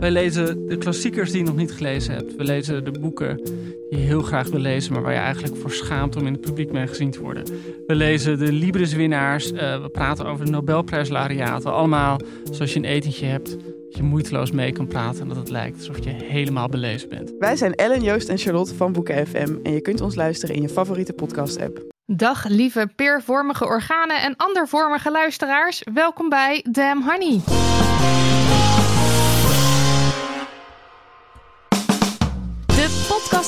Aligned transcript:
Wij 0.00 0.10
lezen 0.10 0.66
de 0.66 0.76
klassiekers 0.76 1.30
die 1.30 1.40
je 1.40 1.46
nog 1.46 1.56
niet 1.56 1.72
gelezen 1.72 2.14
hebt. 2.14 2.36
We 2.36 2.44
lezen 2.44 2.84
de 2.84 2.90
boeken 3.00 3.36
die 3.36 3.86
je 3.90 3.96
heel 3.96 4.22
graag 4.22 4.48
wil 4.48 4.60
lezen, 4.60 4.92
maar 4.92 5.02
waar 5.02 5.12
je 5.12 5.18
eigenlijk 5.18 5.56
voor 5.56 5.70
schaamt 5.70 6.16
om 6.16 6.26
in 6.26 6.32
het 6.32 6.40
publiek 6.40 6.72
mee 6.72 6.86
gezien 6.86 7.10
te 7.10 7.20
worden. 7.20 7.44
We 7.86 7.94
lezen 7.94 8.38
de 8.38 8.52
Libris-winnaars. 8.52 9.52
Uh, 9.52 9.82
we 9.82 9.88
praten 9.88 10.26
over 10.26 10.44
de 10.44 10.50
Nobelprijslariaten. 10.50 11.72
Allemaal 11.72 12.20
zoals 12.50 12.72
je 12.72 12.78
een 12.78 12.84
etentje 12.84 13.26
hebt. 13.26 13.50
Dat 13.50 13.96
je 13.96 14.02
moeiteloos 14.02 14.50
mee 14.50 14.72
kan 14.72 14.86
praten 14.86 15.20
en 15.20 15.28
dat 15.28 15.36
het 15.36 15.50
lijkt 15.50 15.78
alsof 15.78 16.04
je 16.04 16.10
helemaal 16.10 16.68
belezen 16.68 17.08
bent. 17.08 17.32
Wij 17.38 17.56
zijn 17.56 17.74
Ellen, 17.74 18.02
Joost 18.02 18.28
en 18.28 18.38
Charlotte 18.38 18.74
van 18.74 18.92
Boeken 18.92 19.26
FM. 19.26 19.54
En 19.62 19.72
je 19.72 19.80
kunt 19.80 20.00
ons 20.00 20.14
luisteren 20.14 20.54
in 20.54 20.62
je 20.62 20.68
favoriete 20.68 21.12
podcast-app. 21.12 21.82
Dag 22.06 22.48
lieve 22.48 22.90
peervormige 22.96 23.66
organen 23.66 24.22
en 24.22 24.36
andervormige 24.36 25.10
luisteraars. 25.10 25.82
Welkom 25.92 26.28
bij 26.28 26.64
Damn 26.70 27.02
Honey. 27.02 27.40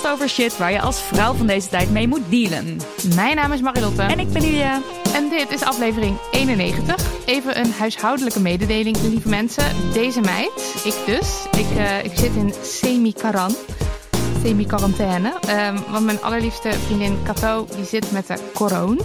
Podcast 0.00 0.14
over 0.14 0.28
shit 0.28 0.56
waar 0.56 0.72
je 0.72 0.80
als 0.80 1.00
vrouw 1.00 1.34
van 1.34 1.46
deze 1.46 1.68
tijd 1.68 1.90
mee 1.90 2.08
moet 2.08 2.20
dealen. 2.28 2.80
Mijn 3.14 3.36
naam 3.36 3.52
is 3.52 3.60
Marilotte. 3.60 4.02
En 4.02 4.18
ik 4.18 4.32
ben 4.32 4.42
Julia. 4.42 4.80
En 5.14 5.28
dit 5.28 5.50
is 5.50 5.62
aflevering 5.62 6.16
91. 6.30 7.24
Even 7.24 7.58
een 7.58 7.72
huishoudelijke 7.72 8.40
mededeling, 8.40 8.96
lieve 9.02 9.28
mensen. 9.28 9.64
Deze 9.92 10.20
meid, 10.20 10.82
ik 10.84 10.94
dus, 11.06 11.46
ik, 11.58 11.76
uh, 11.76 12.04
ik 12.04 12.12
zit 12.14 12.34
in 12.34 12.54
semi-karan. 12.62 13.54
Semi-quarantaine. 14.42 15.32
Um, 15.48 15.78
want 15.90 16.04
mijn 16.04 16.22
allerliefste 16.22 16.72
vriendin 16.72 17.18
Cato, 17.24 17.66
die 17.76 17.84
zit 17.84 18.12
met 18.12 18.26
de 18.26 18.36
corona. 18.54 19.02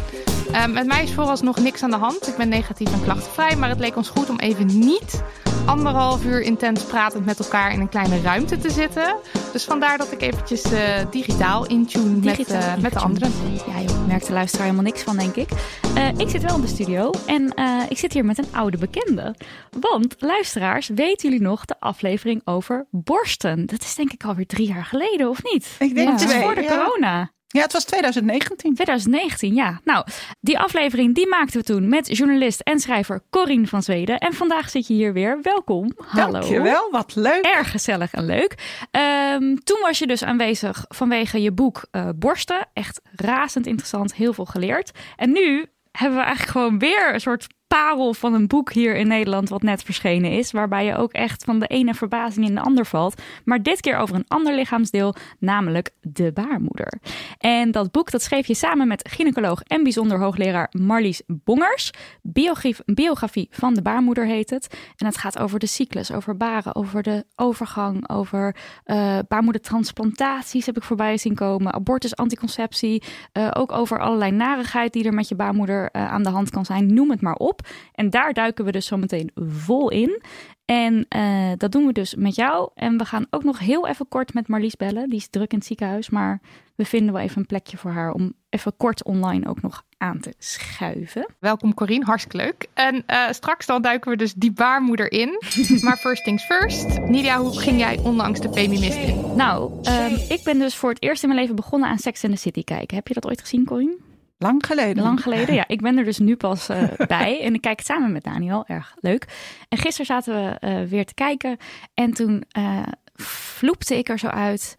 Um, 0.64 0.72
met 0.72 0.86
mij 0.86 1.04
is 1.04 1.14
vooralsnog 1.14 1.58
niks 1.58 1.84
aan 1.84 1.90
de 1.90 1.98
hand. 1.98 2.28
Ik 2.28 2.36
ben 2.36 2.50
negatief 2.50 2.94
en 2.94 3.04
klachtenvrij. 3.04 3.56
Maar 3.56 3.70
het 3.70 3.80
leek 3.80 3.96
ons 3.96 4.10
goed 4.10 4.30
om 4.30 4.40
even 4.40 4.80
niet 4.80 5.24
anderhalf 5.66 6.26
uur 6.26 6.42
intens 6.42 6.84
pratend 6.84 7.26
met 7.26 7.40
elkaar 7.40 7.74
in 7.74 7.80
een 7.80 7.90
kleine 7.90 8.22
ruimte 8.22 8.58
te 8.58 8.70
zitten. 8.70 9.16
Dus 9.52 9.64
vandaar 9.64 9.98
dat 9.98 10.12
ik 10.12 10.22
eventjes 10.22 10.72
uh, 10.72 10.80
digitaal 11.12 11.66
intune 11.66 12.16
met, 12.16 12.52
uh, 12.52 12.76
met 12.78 12.94
de 12.94 13.00
anderen. 13.00 13.32
Ja 13.68 13.82
joh, 13.82 14.08
merkt 14.08 14.28
de 14.28 14.34
luisteraar 14.34 14.66
helemaal 14.66 14.86
niks 14.86 15.04
van 15.04 15.18
denk 15.18 15.36
ik. 15.36 15.50
Uh, 15.98 16.08
ik 16.18 16.30
zit 16.30 16.42
wel 16.42 16.56
in 16.56 16.62
de 16.62 16.68
studio 16.68 17.12
en 17.26 17.54
ik 17.90 17.98
zit 17.98 18.14
hier 18.14 18.26
met 18.26 18.38
een 18.38 18.48
oude 18.52 18.78
bekende. 18.78 19.36
Want 19.80 20.16
luisteraars, 20.20 20.88
weten 20.88 21.30
jullie 21.30 21.46
nog 21.46 21.66
de 21.66 21.76
aflevering 21.80 22.42
over 22.46 22.88
borsten? 22.92 23.66
Dat 23.66 23.82
is 23.82 23.96
denk 23.96 24.12
ik 24.12 24.24
alweer 24.24 24.46
drie 24.46 24.68
jaar 24.68 24.86
geleden 24.86 25.30
of 25.30 25.44
niet? 25.44 25.76
Ik 25.80 25.96
denk 25.96 26.08
ja. 26.08 26.14
Het 26.14 26.30
is 26.30 26.34
voor 26.34 26.56
de 26.56 26.62
ja. 26.62 26.78
corona. 26.78 27.34
Ja, 27.56 27.62
het 27.62 27.74
was 27.74 27.84
2019. 27.84 28.74
2019, 28.74 29.54
ja. 29.54 29.80
Nou, 29.84 30.06
die 30.42 30.60
aflevering 30.60 31.16
die 31.16 31.28
maakten 31.28 31.60
we 31.60 31.66
toen 31.66 31.90
met 31.90 32.18
journalist 32.18 32.60
en 32.60 32.80
schrijver 32.80 33.22
Corine 33.30 33.68
van 33.68 33.84
Zweden. 33.84 34.18
En 34.18 34.34
vandaag 34.34 34.70
zit 34.70 34.88
je 34.88 34.94
hier 34.94 35.14
weer. 35.14 35.40
Welkom. 35.42 35.92
Hallo. 35.98 36.32
Dankjewel, 36.32 36.92
wat 36.92 37.16
leuk. 37.16 37.44
Erg 37.46 37.72
gezellig 37.72 38.14
en 38.14 38.26
leuk. 38.26 38.56
Um, 38.92 39.64
toen 39.64 39.80
was 39.82 40.00
je 40.00 40.08
dus 40.08 40.24
aanwezig 40.24 40.86
vanwege 40.88 41.42
je 41.42 41.52
boek 41.52 41.86
uh, 41.92 42.10
Borsten. 42.16 42.68
Echt 42.74 43.02
razend 43.16 43.68
interessant, 43.68 44.16
heel 44.16 44.34
veel 44.34 44.46
geleerd. 44.46 44.92
En 45.16 45.32
nu 45.32 45.66
hebben 45.92 46.18
we 46.18 46.24
eigenlijk 46.24 46.58
gewoon 46.58 46.80
weer 46.80 47.14
een 47.14 47.22
soort 47.22 47.48
parel 47.76 48.14
van 48.14 48.34
een 48.34 48.48
boek 48.48 48.74
hier 48.74 48.96
in 48.96 49.08
Nederland 49.08 49.50
wat 49.50 49.62
net 49.62 49.84
verschenen 49.84 50.32
is, 50.32 50.52
waarbij 50.52 50.86
je 50.86 50.96
ook 50.96 51.12
echt 51.12 51.44
van 51.44 51.60
de 51.60 51.68
ene 51.68 51.94
verbazing 51.94 52.46
in 52.46 52.56
de 52.56 52.62
ander 52.62 52.86
valt, 52.86 53.22
maar 53.46 53.64
dit 53.64 53.82
keer 53.82 53.98
over 53.98 54.16
een 54.16 54.28
ander 54.28 54.56
lichaamsdeel, 54.56 55.16
namelijk 55.40 55.90
de 56.02 56.32
baarmoeder. 56.32 57.00
En 57.38 57.72
dat 57.72 57.92
boek 57.92 58.12
dat 58.12 58.22
schreef 58.22 58.48
je 58.48 58.54
samen 58.54 58.88
met 58.88 59.10
gynaecoloog 59.10 59.62
en 59.62 59.84
bijzonder 59.84 60.20
hoogleraar 60.20 60.70
Marlies 60.72 61.22
Bongers. 61.28 61.92
Biografie, 62.22 62.76
biografie 62.86 63.48
van 63.52 63.74
de 63.74 63.82
baarmoeder 63.82 64.26
heet 64.26 64.50
het. 64.50 64.78
En 64.96 65.06
het 65.06 65.18
gaat 65.18 65.40
over 65.40 65.60
de 65.60 65.68
cyclus, 65.68 66.12
over 66.12 66.38
baren, 66.38 66.76
over 66.76 67.04
de 67.04 67.26
overgang, 67.36 68.10
over 68.10 68.56
uh, 68.86 69.20
baarmoedertransplantaties 69.28 70.66
heb 70.66 70.78
ik 70.78 70.84
voorbij 70.84 71.18
zien 71.18 71.36
komen, 71.36 71.74
abortus, 71.74 72.16
anticonceptie, 72.16 73.04
uh, 73.34 73.52
ook 73.54 73.72
over 73.72 74.00
allerlei 74.00 74.32
narigheid 74.32 74.94
die 74.94 75.04
er 75.04 75.14
met 75.14 75.28
je 75.28 75.36
baarmoeder 75.36 75.90
uh, 75.92 76.12
aan 76.12 76.24
de 76.24 76.30
hand 76.30 76.50
kan 76.50 76.66
zijn. 76.66 76.94
Noem 76.94 77.10
het 77.10 77.22
maar 77.22 77.36
op. 77.36 77.65
En 77.94 78.10
daar 78.10 78.34
duiken 78.34 78.66
we 78.66 78.72
dus 78.72 78.86
zo 78.86 78.98
meteen 78.98 79.32
vol 79.36 79.90
in. 79.90 80.22
En 80.66 81.06
uh, 81.16 81.52
dat 81.58 81.72
doen 81.72 81.86
we 81.86 81.94
dus 81.94 82.16
met 82.16 82.36
jou. 82.36 82.70
En 82.76 82.98
we 82.98 83.06
gaan 83.06 83.26
ook 83.30 83.44
nog 83.44 83.60
heel 83.60 83.88
even 83.88 84.08
kort 84.08 84.34
met 84.34 84.48
Marlies 84.48 84.76
bellen. 84.76 85.10
Die 85.10 85.20
is 85.20 85.28
druk 85.28 85.52
in 85.52 85.58
het 85.58 85.68
ziekenhuis. 85.68 86.10
Maar 86.10 86.42
we 86.76 86.86
vinden 86.86 87.14
wel 87.14 87.24
even 87.24 87.38
een 87.38 87.46
plekje 87.46 87.78
voor 87.78 87.92
haar 87.92 88.12
om 88.12 88.34
even 88.50 88.78
kort 88.78 89.04
online 89.04 89.48
ook 89.48 89.62
nog 89.62 89.84
aan 89.98 90.20
te 90.20 90.34
schuiven. 90.38 91.28
Welkom 91.40 91.74
Corine, 91.74 92.06
hartstikke 92.06 92.38
leuk. 92.38 92.68
En 92.74 93.04
uh, 93.08 93.30
straks 93.30 93.66
dan 93.66 93.82
duiken 93.82 94.12
we 94.12 94.18
dus 94.18 94.34
die 94.34 94.52
baarmoeder 94.52 95.12
in. 95.12 95.42
maar 95.84 95.98
first 95.98 96.24
things 96.24 96.44
first. 96.44 97.00
Nidia, 97.00 97.40
hoe 97.40 97.60
ging 97.60 97.80
jij 97.80 98.00
onlangs 98.00 98.40
de 98.40 98.54
Feminist 98.54 98.98
in? 98.98 99.36
Nou, 99.36 99.72
um, 99.72 100.18
ik 100.30 100.42
ben 100.44 100.60
dus 100.60 100.76
voor 100.76 100.90
het 100.90 101.04
eerst 101.04 101.24
in 101.24 101.30
mijn 101.30 101.42
leven 101.42 101.56
begonnen 101.56 101.90
aan 101.90 102.00
Sex 102.00 102.24
and 102.24 102.34
the 102.34 102.40
City 102.40 102.64
kijken. 102.64 102.96
Heb 102.96 103.08
je 103.08 103.14
dat 103.14 103.28
ooit 103.28 103.42
gezien, 103.42 103.66
Corine? 103.66 103.98
Lang 104.38 104.66
geleden. 104.66 105.04
Lang 105.04 105.22
geleden, 105.22 105.56
ja. 105.62 105.68
Ik 105.68 105.82
ben 105.82 105.98
er 105.98 106.04
dus 106.04 106.18
nu 106.18 106.36
pas 106.36 106.70
uh, 106.70 106.84
bij. 107.08 107.42
En 107.42 107.54
ik 107.54 107.62
kijk 107.62 107.78
het 107.78 107.88
samen 107.88 108.12
met 108.12 108.24
Daniel. 108.24 108.64
Erg 108.68 108.96
leuk. 109.00 109.26
En 109.70 109.78
gisteren 109.78 110.06
zaten 110.06 110.34
we 110.34 110.68
uh, 110.68 110.90
weer 110.90 111.06
te 111.06 111.14
kijken. 111.14 111.58
En 111.94 112.14
toen 112.14 112.44
uh, 112.58 112.82
vloepte 113.16 113.98
ik 113.98 114.10
er 114.10 114.20
zo 114.20 114.28
uit. 114.28 114.76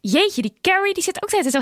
jeetje, 0.00 0.42
die 0.42 0.58
Carrie 0.60 0.94
die 0.94 1.02
zit 1.02 1.22
ook 1.22 1.28
steeds 1.28 1.50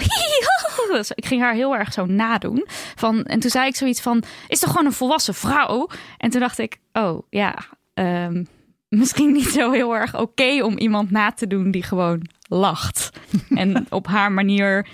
zo. 1.06 1.12
ik 1.14 1.26
ging 1.26 1.42
haar 1.42 1.54
heel 1.54 1.76
erg 1.76 1.92
zo 1.92 2.06
nadoen. 2.06 2.66
Van, 2.94 3.24
en 3.24 3.40
toen 3.40 3.50
zei 3.50 3.66
ik 3.66 3.76
zoiets 3.76 4.00
van: 4.00 4.22
Is 4.48 4.58
toch 4.58 4.70
gewoon 4.70 4.86
een 4.86 4.92
volwassen 4.92 5.34
vrouw? 5.34 5.88
En 6.18 6.30
toen 6.30 6.40
dacht 6.40 6.58
ik: 6.58 6.78
Oh 6.92 7.22
ja, 7.30 7.58
um, 7.94 8.46
misschien 8.88 9.32
niet 9.32 9.48
zo 9.48 9.70
heel 9.70 9.96
erg 9.96 10.14
oké 10.14 10.22
okay 10.22 10.60
om 10.60 10.78
iemand 10.78 11.10
na 11.10 11.30
te 11.30 11.46
doen 11.46 11.70
die 11.70 11.82
gewoon 11.82 12.28
lacht. 12.48 13.10
en 13.48 13.86
op 13.88 14.06
haar 14.06 14.32
manier 14.32 14.86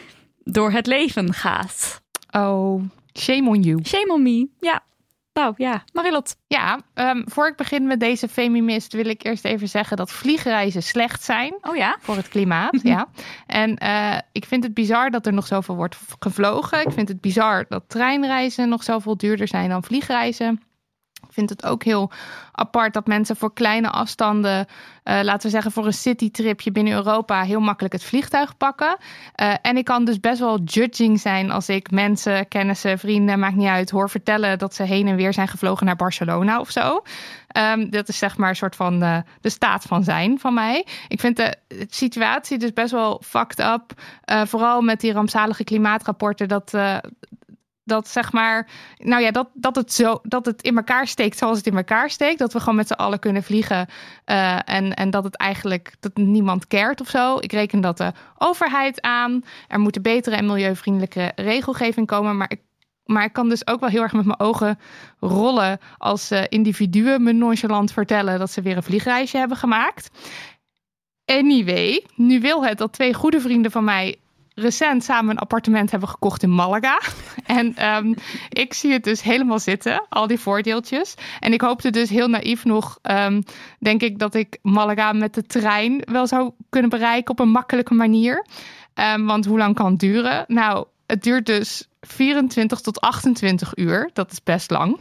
door 0.45 0.73
het 0.73 0.87
leven 0.87 1.33
gaat. 1.33 2.02
Oh, 2.33 2.83
shame 3.19 3.49
on 3.49 3.63
you. 3.63 3.85
Shame 3.85 4.13
on 4.13 4.23
me, 4.23 4.49
ja. 4.61 4.83
Nou 5.33 5.55
ja, 5.57 5.85
Marilot. 5.93 6.37
Ja, 6.47 6.81
um, 6.95 7.23
voor 7.27 7.49
ik 7.49 7.57
begin 7.57 7.87
met 7.87 8.01
deze 8.01 8.29
Femimist 8.29 8.93
wil 8.93 9.07
ik 9.07 9.25
eerst 9.25 9.45
even 9.45 9.69
zeggen 9.69 9.97
dat 9.97 10.13
vliegreizen 10.13 10.83
slecht 10.83 11.23
zijn. 11.23 11.55
Oh 11.61 11.77
ja? 11.77 11.97
Voor 12.01 12.17
het 12.17 12.29
klimaat, 12.29 12.81
ja. 12.93 13.09
En 13.47 13.79
uh, 13.83 14.19
ik 14.33 14.45
vind 14.45 14.65
het 14.65 14.75
bizar 14.75 15.11
dat 15.11 15.27
er 15.27 15.33
nog 15.33 15.47
zoveel 15.47 15.77
wordt 15.77 15.99
gevlogen. 16.19 16.81
Ik 16.81 16.93
vind 16.93 17.09
het 17.09 17.21
bizar 17.21 17.65
dat 17.69 17.85
treinreizen 17.87 18.69
nog 18.69 18.83
zoveel 18.83 19.17
duurder 19.17 19.49
zijn 19.49 19.69
dan 19.69 19.85
vliegreizen. 19.85 20.61
Ik 21.27 21.33
vind 21.39 21.51
het 21.51 21.65
ook 21.65 21.85
heel 21.85 22.11
apart 22.53 22.93
dat 22.95 23.07
mensen 23.07 23.37
voor 23.37 23.53
kleine 23.53 23.91
afstanden, 23.91 24.67
uh, 25.05 25.21
laten 25.23 25.43
we 25.43 25.49
zeggen 25.49 25.73
voor 25.73 25.87
een 25.87 25.93
citytripje 25.93 26.73
binnen 26.73 26.93
Europa, 26.93 27.43
heel 27.43 27.61
makkelijk 27.61 27.95
het 27.95 28.05
vliegtuig 28.05 28.57
pakken. 28.57 28.97
Uh, 29.37 29.55
en 29.63 29.77
ik 29.77 29.85
kan 29.85 30.05
dus 30.05 30.21
best 30.21 30.39
wel 30.39 30.61
judging 30.61 31.21
zijn 31.21 31.51
als 31.51 31.69
ik 31.69 31.91
mensen, 31.91 32.49
kennissen, 32.49 32.99
vrienden, 32.99 33.39
maakt 33.39 33.57
niet 33.57 33.69
uit, 33.69 33.91
hoor 33.91 34.11
vertellen 34.11 34.59
dat 34.59 34.75
ze 34.75 34.83
heen 34.83 35.07
en 35.07 35.17
weer 35.17 35.33
zijn 35.33 35.49
gevlogen 35.49 35.87
naar 35.87 35.97
Barcelona 35.97 36.61
of 36.61 36.71
zo. 36.71 37.03
Um, 37.57 37.91
dat 37.91 38.09
is 38.09 38.19
zeg 38.19 38.37
maar 38.37 38.49
een 38.49 38.57
soort 38.57 38.77
van 38.77 39.03
uh, 39.03 39.19
de 39.41 39.51
staat 39.51 39.85
van 39.85 40.05
zijn 40.05 40.39
van 40.39 40.55
mij. 40.55 40.87
Ik 41.09 41.21
vind 41.21 41.37
de, 41.37 41.57
de 41.69 41.87
situatie 41.89 42.59
dus 42.59 42.73
best 42.73 42.93
wel 42.93 43.23
fucked 43.25 43.59
up. 43.59 43.93
vooral 44.49 44.81
met 44.81 45.01
die 45.01 45.13
rampzalige 45.13 45.65
klimaatrapporten. 45.65 46.49
Dat, 46.49 46.75
dat 47.93 48.09
zeg 48.09 48.33
maar, 48.33 48.69
nou 48.99 49.23
ja, 49.23 49.31
dat, 49.31 49.49
dat, 49.55 49.77
het 49.77 49.93
zo, 49.93 50.19
dat 50.23 50.47
het 50.47 50.63
in 50.63 50.77
elkaar 50.77 51.07
steekt 51.07 51.39
zoals 51.39 51.57
het 51.57 51.67
in 51.67 51.77
elkaar 51.77 52.11
steekt. 52.11 52.39
Dat 52.39 52.53
we 52.53 52.59
gewoon 52.59 52.77
met 52.77 52.87
z'n 52.87 52.93
allen 52.93 53.19
kunnen 53.19 53.43
vliegen. 53.43 53.89
Uh, 54.27 54.59
en, 54.65 54.95
en 54.95 55.11
dat 55.11 55.25
het 55.25 55.37
eigenlijk 55.37 55.95
dat 56.01 56.17
niemand 56.17 56.67
keert 56.67 57.01
of 57.01 57.09
zo. 57.09 57.39
Ik 57.39 57.53
reken 57.53 57.81
dat 57.81 57.97
de 57.97 58.13
overheid 58.39 59.01
aan. 59.01 59.45
Er 59.69 59.81
moet 59.81 59.97
een 59.97 60.03
betere 60.03 60.37
en 60.37 60.47
milieuvriendelijke 60.47 61.33
regelgeving 61.35 62.07
komen. 62.07 62.37
Maar 62.37 62.51
ik, 62.51 62.61
maar 63.05 63.25
ik 63.25 63.33
kan 63.33 63.49
dus 63.49 63.67
ook 63.67 63.81
wel 63.81 63.89
heel 63.89 64.03
erg 64.03 64.13
met 64.13 64.25
mijn 64.25 64.41
ogen 64.41 64.79
rollen 65.21 65.79
als 65.99 66.33
uh, 66.33 66.43
individuen 66.49 67.23
me 67.23 67.33
nonchalant 67.33 67.93
vertellen 67.93 68.39
dat 68.39 68.51
ze 68.51 68.63
weer 68.63 68.77
een 68.77 68.83
vliegreisje 68.83 69.37
hebben 69.39 69.57
gemaakt. 69.57 70.11
Anyway, 71.25 72.07
nu 72.17 72.41
wil 72.41 72.65
het 72.65 72.79
dat 72.79 72.93
twee 72.93 73.15
goede 73.15 73.41
vrienden 73.41 73.71
van 73.71 73.85
mij 73.85 74.17
recent 74.55 75.05
samen 75.05 75.31
een 75.31 75.39
appartement 75.39 75.91
hebben 75.91 76.09
gekocht 76.09 76.43
in 76.43 76.55
Malaga. 76.55 77.01
En 77.47 77.87
um, 77.97 78.15
ik 78.49 78.75
zie 78.75 78.93
het 78.93 79.05
dus 79.05 79.23
helemaal 79.23 79.59
zitten, 79.59 80.07
al 80.09 80.27
die 80.27 80.39
voordeeltjes. 80.39 81.15
En 81.41 81.53
ik 81.53 81.61
hoopte 81.61 81.91
dus 81.91 82.09
heel 82.09 82.29
naïef 82.29 82.65
nog, 82.65 82.99
um, 83.03 83.43
denk 83.79 84.03
ik, 84.03 84.19
dat 84.19 84.35
ik 84.35 84.59
Malaga 84.63 85.13
met 85.13 85.35
de 85.35 85.43
trein 85.43 86.03
wel 86.13 86.27
zou 86.27 86.51
kunnen 86.69 86.91
bereiken 86.91 87.31
op 87.31 87.39
een 87.39 87.51
makkelijke 87.51 87.95
manier. 87.95 88.47
Um, 88.95 89.27
want 89.27 89.45
hoe 89.45 89.59
lang 89.59 89.75
kan 89.75 89.91
het 89.91 90.01
duren? 90.01 90.45
Nou, 90.47 90.87
het 91.07 91.23
duurt 91.23 91.47
dus 91.47 91.89
24 92.01 92.81
tot 92.81 93.01
28 93.01 93.77
uur. 93.77 94.11
Dat 94.13 94.33
is 94.33 94.43
best 94.43 94.71
lang. 94.71 94.99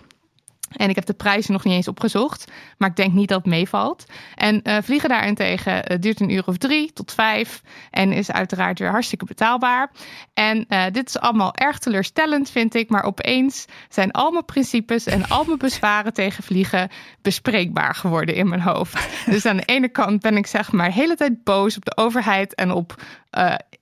En 0.71 0.89
ik 0.89 0.95
heb 0.95 1.05
de 1.05 1.13
prijzen 1.13 1.53
nog 1.53 1.63
niet 1.63 1.73
eens 1.73 1.87
opgezocht. 1.87 2.51
Maar 2.77 2.89
ik 2.89 2.95
denk 2.95 3.13
niet 3.13 3.27
dat 3.27 3.37
het 3.37 3.47
meevalt. 3.47 4.05
En 4.35 4.59
uh, 4.63 4.77
vliegen 4.81 5.09
daarentegen 5.09 5.91
uh, 5.91 5.97
duurt 5.99 6.19
een 6.19 6.29
uur 6.29 6.43
of 6.45 6.57
drie 6.57 6.93
tot 6.93 7.13
vijf. 7.13 7.61
En 7.89 8.11
is 8.11 8.31
uiteraard 8.31 8.79
weer 8.79 8.89
hartstikke 8.89 9.25
betaalbaar. 9.25 9.91
En 10.33 10.65
uh, 10.69 10.83
dit 10.91 11.07
is 11.07 11.19
allemaal 11.19 11.55
erg 11.55 11.79
teleurstellend, 11.79 12.49
vind 12.49 12.75
ik. 12.75 12.89
Maar 12.89 13.03
opeens 13.03 13.65
zijn 13.89 14.11
al 14.11 14.31
mijn 14.31 14.45
principes 14.45 15.05
en 15.05 15.27
al 15.27 15.43
mijn 15.43 15.57
bezwaren 15.57 16.13
tegen 16.13 16.43
vliegen 16.43 16.89
bespreekbaar 17.21 17.95
geworden 17.95 18.35
in 18.35 18.49
mijn 18.49 18.61
hoofd. 18.61 19.07
Dus 19.25 19.45
aan 19.45 19.57
de 19.57 19.65
ene 19.65 19.89
kant 19.89 20.21
ben 20.21 20.37
ik 20.37 20.47
zeg 20.47 20.71
maar 20.71 20.87
de 20.87 20.93
hele 20.93 21.15
tijd 21.15 21.43
boos 21.43 21.77
op 21.77 21.85
de 21.85 21.97
overheid 21.97 22.55
en 22.55 22.71
op, 22.71 23.03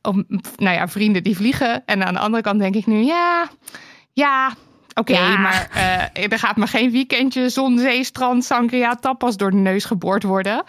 op 0.01 0.15
nou 0.56 0.75
ja, 0.75 0.88
vrienden 0.88 1.24
die 1.24 1.36
vliegen. 1.36 1.86
En 1.86 2.06
aan 2.06 2.13
de 2.13 2.19
andere 2.19 2.44
kant 2.44 2.59
denk 2.59 2.75
ik 2.75 2.86
nu, 2.86 3.03
ja, 3.03 3.50
ja 4.13 4.56
Oké, 5.00 5.12
okay, 5.12 5.31
ja. 5.31 5.38
maar 5.38 5.69
uh, 5.75 6.31
er 6.31 6.40
gaat 6.40 6.56
me 6.56 6.68
geen 6.68 6.92
weekendje 6.92 7.50
zon, 7.50 7.80
zee, 7.80 8.04
strand, 8.04 8.46
sangria, 8.46 8.96
tapas 8.96 9.38
door 9.38 9.51
de 9.51 9.57
neus 9.57 9.86
geboord 9.86 10.24
worden. 10.24 10.63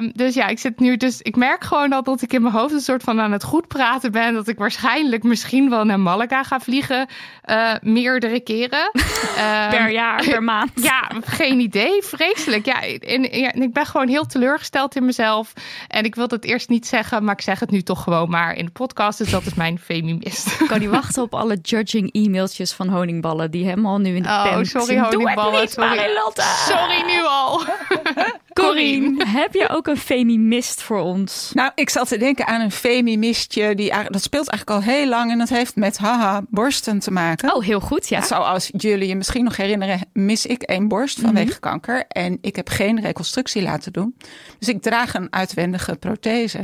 Um, 0.00 0.12
dus 0.14 0.34
ja, 0.34 0.46
ik 0.46 0.58
zit 0.58 0.80
nu 0.80 0.96
dus, 0.96 1.22
ik 1.22 1.36
merk 1.36 1.64
gewoon 1.64 1.92
al 1.92 2.02
dat 2.02 2.22
ik 2.22 2.32
in 2.32 2.42
mijn 2.42 2.54
hoofd 2.54 2.72
een 2.72 2.80
soort 2.80 3.02
van 3.02 3.20
aan 3.20 3.32
het 3.32 3.44
goed 3.44 3.68
praten 3.68 4.12
ben. 4.12 4.34
Dat 4.34 4.48
ik 4.48 4.58
waarschijnlijk 4.58 5.22
misschien 5.22 5.70
wel 5.70 5.84
naar 5.84 6.00
Malaga 6.00 6.42
ga 6.42 6.60
vliegen, 6.60 7.08
uh, 7.50 7.74
meerdere 7.80 8.40
keren. 8.40 8.90
um, 8.94 9.70
per 9.78 9.90
jaar, 9.90 10.24
per 10.24 10.42
maand. 10.52 10.70
Ja, 10.74 11.10
geen 11.24 11.60
idee. 11.60 12.02
Vreselijk. 12.02 12.66
Ja 12.66 12.82
en, 12.82 13.22
ja, 13.22 13.52
en 13.52 13.62
ik 13.62 13.72
ben 13.72 13.86
gewoon 13.86 14.08
heel 14.08 14.26
teleurgesteld 14.26 14.96
in 14.96 15.04
mezelf. 15.04 15.52
En 15.88 16.04
ik 16.04 16.14
wil 16.14 16.26
het 16.28 16.44
eerst 16.44 16.68
niet 16.68 16.86
zeggen, 16.86 17.24
maar 17.24 17.34
ik 17.34 17.40
zeg 17.40 17.60
het 17.60 17.70
nu 17.70 17.82
toch 17.82 18.02
gewoon 18.02 18.30
maar 18.30 18.54
in 18.54 18.64
de 18.64 18.70
podcast. 18.70 19.18
Dus 19.18 19.30
dat 19.30 19.46
is 19.46 19.54
mijn 19.54 19.78
femimist. 19.78 20.60
Ik 20.60 20.66
kan 20.66 20.80
niet 20.80 20.90
wachten 20.90 21.22
op 21.22 21.34
alle 21.34 21.58
judging 21.62 22.08
e-mailtjes 22.12 22.72
van 22.72 22.88
Honingballen 22.88 23.35
die 23.44 23.64
helemaal 23.64 23.98
nu 23.98 24.16
in 24.16 24.22
de 24.22 24.28
oh, 24.28 24.42
pen 24.42 24.66
sorry 24.66 24.98
honingballen. 24.98 25.68
Sorry. 25.68 26.20
sorry 26.66 27.02
nu 27.06 27.22
al. 27.24 27.62
Corine, 28.62 29.26
heb 29.26 29.54
je 29.54 29.68
ook 29.68 29.86
een 29.86 29.96
femimist 29.96 30.82
voor 30.82 31.00
ons? 31.00 31.50
Nou, 31.54 31.70
ik 31.74 31.90
zat 31.90 32.08
te 32.08 32.16
denken 32.16 32.46
aan 32.46 32.60
een 32.60 32.72
femimistje. 32.72 33.74
Die, 33.74 33.92
dat 34.08 34.22
speelt 34.22 34.48
eigenlijk 34.48 34.70
al 34.70 34.92
heel 34.92 35.08
lang 35.08 35.30
en 35.30 35.38
dat 35.38 35.48
heeft 35.48 35.76
met 35.76 35.98
haha 35.98 36.42
borsten 36.48 36.98
te 36.98 37.10
maken. 37.10 37.54
Oh, 37.54 37.64
heel 37.64 37.80
goed, 37.80 38.08
ja. 38.08 38.22
Zoals 38.22 38.70
jullie 38.76 39.08
je 39.08 39.16
misschien 39.16 39.44
nog 39.44 39.56
herinneren, 39.56 40.00
mis 40.12 40.46
ik 40.46 40.62
één 40.62 40.88
borst 40.88 41.20
vanwege 41.20 41.46
mm 41.46 41.54
kanker. 41.60 42.04
En 42.08 42.38
ik 42.40 42.56
heb 42.56 42.68
geen 42.68 43.00
reconstructie 43.00 43.62
laten 43.62 43.92
doen. 43.92 44.16
Dus 44.58 44.68
ik 44.68 44.82
draag 44.82 45.14
een 45.14 45.32
uitwendige 45.32 45.96
prothese. 45.96 46.58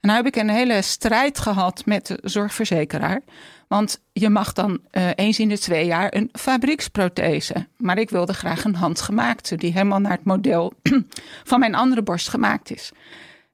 En 0.00 0.08
nou 0.08 0.16
heb 0.16 0.26
ik 0.26 0.36
een 0.36 0.48
hele 0.48 0.82
strijd 0.82 1.38
gehad 1.38 1.82
met 1.84 2.06
de 2.06 2.18
zorgverzekeraar. 2.22 3.20
Want 3.68 4.00
je 4.12 4.28
mag 4.28 4.52
dan 4.52 4.80
uh, 4.92 5.10
eens 5.14 5.38
in 5.38 5.48
de 5.48 5.58
twee 5.58 5.86
jaar 5.86 6.14
een 6.14 6.28
fabrieksprothese. 6.32 7.66
Maar 7.76 7.98
ik 7.98 8.10
wilde 8.10 8.32
graag 8.32 8.64
een 8.64 8.74
handgemaakte, 8.74 9.56
die 9.56 9.72
helemaal 9.72 9.98
naar 9.98 10.12
het 10.12 10.24
model 10.24 10.72
van 11.44 11.60
mijn 11.60 11.74
andere 11.74 12.02
borst 12.02 12.28
gemaakt 12.28 12.70
is. 12.70 12.92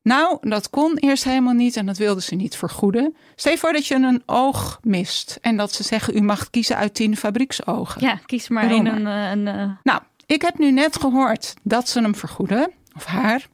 Nou, 0.02 0.38
dat 0.40 0.70
kon 0.70 0.96
eerst 0.96 1.24
helemaal 1.24 1.52
niet 1.52 1.76
en 1.76 1.86
dat 1.86 1.98
wilden 1.98 2.22
ze 2.22 2.34
niet 2.34 2.56
vergoeden. 2.56 3.16
Stel 3.34 3.52
je 3.52 3.58
voor 3.58 3.72
dat 3.72 3.86
je 3.86 3.94
een 3.94 4.22
oog 4.26 4.78
mist 4.82 5.38
en 5.40 5.56
dat 5.56 5.72
ze 5.72 5.82
zeggen: 5.82 6.16
u 6.16 6.20
mag 6.20 6.50
kiezen 6.50 6.76
uit 6.76 6.94
tien 6.94 7.16
fabrieksogen. 7.16 8.00
Ja, 8.00 8.18
kies 8.26 8.48
maar 8.48 8.70
één. 8.70 8.86
Een, 8.86 9.06
een, 9.06 9.46
een, 9.46 9.60
eh, 9.60 9.70
Nou, 9.82 10.00
ik 10.26 10.42
heb 10.42 10.58
nu 10.58 10.70
net 10.70 10.96
gehoord 10.96 11.54
dat 11.62 11.88
ze 11.88 12.00
hem 12.00 12.14
vergoeden, 12.14 12.70
of 12.96 13.04
haar, 13.04 13.46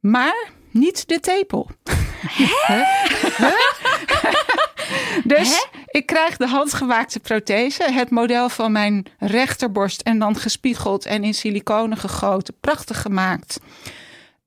maar 0.00 0.48
niet 0.70 1.08
de 1.08 1.20
tepel. 1.20 1.70
Hè? 2.66 2.82
Dus 5.24 5.68
ik 5.86 6.06
krijg 6.06 6.36
de 6.36 6.46
handgemaakte 6.46 7.20
prothese, 7.20 7.92
het 7.92 8.10
model 8.10 8.48
van 8.48 8.72
mijn 8.72 9.06
rechterborst 9.18 10.00
en 10.00 10.18
dan 10.18 10.36
gespiegeld 10.36 11.06
en 11.06 11.24
in 11.24 11.34
siliconen 11.34 11.96
gegoten, 11.96 12.54
prachtig 12.60 13.02
gemaakt. 13.02 13.60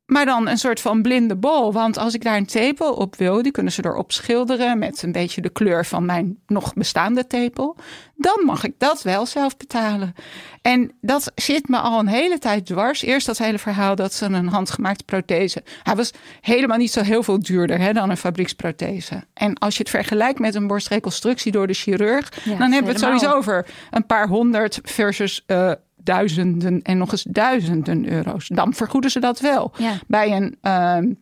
Maar 0.10 0.26
dan 0.26 0.48
een 0.48 0.58
soort 0.58 0.82
van 0.82 1.02
blinde 1.02 1.36
bol. 1.36 1.74
Want 1.74 1.98
als 1.98 2.14
ik 2.14 2.24
daar 2.24 2.38
een 2.38 2.46
tepel 2.46 2.94
op 2.94 3.16
wil, 3.16 3.42
die 3.42 3.52
kunnen 3.52 3.72
ze 3.72 3.86
erop 3.86 4.12
schilderen 4.12 4.80
met 4.80 5.04
een 5.04 5.12
beetje 5.12 5.42
de 5.42 5.50
kleur 5.50 5.86
van 5.86 6.06
mijn 6.06 6.38
nog 6.48 6.74
bestaande 6.74 7.28
tepel. 7.28 7.76
Dan 8.16 8.42
mag 8.46 8.64
ik 8.64 8.74
dat 8.78 9.02
wel 9.02 9.26
zelf 9.26 9.58
betalen. 9.58 10.14
En 10.62 10.92
dat 11.02 11.32
zit 11.36 11.68
me 11.68 11.78
al 11.78 12.00
een 12.00 12.08
hele 12.08 12.38
tijd 12.38 12.66
dwars. 12.66 13.02
Eerst 13.02 13.26
dat 13.26 13.38
hele 13.38 13.60
verhaal 13.60 13.96
dat 13.96 14.14
ze 14.14 14.26
een 14.26 14.48
handgemaakte 14.48 15.04
prothese. 15.04 15.64
Hij 15.84 15.96
was 15.96 16.12
helemaal 16.42 16.78
niet 16.78 16.92
zo 16.92 17.02
heel 17.02 17.24
veel 17.24 17.40
duurder 17.40 17.80
hè, 17.80 17.94
dan 17.94 18.10
een 18.10 18.18
fabrieksprothese. 18.18 19.24
En 19.34 19.58
als 19.58 19.76
je 19.76 19.82
het 19.82 19.90
vergelijkt 19.90 20.40
met 20.40 20.56
een 20.56 20.68
borstreconstructie 20.68 21.52
door 21.52 21.68
de 21.68 21.74
chirurg, 21.74 22.30
dan 22.30 22.72
hebben 22.72 22.84
we 22.84 22.92
het 22.92 23.00
sowieso 23.00 23.32
over 23.32 23.66
een 23.92 24.06
paar 24.06 24.28
honderd 24.28 24.80
versus. 24.84 25.44
Uh, 25.48 25.72
duizenden 26.10 26.82
en 26.82 26.98
nog 26.98 27.12
eens 27.12 27.24
duizenden 27.24 28.12
euro's. 28.12 28.48
Dan 28.48 28.74
vergoeden 28.74 29.12
ze 29.12 29.20
dat 29.20 29.40
wel. 29.40 29.72
Bij 30.08 30.36
een 30.36 30.58
uh, 30.64 31.14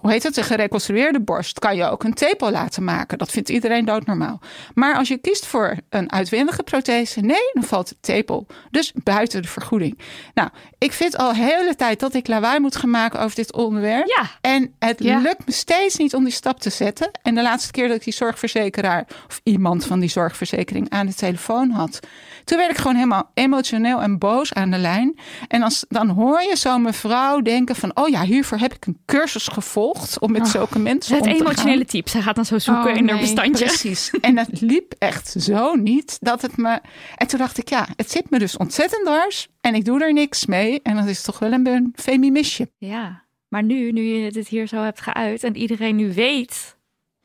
hoe 0.00 0.10
heet 0.10 0.22
het, 0.22 0.36
een 0.36 0.44
gereconstrueerde 0.44 1.20
borst, 1.20 1.58
kan 1.58 1.76
je 1.76 1.84
ook 1.84 2.04
een 2.04 2.14
tepel 2.14 2.50
laten 2.50 2.84
maken. 2.84 3.18
Dat 3.18 3.30
vindt 3.30 3.48
iedereen 3.48 3.84
doodnormaal. 3.84 4.40
Maar 4.74 4.96
als 4.96 5.08
je 5.08 5.18
kiest 5.18 5.46
voor 5.46 5.76
een 5.88 6.12
uitwendige 6.12 6.62
prothese, 6.62 7.20
nee, 7.20 7.50
dan 7.52 7.62
valt 7.62 7.88
de 7.88 7.96
tepel. 8.00 8.46
Dus 8.70 8.92
buiten 8.94 9.42
de 9.42 9.48
vergoeding. 9.48 9.98
Nou, 10.34 10.48
ik 10.78 10.92
vind 10.92 11.16
al 11.16 11.32
de 11.32 11.38
hele 11.38 11.74
tijd 11.74 12.00
dat 12.00 12.14
ik 12.14 12.28
lawaai 12.28 12.60
moet 12.60 12.76
gaan 12.76 12.90
maken 12.90 13.20
over 13.20 13.36
dit 13.36 13.52
onderwerp. 13.52 14.06
Ja. 14.06 14.24
En 14.40 14.74
het 14.78 15.00
lukt 15.00 15.46
me 15.46 15.52
steeds 15.52 15.96
niet 15.96 16.14
om 16.14 16.24
die 16.24 16.32
stap 16.32 16.60
te 16.60 16.70
zetten. 16.70 17.10
En 17.22 17.34
de 17.34 17.42
laatste 17.42 17.72
keer 17.72 17.88
dat 17.88 17.96
ik 17.96 18.04
die 18.04 18.12
zorgverzekeraar 18.12 19.06
of 19.28 19.40
iemand 19.42 19.86
van 19.86 20.00
die 20.00 20.10
zorgverzekering 20.10 20.90
aan 20.90 21.06
de 21.06 21.14
telefoon 21.14 21.70
had, 21.70 22.00
toen 22.44 22.58
werd 22.58 22.70
ik 22.70 22.76
gewoon 22.76 22.96
helemaal 22.96 23.30
emotioneel 23.34 24.00
en 24.00 24.18
boos 24.18 24.52
aan 24.52 24.70
de 24.70 24.78
lijn. 24.78 25.18
En 25.48 25.62
als, 25.62 25.84
dan 25.88 26.08
hoor 26.08 26.42
je 26.42 26.56
zo'n 26.56 26.82
mevrouw 26.82 27.40
denken 27.40 27.76
van, 27.76 27.96
oh 27.96 28.08
ja, 28.08 28.22
hiervoor 28.22 28.58
heb 28.58 28.74
ik 28.74 28.86
een 28.86 28.98
cursus 29.06 29.48
gevolgd 29.48 29.86
om 30.20 30.32
met 30.32 30.40
oh, 30.40 30.46
zulke 30.46 30.78
mensen 30.78 31.16
het 31.16 31.26
om 31.26 31.32
te 31.32 31.38
emotionele 31.38 31.84
type. 31.84 32.10
Zij 32.10 32.20
gaat 32.20 32.34
dan 32.34 32.44
zo 32.44 32.58
zoeken 32.58 32.90
oh, 32.90 32.96
in 32.96 33.08
haar 33.08 33.18
bestandje. 33.18 33.64
Precies. 33.64 34.10
En 34.20 34.38
het 34.38 34.60
liep 34.60 34.94
echt 34.98 35.34
zo 35.38 35.74
niet 35.74 36.16
dat 36.20 36.42
het 36.42 36.56
me... 36.56 36.80
En 37.16 37.26
toen 37.26 37.38
dacht 37.38 37.58
ik, 37.58 37.68
ja, 37.68 37.88
het 37.96 38.10
zit 38.10 38.30
me 38.30 38.38
dus 38.38 38.56
ontzettend 38.56 39.04
dwars. 39.04 39.48
En 39.60 39.74
ik 39.74 39.84
doe 39.84 40.02
er 40.02 40.12
niks 40.12 40.46
mee. 40.46 40.80
En 40.82 40.96
dat 40.96 41.06
is 41.06 41.22
toch 41.22 41.38
wel 41.38 41.52
een 41.52 41.92
femimisje. 41.94 42.70
Ja, 42.78 43.24
maar 43.48 43.62
nu, 43.62 43.92
nu 43.92 44.02
je 44.02 44.32
dit 44.32 44.48
hier 44.48 44.66
zo 44.66 44.82
hebt 44.82 45.00
geuit 45.00 45.44
en 45.44 45.56
iedereen 45.56 45.96
nu 45.96 46.12
weet... 46.12 46.76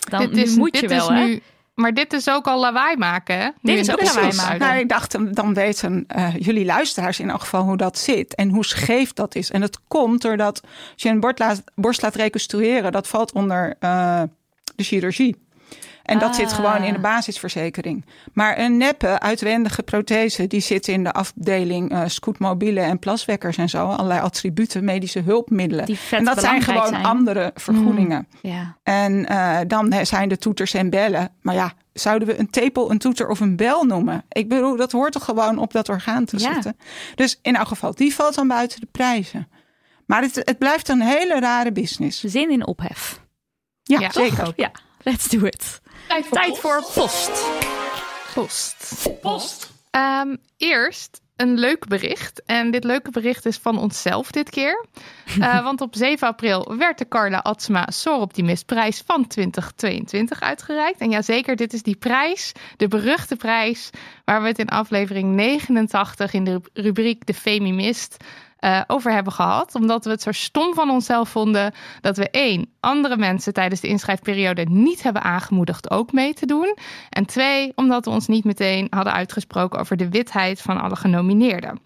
Dan 0.10 0.34
dit 0.34 0.56
moet 0.56 0.80
je 0.80 0.88
wel, 0.88 1.12
hè? 1.12 1.26
Nu 1.26 1.42
maar 1.74 1.94
dit 1.94 2.14
is 2.14 2.30
ook 2.30 2.48
al 2.48 2.60
lawaai 2.60 2.98
maken, 2.98 3.38
hè? 3.38 3.50
Dit 3.62 3.80
is 3.80 3.92
ook 3.92 4.02
lawaai 4.02 4.36
maken. 4.36 4.60
Nou, 4.60 4.80
ik 4.80 4.90
dacht, 4.90 5.36
dan 5.36 5.54
weten 5.54 6.06
uh, 6.16 6.36
jullie 6.38 6.66
luisteraars 6.66 7.20
in 7.20 7.30
elk 7.30 7.40
geval 7.40 7.64
hoe 7.64 7.78
dat 7.78 7.98
zit. 7.98 8.36
En 8.36 8.50
hoe 8.50 8.66
scheef 8.66 9.14
dat 9.14 9.36
is. 9.36 9.52
En 9.52 9.62
het 9.62 9.80
komt 9.88 10.22
doordat 10.22 10.62
als 10.64 11.02
je 11.02 11.10
een 11.10 11.20
borst 11.20 11.40
laat, 11.40 11.64
borst 11.76 12.02
laat 12.02 12.16
reconstrueren... 12.16 12.92
dat 12.92 13.08
valt 13.08 13.32
onder 13.32 13.76
uh, 13.80 14.22
de 14.76 14.84
chirurgie. 14.84 15.43
En 16.04 16.20
dat 16.20 16.36
zit 16.36 16.54
gewoon 16.54 16.84
in 16.84 16.92
de 16.92 16.98
ah. 16.98 17.02
basisverzekering. 17.02 18.06
Maar 18.34 18.60
een 18.60 18.78
neppe, 18.78 19.20
uitwendige 19.20 19.84
prothese, 19.84 20.48
die 20.48 20.60
zit 20.60 20.88
in 20.88 21.04
de 21.04 21.12
afdeling 21.12 21.92
uh, 21.92 22.02
scootmobielen 22.06 22.84
en 22.84 23.00
plaswekkers 23.00 23.58
en 23.58 23.70
zo. 23.70 23.88
Allerlei 23.88 24.22
attributen, 24.22 24.84
medische 24.84 25.20
hulpmiddelen. 25.20 25.98
en 26.12 26.26
dat 26.26 26.40
zijn 26.40 26.62
gewoon 26.62 27.04
andere 27.04 27.52
vergoedingen. 27.56 28.28
Mm, 28.32 28.52
ja. 28.52 28.78
En 28.84 29.32
uh, 29.32 29.60
dan 29.68 30.06
zijn 30.06 30.30
de 30.30 30.38
toeters 30.38 30.74
en 30.74 30.90
bellen. 30.90 31.32
Maar 31.42 31.56
ja, 31.56 31.74
zouden 31.94 32.28
we 32.28 32.40
een 32.40 32.50
tepel, 32.50 32.92
een 32.92 32.98
toeter 32.98 33.28
of 33.28 33.40
een 33.40 33.56
bel 33.56 33.84
noemen? 33.84 34.26
Ik 34.30 34.50
bedoel, 34.50 34.76
dat 34.76 34.92
hoort 34.92 35.12
toch 35.12 35.26
gewoon 35.26 35.58
op 35.58 35.72
dat 35.72 35.90
orgaan 35.90 36.26
te 36.26 36.40
ja. 36.40 36.54
zitten. 36.54 36.78
Dus 37.16 37.40
in 37.42 37.56
elk 37.56 37.68
geval, 37.68 37.96
die 37.96 38.16
valt 38.16 38.36
dan 38.36 38.48
buiten 38.48 38.80
de 38.80 38.88
prijzen. 38.92 39.48
Maar 40.06 40.22
het, 40.22 40.36
het 40.36 40.58
blijft 40.58 40.90
een 40.90 41.02
hele 41.02 41.40
rare 41.40 41.72
business. 41.72 42.24
Zin 42.24 42.52
in 42.52 42.68
ophef. 42.68 43.22
Ja, 43.84 44.00
ja 44.00 44.12
zeker. 44.12 44.54
Ja, 44.56 44.72
let's 45.04 45.30
do 45.30 45.46
it. 45.46 45.82
Tijd 46.08 46.60
voor, 46.60 46.84
post. 46.94 47.50
post. 48.34 49.08
Post. 49.22 49.72
Um, 49.92 50.38
eerst 50.58 51.22
een 51.36 51.60
leuk 51.60 51.88
bericht. 51.88 52.44
En 52.46 52.72
dit 52.72 52.84
leuke 52.84 53.12
bericht 53.12 53.46
is 53.46 53.58
van 53.58 53.78
onszelf 53.78 54.32
dit 54.32 54.50
keer. 54.50 54.86
Uh, 55.38 55.64
want 55.68 55.82
op 55.82 55.96
7 55.96 56.28
april 56.28 56.76
werd 56.78 56.98
de 56.98 57.08
Carla 57.08 57.38
Atsma 57.38 57.88
Soroptimist 57.90 58.66
prijs 58.66 59.04
van 59.06 59.28
2022 59.28 60.42
uitgereikt. 60.42 61.00
En 61.00 61.10
ja, 61.10 61.22
zeker, 61.22 61.56
dit 61.56 61.74
is 61.74 61.84
die 61.84 61.96
prijs, 61.96 62.52
de 62.78 62.88
beruchte 62.88 63.36
prijs, 63.36 63.90
waar 64.26 64.42
we 64.42 64.48
het 64.48 64.60
in 64.60 64.70
aflevering 64.70 65.36
89 65.36 66.34
in 66.34 66.44
de 66.44 66.62
rubriek 66.74 67.26
De 67.26 67.34
Femimist 67.34 68.18
uh, 68.64 68.82
over 68.88 69.12
hebben 69.12 69.34
gehad. 69.34 69.76
Omdat 69.76 70.06
we 70.06 70.12
het 70.12 70.22
zo 70.22 70.32
stom 70.32 70.74
van 70.74 70.90
onszelf 70.90 71.30
vonden 71.30 71.74
dat 72.02 72.18
we 72.18 72.30
één, 72.30 72.70
andere 72.80 73.18
mensen 73.18 73.54
tijdens 73.54 73.82
de 73.82 73.88
inschrijfperiode 73.88 74.66
niet 74.70 75.04
hebben 75.04 75.22
aangemoedigd 75.22 75.92
ook 75.92 76.12
mee 76.12 76.34
te 76.34 76.46
doen. 76.46 76.78
En 77.10 77.26
twee, 77.26 77.72
omdat 77.76 78.06
we 78.06 78.12
ons 78.12 78.28
niet 78.28 78.44
meteen 78.44 78.88
hadden 78.90 79.14
uitgesproken 79.14 79.80
over 79.80 79.98
de 79.98 80.10
witheid 80.10 80.62
van 80.62 80.82
alle 80.82 80.96
genomineerden. 80.96 81.80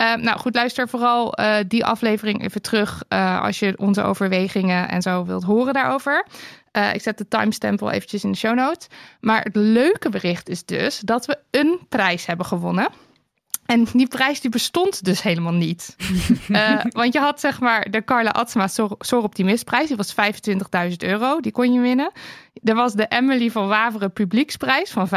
Uh, 0.00 0.14
nou 0.14 0.38
goed, 0.38 0.54
luister 0.54 0.88
vooral 0.88 1.40
uh, 1.40 1.56
die 1.68 1.84
aflevering 1.84 2.42
even 2.42 2.62
terug 2.62 3.02
als 3.42 3.58
je 3.58 3.74
onze 3.76 4.02
overwegingen 4.02 4.88
en 4.88 5.02
zo 5.02 5.24
wilt 5.24 5.42
horen 5.42 5.74
daarover. 5.74 6.26
ik 6.92 7.02
zet 7.02 7.18
de 7.18 7.28
timestamp 7.28 7.80
wel 7.80 7.90
eventjes 7.90 8.24
in 8.24 8.32
de 8.32 8.38
show 8.38 8.54
notes. 8.54 8.86
Maar 9.20 9.42
het 9.42 9.56
leuke 9.56 10.08
bericht 10.08 10.48
is 10.48 10.64
dus 10.64 10.98
dat 10.98 11.26
we 11.26 11.38
een 11.50 11.80
prijs 11.88 12.26
hebben 12.26 12.46
gewonnen. 12.46 12.88
En 13.68 13.86
die 13.92 14.08
prijs 14.08 14.40
die 14.40 14.50
bestond 14.50 15.04
dus 15.04 15.22
helemaal 15.22 15.52
niet. 15.52 15.96
uh, 16.48 16.80
want 17.00 17.12
je 17.12 17.18
had 17.18 17.40
zeg 17.40 17.60
maar 17.60 17.90
de 17.90 18.04
Carla 18.04 18.30
Atsma 18.30 18.66
Sor 18.98 19.22
Optimistprijs. 19.22 19.88
Die 19.88 19.96
was 19.96 20.14
25.000 20.90 20.96
euro. 20.96 21.40
Die 21.40 21.52
kon 21.52 21.72
je 21.72 21.80
winnen. 21.80 22.10
Er 22.62 22.74
was 22.74 22.92
de 22.92 23.06
Emily 23.08 23.50
van 23.50 23.68
Waveren 23.68 24.12
Publieksprijs 24.12 24.90
van 24.90 25.08
5.000 25.08 25.14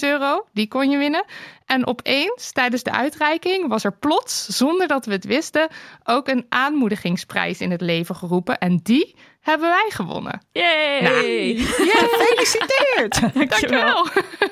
euro. 0.00 0.46
Die 0.52 0.68
kon 0.68 0.90
je 0.90 0.98
winnen. 0.98 1.24
En 1.66 1.86
opeens, 1.86 2.52
tijdens 2.52 2.82
de 2.82 2.92
uitreiking, 2.92 3.68
was 3.68 3.84
er 3.84 3.92
plots, 3.92 4.46
zonder 4.46 4.86
dat 4.86 5.06
we 5.06 5.12
het 5.12 5.24
wisten, 5.24 5.68
ook 6.04 6.28
een 6.28 6.46
aanmoedigingsprijs 6.48 7.60
in 7.60 7.70
het 7.70 7.80
leven 7.80 8.14
geroepen. 8.14 8.58
En 8.58 8.80
die 8.82 9.14
hebben 9.42 9.68
wij 9.68 9.86
gewonnen. 9.88 10.40
Yay! 10.52 11.00
Nou, 11.02 11.26
yeah, 11.26 11.98
gefeliciteerd! 11.98 13.20
Dankjewel. 13.34 14.06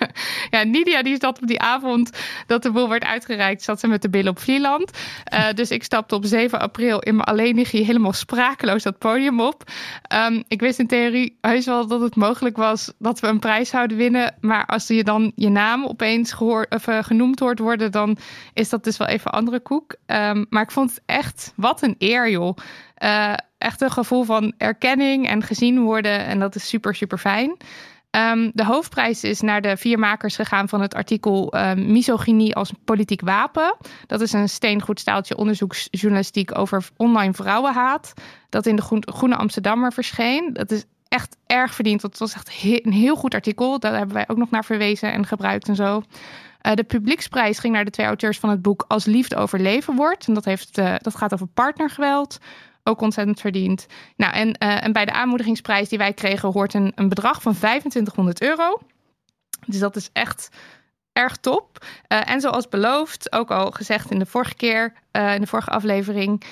ja, 0.50 0.62
Nidia 0.62 1.02
die 1.02 1.16
zat 1.20 1.40
op 1.40 1.46
die 1.46 1.60
avond 1.60 2.10
dat 2.46 2.62
de 2.62 2.70
boel 2.70 2.88
werd 2.88 3.04
uitgereikt, 3.04 3.62
zat 3.62 3.80
ze 3.80 3.86
met 3.86 4.02
de 4.02 4.10
billen 4.10 4.30
op 4.30 4.38
Vlieland. 4.38 4.98
Uh, 5.34 5.52
dus 5.54 5.70
ik 5.70 5.84
stapte 5.84 6.14
op 6.14 6.24
7 6.24 6.60
april 6.60 6.98
in 6.98 7.16
mijn 7.16 7.28
alleenigje 7.28 7.84
helemaal 7.84 8.12
sprakeloos 8.12 8.82
dat 8.82 8.98
podium 8.98 9.40
op. 9.40 9.62
Um, 10.14 10.44
ik 10.48 10.60
wist 10.60 10.78
in 10.78 10.86
theorie 10.86 11.38
heus 11.40 11.66
wel 11.66 11.86
dat 11.86 12.00
het 12.00 12.16
mogelijk 12.16 12.56
was 12.56 12.92
dat 12.98 13.20
we 13.20 13.26
een 13.26 13.38
prijs 13.38 13.68
zouden 13.68 13.96
winnen. 13.96 14.34
Maar 14.40 14.66
als 14.66 14.86
je 14.86 15.04
dan 15.04 15.32
je 15.34 15.48
naam 15.48 15.84
opeens 15.84 16.32
gehoord, 16.32 16.74
of, 16.74 16.86
uh, 16.86 17.02
genoemd 17.02 17.38
hoort 17.38 17.58
worden, 17.58 17.92
dan 17.92 18.16
is 18.54 18.68
dat 18.68 18.84
dus 18.84 18.96
wel 18.96 19.08
even 19.08 19.32
andere 19.32 19.60
koek. 19.60 19.94
Um, 20.06 20.46
maar 20.48 20.62
ik 20.62 20.70
vond 20.70 20.90
het 20.90 21.02
echt, 21.06 21.52
wat 21.56 21.82
een 21.82 21.94
eer 21.98 22.30
joh. 22.30 22.56
Uh, 23.02 23.34
echt 23.60 23.80
een 23.80 23.90
gevoel 23.90 24.24
van 24.24 24.52
erkenning 24.58 25.28
en 25.28 25.42
gezien 25.42 25.82
worden. 25.82 26.26
En 26.26 26.38
dat 26.38 26.54
is 26.54 26.68
super, 26.68 26.94
super 26.94 27.18
fijn. 27.18 27.56
Um, 28.10 28.50
de 28.54 28.64
hoofdprijs 28.64 29.24
is 29.24 29.40
naar 29.40 29.60
de 29.60 29.76
vier 29.76 29.98
makers 29.98 30.36
gegaan 30.36 30.68
van 30.68 30.80
het 30.80 30.94
artikel 30.94 31.54
uh, 31.54 31.72
Misogynie 31.74 32.56
als 32.56 32.72
politiek 32.84 33.20
wapen. 33.20 33.76
Dat 34.06 34.20
is 34.20 34.32
een 34.32 34.48
steengoed 34.48 35.00
staaltje 35.00 35.36
onderzoeksjournalistiek 35.36 36.58
over 36.58 36.88
online 36.96 37.32
vrouwenhaat. 37.32 38.12
Dat 38.48 38.66
in 38.66 38.76
de 38.76 38.82
Groene 39.04 39.36
Amsterdammer 39.36 39.92
verscheen. 39.92 40.52
Dat 40.52 40.70
is 40.70 40.84
echt 41.08 41.36
erg 41.46 41.74
verdiend. 41.74 42.00
Dat 42.00 42.18
was 42.18 42.34
echt 42.34 42.48
een 42.62 42.92
heel 42.92 43.16
goed 43.16 43.34
artikel. 43.34 43.78
Daar 43.78 43.96
hebben 43.96 44.14
wij 44.14 44.28
ook 44.28 44.36
nog 44.36 44.50
naar 44.50 44.64
verwezen 44.64 45.12
en 45.12 45.26
gebruikt 45.26 45.68
en 45.68 45.76
zo. 45.76 46.02
Uh, 46.62 46.74
de 46.74 46.84
publieksprijs 46.84 47.58
ging 47.58 47.74
naar 47.74 47.84
de 47.84 47.90
twee 47.90 48.06
auteurs 48.06 48.38
van 48.38 48.50
het 48.50 48.62
boek 48.62 48.84
Als 48.88 49.04
Liefde 49.04 49.36
overleven 49.36 49.96
wordt. 49.96 50.26
En 50.26 50.34
dat, 50.34 50.44
heeft, 50.44 50.78
uh, 50.78 50.94
dat 50.98 51.16
gaat 51.16 51.32
over 51.32 51.46
partnergeweld 51.46 52.38
ook 52.84 53.00
ontzettend 53.00 53.40
verdiend. 53.40 53.86
Nou, 54.16 54.32
en, 54.32 54.48
uh, 54.48 54.84
en 54.84 54.92
bij 54.92 55.04
de 55.04 55.12
aanmoedigingsprijs 55.12 55.88
die 55.88 55.98
wij 55.98 56.12
kregen 56.12 56.52
hoort 56.52 56.74
een, 56.74 56.92
een 56.94 57.08
bedrag 57.08 57.42
van 57.42 57.54
2500 57.54 58.42
euro. 58.42 58.78
Dus 59.66 59.78
dat 59.78 59.96
is 59.96 60.10
echt 60.12 60.48
erg 61.12 61.36
top. 61.36 61.78
Uh, 62.08 62.30
en 62.30 62.40
zoals 62.40 62.68
beloofd, 62.68 63.32
ook 63.32 63.50
al 63.50 63.70
gezegd 63.70 64.10
in 64.10 64.18
de 64.18 64.26
vorige 64.26 64.54
keer, 64.54 64.92
uh, 65.12 65.34
in 65.34 65.40
de 65.40 65.46
vorige 65.46 65.70
aflevering, 65.70 66.42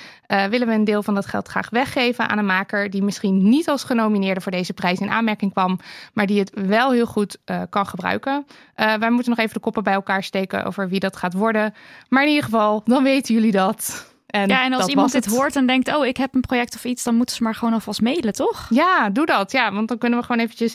willen 0.50 0.66
we 0.66 0.74
een 0.74 0.84
deel 0.84 1.02
van 1.02 1.14
dat 1.14 1.26
geld 1.26 1.48
graag 1.48 1.70
weggeven 1.70 2.28
aan 2.28 2.38
een 2.38 2.46
maker 2.46 2.90
die 2.90 3.02
misschien 3.02 3.48
niet 3.48 3.68
als 3.68 3.84
genomineerde 3.84 4.40
voor 4.40 4.52
deze 4.52 4.72
prijs 4.72 4.98
in 4.98 5.10
aanmerking 5.10 5.52
kwam, 5.52 5.78
maar 6.12 6.26
die 6.26 6.38
het 6.38 6.50
wel 6.66 6.92
heel 6.92 7.06
goed 7.06 7.38
kan 7.70 7.86
gebruiken. 7.86 8.46
wij 8.74 9.10
moeten 9.10 9.30
nog 9.30 9.38
even 9.38 9.54
de 9.54 9.60
koppen 9.60 9.82
bij 9.82 9.94
elkaar 9.94 10.22
steken 10.22 10.64
over 10.64 10.88
wie 10.88 11.00
dat 11.00 11.16
gaat 11.16 11.34
worden. 11.34 11.74
Maar 12.08 12.22
in 12.22 12.28
ieder 12.28 12.44
geval, 12.44 12.82
dan 12.84 13.02
weten 13.02 13.34
jullie 13.34 13.52
dat. 13.52 14.16
En 14.28 14.48
ja, 14.48 14.64
en 14.64 14.72
als 14.72 14.86
iemand 14.86 15.12
dit 15.12 15.26
hoort 15.26 15.56
en 15.56 15.66
denkt, 15.66 15.96
oh, 15.96 16.06
ik 16.06 16.16
heb 16.16 16.34
een 16.34 16.40
project 16.40 16.74
of 16.74 16.84
iets, 16.84 17.02
dan 17.02 17.14
moeten 17.14 17.36
ze 17.36 17.42
maar 17.42 17.54
gewoon 17.54 17.74
alvast 17.74 18.00
mailen, 18.00 18.32
toch? 18.32 18.66
Ja, 18.70 19.10
doe 19.10 19.26
dat. 19.26 19.52
Ja, 19.52 19.72
want 19.72 19.88
dan 19.88 19.98
kunnen 19.98 20.18
we 20.18 20.24
gewoon 20.24 20.42
eventjes. 20.42 20.74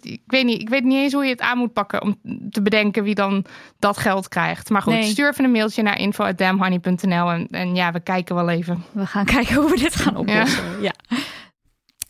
Ik 0.00 0.20
weet 0.26 0.44
niet, 0.44 0.60
ik 0.60 0.68
weet 0.68 0.84
niet 0.84 0.98
eens 0.98 1.12
hoe 1.12 1.24
je 1.24 1.30
het 1.30 1.40
aan 1.40 1.58
moet 1.58 1.72
pakken 1.72 2.02
om 2.02 2.20
te 2.50 2.62
bedenken 2.62 3.02
wie 3.02 3.14
dan 3.14 3.44
dat 3.78 3.96
geld 3.96 4.28
krijgt. 4.28 4.70
Maar 4.70 4.82
goed, 4.82 4.92
nee. 4.92 5.04
stuur 5.04 5.30
even 5.30 5.44
een 5.44 5.50
mailtje 5.50 5.82
naar 5.82 5.98
info.damhoney.nl 5.98 7.30
en, 7.30 7.48
en 7.50 7.74
ja, 7.74 7.92
we 7.92 8.00
kijken 8.00 8.34
wel 8.34 8.48
even. 8.48 8.84
We 8.92 9.06
gaan 9.06 9.24
kijken 9.36 9.54
hoe 9.54 9.70
we 9.70 9.78
dit 9.78 9.96
gaan 9.96 10.16
oplossen. 10.16 10.64
ja. 10.80 10.92
ja. 11.08 11.16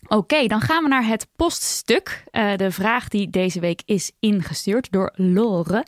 Oké, 0.09 0.15
okay, 0.15 0.47
dan 0.47 0.61
gaan 0.61 0.83
we 0.83 0.89
naar 0.89 1.05
het 1.05 1.27
poststuk. 1.35 2.23
Uh, 2.31 2.55
de 2.55 2.71
vraag 2.71 3.07
die 3.07 3.29
deze 3.29 3.59
week 3.59 3.81
is 3.85 4.11
ingestuurd 4.19 4.91
door 4.91 5.11
Lore. 5.15 5.85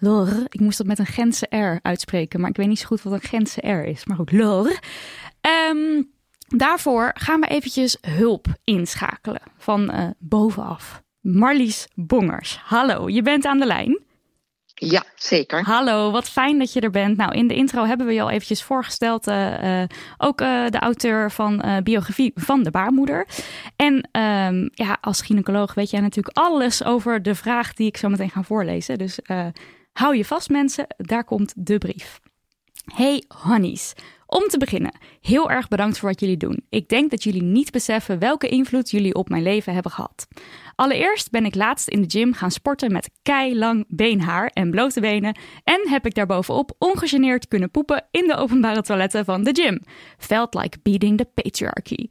Lore. 0.00 0.46
Ik 0.48 0.60
moest 0.60 0.78
dat 0.78 0.86
met 0.86 0.98
een 0.98 1.06
Gentse 1.06 1.56
R 1.56 1.78
uitspreken, 1.82 2.40
maar 2.40 2.50
ik 2.50 2.56
weet 2.56 2.68
niet 2.68 2.78
zo 2.78 2.86
goed 2.86 3.02
wat 3.02 3.12
een 3.12 3.28
Gentse 3.28 3.68
R 3.68 3.84
is. 3.84 4.04
Maar 4.04 4.16
goed, 4.16 4.32
Lore. 4.32 4.78
Um, 5.70 6.10
daarvoor 6.46 7.10
gaan 7.14 7.40
we 7.40 7.46
eventjes 7.46 7.98
hulp 8.00 8.46
inschakelen 8.64 9.42
van 9.58 9.94
uh, 9.94 10.06
bovenaf. 10.18 11.02
Marlies 11.20 11.88
Bongers. 11.94 12.60
Hallo, 12.64 13.08
je 13.08 13.22
bent 13.22 13.44
aan 13.44 13.58
de 13.58 13.66
lijn. 13.66 14.04
Ja, 14.78 15.04
zeker. 15.14 15.64
Hallo, 15.64 16.10
wat 16.10 16.28
fijn 16.28 16.58
dat 16.58 16.72
je 16.72 16.80
er 16.80 16.90
bent. 16.90 17.16
Nou, 17.16 17.34
in 17.34 17.48
de 17.48 17.54
intro 17.54 17.84
hebben 17.84 18.06
we 18.06 18.12
je 18.12 18.22
al 18.22 18.30
eventjes 18.30 18.62
voorgesteld. 18.62 19.28
Uh, 19.28 19.80
uh, 19.80 19.84
ook 20.16 20.40
uh, 20.40 20.66
de 20.68 20.78
auteur 20.78 21.30
van 21.30 21.80
biografie 21.82 22.32
van 22.34 22.62
de 22.62 22.70
baarmoeder. 22.70 23.26
En 23.76 23.94
um, 23.94 24.70
ja, 24.72 24.98
als 25.00 25.20
gynaecoloog 25.20 25.74
weet 25.74 25.90
jij 25.90 26.00
natuurlijk 26.00 26.38
alles 26.38 26.84
over 26.84 27.22
de 27.22 27.34
vraag 27.34 27.74
die 27.74 27.86
ik 27.86 27.96
zo 27.96 28.08
meteen 28.08 28.30
ga 28.30 28.42
voorlezen. 28.42 28.98
Dus 28.98 29.18
Hou 29.96 30.16
je 30.16 30.24
vast 30.24 30.50
mensen, 30.50 30.86
daar 30.96 31.24
komt 31.24 31.52
de 31.56 31.78
brief. 31.78 32.20
Hey 32.94 33.24
honeys. 33.28 33.92
Om 34.26 34.48
te 34.48 34.58
beginnen, 34.58 34.98
heel 35.20 35.50
erg 35.50 35.68
bedankt 35.68 35.98
voor 35.98 36.08
wat 36.08 36.20
jullie 36.20 36.36
doen. 36.36 36.64
Ik 36.68 36.88
denk 36.88 37.10
dat 37.10 37.22
jullie 37.22 37.42
niet 37.42 37.70
beseffen 37.70 38.18
welke 38.18 38.48
invloed 38.48 38.90
jullie 38.90 39.14
op 39.14 39.28
mijn 39.28 39.42
leven 39.42 39.74
hebben 39.74 39.92
gehad. 39.92 40.26
Allereerst 40.74 41.30
ben 41.30 41.44
ik 41.44 41.54
laatst 41.54 41.88
in 41.88 42.02
de 42.02 42.18
gym 42.18 42.32
gaan 42.32 42.50
sporten 42.50 42.92
met 42.92 43.10
keilang 43.22 43.84
beenhaar 43.88 44.46
en 44.46 44.70
blote 44.70 45.00
benen 45.00 45.38
en 45.64 45.88
heb 45.88 46.06
ik 46.06 46.14
daarbovenop 46.14 46.74
ongegeneerd 46.78 47.48
kunnen 47.48 47.70
poepen 47.70 48.06
in 48.10 48.26
de 48.26 48.36
openbare 48.36 48.82
toiletten 48.82 49.24
van 49.24 49.44
de 49.44 49.54
gym. 49.62 49.82
Felt 50.18 50.54
like 50.54 50.78
beating 50.82 51.18
the 51.18 51.28
patriarchy. 51.34 52.06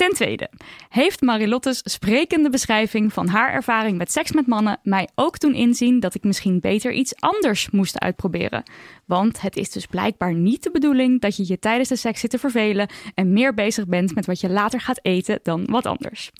Ten 0.00 0.12
tweede, 0.12 0.50
heeft 0.88 1.20
Marilotte's 1.20 1.80
sprekende 1.84 2.50
beschrijving 2.50 3.12
van 3.12 3.28
haar 3.28 3.52
ervaring 3.52 3.98
met 3.98 4.12
seks 4.12 4.32
met 4.32 4.46
mannen 4.46 4.78
mij 4.82 5.08
ook 5.14 5.38
toen 5.38 5.54
inzien 5.54 6.00
dat 6.00 6.14
ik 6.14 6.24
misschien 6.24 6.60
beter 6.60 6.92
iets 6.92 7.14
anders 7.16 7.70
moest 7.70 7.98
uitproberen. 7.98 8.62
Want 9.06 9.40
het 9.40 9.56
is 9.56 9.70
dus 9.70 9.86
blijkbaar 9.86 10.34
niet 10.34 10.62
de 10.62 10.70
bedoeling 10.70 11.20
dat 11.20 11.36
je 11.36 11.44
je 11.46 11.58
tijdens 11.58 11.88
de 11.88 11.96
seks 11.96 12.20
zit 12.20 12.30
te 12.30 12.38
vervelen 12.38 12.88
en 13.14 13.32
meer 13.32 13.54
bezig 13.54 13.86
bent 13.86 14.14
met 14.14 14.26
wat 14.26 14.40
je 14.40 14.50
later 14.50 14.80
gaat 14.80 15.00
eten 15.02 15.40
dan 15.42 15.64
wat 15.64 15.86
anders. 15.86 16.30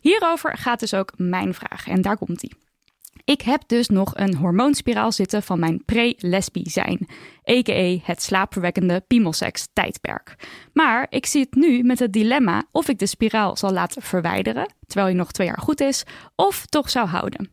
Hierover 0.00 0.58
gaat 0.58 0.80
dus 0.80 0.94
ook 0.94 1.12
mijn 1.16 1.54
vraag 1.54 1.88
en 1.88 2.02
daar 2.02 2.16
komt 2.16 2.42
ie. 2.42 2.69
Ik 3.24 3.40
heb 3.40 3.62
dus 3.66 3.88
nog 3.88 4.16
een 4.16 4.36
hormoonspiraal 4.36 5.12
zitten 5.12 5.42
van 5.42 5.58
mijn 5.58 5.82
pre-lesbi 5.84 6.62
zijn, 6.64 7.08
a.k.a. 7.50 7.96
het 8.02 8.22
slaapverwekkende 8.22 9.04
piemelseks 9.06 9.68
tijdperk. 9.72 10.34
Maar 10.72 11.06
ik 11.10 11.26
zie 11.26 11.40
het 11.40 11.54
nu 11.54 11.82
met 11.82 11.98
het 11.98 12.12
dilemma 12.12 12.64
of 12.72 12.88
ik 12.88 12.98
de 12.98 13.06
spiraal 13.06 13.56
zal 13.56 13.72
laten 13.72 14.02
verwijderen, 14.02 14.74
terwijl 14.86 15.06
hij 15.06 15.16
nog 15.16 15.32
twee 15.32 15.46
jaar 15.46 15.58
goed 15.58 15.80
is, 15.80 16.04
of 16.36 16.66
toch 16.66 16.90
zou 16.90 17.06
houden. 17.06 17.50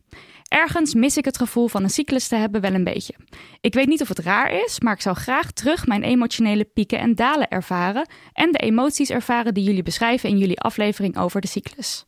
Ergens 0.48 0.94
mis 0.94 1.16
ik 1.16 1.24
het 1.24 1.38
gevoel 1.38 1.68
van 1.68 1.82
een 1.82 1.90
cyclus 1.90 2.28
te 2.28 2.36
hebben 2.36 2.60
wel 2.60 2.74
een 2.74 2.84
beetje. 2.84 3.14
Ik 3.60 3.74
weet 3.74 3.86
niet 3.86 4.00
of 4.00 4.08
het 4.08 4.18
raar 4.18 4.52
is, 4.52 4.80
maar 4.80 4.94
ik 4.94 5.00
zou 5.00 5.16
graag 5.16 5.50
terug 5.52 5.86
mijn 5.86 6.02
emotionele 6.02 6.64
pieken 6.64 6.98
en 6.98 7.14
dalen 7.14 7.48
ervaren 7.48 8.08
en 8.32 8.52
de 8.52 8.58
emoties 8.58 9.10
ervaren 9.10 9.54
die 9.54 9.64
jullie 9.64 9.82
beschrijven 9.82 10.28
in 10.28 10.38
jullie 10.38 10.60
aflevering 10.60 11.18
over 11.18 11.40
de 11.40 11.46
cyclus. 11.46 12.04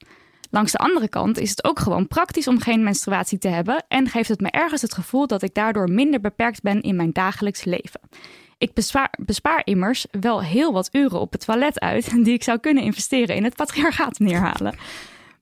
Langs 0.50 0.73
de 0.73 0.78
andere 0.78 1.09
kant 1.09 1.38
is 1.38 1.50
het 1.50 1.64
ook 1.64 1.78
gewoon 1.78 2.09
praktisch 2.09 2.49
om 2.49 2.61
geen 2.61 2.83
menstruatie 2.83 3.38
te 3.38 3.49
hebben 3.49 3.85
en 3.88 4.09
geeft 4.09 4.28
het 4.28 4.40
me 4.40 4.50
ergens 4.50 4.83
het 4.83 4.95
gevoel 4.95 5.26
dat 5.26 5.42
ik 5.42 5.54
daardoor 5.54 5.90
minder 5.90 6.21
beperkt 6.21 6.62
ben 6.62 6.80
in 6.80 6.97
mijn 6.97 7.12
dagelijks 7.12 7.64
leven. 7.64 8.00
Ik 8.59 8.75
bespaar, 9.25 9.62
immers 9.64 10.07
wel 10.21 10.42
heel 10.42 10.73
wat 10.73 10.88
uren 10.92 11.21
op 11.21 11.33
het 11.33 11.45
toilet 11.45 11.80
uit 11.80 12.11
die 12.25 12.33
ik 12.33 12.42
zou 12.42 12.59
kunnen 12.59 12.83
investeren 12.83 13.37
in 13.37 13.45
het 13.45 13.57
patriarchaat 13.57 14.19
neerhalen. 14.19 14.75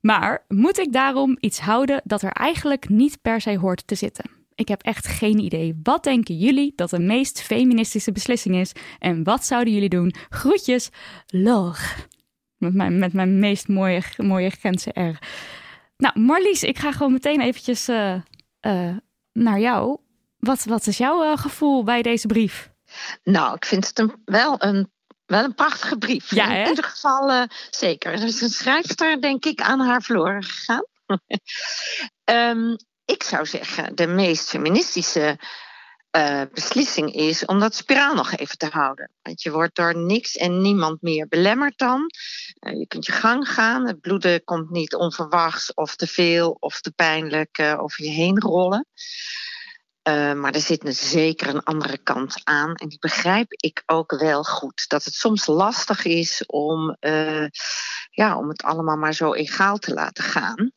Maar 0.00 0.44
moet 0.48 0.78
ik 0.78 0.92
daarom 0.92 1.36
iets 1.40 1.60
houden 1.60 2.00
dat 2.04 2.22
er 2.22 2.32
eigenlijk 2.32 2.88
niet 2.88 3.18
per 3.22 3.40
se 3.40 3.58
hoort 3.58 3.86
te 3.86 3.94
zitten? 3.94 4.30
Ik 4.54 4.68
heb 4.68 4.82
echt 4.82 5.06
geen 5.06 5.38
idee. 5.38 5.80
Wat 5.82 6.04
denken 6.04 6.38
jullie 6.38 6.72
dat 6.76 6.90
de 6.90 6.98
meest 6.98 7.42
feministische 7.42 8.12
beslissing 8.12 8.56
is? 8.56 8.72
En 8.98 9.24
wat 9.24 9.44
zouden 9.44 9.72
jullie 9.72 9.88
doen? 9.88 10.14
Groetjes, 10.28 10.90
Log. 11.26 11.96
Met 12.58 12.74
mijn, 12.74 12.98
met 12.98 13.12
mijn 13.12 13.38
meest 13.38 13.68
mooie, 13.68 14.02
mooie 14.16 14.50
Gentse 14.50 14.90
R. 14.90 15.18
Nou, 15.96 16.20
Marlies, 16.20 16.62
ik 16.62 16.78
ga 16.78 16.92
gewoon 16.92 17.12
meteen 17.12 17.40
eventjes 17.40 17.88
uh, 17.88 18.14
uh, 18.60 18.96
naar 19.32 19.58
jou. 19.58 19.98
Wat, 20.38 20.64
wat 20.64 20.86
is 20.86 20.98
jouw 20.98 21.24
uh, 21.24 21.36
gevoel 21.36 21.84
bij 21.84 22.02
deze 22.02 22.26
brief? 22.26 22.70
Nou, 23.24 23.54
ik 23.54 23.64
vind 23.64 23.86
het 23.86 23.98
een, 23.98 24.22
wel, 24.24 24.62
een, 24.62 24.92
wel 25.26 25.44
een 25.44 25.54
prachtige 25.54 25.98
brief. 25.98 26.34
Ja, 26.34 26.54
In 26.54 26.68
ieder 26.68 26.84
geval 26.84 27.46
zeker. 27.70 28.12
Er 28.12 28.24
is 28.24 28.40
een 28.40 28.48
schrijfster, 28.48 29.20
denk 29.20 29.44
ik, 29.44 29.60
aan 29.60 29.80
haar 29.80 30.02
verloren 30.02 30.42
gegaan. 30.42 30.84
um, 32.24 32.76
ik 33.14 33.22
zou 33.22 33.46
zeggen, 33.46 33.96
de 33.96 34.06
meest 34.06 34.48
feministische 34.48 35.38
uh, 36.16 36.42
beslissing 36.52 37.14
is 37.14 37.44
om 37.44 37.60
dat 37.60 37.74
spiraal 37.74 38.14
nog 38.14 38.32
even 38.32 38.58
te 38.58 38.68
houden. 38.70 39.10
Want 39.22 39.42
je 39.42 39.50
wordt 39.50 39.74
door 39.74 39.96
niks 39.96 40.36
en 40.36 40.60
niemand 40.60 41.02
meer 41.02 41.28
belemmerd 41.28 41.78
dan. 41.78 42.06
Uh, 42.60 42.78
je 42.78 42.86
kunt 42.86 43.06
je 43.06 43.12
gang 43.12 43.48
gaan. 43.48 43.86
Het 43.86 44.00
bloeden 44.00 44.44
komt 44.44 44.70
niet 44.70 44.94
onverwachts 44.94 45.74
of 45.74 45.96
te 45.96 46.06
veel 46.06 46.56
of 46.60 46.80
te 46.80 46.90
pijnlijk 46.92 47.58
uh, 47.58 47.82
over 47.82 48.04
je 48.04 48.10
heen 48.10 48.40
rollen. 48.40 48.86
Uh, 50.08 50.32
maar 50.32 50.54
er 50.54 50.60
zit 50.60 50.96
zeker 50.96 51.48
een 51.48 51.62
andere 51.62 51.98
kant 51.98 52.40
aan. 52.44 52.74
En 52.74 52.88
die 52.88 52.98
begrijp 52.98 53.52
ik 53.52 53.82
ook 53.86 54.18
wel 54.18 54.44
goed. 54.44 54.88
Dat 54.88 55.04
het 55.04 55.14
soms 55.14 55.46
lastig 55.46 56.04
is 56.04 56.46
om, 56.46 56.96
ja, 58.10 58.38
om 58.38 58.48
het 58.48 58.62
allemaal 58.62 58.96
maar 58.96 59.14
zo 59.14 59.34
egaal 59.34 59.78
te 59.78 59.94
laten 59.94 60.24
gaan. 60.24 60.72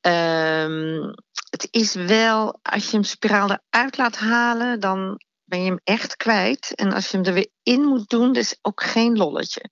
Um, 0.00 1.14
het 1.50 1.68
is 1.70 1.94
wel, 1.94 2.58
als 2.62 2.84
je 2.84 2.90
hem 2.90 3.04
spiraal 3.04 3.58
eruit 3.70 3.96
laat 3.96 4.16
halen, 4.16 4.80
dan 4.80 5.20
ben 5.46 5.62
je 5.62 5.68
hem 5.70 5.80
echt 5.84 6.16
kwijt. 6.16 6.72
En 6.74 6.92
als 6.92 7.10
je 7.10 7.16
hem 7.16 7.26
er 7.26 7.32
weer 7.32 7.48
in 7.62 7.80
moet 7.80 8.08
doen, 8.08 8.34
is 8.34 8.58
ook 8.62 8.82
geen 8.82 9.16
lolletje. 9.16 9.70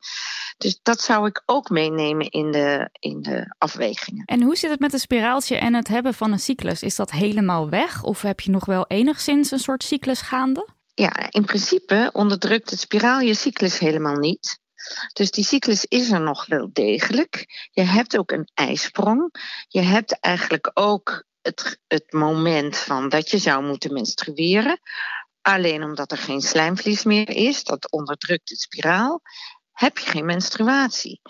Dus 0.58 0.78
dat 0.82 1.00
zou 1.00 1.26
ik 1.26 1.42
ook 1.46 1.70
meenemen 1.70 2.30
in 2.30 2.50
de, 2.50 2.88
in 2.92 3.22
de 3.22 3.54
afwegingen. 3.58 4.24
En 4.24 4.42
hoe 4.42 4.56
zit 4.56 4.70
het 4.70 4.80
met 4.80 4.92
een 4.92 4.98
spiraaltje 4.98 5.56
en 5.56 5.74
het 5.74 5.88
hebben 5.88 6.14
van 6.14 6.32
een 6.32 6.38
cyclus? 6.38 6.82
Is 6.82 6.96
dat 6.96 7.10
helemaal 7.10 7.68
weg? 7.68 8.02
Of 8.02 8.22
heb 8.22 8.40
je 8.40 8.50
nog 8.50 8.64
wel 8.64 8.86
enigszins 8.86 9.50
een 9.50 9.58
soort 9.58 9.84
cyclus 9.84 10.20
gaande? 10.20 10.68
Ja, 10.94 11.30
in 11.30 11.44
principe 11.44 12.10
onderdrukt 12.12 12.70
het 12.70 12.80
spiraal 12.80 13.20
je 13.20 13.34
cyclus 13.34 13.78
helemaal 13.78 14.16
niet. 14.16 14.62
Dus 15.12 15.30
die 15.30 15.44
cyclus 15.44 15.84
is 15.84 16.10
er 16.10 16.20
nog 16.20 16.46
wel 16.46 16.70
degelijk. 16.72 17.68
Je 17.70 17.82
hebt 17.82 18.18
ook 18.18 18.30
een 18.30 18.48
ijsprong. 18.54 19.34
Je 19.68 19.80
hebt 19.80 20.20
eigenlijk 20.20 20.70
ook 20.74 21.24
het, 21.42 21.78
het 21.86 22.12
moment 22.12 22.76
van 22.76 23.08
dat 23.08 23.30
je 23.30 23.38
zou 23.38 23.64
moeten 23.64 23.92
menstrueren. 23.92 24.78
Alleen 25.44 25.82
omdat 25.82 26.10
er 26.10 26.18
geen 26.18 26.40
slijmvlies 26.40 27.04
meer 27.04 27.28
is, 27.28 27.64
dat 27.64 27.90
onderdrukt 27.90 28.48
het 28.48 28.60
spiraal, 28.60 29.20
heb 29.72 29.98
je 29.98 30.10
geen 30.10 30.24
menstruatie. 30.24 31.20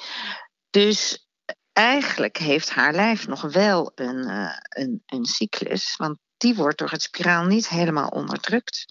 Dus 0.71 1.29
eigenlijk 1.73 2.37
heeft 2.37 2.71
haar 2.71 2.93
lijf 2.93 3.27
nog 3.27 3.41
wel 3.41 3.93
een, 3.95 4.29
uh, 4.29 4.57
een, 4.69 5.03
een 5.07 5.25
cyclus, 5.25 5.97
want 5.97 6.19
die 6.37 6.55
wordt 6.55 6.79
door 6.79 6.91
het 6.91 7.03
spiraal 7.03 7.45
niet 7.45 7.69
helemaal 7.69 8.09
onderdrukt. 8.09 8.85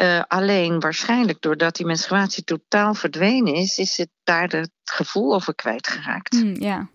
Uh, 0.00 0.22
alleen 0.28 0.80
waarschijnlijk 0.80 1.40
doordat 1.40 1.76
die 1.76 1.86
menstruatie 1.86 2.44
totaal 2.44 2.94
verdwenen 2.94 3.54
is, 3.54 3.78
is 3.78 3.96
het 3.96 4.10
daar 4.22 4.48
het 4.48 4.70
gevoel 4.84 5.34
over 5.34 5.54
kwijtgeraakt. 5.54 6.32
Mm, 6.32 6.60
ja. 6.60 6.88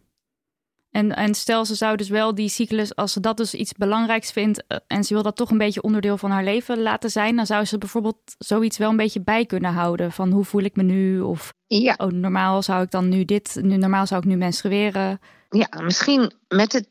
En, 0.91 1.15
en 1.15 1.35
stel, 1.35 1.65
ze 1.65 1.75
zou 1.75 1.95
dus 1.95 2.09
wel 2.09 2.35
die 2.35 2.49
cyclus, 2.49 2.95
als 2.95 3.13
ze 3.13 3.19
dat 3.19 3.37
dus 3.37 3.53
iets 3.53 3.73
belangrijks 3.73 4.31
vindt 4.31 4.63
uh, 4.67 4.77
en 4.87 5.03
ze 5.03 5.13
wil 5.13 5.23
dat 5.23 5.35
toch 5.35 5.51
een 5.51 5.57
beetje 5.57 5.81
onderdeel 5.81 6.17
van 6.17 6.31
haar 6.31 6.43
leven 6.43 6.81
laten 6.81 7.09
zijn, 7.09 7.35
dan 7.35 7.45
zou 7.45 7.65
ze 7.65 7.77
bijvoorbeeld 7.77 8.17
zoiets 8.37 8.77
wel 8.77 8.89
een 8.89 8.95
beetje 8.95 9.21
bij 9.21 9.45
kunnen 9.45 9.73
houden. 9.73 10.11
Van 10.11 10.31
hoe 10.31 10.45
voel 10.45 10.61
ik 10.61 10.75
me 10.75 10.83
nu? 10.83 11.21
Of 11.21 11.53
ja. 11.67 11.95
oh, 11.97 12.11
normaal 12.11 12.61
zou 12.61 12.83
ik 12.83 12.91
dan 12.91 13.09
nu 13.09 13.25
dit, 13.25 13.57
nu, 13.61 13.77
normaal 13.77 14.07
zou 14.07 14.21
ik 14.21 14.27
nu 14.27 14.35
menstrueren. 14.35 15.19
Ja, 15.49 15.67
misschien 15.81 16.33
met, 16.47 16.73
het, 16.73 16.89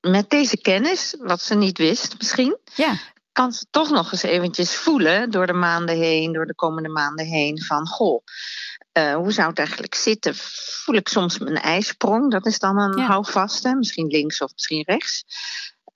met 0.00 0.30
deze 0.30 0.60
kennis, 0.60 1.16
wat 1.18 1.40
ze 1.40 1.54
niet 1.54 1.78
wist, 1.78 2.14
misschien. 2.18 2.58
Ja. 2.74 2.96
Kan 3.32 3.52
ze 3.52 3.66
toch 3.70 3.90
nog 3.90 4.12
eens 4.12 4.22
eventjes 4.22 4.76
voelen 4.76 5.30
door 5.30 5.46
de 5.46 5.52
maanden 5.52 5.96
heen, 5.96 6.32
door 6.32 6.46
de 6.46 6.54
komende 6.54 6.88
maanden 6.88 7.26
heen, 7.26 7.62
van 7.62 7.86
goh. 7.86 8.22
Uh, 8.98 9.14
hoe 9.14 9.32
zou 9.32 9.48
het 9.48 9.58
eigenlijk 9.58 9.94
zitten? 9.94 10.34
Voel 10.36 10.94
ik 10.94 11.08
soms 11.08 11.38
mijn 11.38 11.60
ijsprong? 11.60 12.30
Dat 12.30 12.46
is 12.46 12.58
dan 12.58 12.78
een 12.78 12.96
ja. 12.96 13.06
houvast, 13.06 13.64
misschien 13.74 14.06
links 14.06 14.40
of 14.40 14.52
misschien 14.52 14.82
rechts. 14.82 15.24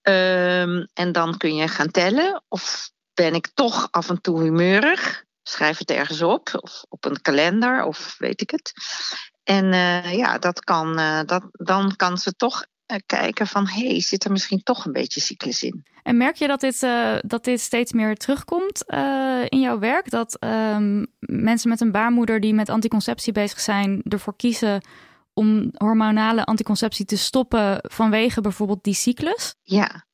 Um, 0.02 0.88
en 0.94 1.12
dan 1.12 1.36
kun 1.36 1.54
je 1.54 1.68
gaan 1.68 1.90
tellen. 1.90 2.42
Of 2.48 2.90
ben 3.14 3.34
ik 3.34 3.48
toch 3.54 3.88
af 3.90 4.08
en 4.08 4.20
toe 4.20 4.42
humeurig? 4.42 5.24
Schrijf 5.42 5.78
het 5.78 5.90
ergens 5.90 6.22
op, 6.22 6.48
of 6.60 6.84
op 6.88 7.04
een 7.04 7.20
kalender, 7.20 7.84
of 7.84 8.14
weet 8.18 8.40
ik 8.40 8.50
het. 8.50 8.72
En 9.42 9.64
uh, 9.72 10.14
ja, 10.14 10.38
dat 10.38 10.60
kan, 10.60 11.00
uh, 11.00 11.20
dat, 11.24 11.42
dan 11.52 11.96
kan 11.96 12.18
ze 12.18 12.32
toch 12.36 12.66
kijken 13.06 13.46
van... 13.46 13.68
hé, 13.68 13.86
hey, 13.86 14.00
zit 14.00 14.24
er 14.24 14.32
misschien 14.32 14.62
toch 14.62 14.84
een 14.84 14.92
beetje 14.92 15.20
cyclus 15.20 15.62
in? 15.62 15.84
En 16.02 16.16
merk 16.16 16.36
je 16.36 16.46
dat 16.46 16.60
dit, 16.60 16.82
uh, 16.82 17.16
dat 17.20 17.44
dit 17.44 17.60
steeds 17.60 17.92
meer 17.92 18.16
terugkomt 18.16 18.84
uh, 18.86 19.44
in 19.48 19.60
jouw 19.60 19.78
werk? 19.78 20.10
Dat 20.10 20.36
um, 20.40 21.06
mensen 21.18 21.68
met 21.68 21.80
een 21.80 21.92
baarmoeder 21.92 22.40
die 22.40 22.54
met 22.54 22.68
anticonceptie 22.68 23.32
bezig 23.32 23.60
zijn... 23.60 24.02
ervoor 24.08 24.36
kiezen 24.36 24.80
om 25.34 25.70
hormonale 25.74 26.44
anticonceptie 26.44 27.04
te 27.04 27.16
stoppen... 27.16 27.78
vanwege 27.82 28.40
bijvoorbeeld 28.40 28.84
die 28.84 28.94
cyclus? 28.94 29.54
Ja, 29.62 30.04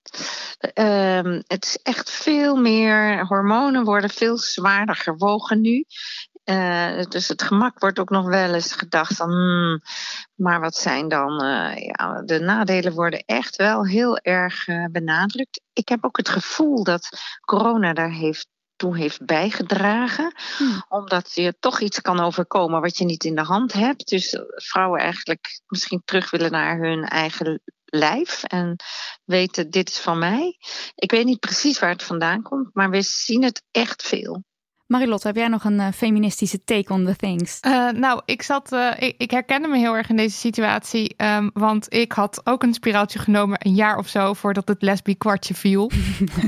um, 0.74 1.42
het 1.46 1.64
is 1.64 1.78
echt 1.82 2.10
veel 2.10 2.56
meer... 2.56 3.26
hormonen 3.26 3.84
worden 3.84 4.10
veel 4.10 4.38
zwaarder 4.38 4.96
gewogen 4.96 5.60
nu. 5.60 5.84
Uh, 6.44 7.02
dus 7.08 7.28
het 7.28 7.42
gemak 7.42 7.78
wordt 7.78 7.98
ook 7.98 8.10
nog 8.10 8.26
wel 8.26 8.54
eens 8.54 8.72
gedacht 8.72 9.16
van, 9.16 9.30
hmm, 9.30 9.80
maar 10.34 10.60
wat 10.60 10.76
zijn 10.76 11.08
dan, 11.08 11.44
uh, 11.44 11.76
ja, 11.76 12.22
de 12.24 12.40
nadelen 12.40 12.92
worden 12.92 13.22
echt 13.26 13.56
wel 13.56 13.86
heel 13.86 14.18
erg 14.18 14.66
uh, 14.68 14.84
benadrukt. 14.90 15.60
Ik 15.72 15.88
heb 15.88 16.04
ook 16.04 16.16
het 16.16 16.28
gevoel 16.28 16.84
dat 16.84 17.08
corona 17.40 17.92
daar 17.92 18.10
heeft 18.10 18.48
toe 18.76 18.96
heeft 18.96 19.24
bijgedragen. 19.24 20.34
Hmm. 20.56 20.84
Omdat 20.88 21.34
je 21.34 21.56
toch 21.60 21.80
iets 21.80 22.00
kan 22.00 22.20
overkomen 22.20 22.80
wat 22.80 22.98
je 22.98 23.04
niet 23.04 23.24
in 23.24 23.34
de 23.34 23.42
hand 23.42 23.72
hebt. 23.72 24.08
Dus 24.08 24.38
vrouwen 24.48 25.00
eigenlijk 25.00 25.60
misschien 25.66 26.02
terug 26.04 26.30
willen 26.30 26.50
naar 26.50 26.78
hun 26.78 27.04
eigen 27.04 27.62
lijf 27.84 28.42
en 28.42 28.76
weten 29.24 29.70
dit 29.70 29.88
is 29.88 29.98
van 29.98 30.18
mij. 30.18 30.56
Ik 30.94 31.10
weet 31.10 31.24
niet 31.24 31.40
precies 31.40 31.78
waar 31.78 31.90
het 31.90 32.02
vandaan 32.02 32.42
komt, 32.42 32.74
maar 32.74 32.90
we 32.90 33.02
zien 33.02 33.42
het 33.42 33.62
echt 33.70 34.02
veel. 34.02 34.44
Marilotte, 34.92 35.26
heb 35.26 35.36
jij 35.36 35.48
nog 35.48 35.64
een 35.64 35.78
uh, 35.78 35.86
feministische 35.94 36.64
take 36.64 36.92
on 36.92 37.04
the 37.04 37.16
things? 37.16 37.58
Uh, 37.66 37.90
nou, 37.90 38.20
ik 38.24 38.42
zat, 38.42 38.72
uh, 38.72 38.90
ik, 38.98 39.14
ik, 39.18 39.30
herkende 39.30 39.68
me 39.68 39.78
heel 39.78 39.96
erg 39.96 40.08
in 40.08 40.16
deze 40.16 40.36
situatie. 40.36 41.14
Um, 41.16 41.50
want 41.54 41.94
ik 41.94 42.12
had 42.12 42.40
ook 42.44 42.62
een 42.62 42.74
spiraaltje 42.74 43.18
genomen 43.18 43.58
een 43.60 43.74
jaar 43.74 43.98
of 43.98 44.08
zo 44.08 44.32
voordat 44.32 44.68
het 44.68 44.82
lesbi 44.82 45.16
kwartje 45.16 45.54
viel. 45.54 45.90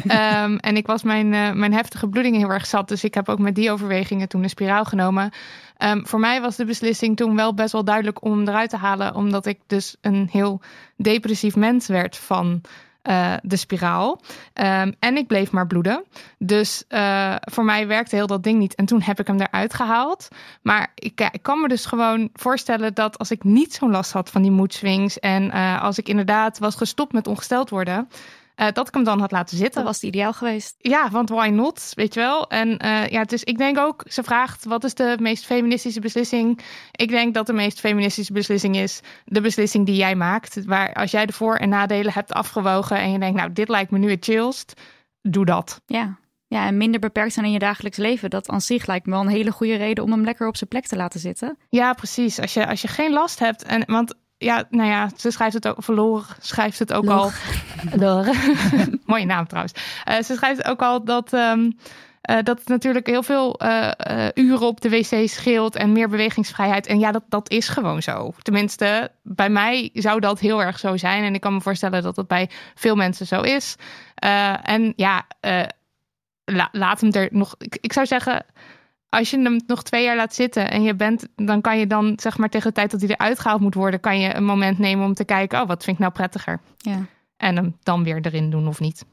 um, 0.05 0.59
en 0.69 0.77
ik 0.77 0.87
was 0.87 1.03
mijn, 1.03 1.29
mijn 1.59 1.73
heftige 1.73 2.09
bloedingen 2.09 2.41
heel 2.41 2.53
erg 2.53 2.67
zat. 2.67 2.89
Dus 2.89 3.05
ik 3.05 3.15
heb 3.15 3.29
ook 3.29 3.39
met 3.39 3.55
die 3.55 3.71
overwegingen 3.71 4.29
toen 4.29 4.43
een 4.43 4.49
spiraal 4.49 4.85
genomen. 4.85 5.31
Um, 5.79 6.07
voor 6.07 6.21
mij 6.21 6.41
was 6.41 6.57
de 6.57 6.65
beslissing 6.65 7.17
toen 7.17 7.37
wel 7.37 7.55
best 7.55 7.73
wel 7.73 7.85
duidelijk 7.85 8.25
om 8.25 8.33
hem 8.33 8.49
eruit 8.49 8.71
te 8.71 8.77
halen. 8.77 9.15
Omdat 9.15 9.47
ik 9.47 9.59
dus 9.67 9.97
een 10.01 10.29
heel 10.31 10.61
depressief 10.97 11.57
mens 11.57 11.87
werd 11.87 12.17
van 12.17 12.61
uh, 13.09 13.35
de 13.43 13.57
spiraal. 13.57 14.21
Um, 14.55 14.95
en 14.99 15.17
ik 15.17 15.27
bleef 15.27 15.51
maar 15.51 15.67
bloeden. 15.67 16.05
Dus 16.39 16.85
uh, 16.89 17.35
voor 17.41 17.65
mij 17.65 17.87
werkte 17.87 18.17
heel 18.17 18.27
dat 18.27 18.43
ding 18.43 18.59
niet. 18.59 18.75
En 18.75 18.87
toen 18.87 19.03
heb 19.03 19.21
ik 19.21 19.27
hem 19.27 19.41
eruit 19.41 19.75
gehaald. 19.75 20.29
Maar 20.63 20.93
ik, 20.95 21.29
ik 21.33 21.43
kan 21.43 21.61
me 21.61 21.69
dus 21.69 21.87
gewoon 21.87 22.29
voorstellen 22.33 22.95
dat 22.95 23.19
als 23.19 23.31
ik 23.31 23.45
niet 23.45 23.75
zo'n 23.75 23.91
last 23.91 24.13
had 24.13 24.31
van 24.31 24.43
die 24.43 24.51
mood 24.51 24.75
swings. 24.75 25.19
En 25.19 25.45
uh, 25.45 25.83
als 25.83 25.99
ik 25.99 26.09
inderdaad 26.09 26.59
was 26.59 26.75
gestopt 26.75 27.13
met 27.13 27.27
ongesteld 27.27 27.71
worden. 27.71 28.09
Uh, 28.57 28.67
dat 28.73 28.89
ik 28.89 28.95
hem 28.95 29.05
dan 29.05 29.21
had 29.21 29.31
laten 29.31 29.57
zitten. 29.57 29.75
Dat 29.75 29.85
was 29.85 29.95
het 29.95 30.05
ideaal 30.05 30.33
geweest. 30.33 30.75
Ja, 30.79 31.11
want 31.11 31.29
why 31.29 31.49
not? 31.49 31.93
Weet 31.95 32.15
je 32.15 32.21
wel? 32.21 32.49
En 32.49 32.85
uh, 32.85 33.09
ja, 33.09 33.25
dus 33.25 33.45
ik 33.45 33.59
denk 33.59 33.79
ook, 33.79 34.05
ze 34.09 34.23
vraagt 34.23 34.65
wat 34.65 34.85
is 34.85 34.95
de 34.95 35.17
meest 35.21 35.45
feministische 35.45 36.01
beslissing? 36.01 36.61
Ik 36.93 37.09
denk 37.09 37.35
dat 37.35 37.47
de 37.47 37.53
meest 37.53 37.81
feministische 37.81 38.33
beslissing 38.33 38.77
is 38.77 39.01
de 39.25 39.41
beslissing 39.41 39.87
die 39.87 39.97
jij 39.97 40.15
maakt. 40.15 40.65
Waar 40.65 40.93
als 40.93 41.11
jij 41.11 41.27
de 41.27 41.33
voor- 41.33 41.57
en 41.57 41.69
nadelen 41.69 42.13
hebt 42.13 42.33
afgewogen 42.33 42.97
en 42.97 43.13
je 43.13 43.19
denkt, 43.19 43.39
nou, 43.39 43.53
dit 43.53 43.69
lijkt 43.69 43.91
me 43.91 43.99
nu 43.99 44.11
het 44.11 44.25
chillst, 44.25 44.81
doe 45.23 45.45
dat. 45.45 45.81
Ja. 45.87 46.19
Ja, 46.47 46.67
en 46.67 46.77
minder 46.77 47.01
beperkt 47.01 47.33
zijn 47.33 47.47
in 47.47 47.53
je 47.53 47.59
dagelijks 47.59 47.97
leven. 47.97 48.31
Dat 48.31 48.49
aan 48.49 48.61
zich 48.61 48.87
lijkt 48.87 49.07
me 49.07 49.13
wel 49.13 49.21
een 49.21 49.29
hele 49.29 49.53
goede 49.53 49.77
reden 49.77 50.05
om 50.05 50.11
hem 50.11 50.25
lekker 50.25 50.47
op 50.47 50.57
zijn 50.57 50.71
plek 50.71 50.87
te 50.87 50.97
laten 50.97 51.21
zitten. 51.21 51.59
Ja, 51.69 51.93
precies. 51.93 52.41
Als 52.41 52.55
je, 52.55 52.67
als 52.67 52.83
je 52.83 52.89
geen 52.89 53.13
last 53.13 53.39
hebt. 53.39 53.63
En, 53.63 53.83
want 53.87 54.15
ja, 54.45 54.65
nou 54.71 54.89
ja, 54.89 55.11
ze 55.17 55.31
schrijft 55.31 55.55
het 55.55 55.69
ook, 55.69 55.77
verloren 55.79 56.25
schrijft 56.41 56.79
het 56.79 56.93
ook 56.93 57.05
Log. 57.05 57.35
al. 57.99 58.25
Mooie 59.07 59.25
naam 59.25 59.47
trouwens. 59.47 59.75
Uh, 60.09 60.15
ze 60.15 60.35
schrijft 60.35 60.65
ook 60.65 60.83
al 60.83 61.05
dat. 61.05 61.33
Um, 61.33 61.77
uh, 62.31 62.37
dat 62.43 62.59
het 62.59 62.69
natuurlijk 62.69 63.07
heel 63.07 63.23
veel 63.23 63.61
uh, 63.63 63.91
uren 64.35 64.67
op 64.67 64.81
de 64.81 64.89
wc 64.89 65.29
scheelt 65.29 65.77
en 65.77 65.93
meer 65.93 66.09
bewegingsvrijheid. 66.09 66.87
En 66.87 66.99
ja, 66.99 67.13
dat, 67.13 67.23
dat 67.29 67.51
is 67.51 67.69
gewoon 67.69 68.03
zo. 68.03 68.33
Tenminste, 68.43 69.11
bij 69.23 69.49
mij 69.51 69.91
zou 69.93 70.21
dat 70.21 70.41
heel 70.41 70.63
erg 70.63 70.79
zo 70.79 70.97
zijn. 70.97 71.25
En 71.25 71.35
ik 71.35 71.41
kan 71.41 71.55
me 71.55 71.61
voorstellen 71.61 72.03
dat 72.03 72.15
dat 72.15 72.27
bij 72.27 72.51
veel 72.75 72.95
mensen 72.95 73.27
zo 73.27 73.41
is. 73.41 73.77
en 74.63 74.93
ja, 74.97 75.27
la, 76.45 76.69
laat 76.73 77.01
hem 77.01 77.13
er 77.13 77.29
nog. 77.31 77.55
Ik, 77.59 77.79
ik 77.81 77.93
zou 77.93 78.07
zeggen 78.07 78.47
als 79.15 79.31
je 79.31 79.41
hem 79.41 79.61
nog 79.67 79.83
twee 79.83 80.05
jaar 80.05 80.17
laat 80.17 80.35
zitten 80.35 80.71
en 80.71 80.83
je 80.83 80.95
bent, 80.95 81.27
dan 81.37 81.61
kan 81.61 81.79
je 81.79 81.87
dan 81.87 82.13
zeg 82.17 82.39
maar 82.39 82.49
tegen 82.49 82.69
de 82.69 82.75
tijd 82.75 82.91
dat 82.91 83.01
hij 83.01 83.11
eruit 83.11 83.39
gehaald 83.39 83.61
moet 83.61 83.75
worden, 83.75 84.01
kan 84.01 84.21
je 84.21 84.35
een 84.35 84.45
moment 84.45 84.79
nemen 84.79 85.07
om 85.07 85.15
te 85.15 85.25
kijken, 85.25 85.61
oh, 85.61 85.69
wat 85.69 85.85
vind 85.85 85.97
ik 85.97 86.03
nou 86.03 86.13
prettiger? 86.13 86.61
Ja. 86.77 86.99
En 87.37 87.57
hem 87.57 87.77
dan 87.83 88.05
weer 88.05 88.19
erin 88.21 88.51
doen 88.51 88.69
of 88.69 88.81
niet. 88.81 89.05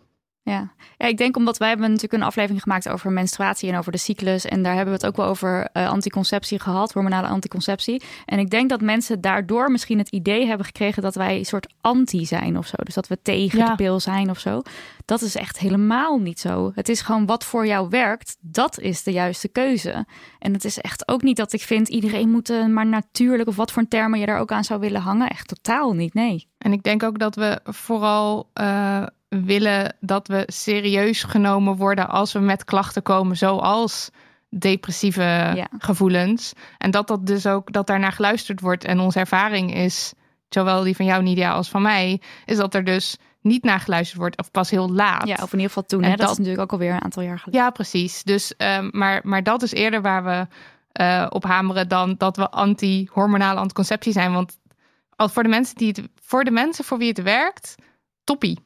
Ja. 0.43 0.73
ja, 0.97 1.07
ik 1.07 1.17
denk 1.17 1.37
omdat 1.37 1.57
wij 1.57 1.67
hebben 1.67 1.87
natuurlijk 1.87 2.13
een 2.13 2.27
aflevering 2.27 2.61
gemaakt 2.61 2.89
over 2.89 3.11
menstruatie 3.11 3.71
en 3.71 3.77
over 3.77 3.91
de 3.91 3.97
cyclus. 3.97 4.45
En 4.45 4.63
daar 4.63 4.75
hebben 4.75 4.93
we 4.93 4.99
het 4.99 5.07
ook 5.07 5.15
wel 5.15 5.25
over 5.25 5.69
uh, 5.73 5.89
anticonceptie 5.89 6.59
gehad, 6.59 6.93
hormonale 6.93 7.27
anticonceptie. 7.27 8.01
En 8.25 8.39
ik 8.39 8.49
denk 8.49 8.69
dat 8.69 8.81
mensen 8.81 9.21
daardoor 9.21 9.71
misschien 9.71 9.97
het 9.97 10.09
idee 10.09 10.45
hebben 10.45 10.65
gekregen 10.65 11.01
dat 11.01 11.15
wij 11.15 11.37
een 11.37 11.45
soort 11.45 11.73
anti 11.81 12.25
zijn 12.25 12.57
of 12.57 12.67
zo. 12.67 12.75
Dus 12.77 12.93
dat 12.93 13.07
we 13.07 13.21
tegen 13.21 13.65
de 13.65 13.75
pil 13.75 13.99
zijn 13.99 14.29
of 14.29 14.39
zo. 14.39 14.61
Dat 15.05 15.21
is 15.21 15.35
echt 15.35 15.59
helemaal 15.59 16.17
niet 16.17 16.39
zo. 16.39 16.71
Het 16.75 16.89
is 16.89 17.01
gewoon 17.01 17.25
wat 17.25 17.45
voor 17.45 17.67
jou 17.67 17.89
werkt, 17.89 18.37
dat 18.39 18.79
is 18.79 19.03
de 19.03 19.11
juiste 19.11 19.47
keuze. 19.47 20.05
En 20.39 20.53
het 20.53 20.65
is 20.65 20.79
echt 20.79 21.07
ook 21.07 21.21
niet 21.21 21.37
dat 21.37 21.53
ik 21.53 21.61
vind 21.61 21.87
iedereen 21.87 22.29
moet 22.29 22.49
uh, 22.49 22.65
maar 22.65 22.87
natuurlijk 22.87 23.47
of 23.47 23.55
wat 23.55 23.71
voor 23.71 23.87
termen 23.87 24.19
je 24.19 24.25
daar 24.25 24.39
ook 24.39 24.51
aan 24.51 24.63
zou 24.63 24.79
willen 24.79 25.01
hangen. 25.01 25.29
Echt 25.29 25.47
totaal 25.47 25.93
niet, 25.93 26.13
nee. 26.13 26.47
En 26.57 26.71
ik 26.73 26.83
denk 26.83 27.03
ook 27.03 27.19
dat 27.19 27.35
we 27.35 27.59
vooral 27.63 28.49
uh, 28.61 29.03
willen 29.39 29.95
dat 29.99 30.27
we 30.27 30.43
serieus 30.47 31.23
genomen 31.23 31.75
worden 31.75 32.09
als 32.09 32.33
we 32.33 32.39
met 32.39 32.63
klachten 32.63 33.03
komen, 33.03 33.37
zoals 33.37 34.09
depressieve 34.49 35.51
ja. 35.55 35.67
gevoelens. 35.77 36.53
En 36.77 36.91
dat 36.91 37.07
dat 37.07 37.25
dus 37.25 37.45
ook 37.47 37.73
dat 37.73 37.87
daarnaar 37.87 38.11
geluisterd 38.11 38.59
wordt. 38.59 38.83
En 38.83 38.99
onze 38.99 39.19
ervaring 39.19 39.75
is, 39.75 40.13
zowel 40.49 40.83
die 40.83 40.95
van 40.95 41.05
jou, 41.05 41.23
Nidia, 41.23 41.51
als 41.51 41.69
van 41.69 41.81
mij, 41.81 42.21
is 42.45 42.57
dat 42.57 42.73
er 42.73 42.83
dus 42.83 43.17
niet 43.41 43.63
naar 43.63 43.79
geluisterd 43.79 44.19
wordt 44.19 44.37
of 44.37 44.51
pas 44.51 44.69
heel 44.69 44.91
laat. 44.91 45.27
Ja, 45.27 45.33
of 45.33 45.53
in 45.53 45.59
ieder 45.59 45.67
geval 45.67 45.83
toen. 45.83 46.03
Hè? 46.03 46.09
Dat, 46.09 46.19
dat, 46.19 46.31
is 46.31 46.37
natuurlijk 46.37 46.63
ook 46.63 46.71
alweer 46.71 46.93
een 46.93 47.03
aantal 47.03 47.23
jaar 47.23 47.39
geleden. 47.39 47.63
Ja, 47.63 47.69
precies. 47.69 48.23
Dus, 48.23 48.53
um, 48.57 48.89
maar, 48.91 49.21
maar 49.23 49.43
dat 49.43 49.61
is 49.61 49.71
eerder 49.71 50.01
waar 50.01 50.23
we 50.23 50.47
uh, 51.01 51.27
op 51.29 51.43
hameren 51.43 51.87
dan 51.87 52.15
dat 52.17 52.37
we 52.37 52.49
anti-hormonale 52.49 53.59
anticonceptie 53.59 54.11
zijn. 54.11 54.33
Want 54.33 54.57
voor 55.15 55.43
de 55.43 55.49
mensen 55.49 55.75
die 55.75 55.87
het, 55.87 56.01
voor 56.21 56.43
de 56.43 56.51
mensen 56.51 56.85
voor 56.85 56.97
wie 56.97 57.07
het 57.07 57.21
werkt, 57.21 57.75
toppie. 58.23 58.59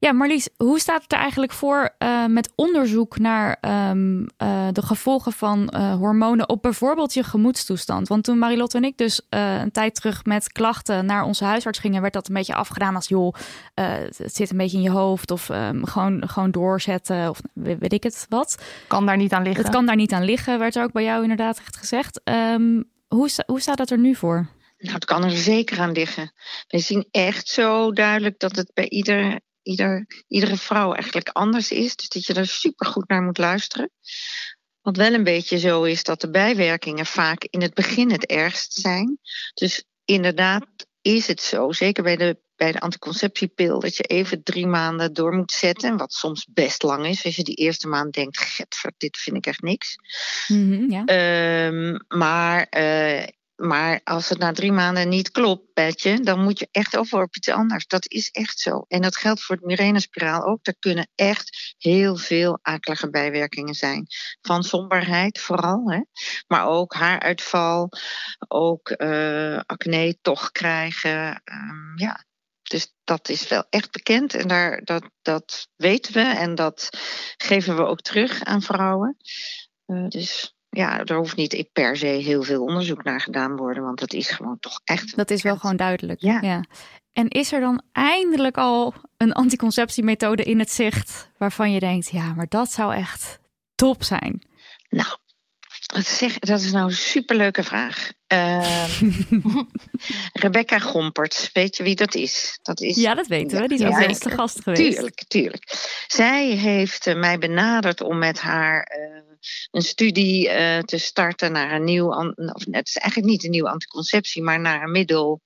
Ja, 0.00 0.12
Marlies, 0.12 0.48
hoe 0.56 0.80
staat 0.80 1.02
het 1.02 1.12
er 1.12 1.18
eigenlijk 1.18 1.52
voor 1.52 1.90
uh, 1.98 2.26
met 2.26 2.52
onderzoek 2.54 3.18
naar 3.18 3.58
um, 3.90 4.20
uh, 4.20 4.68
de 4.72 4.82
gevolgen 4.82 5.32
van 5.32 5.72
uh, 5.74 5.94
hormonen 5.94 6.48
op 6.48 6.62
bijvoorbeeld 6.62 7.14
je 7.14 7.22
gemoedstoestand? 7.22 8.08
Want 8.08 8.24
toen 8.24 8.38
Marilotte 8.38 8.76
en 8.76 8.84
ik 8.84 8.96
dus 8.96 9.20
een 9.28 9.70
tijd 9.70 9.94
terug 9.94 10.24
met 10.24 10.52
klachten 10.52 11.06
naar 11.06 11.24
onze 11.24 11.44
huisarts 11.44 11.78
gingen, 11.78 12.00
werd 12.00 12.12
dat 12.12 12.28
een 12.28 12.34
beetje 12.34 12.54
afgedaan 12.54 12.94
als 12.94 13.08
joh, 13.08 13.34
het 13.74 14.34
zit 14.34 14.50
een 14.50 14.56
beetje 14.56 14.76
in 14.76 14.82
je 14.82 14.90
hoofd 14.90 15.30
of 15.30 15.48
um, 15.48 15.86
gewoon, 15.86 16.28
gewoon 16.28 16.50
doorzetten 16.50 17.30
of 17.30 17.40
weet 17.54 17.92
ik 17.92 18.02
het 18.02 18.26
wat. 18.28 18.62
Kan 18.86 19.06
daar 19.06 19.16
niet 19.16 19.32
aan 19.32 19.42
liggen. 19.42 19.62
Het 19.62 19.72
kan 19.72 19.86
daar 19.86 19.96
niet 19.96 20.12
aan 20.12 20.24
liggen, 20.24 20.58
werd 20.58 20.76
er 20.76 20.82
ook 20.82 20.92
bij 20.92 21.04
jou 21.04 21.22
inderdaad 21.22 21.58
echt 21.58 21.76
gezegd. 21.76 22.20
Um, 22.24 22.90
hoe, 23.08 23.30
hoe 23.46 23.60
staat 23.60 23.76
dat 23.76 23.90
er 23.90 23.98
nu 23.98 24.14
voor? 24.14 24.48
Nou, 24.78 24.94
het 24.94 25.04
kan 25.04 25.24
er 25.24 25.30
zeker 25.30 25.80
aan 25.80 25.92
liggen. 25.92 26.32
We 26.68 26.78
zien 26.78 27.08
echt 27.10 27.48
zo 27.48 27.92
duidelijk 27.92 28.38
dat 28.38 28.56
het 28.56 28.70
bij 28.74 28.88
ieder 28.88 29.40
ieder, 29.68 30.06
iedere 30.28 30.56
vrouw 30.56 30.92
eigenlijk 30.92 31.28
anders 31.28 31.70
is. 31.70 31.96
Dus 31.96 32.08
dat 32.08 32.26
je 32.26 32.34
er 32.34 32.46
super 32.46 32.86
goed 32.86 33.08
naar 33.08 33.22
moet 33.22 33.38
luisteren. 33.38 33.90
Wat 34.80 34.96
wel 34.96 35.12
een 35.12 35.24
beetje 35.24 35.58
zo 35.58 35.82
is 35.82 36.02
dat 36.02 36.20
de 36.20 36.30
bijwerkingen 36.30 37.06
vaak 37.06 37.44
in 37.44 37.62
het 37.62 37.74
begin 37.74 38.10
het 38.10 38.26
ergst 38.26 38.72
zijn. 38.72 39.18
Dus 39.54 39.84
inderdaad 40.04 40.66
is 41.00 41.26
het 41.26 41.40
zo, 41.40 41.72
zeker 41.72 42.02
bij 42.02 42.16
de, 42.16 42.38
bij 42.56 42.72
de 42.72 42.80
anticonceptiepil, 42.80 43.80
dat 43.80 43.96
je 43.96 44.02
even 44.02 44.42
drie 44.42 44.66
maanden 44.66 45.12
door 45.12 45.32
moet 45.32 45.52
zetten. 45.52 45.96
Wat 45.96 46.12
soms 46.12 46.46
best 46.50 46.82
lang 46.82 47.06
is. 47.06 47.24
Als 47.24 47.36
je 47.36 47.44
die 47.44 47.54
eerste 47.54 47.88
maand 47.88 48.12
denkt, 48.12 48.64
dit 48.96 49.18
vind 49.18 49.36
ik 49.36 49.46
echt 49.46 49.62
niks. 49.62 49.96
Mm 50.46 50.72
-hmm, 50.72 50.90
ja. 50.90 51.66
um, 51.66 52.04
maar 52.08 52.66
uh, 52.76 53.26
maar 53.58 54.00
als 54.04 54.28
het 54.28 54.38
na 54.38 54.52
drie 54.52 54.72
maanden 54.72 55.08
niet 55.08 55.30
klopt, 55.30 55.72
Petje, 55.72 56.20
dan 56.20 56.42
moet 56.42 56.58
je 56.58 56.68
echt 56.70 56.96
over 56.96 57.22
op 57.22 57.36
iets 57.36 57.48
anders. 57.48 57.86
Dat 57.86 58.10
is 58.10 58.28
echt 58.28 58.58
zo. 58.58 58.84
En 58.88 59.02
dat 59.02 59.16
geldt 59.16 59.42
voor 59.42 59.56
het 59.56 59.64
Mirena-spiraal 59.64 60.44
ook. 60.44 60.58
Er 60.62 60.76
kunnen 60.78 61.08
echt 61.14 61.74
heel 61.78 62.16
veel 62.16 62.58
akelige 62.62 63.10
bijwerkingen 63.10 63.74
zijn. 63.74 64.06
Van 64.40 64.62
somberheid 64.62 65.40
vooral, 65.40 65.90
hè? 65.90 66.00
maar 66.46 66.66
ook 66.66 66.94
haaruitval, 66.94 67.88
ook 68.48 68.94
uh, 68.96 69.60
acne 69.66 70.18
toch 70.20 70.50
krijgen. 70.50 71.42
Um, 71.44 71.92
ja, 71.96 72.24
dus 72.62 72.94
dat 73.04 73.28
is 73.28 73.48
wel 73.48 73.66
echt 73.70 73.90
bekend 73.90 74.34
en 74.34 74.48
daar, 74.48 74.84
dat, 74.84 75.10
dat 75.22 75.68
weten 75.76 76.12
we 76.12 76.20
en 76.20 76.54
dat 76.54 76.88
geven 77.36 77.76
we 77.76 77.82
ook 77.82 78.00
terug 78.00 78.44
aan 78.44 78.62
vrouwen. 78.62 79.16
Uh, 79.86 80.08
dus 80.08 80.57
ja, 80.70 81.04
er 81.04 81.16
hoeft 81.16 81.36
niet 81.36 81.68
per 81.72 81.96
se 81.96 82.06
heel 82.06 82.42
veel 82.42 82.62
onderzoek 82.62 83.04
naar 83.04 83.20
gedaan 83.20 83.56
worden, 83.56 83.82
want 83.82 83.98
dat 83.98 84.12
is 84.12 84.30
gewoon 84.30 84.58
toch 84.58 84.80
echt. 84.84 85.16
Dat 85.16 85.30
is 85.30 85.42
wel 85.42 85.56
gewoon 85.56 85.76
duidelijk. 85.76 86.20
Ja. 86.20 86.40
ja. 86.40 86.64
En 87.12 87.28
is 87.28 87.52
er 87.52 87.60
dan 87.60 87.82
eindelijk 87.92 88.56
al 88.56 88.94
een 89.16 89.32
anticonceptiemethode 89.32 90.42
in 90.42 90.58
het 90.58 90.70
zicht 90.70 91.30
waarvan 91.38 91.72
je 91.72 91.80
denkt, 91.80 92.10
ja, 92.10 92.34
maar 92.34 92.46
dat 92.48 92.70
zou 92.70 92.94
echt 92.94 93.40
top 93.74 94.02
zijn? 94.02 94.42
Nou, 94.88 95.16
Zeg, 95.96 96.38
dat 96.38 96.60
is 96.60 96.72
nou 96.72 96.86
een 96.86 96.96
superleuke 96.96 97.64
vraag. 97.64 98.12
Uh, 98.32 98.88
Rebecca 100.32 100.78
Gompert, 100.78 101.50
weet 101.52 101.76
je 101.76 101.82
wie 101.82 101.94
dat 101.94 102.14
is? 102.14 102.58
dat 102.62 102.80
is? 102.80 102.96
Ja, 102.96 103.14
dat 103.14 103.26
weten 103.26 103.60
we. 103.60 103.68
Die 103.68 103.78
is 103.78 103.84
ook 103.84 104.20
de 104.20 104.30
gast 104.30 104.62
geweest. 104.62 104.92
Tuurlijk, 104.92 105.24
tuurlijk. 105.28 105.64
Zij 106.06 106.46
heeft 106.46 107.06
uh, 107.06 107.14
mij 107.14 107.38
benaderd 107.38 108.00
om 108.00 108.18
met 108.18 108.40
haar 108.40 108.98
uh, 108.98 109.34
een 109.70 109.82
studie 109.82 110.44
te 110.84 110.98
starten 110.98 111.52
naar 111.52 111.72
een 111.72 111.84
nieuw... 111.84 112.06
Of, 112.52 112.64
het 112.70 112.88
is 112.88 112.96
eigenlijk 112.96 113.32
niet 113.32 113.44
een 113.44 113.50
nieuwe 113.50 113.70
anticonceptie, 113.70 114.42
maar 114.42 114.60
naar 114.60 114.82
een 114.82 114.90
middel... 114.90 115.42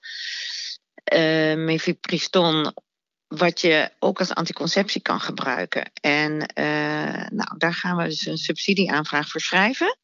mifepriston 1.57 2.75
wat 3.37 3.61
je 3.61 3.90
ook 3.99 4.18
als 4.18 4.35
anticonceptie 4.35 5.01
kan 5.01 5.21
gebruiken. 5.21 5.90
En 6.01 6.33
uh, 6.33 7.27
nou, 7.29 7.59
daar 7.59 7.75
gaan 7.75 7.97
we 7.97 8.05
dus 8.05 8.27
een 8.27 8.37
subsidieaanvraag 8.37 9.29
voor 9.29 9.40
schrijven. 9.40 9.97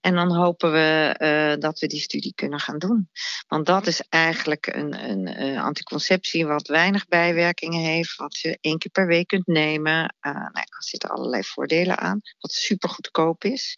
En 0.00 0.14
dan 0.14 0.34
hopen 0.36 0.72
we 0.72 1.16
uh, 1.18 1.60
dat 1.60 1.78
we 1.78 1.86
die 1.86 2.00
studie 2.00 2.32
kunnen 2.34 2.60
gaan 2.60 2.78
doen. 2.78 3.10
Want 3.46 3.66
dat 3.66 3.86
is 3.86 4.02
eigenlijk 4.08 4.66
een, 4.66 5.10
een 5.10 5.42
uh, 5.42 5.64
anticonceptie 5.64 6.46
wat 6.46 6.66
weinig 6.66 7.06
bijwerkingen 7.06 7.80
heeft, 7.80 8.16
wat 8.16 8.38
je 8.38 8.58
één 8.60 8.78
keer 8.78 8.90
per 8.90 9.06
week 9.06 9.26
kunt 9.26 9.46
nemen. 9.46 10.14
nou 10.20 10.50
ja, 10.52 10.52
er 10.52 10.84
zitten 10.84 11.10
allerlei 11.10 11.42
voordelen 11.42 11.98
aan, 11.98 12.20
wat 12.38 12.52
super 12.52 12.88
goedkoop 12.88 13.44
is. 13.44 13.74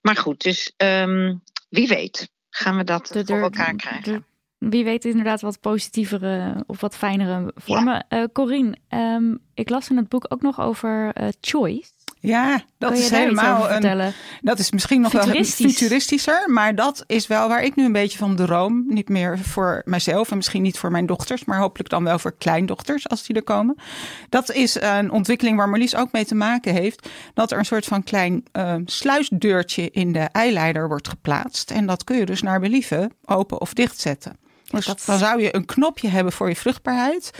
Maar 0.00 0.16
goed, 0.16 0.42
dus 0.42 0.72
um, 0.76 1.42
wie 1.68 1.88
weet 1.88 2.30
gaan 2.50 2.76
we 2.76 2.84
dat 2.84 3.06
de, 3.06 3.24
voor 3.24 3.40
elkaar 3.40 3.74
krijgen 3.74 4.26
wie 4.70 4.84
weet 4.84 5.04
inderdaad 5.04 5.40
wat 5.40 5.60
positievere 5.60 6.64
of 6.66 6.80
wat 6.80 6.96
fijnere 6.96 7.52
vormen. 7.54 8.04
Ja. 8.08 8.20
Uh, 8.20 8.24
Corine, 8.32 8.76
um, 8.88 9.38
ik 9.54 9.68
las 9.68 9.90
in 9.90 9.96
het 9.96 10.08
boek 10.08 10.26
ook 10.28 10.42
nog 10.42 10.60
over 10.60 11.12
uh, 11.20 11.28
choice. 11.40 11.90
Ja, 12.20 12.62
dat 12.78 12.98
is 12.98 13.10
helemaal 13.10 13.70
een. 13.70 14.12
Dat 14.40 14.58
is 14.58 14.70
misschien 14.70 15.00
nog 15.00 15.12
wel 15.12 15.44
futuristischer, 15.44 16.50
maar 16.50 16.74
dat 16.74 17.04
is 17.06 17.26
wel 17.26 17.48
waar 17.48 17.62
ik 17.62 17.74
nu 17.74 17.84
een 17.84 17.92
beetje 17.92 18.18
van 18.18 18.36
droom. 18.36 18.84
Niet 18.88 19.08
meer 19.08 19.38
voor 19.38 19.82
mijzelf 19.84 20.30
en 20.30 20.36
misschien 20.36 20.62
niet 20.62 20.78
voor 20.78 20.90
mijn 20.90 21.06
dochters, 21.06 21.44
maar 21.44 21.58
hopelijk 21.58 21.88
dan 21.88 22.04
wel 22.04 22.18
voor 22.18 22.36
kleindochters 22.36 23.08
als 23.08 23.22
die 23.22 23.36
er 23.36 23.42
komen. 23.42 23.76
Dat 24.28 24.52
is 24.52 24.80
een 24.80 25.10
ontwikkeling 25.10 25.56
waar 25.56 25.68
Marlies 25.68 25.96
ook 25.96 26.12
mee 26.12 26.24
te 26.24 26.34
maken 26.34 26.74
heeft. 26.74 27.08
Dat 27.34 27.52
er 27.52 27.58
een 27.58 27.64
soort 27.64 27.84
van 27.84 28.02
klein 28.02 28.44
uh, 28.52 28.74
sluisdeurtje 28.84 29.90
in 29.90 30.12
de 30.12 30.28
eileider 30.32 30.88
wordt 30.88 31.08
geplaatst. 31.08 31.70
En 31.70 31.86
dat 31.86 32.04
kun 32.04 32.16
je 32.16 32.26
dus 32.26 32.42
naar 32.42 32.60
believen 32.60 33.12
open 33.24 33.60
of 33.60 33.74
dichtzetten. 33.74 34.40
Dus 34.72 34.86
dat... 34.86 35.02
dan 35.06 35.18
zou 35.18 35.42
je 35.42 35.54
een 35.54 35.64
knopje 35.64 36.08
hebben 36.08 36.32
voor 36.32 36.48
je 36.48 36.56
vruchtbaarheid. 36.56 37.30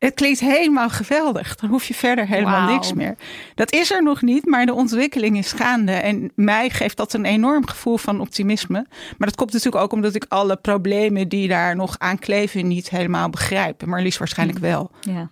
Het 0.00 0.14
klinkt 0.14 0.40
helemaal 0.40 0.88
geweldig. 0.88 1.56
Dan 1.56 1.70
hoef 1.70 1.84
je 1.84 1.94
verder 1.94 2.26
helemaal 2.26 2.66
wow. 2.66 2.70
niks 2.70 2.92
meer. 2.92 3.16
Dat 3.54 3.72
is 3.72 3.92
er 3.92 4.02
nog 4.02 4.22
niet, 4.22 4.46
maar 4.46 4.66
de 4.66 4.74
ontwikkeling 4.74 5.38
is 5.38 5.52
gaande. 5.52 5.92
En 5.92 6.32
mij 6.34 6.70
geeft 6.70 6.96
dat 6.96 7.12
een 7.12 7.24
enorm 7.24 7.66
gevoel 7.66 7.96
van 7.96 8.20
optimisme. 8.20 8.86
Maar 9.18 9.28
dat 9.28 9.36
komt 9.36 9.52
natuurlijk 9.52 9.82
ook 9.82 9.92
omdat 9.92 10.14
ik 10.14 10.24
alle 10.28 10.56
problemen 10.56 11.28
die 11.28 11.48
daar 11.48 11.76
nog 11.76 11.98
aan 11.98 12.18
kleven 12.18 12.68
niet 12.68 12.90
helemaal 12.90 13.30
begrijp. 13.30 13.84
Maar 13.84 14.02
liefst 14.02 14.18
waarschijnlijk 14.18 14.58
wel. 14.58 14.90
Ja. 15.00 15.30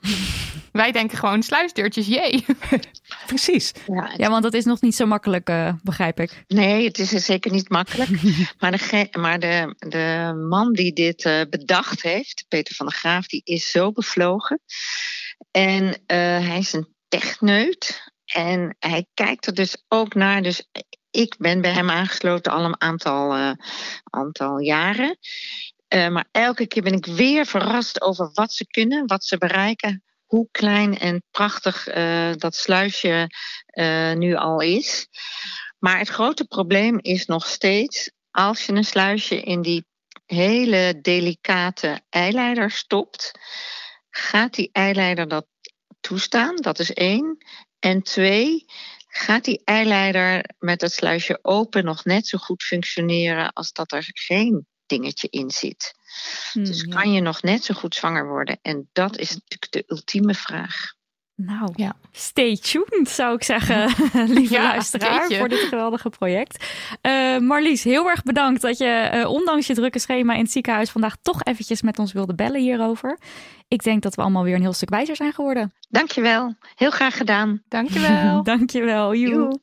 Wij 0.79 0.93
denken 0.93 1.19
gewoon 1.19 1.43
sluisdeurtjes, 1.43 2.07
jee. 2.07 2.45
Precies. 3.27 3.73
Ja, 3.87 4.13
ja, 4.17 4.31
want 4.31 4.43
dat 4.43 4.55
is 4.55 4.65
nog 4.65 4.81
niet 4.81 4.95
zo 4.95 5.07
makkelijk, 5.07 5.49
uh, 5.49 5.73
begrijp 5.83 6.21
ik. 6.21 6.45
Nee, 6.47 6.85
het 6.85 6.99
is 6.99 7.09
zeker 7.11 7.53
niet 7.53 7.69
makkelijk. 7.69 8.11
maar 8.61 8.71
de, 8.71 9.09
maar 9.19 9.39
de, 9.39 9.75
de 9.79 10.35
man 10.49 10.73
die 10.73 10.93
dit 10.93 11.25
uh, 11.25 11.41
bedacht 11.51 12.03
heeft, 12.03 12.45
Peter 12.49 12.75
van 12.75 12.87
der 12.87 12.95
Graaf, 12.95 13.27
die 13.27 13.41
is 13.45 13.71
zo 13.71 13.93
bevlogen. 13.93 14.61
En 15.51 15.85
uh, 15.85 15.95
hij 16.47 16.59
is 16.59 16.73
een 16.73 16.95
techneut. 17.09 18.13
En 18.25 18.77
hij 18.79 19.07
kijkt 19.15 19.47
er 19.47 19.55
dus 19.55 19.85
ook 19.89 20.15
naar. 20.15 20.43
Dus 20.43 20.69
ik 21.11 21.35
ben 21.39 21.61
bij 21.61 21.73
hem 21.73 21.91
aangesloten 21.91 22.53
al 22.53 22.65
een 22.65 22.81
aantal, 22.81 23.57
aantal 24.05 24.59
jaren. 24.59 25.19
Uh, 25.95 26.09
maar 26.09 26.29
elke 26.33 26.67
keer 26.67 26.83
ben 26.83 26.93
ik 26.93 27.07
weer 27.07 27.47
verrast 27.47 28.01
over 28.01 28.31
wat 28.33 28.53
ze 28.53 28.67
kunnen, 28.67 29.07
wat 29.07 29.25
ze 29.25 29.39
bereiken, 29.39 30.03
hoe 30.29 30.49
klein 30.51 30.99
en 30.99 31.23
prachtig 31.31 31.89
uh, 31.89 32.33
dat 32.35 32.55
sluisje 32.55 33.31
uh, 33.79 34.13
nu 34.13 34.35
al 34.35 34.61
is. 34.61 35.09
Maar 35.79 35.99
het 35.99 36.09
grote 36.09 36.45
probleem 36.45 36.99
is 37.01 37.27
nog 37.27 37.47
steeds, 37.47 38.11
als 38.31 38.67
je 38.67 38.73
een 38.73 38.85
sluisje 38.85 39.41
in 39.41 39.63
die 39.63 39.87
hele 40.27 40.99
delicate 41.03 42.01
eileider 42.09 42.71
stopt, 42.71 43.31
gaat 44.11 44.55
die 44.55 44.69
eileider 44.73 45.29
dat 45.29 45.47
toestaan. 46.01 46.57
Dat 46.57 46.79
is 46.79 46.93
één. 46.93 47.37
En 47.79 48.03
twee, 48.03 48.65
gaat 49.09 49.45
die 49.45 49.61
eileider 49.65 50.45
met 50.59 50.81
het 50.81 50.93
sluisje 50.93 51.39
open 51.43 51.85
nog 51.85 52.05
net 52.05 52.27
zo 52.27 52.39
goed 52.39 52.63
functioneren 52.63 53.53
als 53.53 53.73
dat 53.73 53.93
er 53.93 54.11
geen 54.13 54.67
dingetje 54.89 55.29
in 55.31 55.51
zit? 55.51 55.95
Hmm, 56.53 56.65
dus 56.65 56.81
ja. 56.81 56.95
kan 56.95 57.13
je 57.13 57.21
nog 57.21 57.43
net 57.43 57.65
zo 57.65 57.75
goed 57.75 57.95
zwanger 57.95 58.29
worden? 58.29 58.59
En 58.63 58.89
dat 58.93 59.19
is 59.19 59.31
natuurlijk 59.31 59.73
de 59.73 59.85
ultieme 59.87 60.35
vraag. 60.35 60.97
Nou, 61.35 61.73
Ja. 61.75 61.97
stay 62.13 62.57
tuned 62.57 63.09
zou 63.09 63.35
ik 63.35 63.43
zeggen, 63.43 63.95
lieve 64.35 64.55
Ja, 64.55 64.63
luisteraar, 64.63 65.33
voor 65.33 65.49
dit 65.49 65.59
geweldige 65.59 66.09
project. 66.09 66.65
Eh, 67.01 67.39
Marlies, 67.39 67.85
heel 67.85 68.09
erg 68.09 68.23
bedankt 68.23 68.63
dat 68.63 68.79
je 68.79 68.87
eh, 68.87 69.29
ondanks 69.31 69.67
je 69.67 69.75
drukke 69.75 69.99
schema 69.99 70.35
in 70.35 70.43
het 70.43 70.51
ziekenhuis 70.51 70.91
vandaag 70.91 71.17
toch 71.23 71.43
eventjes 71.45 71.83
met 71.83 71.99
ons 71.99 72.13
wilde 72.13 72.35
bellen 72.35 72.61
hierover. 72.61 73.19
Ik 73.69 73.83
denk 73.83 74.03
dat 74.03 74.15
we 74.15 74.23
allemaal 74.23 74.43
weer 74.45 74.55
een 74.55 74.61
heel 74.61 74.73
stuk 74.73 74.91
wijzer 74.91 75.17
zijn 75.17 75.33
geworden. 75.33 75.73
Dankjewel. 75.89 76.55
Heel 76.75 76.91
graag 76.91 77.17
gedaan. 77.17 77.63
Dankjewel. 77.69 78.43
Dankjewel. 78.53 79.15
Joe. 79.15 79.61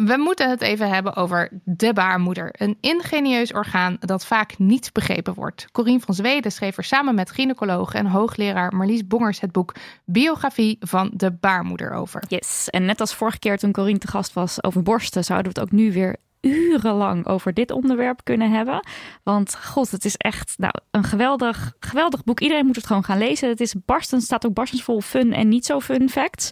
We 0.05 0.17
moeten 0.17 0.51
het 0.51 0.61
even 0.61 0.89
hebben 0.89 1.17
over 1.17 1.49
de 1.65 1.93
baarmoeder. 1.93 2.49
Een 2.53 2.77
ingenieus 2.81 3.53
orgaan 3.53 3.97
dat 4.01 4.27
vaak 4.27 4.59
niet 4.59 4.93
begrepen 4.93 5.35
wordt. 5.35 5.67
Corien 5.73 6.01
van 6.01 6.15
Zweden 6.15 6.53
schreef 6.53 6.77
er 6.77 6.85
samen 6.85 7.15
met 7.15 7.31
gynaecoloog 7.31 7.95
en 7.95 8.07
hoogleraar 8.07 8.75
Marlies 8.75 9.07
Bongers 9.07 9.41
het 9.41 9.53
boek 9.53 9.75
Biografie 10.05 10.77
van 10.81 11.11
de 11.15 11.33
baarmoeder 11.33 11.93
over. 11.93 12.23
Yes, 12.29 12.69
en 12.71 12.85
net 12.85 13.01
als 13.01 13.15
vorige 13.15 13.39
keer 13.39 13.59
toen 13.59 13.73
Corine 13.73 13.99
te 13.99 14.09
gast 14.09 14.33
was 14.33 14.63
over 14.63 14.83
borsten, 14.83 15.25
zouden 15.25 15.53
we 15.53 15.61
het 15.61 15.69
ook 15.69 15.79
nu 15.79 15.93
weer 15.93 16.17
urenlang 16.45 17.27
over 17.27 17.55
dit 17.55 17.71
onderwerp 17.71 18.21
kunnen 18.23 18.51
hebben. 18.51 18.87
Want 19.23 19.57
god, 19.65 19.91
het 19.91 20.05
is 20.05 20.17
echt 20.17 20.55
nou, 20.57 20.75
een 20.91 21.05
geweldig, 21.05 21.73
geweldig 21.81 22.25
boek. 22.25 22.41
Iedereen 22.41 22.67
moet 22.67 22.77
het 22.77 22.87
gewoon 22.87 23.05
gaan 23.05 23.19
lezen. 23.19 23.49
Het 23.49 23.61
is 23.61 23.75
barstens, 23.85 24.25
staat 24.25 24.47
ook 24.47 24.55
barstens 24.55 24.83
vol 24.83 25.01
fun 25.01 25.33
en 25.33 25.49
niet 25.49 25.67
zo 25.67 25.81
fun 25.81 26.11
facts. 26.11 26.51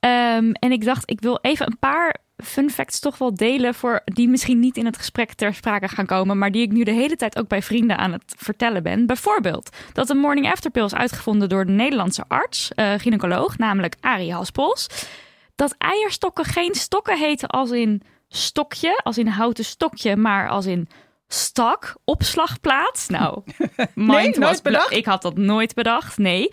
Ehm, 0.00 0.50
en 0.52 0.72
ik 0.72 0.84
dacht, 0.84 1.10
ik 1.10 1.20
wil 1.20 1.38
even 1.42 1.66
een 1.66 1.78
paar 1.78 2.16
fun 2.44 2.70
facts 2.70 3.00
toch 3.00 3.18
wel 3.18 3.34
delen 3.34 3.74
voor 3.74 4.00
die 4.04 4.28
misschien 4.28 4.58
niet 4.58 4.76
in 4.76 4.86
het 4.86 4.96
gesprek 4.96 5.32
ter 5.32 5.54
sprake 5.54 5.88
gaan 5.88 6.06
komen, 6.06 6.38
maar 6.38 6.50
die 6.50 6.62
ik 6.62 6.72
nu 6.72 6.84
de 6.84 6.90
hele 6.90 7.16
tijd 7.16 7.38
ook 7.38 7.48
bij 7.48 7.62
vrienden 7.62 7.98
aan 7.98 8.12
het 8.12 8.34
vertellen 8.36 8.82
ben. 8.82 9.06
Bijvoorbeeld 9.06 9.76
dat 9.92 10.06
de 10.06 10.14
morning 10.14 10.50
after 10.50 10.70
pill 10.70 10.84
is 10.84 10.94
uitgevonden 10.94 11.48
door 11.48 11.66
de 11.66 11.72
Nederlandse 11.72 12.24
arts, 12.28 12.72
eh 12.74 12.92
gynaecoloog, 12.96 13.58
namelijk 13.58 13.96
Arie 14.00 14.32
Haspols. 14.32 14.88
Dat 15.54 15.74
eierstokken 15.78 16.44
geen 16.44 16.74
stokken 16.74 17.18
heten 17.18 17.48
als 17.48 17.70
in 17.70 18.02
stokje, 18.28 19.00
als 19.02 19.18
in 19.18 19.26
houten 19.26 19.64
stokje, 19.64 20.16
maar 20.16 20.48
als 20.48 20.66
in 20.66 20.88
stak, 21.28 21.94
opslagplaats. 22.04 23.08
Nou, 23.08 23.42
mind 23.94 24.36
nooit 24.36 24.62
bedacht? 24.62 24.92
Ik 24.92 25.04
had 25.04 25.22
dat 25.22 25.36
nooit 25.36 25.74
bedacht, 25.74 26.18
nee. 26.18 26.50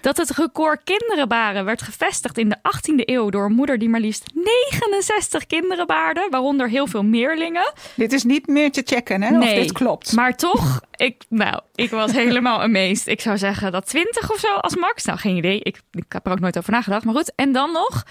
Dat 0.00 0.16
het 0.16 0.30
record 0.30 0.80
kinderen 0.84 1.28
baren 1.28 1.64
werd 1.64 1.82
gevestigd 1.82 2.38
in 2.38 2.48
de 2.48 2.56
18e 2.56 2.94
eeuw 2.94 3.30
door 3.30 3.44
een 3.44 3.52
moeder 3.52 3.78
die 3.78 3.88
maar 3.88 4.00
liefst 4.00 4.30
69 4.34 5.46
kinderen 5.46 5.86
baarde, 5.86 6.26
waaronder 6.30 6.68
heel 6.68 6.86
veel 6.86 7.02
meerlingen. 7.02 7.72
Dit 7.96 8.12
is 8.12 8.24
niet 8.24 8.46
meer 8.46 8.72
te 8.72 8.82
checken, 8.84 9.22
hè? 9.22 9.38
Of 9.38 9.52
dit 9.54 9.72
klopt. 9.72 10.12
Maar 10.12 10.36
toch, 10.36 10.80
ik, 10.96 11.24
nou, 11.28 11.60
ik 11.74 11.90
was 11.90 12.12
helemaal 12.12 12.62
amazed. 12.62 13.06
Ik 13.06 13.20
zou 13.20 13.38
zeggen 13.38 13.72
dat 13.72 13.86
20 13.86 14.30
of 14.32 14.38
zo 14.38 14.54
als 14.54 14.76
max. 14.76 15.04
Nou, 15.04 15.18
geen 15.18 15.36
idee. 15.36 15.60
Ik, 15.60 15.80
ik 15.90 16.04
heb 16.08 16.26
er 16.26 16.32
ook 16.32 16.40
nooit 16.40 16.58
over 16.58 16.72
nagedacht. 16.72 17.04
Maar 17.04 17.14
goed, 17.14 17.32
en 17.34 17.52
dan 17.52 17.72
nog. 17.72 18.04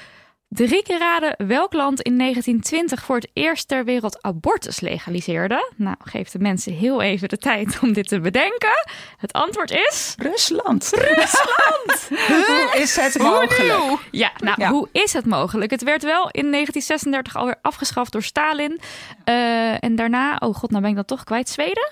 Drie 0.54 0.84
keer 0.84 1.00
raden 1.00 1.36
welk 1.48 1.74
land 1.74 2.02
in 2.02 2.18
1920 2.18 3.04
voor 3.04 3.16
het 3.16 3.30
eerst 3.34 3.68
ter 3.68 3.86
wereld 3.86 4.22
abortus 4.24 4.80
legaliseerde. 4.80 5.72
Nou, 5.76 5.96
geef 6.04 6.30
de 6.30 6.40
mensen 6.40 6.74
heel 6.74 7.02
even 7.02 7.30
de 7.30 7.38
tijd 7.38 7.80
om 7.82 7.94
dit 7.94 8.08
te 8.08 8.20
bedenken. 8.20 8.88
Het 9.18 9.34
antwoord 9.34 9.72
is... 9.72 10.16
Rusland. 10.18 10.90
Rusland! 10.94 12.10
Hoe 12.48 12.70
is 12.76 12.96
het 12.96 13.18
mogelijk? 13.18 14.00
Ja, 14.12 14.32
nou, 14.38 14.62
Ja. 14.62 14.70
hoe 14.70 14.88
is 14.92 15.14
het 15.14 15.26
mogelijk? 15.26 15.72
Het 15.72 15.84
werd 15.84 16.04
wel 16.04 16.22
in 16.32 16.52
1936 16.52 17.36
alweer 17.36 17.58
afgeschaft 17.62 18.12
door 18.12 18.24
Stalin. 18.24 18.80
Eh, 19.24 19.84
en 19.84 19.96
daarna, 19.96 20.36
oh 20.40 20.56
god, 20.56 20.70
nou 20.70 20.82
ben 20.82 20.92
ik 20.92 20.98
dat 20.98 21.08
toch 21.08 21.24
kwijt. 21.24 21.50
Zweden? 21.50 21.92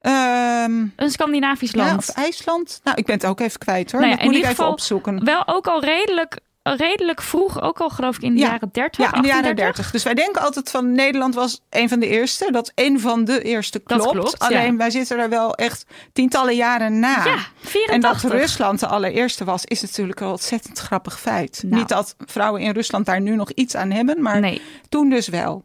Ehm, 0.00 0.84
Een 0.96 1.10
Scandinavisch 1.10 1.70
ja, 1.70 1.84
land. 1.84 1.98
of 1.98 2.08
IJsland? 2.08 2.80
Nou, 2.84 2.96
ik 2.96 3.06
ben 3.06 3.14
het 3.14 3.26
ook 3.26 3.40
even 3.40 3.58
kwijt 3.58 3.92
hoor. 3.92 4.00
Nou 4.00 4.12
ja, 4.12 4.18
dat 4.18 4.26
moet 4.26 4.34
ik 4.34 4.42
even 4.42 4.54
geval 4.54 4.72
opzoeken. 4.72 5.24
Wel 5.24 5.42
ook 5.48 5.66
al 5.66 5.80
redelijk, 5.84 6.38
redelijk 6.72 7.22
vroeg, 7.22 7.60
ook 7.62 7.80
al 7.80 7.88
geloof 7.90 8.16
ik 8.16 8.22
in 8.22 8.34
de 8.34 8.40
Ja. 8.40 8.46
jaren 8.50 8.68
30. 8.72 9.04
Ja, 9.04 9.12
in 9.16 9.22
de 9.22 9.28
jaren 9.28 9.42
38. 9.44 9.74
30. 9.74 9.90
Dus 9.90 10.02
wij 10.02 10.14
denken 10.14 10.42
altijd 10.42 10.70
van 10.70 10.92
Nederland 10.92 11.34
was 11.34 11.60
een 11.70 11.88
van 11.88 11.98
de 12.00 12.06
eerste. 12.06 12.48
Dat 12.52 12.72
een 12.74 13.00
van 13.00 13.24
de 13.24 13.42
eerste 13.42 13.80
Dat 13.84 13.98
klopt. 14.00 14.18
klopt, 14.18 14.38
Alleen 14.38 14.72
ja. 14.72 14.76
wij 14.76 14.90
zitten 14.90 15.18
er 15.18 15.28
wel 15.28 15.54
echt 15.54 15.86
tientallen 16.12 16.56
jaren 16.56 16.98
na. 16.98 17.24
Ja, 17.24 17.38
84. 17.60 17.94
En 17.94 18.00
dat 18.00 18.20
Rusland 18.40 18.80
de 18.80 18.86
allereerste 18.86 19.44
was, 19.44 19.64
is 19.64 19.82
natuurlijk 19.82 20.20
een 20.20 20.26
ontzettend 20.28 20.78
grappig 20.78 21.20
feit. 21.20 21.62
Nou. 21.66 21.76
Niet 21.76 21.88
dat 21.88 22.16
vrouwen 22.26 22.60
in 22.60 22.70
Rusland 22.72 23.06
daar 23.06 23.20
nu 23.20 23.36
nog 23.36 23.50
iets 23.50 23.74
aan 23.74 23.90
hebben, 23.90 24.22
maar 24.22 24.40
Nee, 24.40 24.62
toen 24.88 25.08
dus 25.10 25.28
wel. 25.28 25.64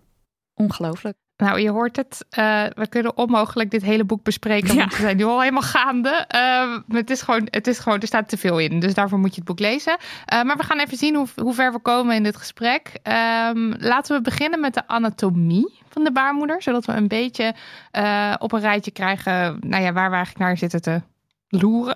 ongelooflijk. 0.54 1.18
Nou, 1.40 1.60
je 1.60 1.70
hoort 1.70 1.96
het. 1.96 2.26
Eh, 2.30 2.64
we 2.76 2.88
kunnen 2.88 3.18
onmogelijk 3.18 3.72
dit 3.72 3.82
hele 3.82 4.04
boek 4.04 4.24
bespreken. 4.24 4.74
Ja. 4.74 4.80
Want 4.80 4.96
we 4.96 5.02
zijn 5.02 5.18
nu 5.18 5.24
al 5.24 5.40
helemaal 5.40 5.62
gaande. 5.62 6.10
Eh, 6.10 6.40
maar 6.88 7.00
het 7.00 7.10
is, 7.10 7.22
gewoon, 7.22 7.48
het 7.50 7.68
is 7.68 7.80
gewoon, 7.80 8.00
er 8.00 8.08
staat 8.08 8.30
te 8.30 8.38
veel 8.38 8.60
in. 8.60 8.80
Dus 8.80 8.94
daarvoor 8.94 9.20
moet 9.20 9.30
je 9.30 9.36
het 9.36 9.46
boek 9.46 9.60
lezen. 9.60 9.98
Eh, 10.26 10.42
maar 10.42 10.58
we 10.58 10.64
gaan 10.64 10.80
even 10.80 10.98
zien 10.98 11.16
hoe, 11.16 11.28
hoe 11.36 11.54
ver 11.54 11.72
we 11.72 11.80
komen 11.80 12.16
in 12.16 12.24
dit 12.24 12.36
gesprek. 12.36 12.92
Ehm, 13.04 13.74
laten 13.78 14.16
we 14.16 14.22
beginnen 14.22 14.60
met 14.60 14.74
de 14.74 14.88
anatomie 14.88 15.80
van 15.90 16.04
de 16.04 16.12
baarmoeder. 16.12 16.62
Zodat 16.62 16.86
we 16.86 16.94
een 16.94 17.08
beetje 17.08 17.54
eh, 17.92 18.34
op 18.38 18.52
een 18.52 18.60
rijtje 18.60 18.92
krijgen. 18.92 19.58
Nou 19.60 19.84
ja, 19.84 19.94
waar 19.94 20.10
we 20.10 20.16
eigenlijk 20.16 20.46
naar 20.46 20.58
zitten 20.58 20.82
te 20.82 21.02
loeren. 21.48 21.96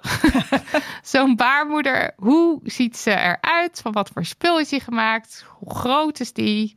Zo'n 1.01 1.36
baarmoeder, 1.36 2.13
hoe 2.15 2.60
ziet 2.63 2.97
ze 2.97 3.12
eruit? 3.12 3.79
Van 3.82 3.91
wat 3.91 4.10
voor 4.13 4.25
spul 4.25 4.60
is 4.60 4.69
die 4.69 4.79
gemaakt? 4.79 5.45
Hoe 5.47 5.75
groot 5.75 6.19
is 6.19 6.34
die? 6.34 6.73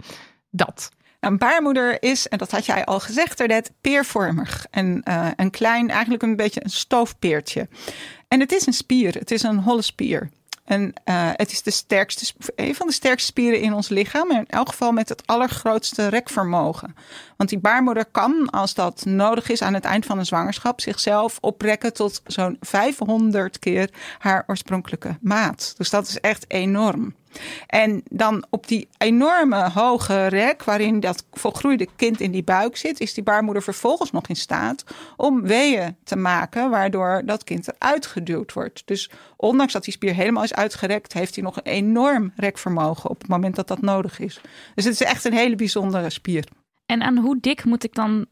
Dat. 0.51 0.91
Nou, 1.21 1.33
Een 1.33 1.39
baarmoeder 1.39 2.03
is, 2.03 2.29
en 2.29 2.39
dat 2.39 2.51
had 2.51 2.67
jij 2.67 2.85
al 2.85 3.01
gezegd 3.01 3.39
daarnet, 3.39 3.71
peervormig. 3.81 4.67
En 4.71 5.03
eh, 5.03 5.29
een 5.37 5.51
klein, 5.51 5.91
eigenlijk 5.91 6.23
een 6.23 6.37
beetje 6.37 6.65
een 6.65 6.71
stoofpeertje. 6.71 7.69
En 8.29 8.41
het 8.41 8.53
is 8.53 8.67
een 8.67 8.73
spier, 8.73 9.15
het 9.15 9.31
is 9.31 9.43
een 9.43 9.59
holle 9.59 9.83
spier. 9.83 10.31
En 10.67 10.93
uh, 11.05 11.31
het 11.33 11.53
is 11.53 11.63
de 11.63 11.71
sterkste, 11.71 12.33
een 12.55 12.75
van 12.75 12.87
de 12.87 12.93
sterkste 12.93 13.27
spieren 13.27 13.61
in 13.61 13.73
ons 13.73 13.89
lichaam. 13.89 14.31
En 14.31 14.39
in 14.39 14.47
elk 14.47 14.69
geval 14.69 14.93
met 14.93 15.09
het 15.09 15.27
allergrootste 15.27 16.09
rekvermogen. 16.09 16.97
Want 17.37 17.51
die 17.51 17.59
baarmoeder 17.59 18.05
kan, 18.05 18.51
als 18.51 18.75
dat 18.75 19.05
nodig 19.05 19.49
is 19.49 19.63
aan 19.63 19.75
het 19.75 19.85
eind 19.85 20.07
van 20.07 20.19
een 20.19 20.27
zwangerschap, 20.27 20.81
zichzelf 20.81 21.39
oprekken 21.41 21.93
tot 21.93 22.23
zo'n 22.25 22.57
500 22.61 23.59
keer 23.59 23.91
haar 24.19 24.45
oorspronkelijke 24.47 25.19
maat. 25.21 25.75
Dus 25.77 25.91
dat 25.91 26.09
is 26.09 26.21
echt 26.21 26.45
enorm. 26.49 27.15
En 27.67 28.03
dan 28.11 28.45
op 28.51 28.69
die 28.69 28.89
enorme 28.99 29.71
hoge 29.71 30.27
rek 30.27 30.65
waarin 30.65 31.01
dat 31.01 31.25
volgroeide 31.33 31.89
kind 31.97 32.21
in 32.21 32.31
die 32.31 32.45
buik 32.45 32.77
zit, 32.77 33.01
is 33.01 33.15
die 33.15 33.25
baarmoeder 33.25 33.63
vervolgens 33.63 34.11
nog 34.11 34.27
in 34.27 34.37
staat 34.37 34.85
om 35.17 35.43
weeën 35.43 35.97
te 36.05 36.17
maken, 36.17 36.71
waardoor 36.71 37.23
dat 37.25 37.45
kind 37.45 37.69
eruit 37.69 38.07
geduwd 38.07 38.53
wordt. 38.53 38.83
Dus 38.85 39.11
ondanks 39.37 39.73
dat 39.73 39.85
die 39.85 39.93
spier 39.93 40.15
helemaal 40.15 40.43
is 40.43 40.55
uitgerekt, 40.55 41.13
heeft 41.13 41.35
hij 41.35 41.45
nog 41.45 41.57
een 41.57 41.73
enorm 41.73 42.33
rekvermogen 42.37 43.11
op 43.11 43.21
het 43.21 43.29
moment 43.29 43.57
dat 43.57 43.69
dat 43.69 43.81
nodig 43.81 44.19
is. 44.19 44.41
Dus 44.75 44.85
het 44.85 44.95
is 44.95 45.03
echt 45.03 45.25
een 45.25 45.33
hele 45.33 45.57
bijzondere 45.57 46.11
spier. 46.11 46.45
En 46.87 47.03
aan 47.03 47.19
hoe 47.19 47.39
dik 47.41 47.65
moet 47.65 47.85
ik 47.85 47.95
dan 47.95 48.27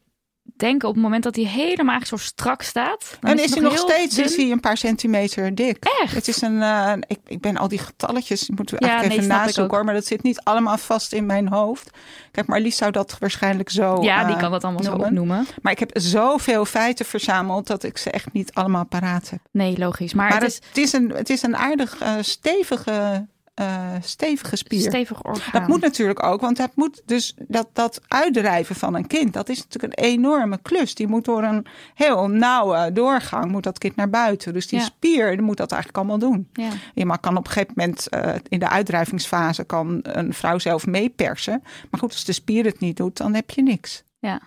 denken 0.57 0.89
op 0.89 0.95
het 0.95 1.03
moment 1.03 1.23
dat 1.23 1.37
hij 1.37 1.45
helemaal 1.45 2.01
zo 2.05 2.17
strak 2.17 2.63
staat. 2.63 3.17
Dan 3.21 3.31
en 3.31 3.39
is, 3.39 3.51
hij 3.51 3.63
nog 3.63 3.79
steeds 3.79 4.19
is 4.19 4.37
hij 4.37 4.51
een 4.51 4.61
paar 4.61 4.77
centimeter 4.77 5.55
dik. 5.55 5.85
Echt? 6.03 6.15
Het 6.15 6.29
is 6.29 6.41
een, 6.41 6.55
uh, 6.55 6.93
ik, 7.07 7.19
ik 7.27 7.41
ben 7.41 7.57
al 7.57 7.69
die 7.69 7.79
getalletjes, 7.79 8.49
moeten 8.49 8.79
we 8.79 8.85
ja, 8.85 8.91
eigenlijk 8.91 9.21
even 9.21 9.37
nazoeken 9.37 9.77
hoor. 9.77 9.85
Maar 9.85 9.95
dat 9.95 10.07
zit 10.07 10.23
niet 10.23 10.41
allemaal 10.41 10.79
vast 10.79 11.13
in 11.13 11.27
mijn 11.27 11.49
hoofd. 11.49 11.91
Kijk, 12.31 12.47
maar 12.47 12.61
Lies 12.61 12.77
zou 12.77 12.91
dat 12.91 13.17
waarschijnlijk 13.19 13.71
zo 13.71 14.03
Ja, 14.03 14.25
die 14.25 14.35
eh, 14.35 14.41
kan 14.41 14.51
dat 14.51 14.65
allemaal 14.65 14.83
noemen. 14.83 15.01
zo 15.01 15.07
opnoemen. 15.07 15.47
Maar 15.63 15.73
ik 15.73 15.79
heb 15.79 15.91
zoveel 15.93 16.65
feiten 16.65 17.05
verzameld 17.05 17.67
dat 17.67 17.83
ik 17.83 17.99
ze 17.99 18.11
echt 18.11 18.33
niet 18.33 18.55
allemaal 18.55 18.85
paraat 18.85 19.31
heb. 19.31 19.41
Nee, 19.51 19.79
logisch. 19.79 20.15
Maar, 20.15 20.29
maar 20.29 20.41
het, 20.41 20.51
is... 20.51 20.61
het, 20.69 20.77
is... 20.77 20.93
een, 20.93 21.11
het 21.11 21.31
is 21.31 21.43
een 21.43 21.57
aardig 21.57 22.03
uh, 22.03 22.13
stevige 22.21 23.27
uh, 23.61 23.91
stevige 24.01 24.57
spier. 24.57 24.81
Stevig 24.81 25.23
orgaan. 25.23 25.61
Dat 25.61 25.69
moet 25.69 25.81
natuurlijk 25.81 26.23
ook, 26.23 26.41
want 26.41 26.59
het 26.59 26.71
moet 26.75 27.03
dus 27.07 27.35
dat, 27.49 27.69
dat 27.73 28.01
uitdrijven 28.09 28.75
van 28.77 28.95
een 28.95 29.07
kind, 29.07 29.33
dat 29.33 29.49
is 29.49 29.63
natuurlijk 29.63 29.99
een 29.99 30.05
enorme 30.05 30.59
klus. 30.63 30.95
Die 30.95 31.07
moet 31.07 31.25
door 31.25 31.43
een 31.43 31.67
heel 31.95 32.29
nauwe 32.29 32.93
doorgang, 32.93 33.51
moet 33.51 33.63
dat 33.63 33.79
kind 33.79 33.97
naar 33.97 34.11
buiten. 34.11 34.53
Dus 34.53 34.67
die 34.67 34.81
spier 34.81 35.43
moet 35.43 35.57
dat 35.57 35.73
eigenlijk 35.73 36.03
allemaal 36.03 36.31
doen. 36.31 36.49
Ja. 36.53 36.69
Je 36.95 37.19
kan 37.21 37.37
op 37.37 37.47
een 37.47 37.53
gegeven 37.53 37.75
moment 37.77 38.07
uh, 38.11 38.35
in 38.49 38.59
de 38.59 38.69
uitdrijvingsfase 38.69 39.65
kan 39.65 39.99
een 40.03 40.35
vrouw 40.35 40.59
zelf 40.59 40.87
meepersen. 40.87 41.63
Maar 41.91 42.01
goed, 42.01 42.13
als 42.13 42.25
de 42.25 42.33
spier 42.33 42.65
het 42.65 42.81
niet 42.81 42.97
doet, 42.97 43.17
dan 43.17 43.35
heb 43.35 43.51
je 43.51 43.63
niks. 43.63 44.03
Ja. 44.19 44.41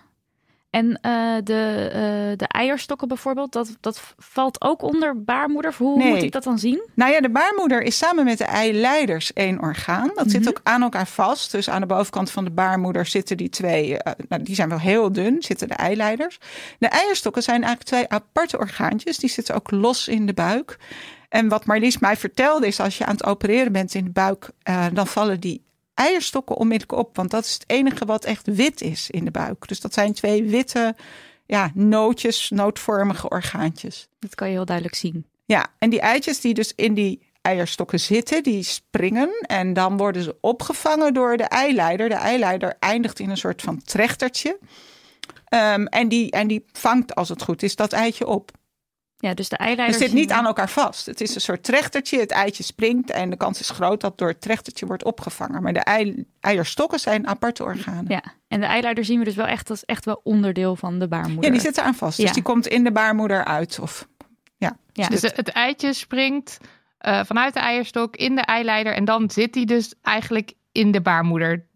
En 0.70 0.86
uh, 0.86 1.36
de, 1.44 1.86
uh, 1.86 2.36
de 2.36 2.46
eierstokken 2.48 3.08
bijvoorbeeld, 3.08 3.52
dat, 3.52 3.76
dat 3.80 4.14
valt 4.16 4.60
ook 4.62 4.82
onder 4.82 5.24
baarmoeder. 5.24 5.74
Hoe 5.78 6.04
moet 6.04 6.22
ik 6.22 6.32
dat 6.32 6.42
dan 6.42 6.58
zien? 6.58 6.88
Nou 6.94 7.12
ja, 7.12 7.20
de 7.20 7.30
baarmoeder 7.30 7.82
is 7.82 7.98
samen 7.98 8.24
met 8.24 8.38
de 8.38 8.44
eileiders 8.44 9.32
één 9.32 9.60
orgaan. 9.60 10.10
Dat 10.14 10.30
zit 10.30 10.40
mhm. 10.40 10.48
ook 10.48 10.60
aan 10.62 10.82
elkaar 10.82 11.06
vast. 11.06 11.50
Dus 11.50 11.70
aan 11.70 11.80
de 11.80 11.86
bovenkant 11.86 12.30
van 12.30 12.44
de 12.44 12.50
baarmoeder 12.50 13.06
zitten 13.06 13.36
die 13.36 13.48
twee, 13.48 13.90
uh, 13.90 13.98
nou, 14.28 14.42
die 14.42 14.54
zijn 14.54 14.68
wel 14.68 14.80
heel 14.80 15.12
dun, 15.12 15.42
zitten 15.42 15.68
de 15.68 15.74
eileiders. 15.74 16.38
De 16.78 16.88
eierstokken 16.88 17.42
zijn 17.42 17.62
eigenlijk 17.62 17.90
twee 17.90 18.20
aparte 18.20 18.58
orgaantjes. 18.58 19.18
Die 19.18 19.30
zitten 19.30 19.54
ook 19.54 19.70
los 19.70 20.08
in 20.08 20.26
de 20.26 20.34
buik. 20.34 20.78
En 21.28 21.48
wat 21.48 21.64
Marlies 21.64 21.98
mij 21.98 22.16
vertelde 22.16 22.66
is, 22.66 22.80
als 22.80 22.98
je 22.98 23.04
aan 23.04 23.14
het 23.14 23.24
opereren 23.24 23.72
bent 23.72 23.94
in 23.94 24.04
de 24.04 24.10
buik, 24.10 24.50
dan 24.92 25.06
vallen 25.06 25.40
die 25.40 25.66
eierstokken 25.98 26.56
onmiddellijk 26.56 26.98
op. 27.00 27.16
Want 27.16 27.30
dat 27.30 27.44
is 27.44 27.52
het 27.52 27.64
enige 27.66 28.04
wat 28.04 28.24
echt 28.24 28.46
wit 28.46 28.80
is 28.80 29.10
in 29.10 29.24
de 29.24 29.30
buik. 29.30 29.68
Dus 29.68 29.80
dat 29.80 29.94
zijn 29.94 30.12
twee 30.12 30.42
witte 30.42 30.96
ja, 31.46 31.70
nootjes, 31.74 32.50
nootvormige 32.50 33.28
orgaantjes. 33.28 34.08
Dat 34.18 34.34
kan 34.34 34.48
je 34.48 34.54
heel 34.54 34.64
duidelijk 34.64 34.96
zien. 34.96 35.26
Ja, 35.44 35.66
en 35.78 35.90
die 35.90 36.00
eitjes 36.00 36.40
die 36.40 36.54
dus 36.54 36.72
in 36.74 36.94
die 36.94 37.26
eierstokken 37.42 38.00
zitten, 38.00 38.42
die 38.42 38.62
springen 38.62 39.30
en 39.40 39.72
dan 39.72 39.96
worden 39.96 40.22
ze 40.22 40.36
opgevangen 40.40 41.14
door 41.14 41.36
de 41.36 41.44
eileider. 41.44 42.08
De 42.08 42.14
eileider 42.14 42.76
eindigt 42.78 43.18
in 43.18 43.30
een 43.30 43.36
soort 43.36 43.62
van 43.62 43.82
trechtertje. 43.82 44.58
Um, 45.54 45.86
en, 45.86 46.08
die, 46.08 46.30
en 46.30 46.48
die 46.48 46.64
vangt, 46.72 47.14
als 47.14 47.28
het 47.28 47.42
goed 47.42 47.62
is, 47.62 47.76
dat 47.76 47.92
eitje 47.92 48.26
op. 48.26 48.50
Ja, 49.20 49.34
dus 49.34 49.48
de 49.48 49.56
eileider. 49.56 49.98
Het 49.98 50.04
zit 50.04 50.12
niet 50.12 50.32
aan 50.32 50.46
elkaar 50.46 50.68
vast. 50.68 51.06
Het 51.06 51.20
is 51.20 51.34
een 51.34 51.40
soort 51.40 51.62
trechtertje. 51.62 52.20
Het 52.20 52.30
eitje 52.30 52.62
springt 52.62 53.10
en 53.10 53.30
de 53.30 53.36
kans 53.36 53.60
is 53.60 53.70
groot 53.70 54.00
dat 54.00 54.18
door 54.18 54.28
het 54.28 54.40
trechtertje 54.40 54.86
wordt 54.86 55.04
opgevangen. 55.04 55.62
Maar 55.62 55.72
de 55.72 55.80
ei, 55.80 56.24
eierstokken 56.40 57.00
zijn 57.00 57.26
aparte 57.26 57.62
organen. 57.64 58.04
Ja, 58.08 58.22
en 58.48 58.60
de 58.60 58.66
eileider 58.66 59.04
zien 59.04 59.18
we 59.18 59.24
dus 59.24 59.34
wel 59.34 59.46
echt 59.46 59.70
als 59.70 59.84
echt 59.84 60.04
wel 60.04 60.20
onderdeel 60.22 60.76
van 60.76 60.98
de 60.98 61.08
baarmoeder. 61.08 61.44
Ja, 61.44 61.50
die 61.50 61.60
zit 61.60 61.78
aan 61.78 61.94
vast. 61.94 62.20
Dus 62.20 62.32
die 62.32 62.42
komt 62.42 62.66
in 62.66 62.84
de 62.84 62.92
baarmoeder 62.92 63.44
uit. 63.44 63.78
Of, 63.78 64.08
ja. 64.56 64.76
ja. 64.92 65.08
Dus 65.08 65.22
het 65.22 65.48
eitje 65.48 65.92
springt 65.92 66.58
uh, 67.00 67.20
vanuit 67.24 67.54
de 67.54 67.60
eierstok 67.60 68.16
in 68.16 68.34
de 68.34 68.42
eileider. 68.42 68.94
En 68.94 69.04
dan 69.04 69.30
zit 69.30 69.52
die 69.52 69.66
dus 69.66 69.94
eigenlijk 70.02 70.52
in 70.72 70.92
de 70.92 71.00
baarmoeder. 71.00 71.66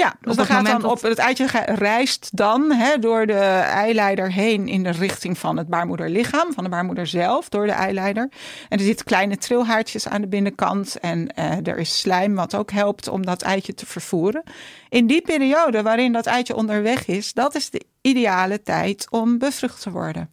Ja, 0.00 0.14
dus 0.20 0.36
dan 0.36 0.46
gaat 0.46 0.66
dan 0.66 0.84
op, 0.84 1.02
het 1.02 1.18
eitje 1.18 1.46
reist 1.64 2.36
dan 2.36 2.72
hè, 2.72 2.98
door 2.98 3.26
de 3.26 3.34
eileider 3.34 4.32
heen 4.32 4.68
in 4.68 4.82
de 4.82 4.90
richting 4.90 5.38
van 5.38 5.56
het 5.56 5.68
baarmoederlichaam, 5.68 6.52
van 6.52 6.64
de 6.64 6.70
baarmoeder 6.70 7.06
zelf, 7.06 7.48
door 7.48 7.66
de 7.66 7.72
eileider. 7.72 8.28
En 8.68 8.78
er 8.78 8.84
zitten 8.84 9.06
kleine 9.06 9.36
trilhaartjes 9.36 10.08
aan 10.08 10.20
de 10.20 10.28
binnenkant 10.28 11.00
en 11.00 11.32
uh, 11.38 11.66
er 11.66 11.78
is 11.78 11.98
slijm 11.98 12.34
wat 12.34 12.54
ook 12.54 12.70
helpt 12.70 13.08
om 13.08 13.26
dat 13.26 13.42
eitje 13.42 13.74
te 13.74 13.86
vervoeren. 13.86 14.42
In 14.88 15.06
die 15.06 15.22
periode 15.22 15.82
waarin 15.82 16.12
dat 16.12 16.26
eitje 16.26 16.56
onderweg 16.56 17.06
is, 17.06 17.32
dat 17.32 17.54
is 17.54 17.70
de 17.70 17.82
ideale 18.00 18.62
tijd 18.62 19.06
om 19.10 19.38
bevrucht 19.38 19.82
te 19.82 19.90
worden. 19.90 20.30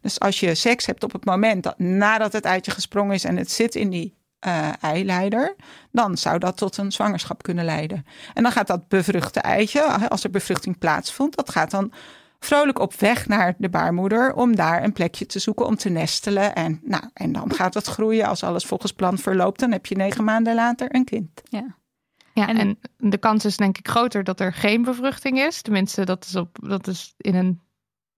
Dus 0.00 0.20
als 0.20 0.40
je 0.40 0.54
seks 0.54 0.86
hebt 0.86 1.04
op 1.04 1.12
het 1.12 1.24
moment 1.24 1.62
dat 1.62 1.78
nadat 1.78 2.32
het 2.32 2.44
eitje 2.44 2.70
gesprongen 2.70 3.14
is 3.14 3.24
en 3.24 3.36
het 3.36 3.50
zit 3.50 3.74
in 3.74 3.90
die 3.90 4.14
uh, 4.46 4.68
eileider, 4.80 5.54
dan 5.92 6.16
zou 6.16 6.38
dat 6.38 6.56
tot 6.56 6.76
een 6.76 6.92
zwangerschap 6.92 7.42
kunnen 7.42 7.64
leiden. 7.64 8.06
En 8.34 8.42
dan 8.42 8.52
gaat 8.52 8.66
dat 8.66 8.88
bevruchte 8.88 9.40
eitje, 9.40 10.08
als 10.08 10.24
er 10.24 10.30
bevruchting 10.30 10.78
plaatsvond, 10.78 11.36
dat 11.36 11.50
gaat 11.50 11.70
dan 11.70 11.92
vrolijk 12.38 12.78
op 12.78 12.94
weg 12.94 13.28
naar 13.28 13.54
de 13.58 13.68
baarmoeder 13.68 14.34
om 14.34 14.56
daar 14.56 14.84
een 14.84 14.92
plekje 14.92 15.26
te 15.26 15.38
zoeken 15.38 15.66
om 15.66 15.76
te 15.76 15.88
nestelen. 15.88 16.54
En, 16.54 16.80
nou, 16.82 17.04
en 17.14 17.32
dan 17.32 17.54
gaat 17.54 17.74
het 17.74 17.86
groeien. 17.86 18.26
Als 18.26 18.42
alles 18.42 18.64
volgens 18.64 18.92
plan 18.92 19.18
verloopt, 19.18 19.60
dan 19.60 19.72
heb 19.72 19.86
je 19.86 19.96
negen 19.96 20.24
maanden 20.24 20.54
later 20.54 20.94
een 20.94 21.04
kind. 21.04 21.42
Ja. 21.48 21.76
Ja, 22.32 22.48
en, 22.48 22.78
de 22.96 23.18
kans 23.18 23.44
is 23.44 23.56
denk 23.56 23.78
ik 23.78 23.88
groter 23.88 24.24
dat 24.24 24.40
er 24.40 24.52
geen 24.52 24.82
bevruchting 24.82 25.38
is. 25.38 25.62
Tenminste, 25.62 26.04
dat 26.04 26.24
is, 26.24 26.36
op, 26.36 26.58
dat 26.60 26.86
is 26.86 27.14
in 27.16 27.34
een 27.34 27.60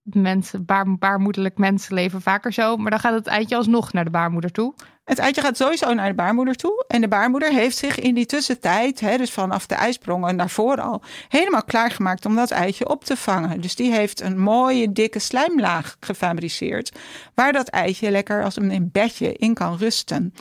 mensen, 0.03 0.65
baar, 0.65 0.97
baarmoederlijk 0.97 1.57
mensenleven 1.57 2.21
vaker 2.21 2.53
zo. 2.53 2.77
Maar 2.77 2.91
dan 2.91 2.99
gaat 2.99 3.13
het 3.13 3.27
eitje 3.27 3.55
alsnog 3.55 3.93
naar 3.93 4.03
de 4.03 4.09
baarmoeder 4.09 4.51
toe. 4.51 4.73
Het 5.07 5.19
eitje 5.19 5.41
gaat 5.41 5.57
sowieso 5.57 5.93
naar 5.93 6.07
de 6.07 6.15
baarmoeder 6.15 6.55
toe. 6.55 6.85
En 6.87 7.01
de 7.01 7.07
baarmoeder 7.07 7.51
heeft 7.51 7.77
zich 7.77 7.99
in 7.99 8.15
die 8.15 8.25
tussentijd, 8.25 8.99
hè, 8.99 9.17
dus 9.17 9.31
vanaf 9.31 9.65
de 9.65 9.75
ijsprong 9.75 10.27
en 10.27 10.37
daarvoor 10.37 10.81
al, 10.81 11.01
helemaal 11.27 11.63
klaargemaakt 11.63 12.25
om 12.25 12.35
dat 12.35 12.51
eitje 12.51 12.89
op 12.89 13.03
te 13.03 13.17
vangen. 13.17 13.61
Dus 13.61 13.75
die 13.75 13.91
heeft 13.91 14.21
een 14.21 14.39
mooie, 14.39 14.91
dikke 14.91 15.19
slijmlaag 15.19 15.97
gefabriceerd. 15.99 16.91
Waar 17.33 17.53
dat 17.53 17.67
eitje 17.67 18.11
lekker 18.11 18.43
als 18.43 18.55
een 18.55 18.89
bedje 18.91 19.33
in 19.33 19.53
kan 19.53 19.77
rusten. 19.77 20.33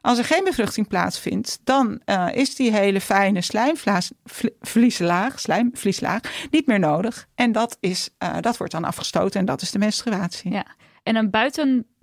Als 0.00 0.18
er 0.18 0.24
geen 0.24 0.44
bevruchting 0.44 0.88
plaatsvindt, 0.88 1.60
dan 1.64 2.00
uh, 2.06 2.28
is 2.32 2.54
die 2.54 2.72
hele 2.72 3.00
fijne 3.00 3.40
slijmvlieslaag, 3.40 5.40
slijmvlieslaag 5.40 6.20
niet 6.50 6.66
meer 6.66 6.78
nodig. 6.78 7.26
En 7.34 7.52
dat, 7.52 7.76
is, 7.80 8.10
uh, 8.22 8.36
dat 8.40 8.56
wordt 8.56 8.72
dan 8.72 8.84
afgestoten 8.84 9.40
en 9.40 9.46
dat 9.46 9.62
is 9.62 9.70
de 9.70 9.78
menstruatie. 9.78 10.52
Ja. 10.52 10.66
En 11.02 11.16
een 11.16 11.30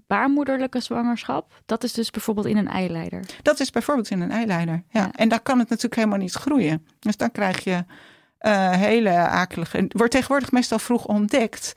buitenbaarmoederlijke 0.10 0.80
zwangerschap, 0.80 1.62
dat 1.66 1.84
is 1.84 1.94
dus 1.94 2.10
bijvoorbeeld 2.10 2.48
in 2.48 2.58
een 2.58 2.68
eileider. 2.68 3.26
Dat 3.42 3.60
is 3.60 3.70
bijvoorbeeld 3.70 4.10
in 4.10 4.22
een 4.22 4.32
eileider, 4.32 4.84
ja. 4.90 5.02
ja. 5.02 5.12
En 5.16 5.30
daar 5.30 5.42
kan 5.42 5.60
het 5.60 5.70
natuurlijk 5.70 5.96
helemaal 5.96 6.18
niet 6.18 6.34
groeien. 6.34 6.86
Dus 7.00 7.18
dan 7.18 7.32
krijg 7.32 7.64
je 7.64 7.84
uh, 8.42 8.72
hele 8.72 9.10
akelige... 9.18 9.78
Het 9.78 9.94
wordt 9.94 10.12
tegenwoordig 10.12 10.52
meestal 10.52 10.80
vroeg 10.80 11.06
ontdekt 11.06 11.74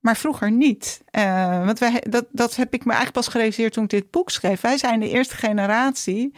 maar 0.00 0.16
vroeger 0.16 0.50
niet. 0.50 1.02
Uh, 1.18 1.64
want 1.64 1.78
wij, 1.78 2.02
dat, 2.08 2.24
dat 2.30 2.56
heb 2.56 2.74
ik 2.74 2.84
me 2.84 2.92
eigenlijk 2.92 3.24
pas 3.24 3.28
gerealiseerd 3.28 3.72
toen 3.72 3.84
ik 3.84 3.90
dit 3.90 4.10
boek 4.10 4.30
schreef. 4.30 4.60
Wij 4.60 4.78
zijn 4.78 5.00
de 5.00 5.08
eerste 5.08 5.36
generatie 5.36 6.34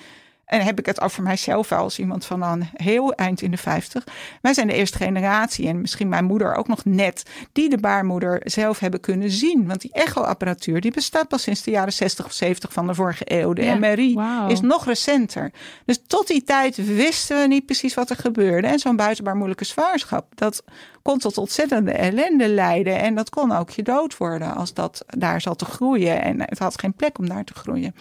en 0.47 0.61
heb 0.61 0.79
ik 0.79 0.87
het 0.87 1.01
over 1.01 1.23
mijzelf 1.23 1.73
als 1.73 1.99
iemand 1.99 2.25
van 2.25 2.41
dan 2.41 2.69
heel 2.73 3.13
eind 3.13 3.43
in 3.43 3.51
de 3.51 3.57
50. 3.57 4.05
Wij 4.43 4.55
zijn 4.55 4.67
de 4.67 4.75
eerste 4.75 4.97
generatie 4.99 5.69
en 5.69 5.81
misschien 5.81 6.09
mijn 6.09 6.25
moeder 6.25 6.55
ook 6.55 6.69
nog 6.69 6.85
net, 6.85 7.23
die 7.53 7.69
de 7.69 7.79
baarmoeder 7.79 8.41
zelf 8.45 8.79
hebben 8.79 9.01
kunnen 9.01 9.31
zien. 9.31 9.67
Want 9.67 9.81
die 9.81 9.93
echoapparatuur 9.93 10.81
die 10.81 10.91
bestaat 10.91 11.29
pas 11.29 11.43
sinds 11.43 11.63
de 11.63 11.71
jaren 11.71 11.93
60 11.93 12.25
of 12.25 12.33
70 12.33 12.73
van 12.73 12.87
de 12.87 12.95
vorige 12.95 13.25
eeuw. 13.27 13.53
De 13.53 13.77
MRI 13.81 14.19
is 14.49 14.61
nog 14.61 14.85
recenter. 14.85 15.53
Dus 15.85 16.01
tot 16.07 16.27
die 16.27 16.45
tijd 16.45 16.77
wisten 16.97 17.41
we 17.41 17.47
niet 17.47 17.67
precies 17.67 17.95
wat 17.95 18.11
er 18.11 18.17
gebeurde. 18.17 18.67
En 18.67 18.79
zo'n 18.79 18.97
buitenbaarmoedelijke 18.97 19.65
zwangerschap, 19.65 20.27
dat 20.35 20.65
kon 21.03 21.19
tot 21.19 21.39
ontzettende 21.39 21.93
ellende 21.93 22.49
leiden. 22.49 22.99
En 22.99 23.15
dat 23.15 23.31
kon 23.31 23.53
ook 23.53 23.71
je 23.71 23.83
dood 23.83 24.17
worden 24.17 24.55
als 24.55 24.75
dat 24.75 25.05
daar 25.07 25.41
zat 25.41 25.59
te 25.59 25.65
groeien. 25.65 26.23
En 26.23 26.41
het 26.41 26.59
had 26.59 26.81
geen 26.81 26.95
plek 26.95 27.19
om 27.19 27.29
daar 27.29 27.45
te 27.45 27.55
groeien. 27.55 27.95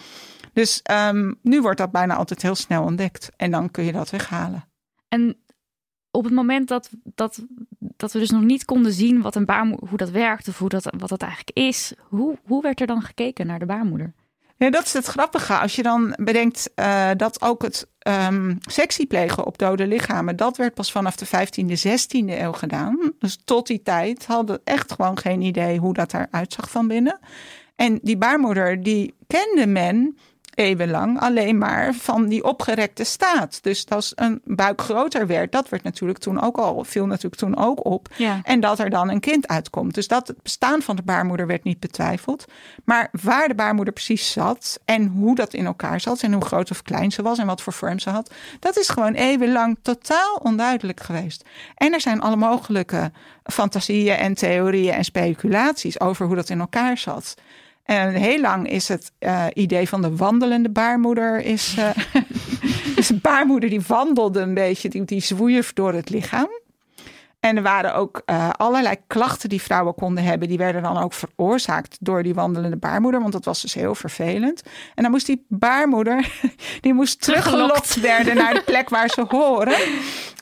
Dus 0.56 0.82
um, 0.90 1.38
nu 1.42 1.60
wordt 1.60 1.78
dat 1.78 1.90
bijna 1.90 2.14
altijd 2.14 2.42
heel 2.42 2.54
snel 2.54 2.82
ontdekt. 2.82 3.30
En 3.36 3.50
dan 3.50 3.70
kun 3.70 3.84
je 3.84 3.92
dat 3.92 4.10
weghalen. 4.10 4.64
En 5.08 5.36
op 6.10 6.24
het 6.24 6.32
moment 6.32 6.68
dat, 6.68 6.90
dat, 7.04 7.44
dat 7.78 8.12
we 8.12 8.18
dus 8.18 8.30
nog 8.30 8.42
niet 8.42 8.64
konden 8.64 8.92
zien 8.92 9.22
wat 9.22 9.34
een 9.34 9.44
baarmoeder, 9.44 9.88
hoe 9.88 9.98
dat 9.98 10.10
werkt 10.10 10.48
of 10.48 10.58
hoe 10.58 10.68
dat, 10.68 10.84
wat 10.98 11.08
dat 11.08 11.22
eigenlijk 11.22 11.58
is, 11.58 11.92
hoe, 12.08 12.38
hoe 12.44 12.62
werd 12.62 12.80
er 12.80 12.86
dan 12.86 13.02
gekeken 13.02 13.46
naar 13.46 13.58
de 13.58 13.66
baarmoeder? 13.66 14.12
Ja, 14.56 14.70
dat 14.70 14.84
is 14.84 14.92
het 14.92 15.06
grappige. 15.06 15.54
Als 15.58 15.76
je 15.76 15.82
dan 15.82 16.14
bedenkt 16.18 16.70
uh, 16.76 17.10
dat 17.16 17.42
ook 17.42 17.62
het 17.62 17.86
um, 18.30 18.58
plegen 19.08 19.46
op 19.46 19.58
dode 19.58 19.86
lichamen, 19.86 20.36
dat 20.36 20.56
werd 20.56 20.74
pas 20.74 20.92
vanaf 20.92 21.16
de 21.16 21.26
15e, 21.26 21.78
16e 21.88 22.40
eeuw 22.40 22.52
gedaan. 22.52 23.12
Dus 23.18 23.38
tot 23.44 23.66
die 23.66 23.82
tijd 23.82 24.26
hadden 24.26 24.60
echt 24.64 24.92
gewoon 24.92 25.18
geen 25.18 25.40
idee 25.40 25.78
hoe 25.78 25.94
dat 25.94 26.14
eruit 26.14 26.52
zag 26.52 26.70
van 26.70 26.88
binnen. 26.88 27.18
En 27.74 27.98
die 28.02 28.16
baarmoeder, 28.16 28.82
die 28.82 29.14
kende 29.26 29.66
men 29.66 30.16
eeuwenlang 30.56 31.20
alleen 31.20 31.58
maar 31.58 31.94
van 31.94 32.26
die 32.28 32.44
opgerekte 32.44 33.04
staat. 33.04 33.62
Dus 33.62 33.86
als 33.88 34.12
een 34.14 34.40
buik 34.44 34.80
groter 34.80 35.26
werd, 35.26 35.52
dat 35.52 35.68
werd 35.68 35.82
natuurlijk 35.82 36.18
toen 36.18 36.42
ook 36.42 36.56
al, 36.56 36.84
viel 36.84 37.06
natuurlijk 37.06 37.36
toen 37.36 37.56
ook 37.56 37.84
op. 37.84 38.08
Ja. 38.16 38.40
En 38.42 38.60
dat 38.60 38.78
er 38.78 38.90
dan 38.90 39.10
een 39.10 39.20
kind 39.20 39.48
uitkomt. 39.48 39.94
Dus 39.94 40.08
dat 40.08 40.28
het 40.28 40.42
bestaan 40.42 40.82
van 40.82 40.96
de 40.96 41.02
baarmoeder 41.02 41.46
werd 41.46 41.64
niet 41.64 41.80
betwijfeld. 41.80 42.44
Maar 42.84 43.08
waar 43.22 43.48
de 43.48 43.54
baarmoeder 43.54 43.94
precies 43.94 44.32
zat 44.32 44.80
en 44.84 45.06
hoe 45.06 45.34
dat 45.34 45.54
in 45.54 45.66
elkaar 45.66 46.00
zat 46.00 46.22
en 46.22 46.32
hoe 46.32 46.44
groot 46.44 46.70
of 46.70 46.82
klein 46.82 47.12
ze 47.12 47.22
was 47.22 47.38
en 47.38 47.46
wat 47.46 47.62
voor 47.62 47.72
vorm 47.72 47.98
ze 47.98 48.10
had, 48.10 48.34
dat 48.60 48.78
is 48.78 48.88
gewoon 48.88 49.12
eeuwenlang 49.12 49.78
totaal 49.82 50.34
onduidelijk 50.42 51.00
geweest. 51.00 51.44
En 51.74 51.92
er 51.92 52.00
zijn 52.00 52.20
alle 52.20 52.36
mogelijke 52.36 53.10
fantasieën 53.44 54.16
en 54.16 54.34
theorieën 54.34 54.94
en 54.94 55.04
speculaties 55.04 56.00
over 56.00 56.26
hoe 56.26 56.36
dat 56.36 56.48
in 56.48 56.60
elkaar 56.60 56.98
zat. 56.98 57.34
En 57.86 58.14
heel 58.14 58.40
lang 58.40 58.68
is 58.68 58.88
het 58.88 59.12
uh, 59.20 59.44
idee 59.52 59.88
van 59.88 60.02
de 60.02 60.16
wandelende 60.16 60.70
baarmoeder. 60.70 61.40
Is, 61.40 61.76
uh, 61.78 61.90
is 62.96 63.08
een 63.08 63.20
baarmoeder 63.22 63.70
die 63.70 63.82
wandelde 63.86 64.40
een 64.40 64.54
beetje, 64.54 64.88
die, 64.88 65.04
die 65.04 65.20
zwoeierf 65.20 65.72
door 65.72 65.92
het 65.92 66.10
lichaam. 66.10 66.48
En 67.40 67.56
er 67.56 67.62
waren 67.62 67.94
ook 67.94 68.22
uh, 68.26 68.50
allerlei 68.50 68.96
klachten 69.06 69.48
die 69.48 69.62
vrouwen 69.62 69.94
konden 69.94 70.24
hebben. 70.24 70.48
Die 70.48 70.58
werden 70.58 70.82
dan 70.82 70.98
ook 70.98 71.12
veroorzaakt 71.12 71.96
door 72.00 72.22
die 72.22 72.34
wandelende 72.34 72.76
baarmoeder. 72.76 73.20
Want 73.20 73.32
dat 73.32 73.44
was 73.44 73.62
dus 73.62 73.74
heel 73.74 73.94
vervelend. 73.94 74.62
En 74.94 75.02
dan 75.02 75.12
moest 75.12 75.26
die 75.26 75.44
baarmoeder, 75.48 76.32
die 76.80 76.94
moest 76.94 77.20
teruggelokt 77.20 78.00
werden 78.00 78.34
naar 78.36 78.54
de 78.54 78.62
plek 78.62 78.88
waar 78.88 79.08
ze 79.08 79.24
horen. 79.28 79.76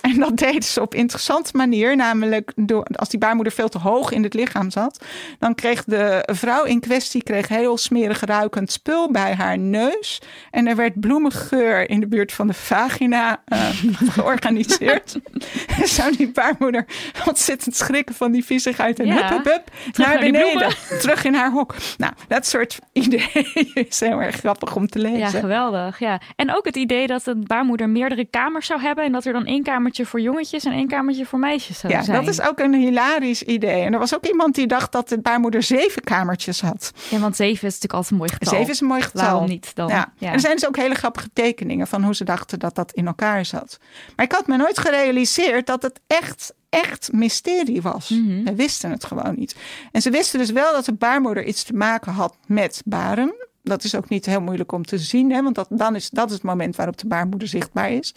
En 0.04 0.18
dat 0.20 0.36
deden 0.36 0.62
ze 0.62 0.80
op 0.80 0.94
interessante 0.94 1.50
manier. 1.56 1.96
Namelijk 1.96 2.52
door, 2.56 2.86
als 2.92 3.08
die 3.08 3.18
baarmoeder 3.18 3.52
veel 3.52 3.68
te 3.68 3.78
hoog 3.78 4.10
in 4.10 4.22
het 4.22 4.34
lichaam 4.34 4.70
zat. 4.70 5.04
Dan 5.38 5.54
kreeg 5.54 5.84
de 5.84 6.28
vrouw 6.32 6.64
in 6.64 6.80
kwestie 6.80 7.22
kreeg 7.22 7.48
heel 7.48 7.78
smerig 7.78 8.20
ruikend 8.20 8.72
spul 8.72 9.10
bij 9.10 9.34
haar 9.34 9.58
neus. 9.58 10.20
En 10.50 10.66
er 10.66 10.76
werd 10.76 11.00
bloemengeur 11.00 11.90
in 11.90 12.00
de 12.00 12.06
buurt 12.06 12.32
van 12.32 12.46
de 12.46 12.52
vagina 12.54 13.42
uh, 13.48 13.68
georganiseerd. 14.16 15.18
en 15.80 15.88
zou 15.88 16.16
die 16.16 16.32
baarmoeder 16.32 16.86
ontzettend 17.26 17.76
schrikken 17.76 18.14
van 18.14 18.32
die 18.32 18.44
viezigheid. 18.44 18.98
En 18.98 19.06
Ja. 19.06 19.28
hup, 19.28 19.28
hup, 19.28 19.44
hup, 19.44 19.92
Terug 19.92 20.08
naar 20.08 20.18
beneden. 20.18 20.68
Terug 21.00 21.24
in 21.24 21.34
haar 21.34 21.50
hok. 21.50 21.74
Nou, 21.98 22.12
dat 22.28 22.46
soort 22.46 22.78
ideeën 22.92 23.70
is 23.74 24.00
heel 24.00 24.20
erg 24.20 24.36
grappig 24.36 24.76
om 24.76 24.88
te 24.88 24.98
lezen. 24.98 25.18
Ja, 25.18 25.28
geweldig. 25.28 25.98
Ja. 25.98 26.20
En 26.36 26.56
ook 26.56 26.64
het 26.64 26.76
idee 26.76 27.06
dat 27.06 27.26
een 27.26 27.44
baarmoeder 27.46 27.88
meerdere 27.88 28.24
kamers 28.24 28.66
zou 28.66 28.80
hebben. 28.80 29.04
En 29.04 29.12
dat 29.12 29.24
er 29.24 29.32
dan 29.32 29.46
één 29.46 29.62
kamertje 29.94 30.06
voor 30.06 30.20
jongetjes 30.20 30.64
en 30.64 30.72
één 30.72 30.88
kamertje 30.88 31.26
voor 31.26 31.38
meisjes 31.38 31.78
zou 31.78 31.92
Ja, 31.92 32.02
zijn. 32.02 32.20
dat 32.24 32.28
is 32.28 32.40
ook 32.40 32.58
een 32.58 32.74
hilarisch 32.74 33.42
idee. 33.42 33.82
En 33.82 33.92
er 33.92 33.98
was 33.98 34.14
ook 34.14 34.26
iemand 34.26 34.54
die 34.54 34.66
dacht 34.66 34.92
dat 34.92 35.08
de 35.08 35.18
baarmoeder 35.20 35.62
zeven 35.62 36.02
kamertjes 36.02 36.60
had. 36.60 36.92
Ja, 37.10 37.18
want 37.18 37.36
zeven 37.36 37.54
is 37.54 37.62
natuurlijk 37.62 37.92
altijd 37.92 38.10
een 38.12 38.16
mooi 38.18 38.30
getal. 38.30 38.52
Zeven 38.52 38.72
is 38.72 38.80
een 38.80 38.86
mooi 38.86 39.02
getal. 39.02 39.22
Waarom 39.24 39.48
niet 39.48 39.74
dan? 39.74 39.88
Ja. 39.88 40.12
Ja. 40.18 40.26
En 40.28 40.32
er 40.32 40.40
zijn 40.40 40.54
dus 40.54 40.66
ook 40.66 40.76
hele 40.76 40.94
grappige 40.94 41.28
tekeningen 41.32 41.86
van 41.86 42.04
hoe 42.04 42.14
ze 42.14 42.24
dachten 42.24 42.58
dat 42.58 42.74
dat 42.74 42.92
in 42.92 43.06
elkaar 43.06 43.44
zat. 43.44 43.78
Maar 44.16 44.24
ik 44.24 44.32
had 44.32 44.46
me 44.46 44.56
nooit 44.56 44.78
gerealiseerd 44.78 45.66
dat 45.66 45.82
het 45.82 46.00
echt, 46.06 46.54
echt 46.68 47.12
mysterie 47.12 47.82
was. 47.82 48.08
Mhm. 48.08 48.44
We 48.44 48.54
wisten 48.54 48.90
het 48.90 49.04
gewoon 49.04 49.34
niet. 49.36 49.56
En 49.92 50.02
ze 50.02 50.10
wisten 50.10 50.38
dus 50.38 50.50
wel 50.50 50.72
dat 50.72 50.84
de 50.84 50.94
baarmoeder 50.94 51.44
iets 51.44 51.62
te 51.62 51.72
maken 51.74 52.12
had 52.12 52.36
met 52.46 52.82
baren. 52.84 53.34
Dat 53.64 53.84
is 53.84 53.94
ook 53.94 54.08
niet 54.08 54.26
heel 54.26 54.40
moeilijk 54.40 54.72
om 54.72 54.84
te 54.84 54.98
zien, 54.98 55.32
hè? 55.32 55.42
want 55.42 55.54
dat, 55.54 55.66
dan 55.70 55.94
is, 55.94 56.10
dat 56.10 56.28
is 56.28 56.34
het 56.34 56.42
moment 56.42 56.76
waarop 56.76 56.98
de 56.98 57.06
baarmoeder 57.06 57.48
zichtbaar 57.48 57.90
is. 57.90 58.14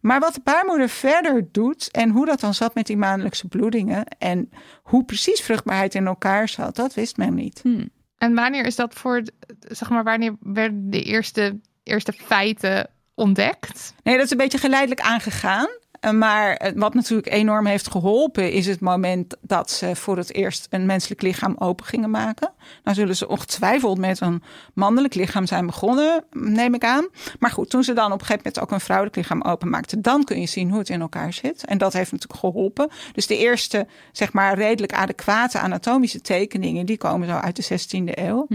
Maar 0.00 0.20
wat 0.20 0.34
de 0.34 0.40
baarmoeder 0.44 0.88
verder 0.88 1.48
doet 1.52 1.90
en 1.90 2.10
hoe 2.10 2.26
dat 2.26 2.40
dan 2.40 2.54
zat 2.54 2.74
met 2.74 2.86
die 2.86 2.96
maandelijkse 2.96 3.48
bloedingen 3.48 4.04
en 4.18 4.50
hoe 4.82 5.04
precies 5.04 5.40
vruchtbaarheid 5.40 5.94
in 5.94 6.06
elkaar 6.06 6.48
zat, 6.48 6.76
dat 6.76 6.94
wist 6.94 7.16
men 7.16 7.34
niet. 7.34 7.60
Hm. 7.62 7.86
En 8.18 8.34
wanneer 8.34 8.64
is 8.64 8.76
dat 8.76 8.94
voor, 8.94 9.22
zeg 9.60 9.90
maar, 9.90 10.04
wanneer 10.04 10.36
werden 10.40 10.90
de 10.90 11.02
eerste, 11.02 11.60
eerste 11.82 12.12
feiten 12.12 12.90
ontdekt? 13.14 13.94
Nee, 14.02 14.16
dat 14.16 14.24
is 14.24 14.30
een 14.30 14.36
beetje 14.36 14.58
geleidelijk 14.58 15.00
aangegaan. 15.00 15.68
Eh, 16.06 16.12
Maar 16.12 16.54
eh, 16.54 16.72
wat 16.74 16.94
natuurlijk 16.94 17.32
enorm 17.32 17.66
heeft 17.66 17.90
geholpen, 17.90 18.52
is 18.52 18.66
het 18.66 18.80
moment 18.80 19.36
dat 19.40 19.70
ze 19.70 19.96
voor 19.96 20.16
het 20.16 20.34
eerst 20.34 20.66
een 20.70 20.86
menselijk 20.86 21.22
lichaam 21.22 21.56
open 21.58 21.86
gingen 21.86 22.10
maken. 22.10 22.52
Nou 22.84 22.96
zullen 22.96 23.16
ze 23.16 23.28
ongetwijfeld 23.28 23.98
met 23.98 24.20
een 24.20 24.42
mannelijk 24.74 25.14
lichaam 25.14 25.46
zijn 25.46 25.66
begonnen, 25.66 26.24
neem 26.30 26.74
ik 26.74 26.84
aan. 26.84 27.08
Maar 27.38 27.50
goed, 27.50 27.70
toen 27.70 27.84
ze 27.84 27.92
dan 27.92 28.12
op 28.12 28.20
een 28.20 28.26
gegeven 28.26 28.42
moment 28.44 28.62
ook 28.62 28.70
een 28.70 28.84
vrouwelijk 28.84 29.16
lichaam 29.16 29.42
openmaakten, 29.42 30.02
dan 30.02 30.24
kun 30.24 30.40
je 30.40 30.46
zien 30.46 30.70
hoe 30.70 30.78
het 30.78 30.88
in 30.88 31.00
elkaar 31.00 31.32
zit. 31.32 31.64
En 31.64 31.78
dat 31.78 31.92
heeft 31.92 32.12
natuurlijk 32.12 32.40
geholpen. 32.40 32.88
Dus 33.12 33.26
de 33.26 33.36
eerste, 33.36 33.86
zeg 34.12 34.32
maar, 34.32 34.54
redelijk 34.54 34.92
adequate 34.92 35.58
anatomische 35.58 36.20
tekeningen, 36.20 36.86
die 36.86 36.98
komen 36.98 37.28
zo 37.28 37.34
uit 37.34 37.56
de 37.56 37.78
16e 37.80 38.18
eeuw. 38.18 38.46
Hm. 38.48 38.54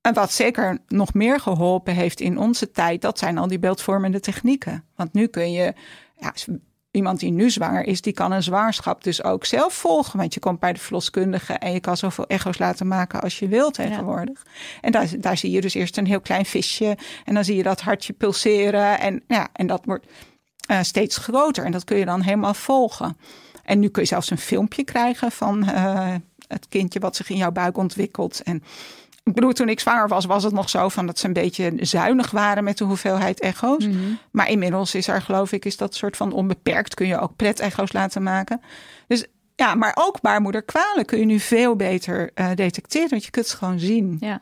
En 0.00 0.14
wat 0.14 0.32
zeker 0.32 0.78
nog 0.88 1.14
meer 1.14 1.40
geholpen 1.40 1.94
heeft 1.94 2.20
in 2.20 2.38
onze 2.38 2.70
tijd, 2.70 3.02
dat 3.02 3.18
zijn 3.18 3.38
al 3.38 3.48
die 3.48 3.58
beeldvormende 3.58 4.20
technieken. 4.20 4.84
Want 4.96 5.12
nu 5.12 5.26
kun 5.26 5.52
je, 5.52 5.74
ja, 6.20 6.32
iemand 6.96 7.20
die 7.20 7.30
nu 7.30 7.50
zwanger 7.50 7.84
is, 7.84 8.00
die 8.00 8.12
kan 8.12 8.32
een 8.32 8.42
zwangerschap 8.42 9.04
dus 9.04 9.22
ook 9.24 9.44
zelf 9.44 9.74
volgen. 9.74 10.18
Want 10.18 10.34
je 10.34 10.40
komt 10.40 10.60
bij 10.60 10.72
de 10.72 10.80
verloskundige 10.80 11.52
en 11.52 11.72
je 11.72 11.80
kan 11.80 11.96
zoveel 11.96 12.26
echo's 12.26 12.58
laten 12.58 12.86
maken 12.86 13.20
als 13.20 13.38
je 13.38 13.48
wilt 13.48 13.74
tegenwoordig. 13.74 14.46
En 14.80 14.92
daar, 14.92 15.08
daar 15.18 15.36
zie 15.36 15.50
je 15.50 15.60
dus 15.60 15.74
eerst 15.74 15.96
een 15.96 16.06
heel 16.06 16.20
klein 16.20 16.44
visje 16.44 16.96
en 17.24 17.34
dan 17.34 17.44
zie 17.44 17.56
je 17.56 17.62
dat 17.62 17.80
hartje 17.80 18.12
pulseren. 18.12 19.00
En, 19.00 19.22
ja, 19.28 19.48
en 19.52 19.66
dat 19.66 19.84
wordt 19.84 20.06
eh, 20.66 20.82
steeds 20.82 21.16
groter 21.16 21.64
en 21.64 21.72
dat 21.72 21.84
kun 21.84 21.96
je 21.96 22.04
dan 22.04 22.20
helemaal 22.20 22.54
volgen. 22.54 23.16
En 23.64 23.78
nu 23.78 23.88
kun 23.88 24.02
je 24.02 24.08
zelfs 24.08 24.30
een 24.30 24.38
filmpje 24.38 24.84
krijgen 24.84 25.32
van 25.32 25.68
eh, 25.68 26.14
het 26.48 26.68
kindje 26.68 27.00
wat 27.00 27.16
zich 27.16 27.30
in 27.30 27.36
jouw 27.36 27.52
buik 27.52 27.76
ontwikkelt. 27.76 28.42
En 28.42 28.62
ik 29.26 29.34
bedoel, 29.34 29.52
toen 29.52 29.68
ik 29.68 29.80
zwanger 29.80 30.08
was, 30.08 30.24
was 30.24 30.42
het 30.42 30.52
nog 30.52 30.70
zo 30.70 30.88
van 30.88 31.06
dat 31.06 31.18
ze 31.18 31.26
een 31.26 31.32
beetje 31.32 31.72
zuinig 31.80 32.30
waren 32.30 32.64
met 32.64 32.78
de 32.78 32.84
hoeveelheid 32.84 33.40
echo's. 33.40 33.86
Mhm. 33.86 33.96
Maar 34.30 34.48
inmiddels 34.48 34.94
is 34.94 35.08
er, 35.08 35.22
geloof 35.22 35.52
ik, 35.52 35.64
is 35.64 35.76
dat 35.76 35.94
soort 35.94 36.16
van 36.16 36.32
onbeperkt. 36.32 36.94
Kun 36.94 37.06
je 37.06 37.18
ook 37.18 37.36
pret-echo's 37.36 37.92
laten 37.92 38.22
maken. 38.22 38.60
Dus 39.06 39.26
ja, 39.56 39.74
maar 39.74 39.92
ook 39.94 40.20
baarmoederkwalen 40.20 41.04
kun 41.04 41.18
je 41.18 41.24
nu 41.24 41.38
veel 41.38 41.76
beter 41.76 42.30
eh, 42.34 42.50
detecteren. 42.54 43.08
Want 43.08 43.24
je 43.24 43.30
kunt 43.30 43.46
ze 43.46 43.56
gewoon 43.56 43.78
zien. 43.78 44.16
Ja. 44.20 44.40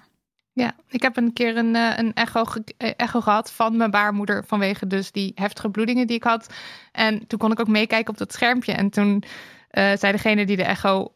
Ja, 0.53 0.75
ik 0.89 1.03
heb 1.03 1.17
een 1.17 1.33
keer 1.33 1.57
een, 1.57 1.77
eh, 1.77 1.93
een 1.97 2.15
echo, 2.15 2.45
eh, 2.77 2.91
echo 2.97 3.21
gehad 3.21 3.53
van 3.53 3.77
mijn 3.77 3.91
baarmoeder 3.91 4.45
vanwege 4.47 4.87
dus 4.87 5.13
die 5.13 5.33
heftige 5.35 5.71
bloedingen 5.71 6.07
die 6.07 6.17
ik 6.17 6.25
had. 6.25 6.47
En 6.93 7.27
toen 7.27 7.39
kon 7.39 7.53
ik 7.53 7.61
ook 7.61 7.69
meekijken 7.69 8.13
op 8.13 8.19
dat 8.19 8.33
schermpje. 8.33 8.73
En 8.73 8.91
toen 8.91 9.25
zei 9.71 10.13
degene 10.13 10.47
die 10.47 10.57
de 10.57 10.65
echo 10.65 11.13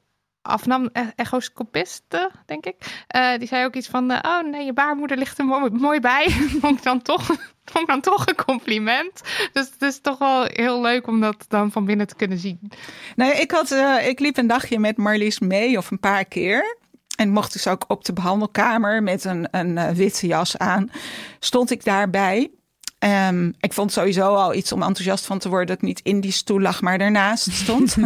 afnam, 0.49 0.89
e- 0.93 1.13
echoscopiste, 1.17 2.31
denk 2.47 2.67
ik, 2.67 3.05
eh, 3.07 3.39
die 3.39 3.49
zei 3.49 3.65
ook 3.65 3.75
iets 3.75 3.89
van, 3.89 4.11
eh, 4.11 4.31
oh 4.31 4.51
nee, 4.51 4.65
je 4.65 4.73
baarmoeder 4.73 5.17
ligt 5.17 5.39
er 5.39 5.45
mooi, 5.45 5.71
mooi 5.71 6.01
bij. 6.01 6.31
vond 6.61 6.79
ik 6.79 6.83
dan 6.83 7.03
toch, 7.03 7.27
vond 7.73 7.79
ik 7.81 7.87
dan 7.87 8.01
toch 8.01 8.27
een 8.27 8.45
compliment. 8.45 9.21
Dus 9.53 9.71
het 9.71 9.83
is 9.83 10.01
toch 10.01 10.19
wel 10.19 10.45
heel 10.45 10.81
leuk 10.81 11.07
om 11.07 11.21
dat 11.21 11.45
dan 11.49 11.73
van 11.73 11.85
binnen 11.85 12.07
te 12.07 12.15
kunnen 12.15 12.39
zien. 12.39 12.71
Nou, 13.17 13.33
ik, 13.33 13.51
had, 13.51 13.71
eh, 13.71 14.09
ik 14.09 14.21
liep 14.21 14.37
een 14.37 14.47
dagje 14.47 14.79
met 14.79 14.97
Marlies 14.97 15.39
mee, 15.39 15.79
of 15.79 15.91
een 15.91 16.01
paar 16.01 16.25
keer. 16.25 16.77
En 17.17 17.31
mocht 17.31 17.53
dus 17.53 17.67
ook 17.67 17.85
op 17.89 18.05
de 18.05 18.13
behandelkamer 18.13 19.03
met 19.03 19.25
een, 19.25 19.49
een 19.51 19.95
witte 19.95 20.27
jas 20.27 20.59
aan. 20.59 20.91
Stond 21.39 21.71
ik 21.71 21.85
daarbij. 21.85 22.51
Ehm, 22.99 23.53
ik 23.61 23.73
vond 23.73 23.93
sowieso 23.93 24.35
al 24.35 24.55
iets 24.55 24.73
om 24.73 24.83
enthousiast 24.83 25.27
van 25.27 25.39
te 25.39 25.49
worden 25.49 25.67
dat 25.67 25.77
ik 25.77 25.83
niet 25.83 26.01
in 26.03 26.21
die 26.21 26.33
stoel 26.33 26.61
lag, 26.61 26.81
maar 26.81 26.99
daarnaast 26.99 27.53
stond. 27.53 27.97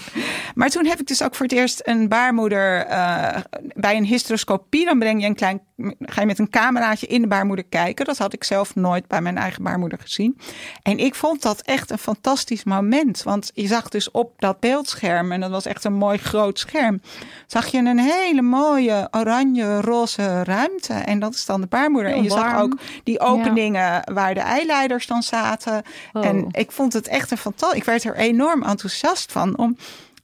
maar 0.54 0.68
toen 0.68 0.86
heb 0.86 1.00
ik 1.00 1.06
dus 1.06 1.22
ook 1.22 1.34
voor 1.34 1.46
het 1.46 1.54
eerst 1.54 1.80
een 1.84 2.08
baarmoeder 2.08 2.86
eh, 2.86 3.40
bij 3.74 3.96
een 3.96 4.04
hysteroscopie. 4.04 4.84
Dan 4.84 4.98
breng 4.98 5.20
je 5.20 5.26
een 5.26 5.34
klein, 5.34 5.60
ga 5.98 6.20
je 6.20 6.26
met 6.26 6.38
een 6.38 6.50
cameraatje 6.50 7.06
in 7.06 7.20
de 7.20 7.26
baarmoeder 7.26 7.64
kijken. 7.64 8.04
Dat 8.04 8.18
had 8.18 8.32
ik 8.32 8.44
zelf 8.44 8.74
nooit 8.74 9.06
bij 9.06 9.20
mijn 9.20 9.38
eigen 9.38 9.62
baarmoeder 9.62 9.98
gezien. 9.98 10.38
En 10.82 10.98
ik 10.98 11.14
vond 11.14 11.42
dat 11.42 11.60
echt 11.60 11.90
een 11.90 11.98
fantastisch 11.98 12.64
moment. 12.64 13.22
Want 13.22 13.50
je 13.54 13.66
zag 13.66 13.88
dus 13.88 14.10
op 14.10 14.32
dat 14.36 14.60
beeldscherm, 14.60 15.32
en 15.32 15.40
dat 15.40 15.50
was 15.50 15.66
echt 15.66 15.84
een 15.84 15.94
mooi 15.94 16.18
groot 16.18 16.58
scherm, 16.58 17.00
zag 17.46 17.66
je 17.66 17.78
een 17.78 17.98
hele 17.98 18.42
mooie 18.42 19.08
oranje-roze 19.10 20.44
ruimte. 20.44 20.92
En 20.92 21.18
dat 21.18 21.34
is 21.34 21.46
dan 21.46 21.60
de 21.60 21.66
baarmoeder. 21.66 22.10
Heel 22.10 22.18
en 22.18 22.24
je 22.24 22.30
zag 22.30 22.60
ook 22.60 22.78
die 23.04 23.20
openingen 23.20 24.12
waar 24.12 24.36
de 24.38 24.44
eileiders 24.44 25.06
dan 25.06 25.22
zaten. 25.22 25.82
Oh. 26.12 26.26
En 26.26 26.46
ik 26.50 26.70
vond 26.70 26.92
het 26.92 27.08
echt 27.08 27.30
een 27.30 27.36
fantastisch. 27.38 27.78
Ik 27.78 27.84
werd 27.84 28.04
er 28.04 28.16
enorm 28.16 28.62
enthousiast 28.62 29.32
van 29.32 29.58
om, 29.58 29.76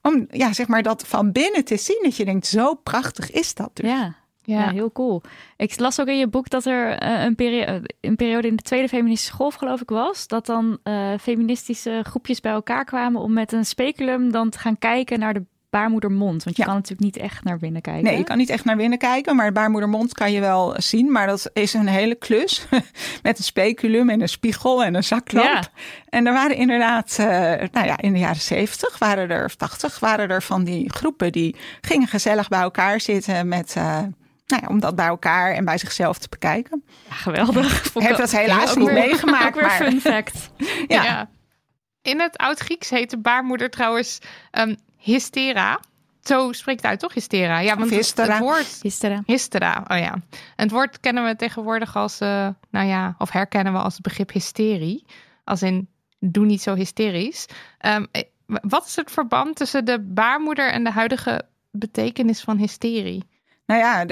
om 0.02 0.26
ja, 0.30 0.52
zeg 0.52 0.66
maar 0.66 0.82
dat 0.82 1.04
van 1.06 1.32
binnen 1.32 1.64
te 1.64 1.76
zien. 1.76 2.00
Dat 2.02 2.16
je 2.16 2.24
denkt, 2.24 2.46
zo 2.46 2.74
prachtig 2.74 3.30
is 3.30 3.54
dat 3.54 3.70
dus. 3.72 3.90
Ja. 3.90 4.14
Ja. 4.46 4.70
heel 4.70 4.92
cool. 4.92 5.22
Ik 5.56 5.78
las 5.78 6.00
ook 6.00 6.06
in 6.06 6.18
je 6.18 6.28
boek 6.28 6.50
dat 6.50 6.64
er 6.64 6.98
eh, 6.98 7.22
een, 7.22 7.34
perio- 7.34 7.80
een 8.00 8.16
periode 8.16 8.48
in 8.48 8.56
de 8.56 8.62
Tweede 8.62 8.88
Feministische 8.88 9.34
Golf, 9.34 9.54
geloof 9.54 9.80
ik, 9.80 9.88
was. 9.88 10.26
Dat 10.26 10.46
dan 10.46 10.78
eh, 10.82 11.12
feministische 11.20 12.00
groepjes 12.06 12.40
bij 12.40 12.52
elkaar 12.52 12.84
kwamen 12.84 13.20
om 13.20 13.32
met 13.32 13.52
een 13.52 13.64
speculum 13.64 14.32
dan 14.32 14.50
te 14.50 14.58
gaan 14.58 14.78
kijken 14.78 15.18
naar 15.18 15.34
de 15.34 15.44
baarmoedermond. 15.78 16.44
Want 16.44 16.56
je 16.56 16.62
Ja. 16.62 16.68
kan 16.68 16.74
natuurlijk 16.78 17.14
niet 17.14 17.16
echt 17.16 17.44
naar 17.44 17.58
binnen 17.58 17.82
kijken. 17.82 18.02
Nee, 18.04 18.16
je 18.18 18.24
kan 18.24 18.36
niet 18.38 18.50
echt 18.50 18.64
naar 18.64 18.76
binnen 18.76 18.98
kijken, 18.98 19.36
maar 19.36 19.46
de 19.46 19.52
baarmoedermond 19.52 20.14
kan 20.14 20.32
je 20.32 20.40
wel 20.40 20.74
zien. 20.76 21.12
Maar 21.12 21.26
dat 21.26 21.50
is 21.52 21.72
een 21.74 21.86
hele 21.86 22.14
klus 22.14 22.66
met 23.22 23.38
een 23.38 23.44
speculum 23.44 24.10
en 24.10 24.20
een 24.20 24.28
spiegel 24.28 24.84
en 24.84 24.94
een 24.94 25.04
zaklamp. 25.04 25.46
Ja. 25.46 25.62
En 26.08 26.26
er 26.26 26.32
waren 26.32 26.56
inderdaad, 26.56 27.16
eh, 27.18 27.26
nou 27.72 27.86
ja, 27.86 27.98
in 28.00 28.12
de 28.12 28.18
jaren 28.18 28.40
70 28.40 28.98
waren 28.98 29.30
er, 29.30 29.44
of 29.44 29.54
80 29.54 29.98
waren 29.98 30.28
er 30.28 30.42
van 30.42 30.64
die 30.64 30.90
groepen 30.92 31.32
die 31.32 31.56
gingen 31.80 32.08
gezellig 32.08 32.48
bij 32.48 32.60
elkaar 32.60 33.00
zitten 33.00 33.48
met, 33.48 33.74
eh, 33.76 33.98
nou 34.46 34.62
ja, 34.62 34.68
om 34.68 34.80
dat 34.80 34.96
bij 34.96 35.06
elkaar 35.06 35.52
en 35.54 35.64
bij 35.64 35.78
zichzelf 35.78 36.18
te 36.18 36.28
bekijken. 36.28 36.84
Ja, 37.08 37.14
geweldig. 37.14 37.84
Ik 37.94 38.02
heb 38.02 38.16
dat 38.16 38.30
helaas 38.30 38.70
ook 38.70 38.76
niet 38.76 38.86
weer- 38.86 38.94
meegemaakt, 39.06 39.46
Ook 39.46 39.54
weer 39.54 39.62
maar 39.62 39.76
fun 39.90 40.00
fact. 40.00 40.50
ja. 40.88 41.28
In 42.02 42.20
het 42.20 42.36
Oud-Grieks 42.36 42.90
heet 42.90 43.10
de 43.10 43.18
baarmoeder 43.18 43.70
trouwens 43.70 44.18
ehm, 44.50 44.74
hystera. 45.04 45.80
Zo 46.20 46.52
spreekt 46.52 46.80
het 46.82 46.90
uit, 46.90 47.00
toch? 47.00 47.14
Hystera. 47.14 47.58
Ja, 47.58 47.76
want 47.76 47.88
het- 47.90 47.98
hystera. 47.98 48.32
het 48.32 48.42
woord 48.42 48.78
Gisteren. 48.80 49.22
hystera. 49.26 49.84
Oh 49.88 49.98
ja. 49.98 50.12
En 50.12 50.22
het 50.62 50.70
woord 50.70 51.00
kennen 51.00 51.24
we 51.24 51.36
tegenwoordig 51.36 51.96
als, 51.96 52.20
eh, 52.20 52.48
nou 52.70 52.86
ja, 52.86 53.14
of 53.18 53.30
herkennen 53.30 53.72
we 53.72 53.78
als 53.78 53.94
het 53.94 54.02
begrip 54.02 54.32
hysterie. 54.32 55.04
Als 55.44 55.62
in, 55.62 55.88
doe 56.18 56.44
niet 56.46 56.62
zo 56.62 56.74
hysterisch. 56.74 57.46
Ehm, 57.78 58.04
eh, 58.10 58.22
wat 58.46 58.86
is 58.86 58.96
het 58.96 59.10
verband 59.10 59.56
tussen 59.56 59.84
de 59.84 60.00
baarmoeder 60.00 60.70
en 60.72 60.84
de 60.84 60.90
huidige 60.90 61.42
betekenis 61.70 62.40
van 62.40 62.56
hysterie? 62.56 63.24
Nou 63.66 63.80
ja, 63.80 64.04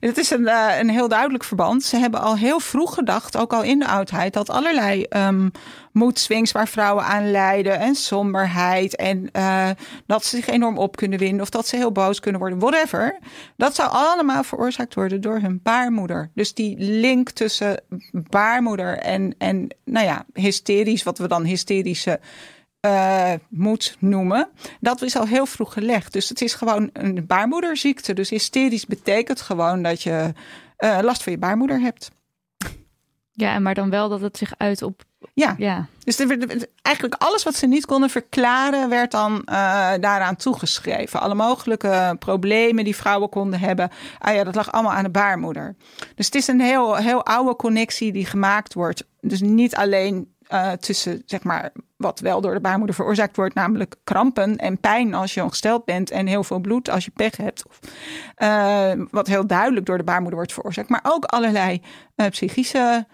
het, 0.00 0.18
is 0.18 0.30
een, 0.30 0.48
eh, 0.48 0.78
een 0.78 0.90
heel 0.90 1.08
duidelijk 1.08 1.44
verband. 1.44 1.82
Ze 1.82 1.96
hebben 1.96 2.20
al 2.20 2.36
heel 2.36 2.60
vroeg 2.60 2.94
gedacht, 2.94 3.36
ook 3.36 3.52
al 3.52 3.62
in 3.62 3.78
de 3.78 3.86
oudheid, 3.86 4.32
dat 4.32 4.50
allerlei 4.50 5.06
um, 5.10 5.50
moedswings 5.92 6.52
waar 6.52 6.68
vrouwen 6.68 7.04
aan 7.04 7.30
lijden 7.30 7.78
en 7.78 7.94
somberheid 7.94 8.96
en 8.96 9.28
uh, 9.32 9.70
dat 10.06 10.24
ze 10.24 10.36
zich 10.36 10.46
enorm 10.46 10.78
op 10.78 10.96
kunnen 10.96 11.18
winden 11.18 11.40
of 11.40 11.50
dat 11.50 11.66
ze 11.66 11.76
heel 11.76 11.92
boos 11.92 12.20
kunnen 12.20 12.40
worden, 12.40 12.58
whatever. 12.58 13.18
Dat 13.56 13.74
zou 13.74 13.90
allemaal 13.90 14.44
veroorzaakt 14.44 14.94
worden 14.94 15.20
door 15.20 15.38
hun 15.38 15.60
baarmoeder. 15.62 16.30
Dus 16.34 16.54
die 16.54 16.76
link 16.78 17.30
tussen 17.30 17.82
baarmoeder 18.12 18.98
en, 18.98 19.34
en 19.38 19.76
nou 19.84 20.06
ja, 20.06 20.24
hysterisch, 20.32 21.02
wat 21.02 21.18
we 21.18 21.28
dan 21.28 21.44
hysterische 21.44 22.20
uh, 22.86 23.32
moet 23.48 23.96
noemen. 23.98 24.48
Dat 24.80 25.02
is 25.02 25.16
al 25.16 25.26
heel 25.26 25.46
vroeg 25.46 25.72
gelegd. 25.72 26.12
Dus 26.12 26.28
het 26.28 26.40
is 26.40 26.54
gewoon 26.54 26.90
een 26.92 27.26
baarmoederziekte. 27.26 28.14
Dus 28.14 28.30
hysterisch 28.30 28.86
betekent 28.86 29.40
gewoon 29.40 29.82
dat 29.82 30.02
je 30.02 30.32
uh, 30.78 30.98
last 31.02 31.22
van 31.22 31.32
je 31.32 31.38
baarmoeder 31.38 31.80
hebt. 31.80 32.10
Ja, 33.32 33.58
maar 33.58 33.74
dan 33.74 33.90
wel 33.90 34.08
dat 34.08 34.20
het 34.20 34.36
zich 34.36 34.52
uit 34.56 34.82
op. 34.82 35.04
Ja, 35.34 35.54
ja. 35.58 35.86
dus 36.04 36.18
er 36.18 36.68
eigenlijk 36.82 37.22
alles 37.22 37.42
wat 37.42 37.54
ze 37.54 37.66
niet 37.66 37.86
konden 37.86 38.10
verklaren, 38.10 38.88
werd 38.88 39.10
dan 39.10 39.32
uh, 39.32 39.44
daaraan 40.00 40.36
toegeschreven. 40.36 41.20
Alle 41.20 41.34
mogelijke 41.34 42.16
problemen 42.18 42.84
die 42.84 42.96
vrouwen 42.96 43.28
konden 43.28 43.60
hebben. 43.60 43.90
Ah 44.18 44.34
ja, 44.34 44.44
dat 44.44 44.54
lag 44.54 44.72
allemaal 44.72 44.92
aan 44.92 45.04
de 45.04 45.10
baarmoeder. 45.10 45.76
Dus 46.14 46.26
het 46.26 46.34
is 46.34 46.46
een 46.46 46.60
heel, 46.60 46.94
heel 46.96 47.24
oude 47.24 47.56
connectie 47.56 48.12
die 48.12 48.26
gemaakt 48.26 48.74
wordt. 48.74 49.04
Dus 49.20 49.40
niet 49.40 49.76
alleen 49.76 50.34
uh, 50.52 50.72
tussen, 50.72 51.22
zeg 51.26 51.42
maar, 51.42 51.72
wat 51.96 52.20
wel 52.20 52.40
door 52.40 52.54
de 52.54 52.60
baarmoeder 52.60 52.94
veroorzaakt 52.94 53.36
wordt, 53.36 53.54
namelijk 53.54 53.94
krampen 54.04 54.56
en 54.56 54.78
pijn 54.78 55.14
als 55.14 55.34
je 55.34 55.42
ongesteld 55.42 55.84
bent 55.84 56.10
en 56.10 56.26
heel 56.26 56.44
veel 56.44 56.58
bloed 56.58 56.90
als 56.90 57.04
je 57.04 57.10
pech 57.10 57.36
hebt. 57.36 57.66
Of, 57.66 57.80
uh, 58.38 58.92
wat 59.10 59.26
heel 59.26 59.46
duidelijk 59.46 59.86
door 59.86 59.98
de 59.98 60.04
baarmoeder 60.04 60.36
wordt 60.36 60.52
veroorzaakt, 60.52 60.88
maar 60.88 61.00
ook 61.02 61.24
allerlei 61.24 61.82
uh, 62.16 62.26
psychische 62.26 63.06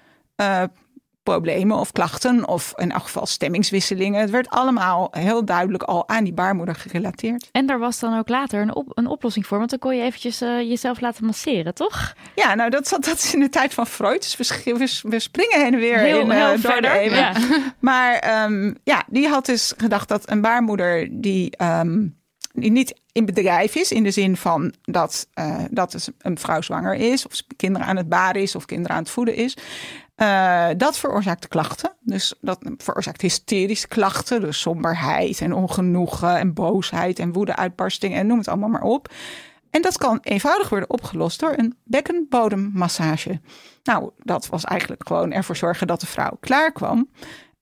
problemen 1.25 1.77
of 1.77 1.93
klachten 1.93 2.49
of 2.49 2.73
in 2.77 2.93
elk 2.93 3.03
geval 3.03 3.27
stemmingswisselingen. 3.27 4.21
Het 4.21 4.31
werd 4.31 4.51
allemaal 4.51 5.09
heel 5.11 5.45
duidelijk 5.45 5.83
al 5.83 6.09
aan 6.09 6.25
die 6.25 6.33
baarmoeder 6.33 6.75
gerelateerd. 6.75 7.49
En 7.53 7.67
daar 7.67 7.79
was 7.79 7.99
dan 7.99 8.19
ook 8.19 8.29
later 8.29 8.61
een, 8.61 8.75
op, 8.75 8.87
een 8.95 9.07
oplossing 9.07 9.47
voor, 9.47 9.59
want 9.59 9.71
dan 9.71 9.79
kon 9.79 9.97
je 9.97 10.03
eventjes 10.03 10.43
uh, 10.43 10.61
jezelf 10.61 11.01
laten 11.01 11.25
masseren, 11.25 11.75
toch? 11.75 12.15
Ja, 12.35 12.55
nou 12.55 12.71
dat, 12.71 12.89
dat 12.89 13.07
is 13.07 13.35
in 13.35 13.41
de 13.41 13.49
tijd 13.49 13.75
van 13.75 13.87
Freud. 13.87 14.37
Dus 14.37 14.63
we, 14.65 14.75
we, 14.75 15.01
we 15.09 15.19
springen 15.19 15.61
heen 15.61 15.75
en 15.75 15.81
weer 15.81 15.99
heel, 15.99 16.21
in, 16.21 16.31
heel 16.31 16.41
uh, 16.41 16.49
door 16.49 16.59
verder, 16.59 16.93
de 16.93 16.99
eeuwen. 16.99 17.19
Ja. 17.19 17.33
Maar 17.79 18.45
um, 18.45 18.77
ja, 18.85 19.05
die 19.07 19.29
had 19.29 19.47
dus 19.47 19.75
gedacht 19.77 20.09
dat 20.09 20.31
een 20.31 20.41
baarmoeder 20.41 21.09
die... 21.11 21.63
Um, 21.63 22.23
die 22.57 22.71
niet 22.71 23.01
in 23.13 23.25
bedrijf 23.25 23.75
is, 23.75 23.93
in 23.93 24.03
de 24.03 24.11
zin 24.11 24.37
van 24.37 24.75
dat, 24.83 25.29
uh, 25.35 25.65
dat 25.71 26.13
een 26.19 26.39
vrouw 26.39 26.61
zwanger 26.61 26.95
is, 26.95 27.27
of 27.27 27.33
kinderen 27.57 27.87
aan 27.87 27.97
het 27.97 28.09
baren 28.09 28.43
is, 28.43 28.55
of 28.55 28.65
kinderen 28.65 28.97
aan 28.97 29.03
het 29.03 29.11
voeden 29.13 29.35
is. 29.35 29.57
Uh, 30.17 30.69
dat 30.77 30.99
veroorzaakt 30.99 31.49
klachten. 31.49 31.93
Dus 32.01 32.35
dat 32.41 32.59
veroorzaakt 32.77 33.21
hysterische 33.21 33.89
klachten. 33.89 34.41
Dus 34.41 34.61
somberheid 34.61 35.41
en 35.41 35.53
ongenoegen 35.53 36.39
en 36.39 36.55
boosheid 36.55 37.19
en 37.19 37.33
woedeuitbarsting 37.33 38.15
en 38.15 38.27
noem 38.27 38.39
het 38.39 38.49
allemaal 38.49 38.69
maar 38.69 38.83
op. 38.83 39.13
En 39.71 39.83
dat 39.83 39.99
kan 39.99 40.19
eenvoudig 40.23 40.69
worden 40.69 40.91
opgelost 40.91 41.41
door 41.41 41.53
een 41.57 41.77
bekkenbodemmassage. 41.85 43.41
Nou, 43.83 44.11
dat 44.19 44.47
was 44.47 44.65
eigenlijk 44.65 45.07
gewoon 45.07 45.33
ervoor 45.33 45.57
zorgen 45.57 45.87
dat 45.87 46.01
de 46.01 46.07
vrouw 46.07 46.37
klaar 46.41 46.73
kwam. 46.73 47.09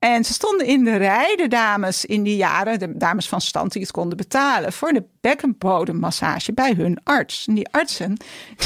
En 0.03 0.25
ze 0.25 0.33
stonden 0.33 0.67
in 0.67 0.85
de 0.85 0.97
rij, 0.97 1.37
de 1.37 1.49
dames 1.49 2.05
in 2.05 2.23
die 2.23 2.37
jaren, 2.37 2.79
de 2.79 2.97
dames 2.97 3.29
van 3.29 3.41
stand 3.41 3.73
die 3.73 3.83
het 3.83 3.91
konden 3.91 4.17
betalen, 4.17 4.73
voor 4.73 4.93
de 4.93 5.05
bekkenbodemmassage 5.21 6.53
bij 6.53 6.73
hun 6.77 7.01
arts. 7.05 7.47
En 7.47 7.55
die 7.55 7.69
artsen, 7.71 8.17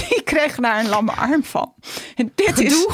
die 0.09 0.23
kregen 0.23 0.63
daar 0.63 0.79
een 0.79 0.89
lamme 0.89 1.13
arm 1.13 1.45
van. 1.45 1.75
En 2.15 2.33
dit 2.35 2.59
is, 2.59 2.87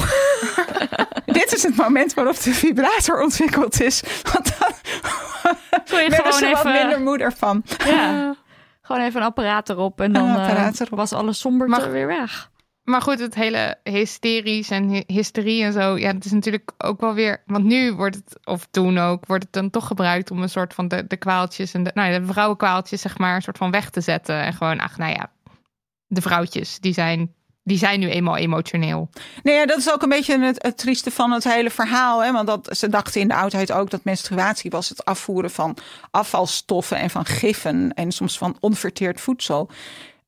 dit 1.39 1.53
is 1.53 1.63
het 1.63 1.75
moment 1.75 2.13
waarop 2.13 2.41
de 2.41 2.53
vibrator 2.53 3.21
ontwikkeld 3.21 3.81
is. 3.81 4.03
Want 4.33 4.59
dan 4.59 4.71
werden 5.99 6.17
gewoon 6.17 6.33
ze 6.33 6.49
wat 6.49 6.57
even- 6.57 6.71
minder 6.71 7.01
moeder 7.01 7.33
van. 7.33 7.63
Ja. 7.85 8.35
Gewoon 8.81 9.01
even 9.01 9.19
een 9.19 9.27
apparaat 9.27 9.69
erop 9.69 10.01
en 10.01 10.13
dan 10.13 10.35
eh, 10.35 10.69
was 10.89 11.13
alles 11.13 11.39
somber 11.39 11.91
weer 11.91 12.07
weg. 12.07 12.51
Maar 12.83 13.01
goed, 13.01 13.19
het 13.19 13.35
hele 13.35 13.77
hysterisch 13.83 14.69
en 14.69 14.89
hy- 14.89 15.03
hysterie 15.07 15.63
en 15.63 15.73
zo, 15.73 15.97
ja, 15.97 16.13
dat 16.13 16.25
is 16.25 16.31
natuurlijk 16.31 16.71
ook 16.77 17.01
wel 17.01 17.13
weer. 17.13 17.43
Want 17.45 17.63
nu 17.65 17.93
wordt 17.93 18.15
het, 18.15 18.37
of 18.43 18.67
toen 18.71 18.97
ook, 18.97 19.25
wordt 19.25 19.43
het 19.43 19.53
dan 19.53 19.69
toch 19.69 19.87
gebruikt 19.87 20.31
om 20.31 20.41
een 20.41 20.49
soort 20.49 20.73
van 20.73 20.87
de, 20.87 21.07
de 21.07 21.17
kwaaltjes 21.17 21.73
en 21.73 21.83
de, 21.83 21.91
nou 21.93 22.19
de 22.19 22.25
vrouwenkwaaltjes, 22.25 23.01
zeg 23.01 23.17
maar, 23.17 23.35
een 23.35 23.41
soort 23.41 23.57
van 23.57 23.71
weg 23.71 23.89
te 23.89 24.01
zetten. 24.01 24.41
En 24.41 24.53
gewoon, 24.53 24.79
ach, 24.79 24.97
nou 24.97 25.11
ja, 25.11 25.31
de 26.07 26.21
vrouwtjes, 26.21 26.79
die 26.79 26.93
zijn, 26.93 27.33
die 27.63 27.77
zijn 27.77 27.99
nu 27.99 28.09
eenmaal 28.09 28.37
emotioneel. 28.37 29.09
Nee, 29.43 29.55
ja, 29.55 29.65
dat 29.65 29.77
is 29.77 29.91
ook 29.91 30.01
een 30.01 30.09
beetje 30.09 30.39
het, 30.39 30.63
het 30.63 30.77
trieste 30.77 31.11
van 31.11 31.31
het 31.31 31.43
hele 31.43 31.69
verhaal. 31.69 32.23
Hè? 32.23 32.31
Want 32.31 32.47
dat, 32.47 32.77
ze 32.77 32.89
dachten 32.89 33.21
in 33.21 33.27
de 33.27 33.35
oudheid 33.35 33.71
ook 33.71 33.89
dat 33.89 34.03
menstruatie 34.03 34.71
was 34.71 34.89
het 34.89 35.05
afvoeren 35.05 35.51
van 35.51 35.77
afvalstoffen 36.11 36.97
en 36.97 37.09
van 37.09 37.25
giffen 37.25 37.93
en 37.93 38.11
soms 38.11 38.37
van 38.37 38.57
onverteerd 38.59 39.21
voedsel. 39.21 39.69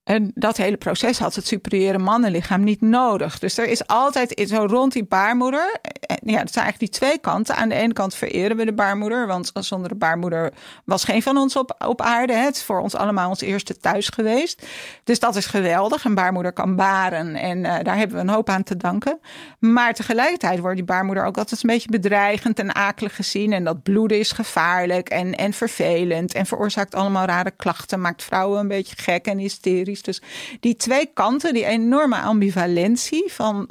En 0.05 0.31
dat 0.35 0.57
hele 0.57 0.77
proces 0.77 1.19
had 1.19 1.35
het 1.35 1.47
superieure 1.47 1.97
mannenlichaam 1.97 2.63
niet 2.63 2.81
nodig. 2.81 3.39
Dus 3.39 3.57
er 3.57 3.67
is 3.67 3.87
altijd 3.87 4.43
zo 4.49 4.65
rond 4.69 4.93
die 4.93 5.05
baarmoeder. 5.05 5.77
eh, 5.81 6.15
Ja, 6.23 6.39
het 6.39 6.53
zijn 6.53 6.65
eigenlijk 6.65 6.79
die 6.79 6.89
twee 6.89 7.19
kanten. 7.19 7.55
Aan 7.55 7.69
de 7.69 7.75
ene 7.75 7.93
kant 7.93 8.15
vereren 8.15 8.57
we 8.57 8.65
de 8.65 8.73
baarmoeder. 8.73 9.27
Want 9.27 9.51
zonder 9.53 9.89
de 9.89 9.95
baarmoeder 9.95 10.53
was 10.83 11.03
geen 11.03 11.21
van 11.21 11.37
ons 11.37 11.55
op, 11.55 11.75
op 11.87 12.01
aarde. 12.01 12.33
Het 12.33 12.55
is 12.55 12.63
voor 12.63 12.79
ons 12.79 12.95
allemaal 12.95 13.29
ons 13.29 13.41
eerste 13.41 13.77
thuis 13.77 14.07
geweest. 14.09 14.65
Dus 15.03 15.19
dat 15.19 15.35
is 15.35 15.45
geweldig. 15.45 16.03
Een 16.03 16.15
baarmoeder 16.15 16.53
kan 16.53 16.75
baren. 16.75 17.35
En 17.35 17.57
uh, 17.57 17.75
daar 17.83 17.97
hebben 17.97 18.15
we 18.15 18.21
een 18.21 18.29
hoop 18.29 18.49
aan 18.49 18.63
te 18.63 18.77
danken. 18.77 19.19
Maar 19.59 19.93
tegelijkertijd 19.93 20.59
wordt 20.59 20.75
die 20.75 20.85
baarmoeder 20.85 21.25
ook 21.25 21.37
altijd 21.37 21.63
een 21.63 21.69
beetje 21.69 21.89
bedreigend 21.89 22.59
en 22.59 22.75
akelig 22.75 23.15
gezien. 23.15 23.53
En 23.53 23.63
dat 23.63 23.83
bloeden 23.83 24.19
is 24.19 24.31
gevaarlijk 24.31 25.09
en, 25.09 25.35
en 25.35 25.53
vervelend. 25.53 26.33
En 26.33 26.45
veroorzaakt 26.45 26.95
allemaal 26.95 27.25
rare 27.25 27.51
klachten. 27.51 28.01
Maakt 28.01 28.23
vrouwen 28.23 28.59
een 28.59 28.67
beetje 28.67 28.95
gek 28.97 29.25
en 29.25 29.37
hysterisch. 29.37 29.93
Dus 30.01 30.21
die 30.59 30.75
twee 30.75 31.05
kanten, 31.13 31.53
die 31.53 31.65
enorme 31.65 32.17
ambivalentie 32.17 33.33
van 33.33 33.69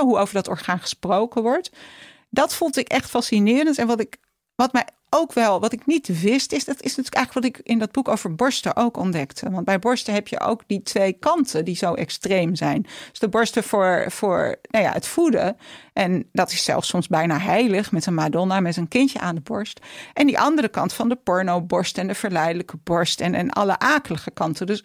hoe 0.00 0.18
over 0.18 0.34
dat 0.34 0.48
orgaan 0.48 0.80
gesproken 0.80 1.42
wordt, 1.42 1.70
dat 2.30 2.54
vond 2.54 2.76
ik 2.76 2.88
echt 2.88 3.10
fascinerend. 3.10 3.78
En 3.78 3.86
wat 3.86 4.00
ik, 4.00 4.16
wat 4.54 4.72
mij 4.72 4.86
ook 5.14 5.32
wel, 5.32 5.60
wat 5.60 5.72
ik 5.72 5.86
niet 5.86 6.20
wist, 6.20 6.52
is 6.52 6.64
dat 6.64 6.82
is 6.82 6.96
natuurlijk 6.96 7.14
eigenlijk 7.14 7.46
wat 7.46 7.56
ik 7.56 7.66
in 7.66 7.78
dat 7.78 7.92
boek 7.92 8.08
over 8.08 8.34
borsten 8.34 8.76
ook 8.76 8.96
ontdekte. 8.96 9.50
Want 9.50 9.64
bij 9.64 9.78
borsten 9.78 10.14
heb 10.14 10.28
je 10.28 10.40
ook 10.40 10.62
die 10.66 10.82
twee 10.82 11.12
kanten 11.12 11.64
die 11.64 11.76
zo 11.76 11.94
extreem 11.94 12.54
zijn. 12.54 12.86
Dus 13.10 13.18
de 13.18 13.28
borsten 13.28 13.62
voor, 13.62 14.04
voor 14.08 14.56
nou 14.70 14.84
ja, 14.84 14.92
het 14.92 15.06
voeden. 15.06 15.56
En 15.92 16.28
dat 16.32 16.52
is 16.52 16.64
zelfs 16.64 16.88
soms 16.88 17.08
bijna 17.08 17.38
heilig 17.38 17.92
met 17.92 18.06
een 18.06 18.14
Madonna 18.14 18.60
met 18.60 18.76
een 18.76 18.88
kindje 18.88 19.20
aan 19.20 19.34
de 19.34 19.40
borst. 19.40 19.80
En 20.14 20.26
die 20.26 20.38
andere 20.38 20.68
kant 20.68 20.92
van 20.92 21.08
de 21.08 21.16
pornoborst 21.16 21.98
en 21.98 22.06
de 22.06 22.14
verleidelijke 22.14 22.76
borst 22.84 23.20
en, 23.20 23.34
en 23.34 23.50
alle 23.50 23.78
akelige 23.78 24.30
kanten. 24.30 24.66
Dus 24.66 24.84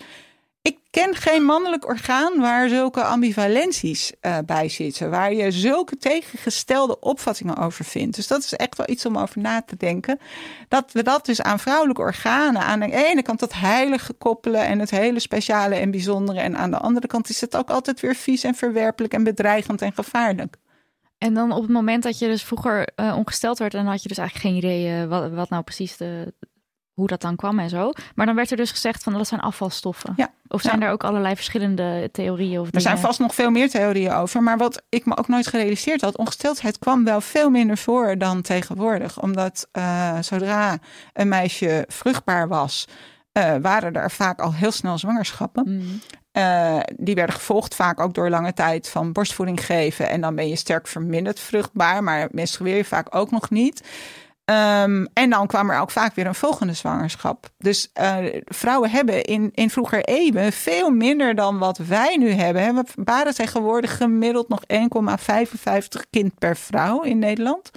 ik 0.68 0.78
ken 0.90 1.16
geen 1.16 1.44
mannelijk 1.44 1.88
orgaan 1.88 2.40
waar 2.40 2.70
zulke 2.70 3.04
ambivalenties 3.04 4.14
uh, 4.22 4.38
bij 4.46 4.70
zitten. 4.70 5.10
Waar 5.10 5.34
je 5.34 5.52
zulke 5.52 5.98
tegengestelde 5.98 7.00
opvattingen 7.00 7.58
over 7.58 7.86
vindt. 7.86 8.16
Dus 8.16 8.28
dat 8.28 8.44
is 8.44 8.54
echt 8.54 8.78
wel 8.78 8.90
iets 8.90 9.06
om 9.06 9.18
over 9.18 9.42
na 9.42 9.62
te 9.62 9.78
denken. 9.78 10.20
Dat 10.68 10.92
we 10.92 11.04
dat 11.04 11.26
dus 11.26 11.42
aan 11.42 11.60
vrouwelijke 11.60 12.02
organen 12.02 12.62
aan 12.62 12.80
de 12.80 13.08
ene 13.08 13.22
kant 13.22 13.40
dat 13.40 13.54
heilige 13.54 14.14
koppelen 14.14 14.66
en 14.66 14.80
het 14.80 14.90
hele 14.90 15.20
speciale 15.20 15.76
en 15.76 15.92
bijzondere. 15.92 16.40
En 16.40 16.58
aan 16.58 16.72
de 16.72 16.78
andere 16.78 17.08
kant 17.08 17.30
is 17.30 17.42
het 17.42 17.56
ook 17.56 17.70
altijd 17.70 18.00
weer 18.00 18.16
vies 18.16 18.44
en 18.44 18.56
verwerpelijk 18.56 19.14
en 19.14 19.24
bedreigend 19.24 19.82
en 19.82 19.94
gevaarlijk. 19.94 20.56
En 21.18 21.34
dan 21.34 21.52
op 21.52 21.62
het 21.62 21.72
moment 21.72 22.04
dat 22.04 22.20
je 22.20 22.28
dus 22.28 22.44
vroeger 22.44 22.90
uh, 22.96 23.16
ongesteld 23.18 23.58
werd, 23.58 23.72
dan 23.72 23.86
had 23.86 24.02
je 24.02 24.08
dus 24.08 24.18
eigenlijk 24.18 24.48
geen 24.48 24.58
idee 24.64 25.06
wat, 25.06 25.32
wat 25.32 25.50
nou 25.50 25.64
precies 25.64 25.98
de 25.98 26.34
hoe 26.98 27.08
dat 27.08 27.22
dan 27.22 27.36
kwam 27.36 27.60
en 27.60 27.70
zo. 27.70 27.92
Maar 28.16 28.26
dan 28.26 28.36
werd 28.36 28.52
er 28.52 28.58
dus 28.58 28.72
gezegd 28.72 29.04
van 29.04 29.14
dat 29.14 29.28
zijn 29.28 29.42
afvalstoffen. 29.42 30.14
Ja. 30.16 30.32
Of 30.48 30.62
zijn 30.62 30.80
Ja. 30.80 30.86
er 30.86 30.92
ook 30.92 31.04
allerlei 31.04 31.36
verschillende 31.36 32.10
theorieën? 32.12 32.60
Of 32.60 32.68
Er 32.72 32.82
zijn 32.82 32.98
vast 32.98 33.20
nog 33.20 33.36
veel 33.36 33.50
meer 33.50 33.70
theorieën 33.70 34.12
over. 34.12 34.44
Maar 34.44 34.58
wat 34.58 34.82
ik 34.90 35.06
me 35.06 35.18
ook 35.18 35.28
nooit 35.28 35.48
gerealiseerd 35.48 36.02
had, 36.02 36.18
ongesteldheid 36.18 36.80
kwam 36.80 37.04
wel 37.04 37.22
veel 37.22 37.50
minder 37.50 37.78
voor 37.78 38.18
dan 38.18 38.42
tegenwoordig. 38.42 39.22
Omdat 39.22 39.68
eh, 39.72 40.18
zodra 40.22 40.78
een 41.14 41.28
meisje 41.28 41.86
vruchtbaar 41.88 42.48
was, 42.48 42.88
eh, 43.32 43.56
waren 43.62 43.94
er 43.94 44.12
vaak 44.12 44.40
al 44.40 44.54
heel 44.54 44.72
snel 44.72 44.98
zwangerschappen. 44.98 45.64
Mm. 45.68 46.02
Eh, 46.32 46.80
die 46.96 47.16
werden 47.16 47.36
gevolgd 47.36 47.76
vaak 47.76 48.00
ook 48.00 48.14
door 48.14 48.30
lange 48.30 48.54
tijd 48.54 48.90
van 48.90 49.12
borstvoeding 49.12 49.66
geven. 49.66 50.10
En 50.10 50.22
dan 50.22 50.36
ben 50.36 50.48
je 50.50 50.56
sterk 50.56 50.88
verminderd 50.88 51.40
vruchtbaar, 51.40 52.04
maar 52.04 52.28
menstrueer 52.32 52.76
je 52.78 52.86
vaak 52.86 53.16
ook 53.16 53.32
nog 53.32 53.50
niet. 53.50 53.84
Ehm, 54.48 55.06
en 55.14 55.30
dan 55.30 55.48
kwam 55.48 55.70
er 55.70 55.80
ook 55.80 55.92
vaak 55.92 56.16
weer 56.16 56.26
een 56.26 56.36
volgende 56.36 56.74
zwangerschap. 56.74 57.50
Dus 57.58 57.90
eh, 57.94 58.18
vrouwen 58.46 58.90
hebben 58.90 59.24
in, 59.24 59.52
in 59.54 59.70
vroeger 59.70 60.04
eeuwen 60.04 60.54
veel 60.54 60.90
minder 60.90 61.36
dan 61.36 61.58
wat 61.58 61.78
wij 61.78 62.18
nu 62.18 62.32
hebben. 62.32 62.76
We 62.76 63.04
baren 63.04 63.34
tegenwoordig 63.34 63.98
gemiddeld 63.98 64.50
nog 64.50 64.60
1,55 64.68 66.10
kind 66.10 66.40
per 66.40 66.58
vrouw 66.58 67.02
in 67.02 67.20
Nederland. 67.20 67.72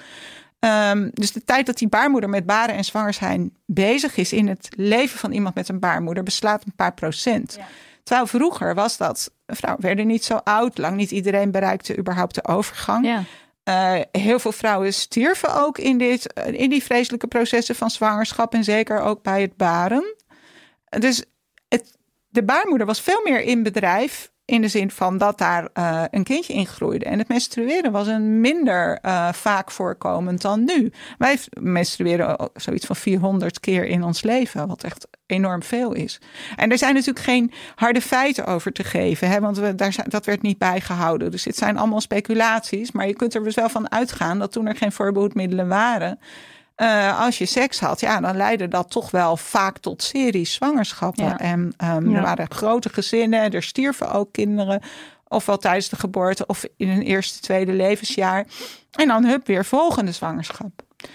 Ehm, 0.58 1.08
dus 1.12 1.32
de 1.32 1.44
tijd 1.44 1.66
dat 1.66 1.78
die 1.78 1.88
baarmoeder 1.88 2.30
met 2.30 2.46
baren 2.46 2.74
en 2.74 2.84
zwanger 2.84 3.14
zijn 3.14 3.56
bezig 3.66 4.16
is 4.16 4.32
in 4.32 4.48
het 4.48 4.68
leven 4.76 5.18
van 5.18 5.32
iemand 5.32 5.54
met 5.54 5.68
een 5.68 5.80
baarmoeder 5.80 6.22
beslaat 6.22 6.64
een 6.64 6.76
paar 6.76 6.94
procent. 6.94 7.58
Terwijl 8.02 8.26
vroeger 8.26 8.74
was 8.74 8.96
dat, 8.96 9.32
vrouwen 9.46 9.82
werden 9.82 10.06
niet 10.06 10.24
zo 10.24 10.40
oud, 10.44 10.78
lang 10.78 10.96
niet 10.96 11.10
iedereen 11.10 11.50
bereikte 11.50 11.98
überhaupt 11.98 12.34
de 12.34 12.46
overgang. 12.46 13.04
Ja. 13.04 13.22
Eh, 13.70 14.00
heel 14.12 14.38
veel 14.38 14.52
vrouwen 14.52 14.94
stierven 14.94 15.54
ook 15.54 15.78
in, 15.78 15.98
dit, 15.98 16.32
eh, 16.32 16.60
in 16.60 16.70
die 16.70 16.82
vreselijke 16.82 17.26
processen 17.26 17.74
van 17.74 17.90
zwangerschap 17.90 18.54
en 18.54 18.64
zeker 18.64 19.00
ook 19.00 19.22
bij 19.22 19.40
het 19.40 19.56
baren. 19.56 20.14
Dus 20.88 21.24
het, 21.68 21.98
de 22.28 22.44
baarmoeder 22.44 22.86
was 22.86 23.00
veel 23.00 23.20
meer 23.24 23.40
in 23.40 23.62
bedrijf 23.62 24.30
in 24.50 24.60
de 24.60 24.68
zin 24.68 24.90
van 24.90 25.18
dat 25.18 25.38
daar 25.38 25.68
eh, 25.72 26.02
een 26.10 26.24
kindje 26.24 26.52
in 26.52 26.66
groeide. 26.66 27.04
En 27.04 27.18
het 27.18 27.28
menstrueren 27.28 27.92
was 27.92 28.06
een 28.06 28.40
minder 28.40 28.98
eh, 29.02 29.32
vaak 29.32 29.70
voorkomend 29.70 30.42
dan 30.42 30.64
nu. 30.64 30.92
Wij 31.18 31.38
menstrueren 31.60 32.38
al 32.38 32.50
zoiets 32.54 32.86
van 32.86 32.96
400 32.96 33.60
keer 33.60 33.84
in 33.84 34.02
ons 34.02 34.22
leven, 34.22 34.68
wat 34.68 34.84
echt 34.84 35.08
enorm 35.26 35.62
veel 35.62 35.92
is. 35.92 36.20
En 36.56 36.70
er 36.70 36.78
zijn 36.78 36.94
natuurlijk 36.94 37.24
geen 37.24 37.52
harde 37.74 38.00
feiten 38.00 38.46
over 38.46 38.72
te 38.72 38.84
geven, 38.84 39.28
hè, 39.28 39.40
want 39.40 39.58
we, 39.58 39.74
daar, 39.74 39.96
dat 40.08 40.26
werd 40.26 40.42
niet 40.42 40.58
bijgehouden. 40.58 41.30
Dus 41.30 41.42
dit 41.42 41.56
zijn 41.56 41.78
allemaal 41.78 42.00
speculaties, 42.00 42.92
maar 42.92 43.06
je 43.06 43.16
kunt 43.16 43.34
er 43.34 43.44
dus 43.44 43.54
wel 43.54 43.68
van 43.68 43.90
uitgaan 43.90 44.38
dat 44.38 44.52
toen 44.52 44.66
er 44.66 44.76
geen 44.76 44.92
voorbehoedmiddelen 44.92 45.68
waren, 45.68 46.18
eh, 46.80 47.20
als 47.20 47.38
je 47.38 47.46
seks 47.46 47.80
had, 47.80 48.00
ja, 48.00 48.20
dan 48.20 48.36
leidde 48.36 48.68
dat 48.68 48.90
toch 48.90 49.10
wel 49.10 49.36
vaak 49.36 49.78
tot 49.78 50.02
series 50.02 50.52
zwangerschappen. 50.52 51.24
Ja. 51.24 51.38
En 51.38 51.72
ehm, 51.76 52.10
Ja. 52.10 52.16
er 52.16 52.22
waren 52.22 52.50
grote 52.50 52.88
gezinnen, 52.88 53.50
er 53.50 53.62
stierven 53.62 54.10
ook 54.12 54.32
kinderen, 54.32 54.82
ofwel 55.28 55.58
tijdens 55.58 55.88
de 55.88 55.96
geboorte 55.96 56.46
of 56.46 56.64
in 56.76 56.88
hun 56.88 57.02
eerste, 57.02 57.40
tweede 57.40 57.72
levensjaar. 57.72 58.46
En 58.90 59.08
dan 59.08 59.24
hup, 59.24 59.46
weer 59.46 59.64
volgende 59.64 60.12
zwangerschap. 60.12 60.70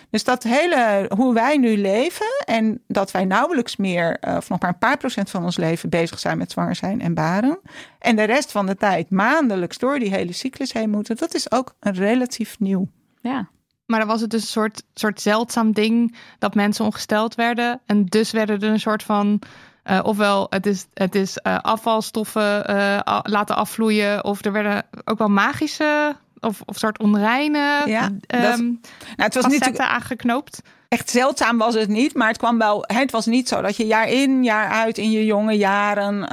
Dus 0.09 0.23
dat 0.23 0.43
hele, 0.43 1.11
hoe 1.15 1.33
wij 1.33 1.57
nu 1.57 1.77
leven 1.77 2.43
en 2.45 2.81
dat 2.87 3.11
wij 3.11 3.25
nauwelijks 3.25 3.75
meer, 3.75 4.17
eh, 4.19 4.35
of 4.35 4.49
nog 4.49 4.59
maar 4.59 4.69
een 4.69 4.77
paar 4.77 4.97
procent 4.97 5.29
van 5.29 5.43
ons 5.43 5.57
leven 5.57 5.89
bezig 5.89 6.19
zijn 6.19 6.37
met 6.37 6.51
zwanger 6.51 6.75
zijn 6.75 7.01
en 7.01 7.13
baren. 7.13 7.59
En 7.99 8.15
de 8.15 8.23
rest 8.23 8.51
van 8.51 8.65
de 8.65 8.75
tijd 8.75 9.09
maandelijks 9.09 9.77
door 9.77 9.99
die 9.99 10.09
hele 10.13 10.33
cyclus 10.33 10.73
heen 10.73 10.89
moeten, 10.89 11.15
dat 11.15 11.33
is 11.35 11.51
ook 11.51 11.75
een 11.79 11.93
relatief 11.93 12.59
nieuw. 12.59 12.87
ja. 13.21 13.53
Maar 13.85 13.99
dan 13.99 14.07
was 14.07 14.21
het 14.21 14.29
dus 14.29 14.41
een 14.41 14.47
soort, 14.47 14.83
soort 14.93 15.21
zeldzaam 15.21 15.71
ding 15.71 16.15
dat 16.39 16.55
mensen 16.55 16.85
ongesteld 16.85 17.35
werden. 17.35 17.81
En 17.85 18.05
dus 18.05 18.31
werden 18.31 18.59
er 18.61 18.69
een 18.69 18.79
soort 18.79 19.03
van. 19.03 19.41
eh, 19.83 19.99
ofwel, 20.03 20.47
het 20.49 20.65
is, 20.65 20.85
het 20.93 21.15
is 21.15 21.37
eh, 21.37 21.57
afvalstoffen 21.59 22.65
eh, 22.67 23.19
laten 23.23 23.55
afvloeien. 23.55 24.23
Of 24.23 24.45
er 24.45 24.51
werden 24.51 24.85
ook 25.03 25.17
wel 25.17 25.27
magische 25.29 26.15
of, 26.39 26.61
of 26.65 26.77
soort 26.77 26.99
onreine 26.99 27.81
Ja, 27.85 28.09
ehm 28.27 28.41
dat- 28.41 28.57
Nou, 28.59 28.77
het 29.15 29.35
was 29.35 29.45
niet 29.45 29.57
facetten 29.57 29.89
aangeknoopt. 29.89 30.61
Echt 30.95 31.09
zeldzaam 31.09 31.57
was 31.57 31.73
het 31.73 31.89
niet, 31.89 32.13
maar 32.13 32.27
het 32.27 32.37
kwam 32.37 32.57
wel. 32.57 32.83
Het 32.87 33.11
was 33.11 33.25
niet 33.25 33.47
zo 33.47 33.61
dat 33.61 33.77
je 33.77 33.85
jaar 33.85 34.09
in, 34.09 34.43
jaar 34.43 34.69
uit 34.69 34.97
in 34.97 35.11
je 35.11 35.25
jonge 35.25 35.57
jaren. 35.57 36.23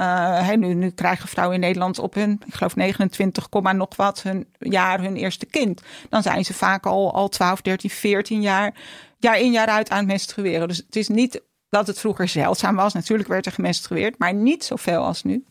hè, 0.45 0.55
nu, 0.55 0.73
nu 0.73 0.89
krijgen 0.89 1.29
vrouwen 1.29 1.55
in 1.55 1.61
Nederland 1.61 1.99
op 1.99 2.13
hun, 2.13 2.41
ik 2.45 2.53
geloof 2.53 2.75
29, 2.75 3.49
komma 3.49 3.71
nog 3.71 3.95
wat, 3.95 4.21
hun 4.21 4.47
jaar 4.59 5.01
hun 5.01 5.15
eerste 5.15 5.45
kind. 5.45 5.81
Dan 6.09 6.21
zijn 6.21 6.45
ze 6.45 6.53
vaak 6.53 6.85
al, 6.85 7.13
al 7.13 7.29
12, 7.29 7.61
13, 7.61 7.89
14 7.89 8.41
jaar, 8.41 8.73
jaar 9.17 9.39
in, 9.39 9.51
jaar 9.51 9.67
uit 9.67 9.89
aan 9.89 9.97
het 9.97 10.07
menstrueren. 10.07 10.67
Dus 10.67 10.77
het 10.77 10.95
is 10.95 11.07
niet 11.07 11.41
dat 11.69 11.87
het 11.87 11.99
vroeger 11.99 12.27
zeldzaam 12.27 12.75
was. 12.75 12.93
Natuurlijk 12.93 13.29
werd 13.29 13.45
er 13.45 13.51
gemenstrueerd, 13.51 14.17
maar 14.17 14.33
niet 14.33 14.63
zoveel 14.63 15.03
als 15.03 15.23
nu. 15.23 15.43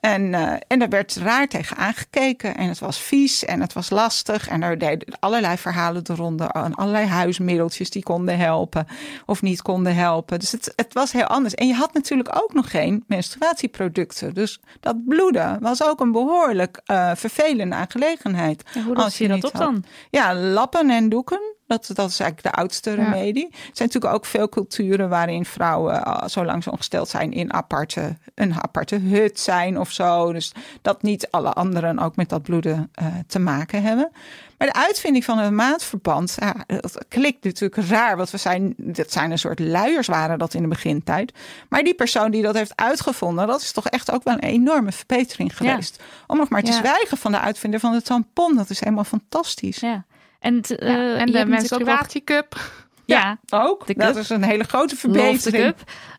En, 0.00 0.34
eh, 0.34 0.52
en 0.66 0.78
daar 0.78 0.88
werd 0.88 1.16
raar 1.16 1.48
tegen 1.48 1.76
aangekeken. 1.76 2.56
En 2.56 2.68
het 2.68 2.78
was 2.78 3.00
vies 3.00 3.44
en 3.44 3.60
het 3.60 3.72
was 3.72 3.90
lastig. 3.90 4.48
En 4.48 4.62
er 4.62 4.78
deden 4.78 5.16
allerlei 5.20 5.56
verhalen 5.56 6.04
de 6.04 6.14
ronde. 6.14 6.44
En 6.44 6.74
allerlei 6.74 7.06
huismiddeltjes 7.06 7.90
die 7.90 8.02
konden 8.02 8.38
helpen 8.38 8.86
of 9.26 9.42
niet 9.42 9.62
konden 9.62 9.94
helpen. 9.94 10.38
Dus 10.38 10.52
het, 10.52 10.72
het 10.76 10.92
was 10.92 11.12
heel 11.12 11.24
anders. 11.26 11.54
En 11.54 11.66
je 11.66 11.74
had 11.74 11.92
natuurlijk 11.94 12.36
ook 12.42 12.52
nog 12.52 12.70
geen 12.70 13.04
menstruatieproducten. 13.06 14.34
Dus 14.34 14.60
dat 14.80 15.04
bloeden 15.06 15.60
was 15.60 15.82
ook 15.82 16.00
een 16.00 16.12
behoorlijk 16.12 16.80
eh, 16.84 17.10
vervelende 17.14 17.74
aangelegenheid. 17.74 18.62
En 18.74 18.82
hoe 18.82 18.94
Als 18.96 19.18
je 19.18 19.24
je 19.24 19.30
dat 19.30 19.44
op 19.44 19.52
had. 19.52 19.62
dan? 19.62 19.84
Ja, 20.10 20.34
lappen 20.34 20.90
en 20.90 21.08
doeken. 21.08 21.56
Dat, 21.68 21.90
dat 21.94 22.10
is 22.10 22.20
eigenlijk 22.20 22.54
de 22.54 22.60
oudste 22.62 22.94
remedie. 22.94 23.46
Er 23.50 23.56
zijn 23.72 23.88
natuurlijk 23.88 24.14
ook 24.14 24.24
veel 24.24 24.48
culturen 24.48 25.08
waarin 25.08 25.44
vrouwen, 25.44 26.04
eh, 26.04 26.22
zolang 26.26 26.62
ze 26.62 26.70
ongesteld 26.70 27.08
zijn, 27.08 27.32
in 27.32 27.52
aparte, 27.52 28.16
een 28.34 28.54
aparte 28.62 28.96
hut 28.96 29.40
zijn 29.40 29.78
of 29.78 29.90
zo. 29.90 30.32
Dus 30.32 30.52
dat 30.82 31.02
niet 31.02 31.30
alle 31.30 31.52
anderen 31.52 31.98
ook 31.98 32.16
met 32.16 32.28
dat 32.28 32.42
bloeden 32.42 32.90
eh, 32.94 33.06
te 33.26 33.38
maken 33.38 33.82
hebben. 33.82 34.10
Maar 34.58 34.68
de 34.68 34.74
uitvinding 34.74 35.24
van 35.24 35.38
een 35.38 35.54
maandverband, 35.54 36.36
ja, 36.38 36.54
dat 36.66 37.04
klinkt 37.08 37.44
natuurlijk 37.44 37.88
raar. 37.88 38.16
Want 38.16 38.30
we 38.30 38.36
zijn, 38.36 38.74
dat 38.76 39.12
zijn 39.12 39.30
een 39.30 39.38
soort 39.38 39.58
luiers 39.58 40.06
waren 40.06 40.38
dat 40.38 40.54
in 40.54 40.62
de 40.62 40.68
begintijd. 40.68 41.32
Maar 41.68 41.82
die 41.82 41.94
persoon 41.94 42.30
die 42.30 42.42
dat 42.42 42.54
heeft 42.54 42.72
uitgevonden, 42.76 43.46
dat 43.46 43.60
is 43.60 43.72
toch 43.72 43.86
echt 43.88 44.10
ook 44.12 44.24
wel 44.24 44.34
een 44.34 44.40
enorme 44.40 44.92
verbetering 44.92 45.56
geweest. 45.56 46.02
Om 46.26 46.36
nog 46.36 46.48
maar 46.48 46.62
te 46.62 46.70
Ja. 46.70 46.76
zwijgen 46.78 47.16
van 47.16 47.32
de 47.32 47.40
uitvinder 47.40 47.80
van 47.80 47.92
de 47.92 48.02
tampon. 48.02 48.56
Dat 48.56 48.70
is 48.70 48.80
helemaal 48.80 49.04
fantastisch. 49.04 49.78
Ja. 49.80 50.04
En, 50.38 50.60
t- 50.62 50.68
Ja, 50.68 50.76
je 50.86 51.14
en 51.14 51.26
de 51.32 51.46
menstruatiecup. 51.46 52.56
Ja, 53.04 53.38
Ook. 53.50 53.86
De 53.86 53.94
dat 53.94 54.12
cup. 54.12 54.22
is 54.22 54.28
een 54.30 54.42
hele 54.44 54.64
grote 54.64 54.96
verbetering. 54.96 55.74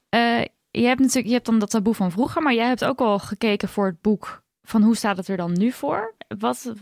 Eh, 0.09 0.41
je 0.72 0.86
hebt 0.86 0.99
natuurlijk, 0.99 1.28
je 1.28 1.34
hebt 1.34 1.45
dan 1.45 1.59
dat 1.59 1.70
taboe 1.70 1.93
van 1.93 2.11
vroeger, 2.11 2.41
maar 2.41 2.53
jij 2.53 2.67
hebt 2.67 2.86
ook 2.86 2.99
al 2.99 3.20
gekeken 3.20 3.70
voor 3.70 3.86
het 3.86 4.01
boek 4.01 4.43
van 4.63 4.82
hoe 4.82 4.95
staat 4.95 5.17
het 5.17 5.28
er 5.28 5.38
dan 5.38 5.57
nu 5.57 5.72
voor? 5.72 6.15
Wat 6.39 6.74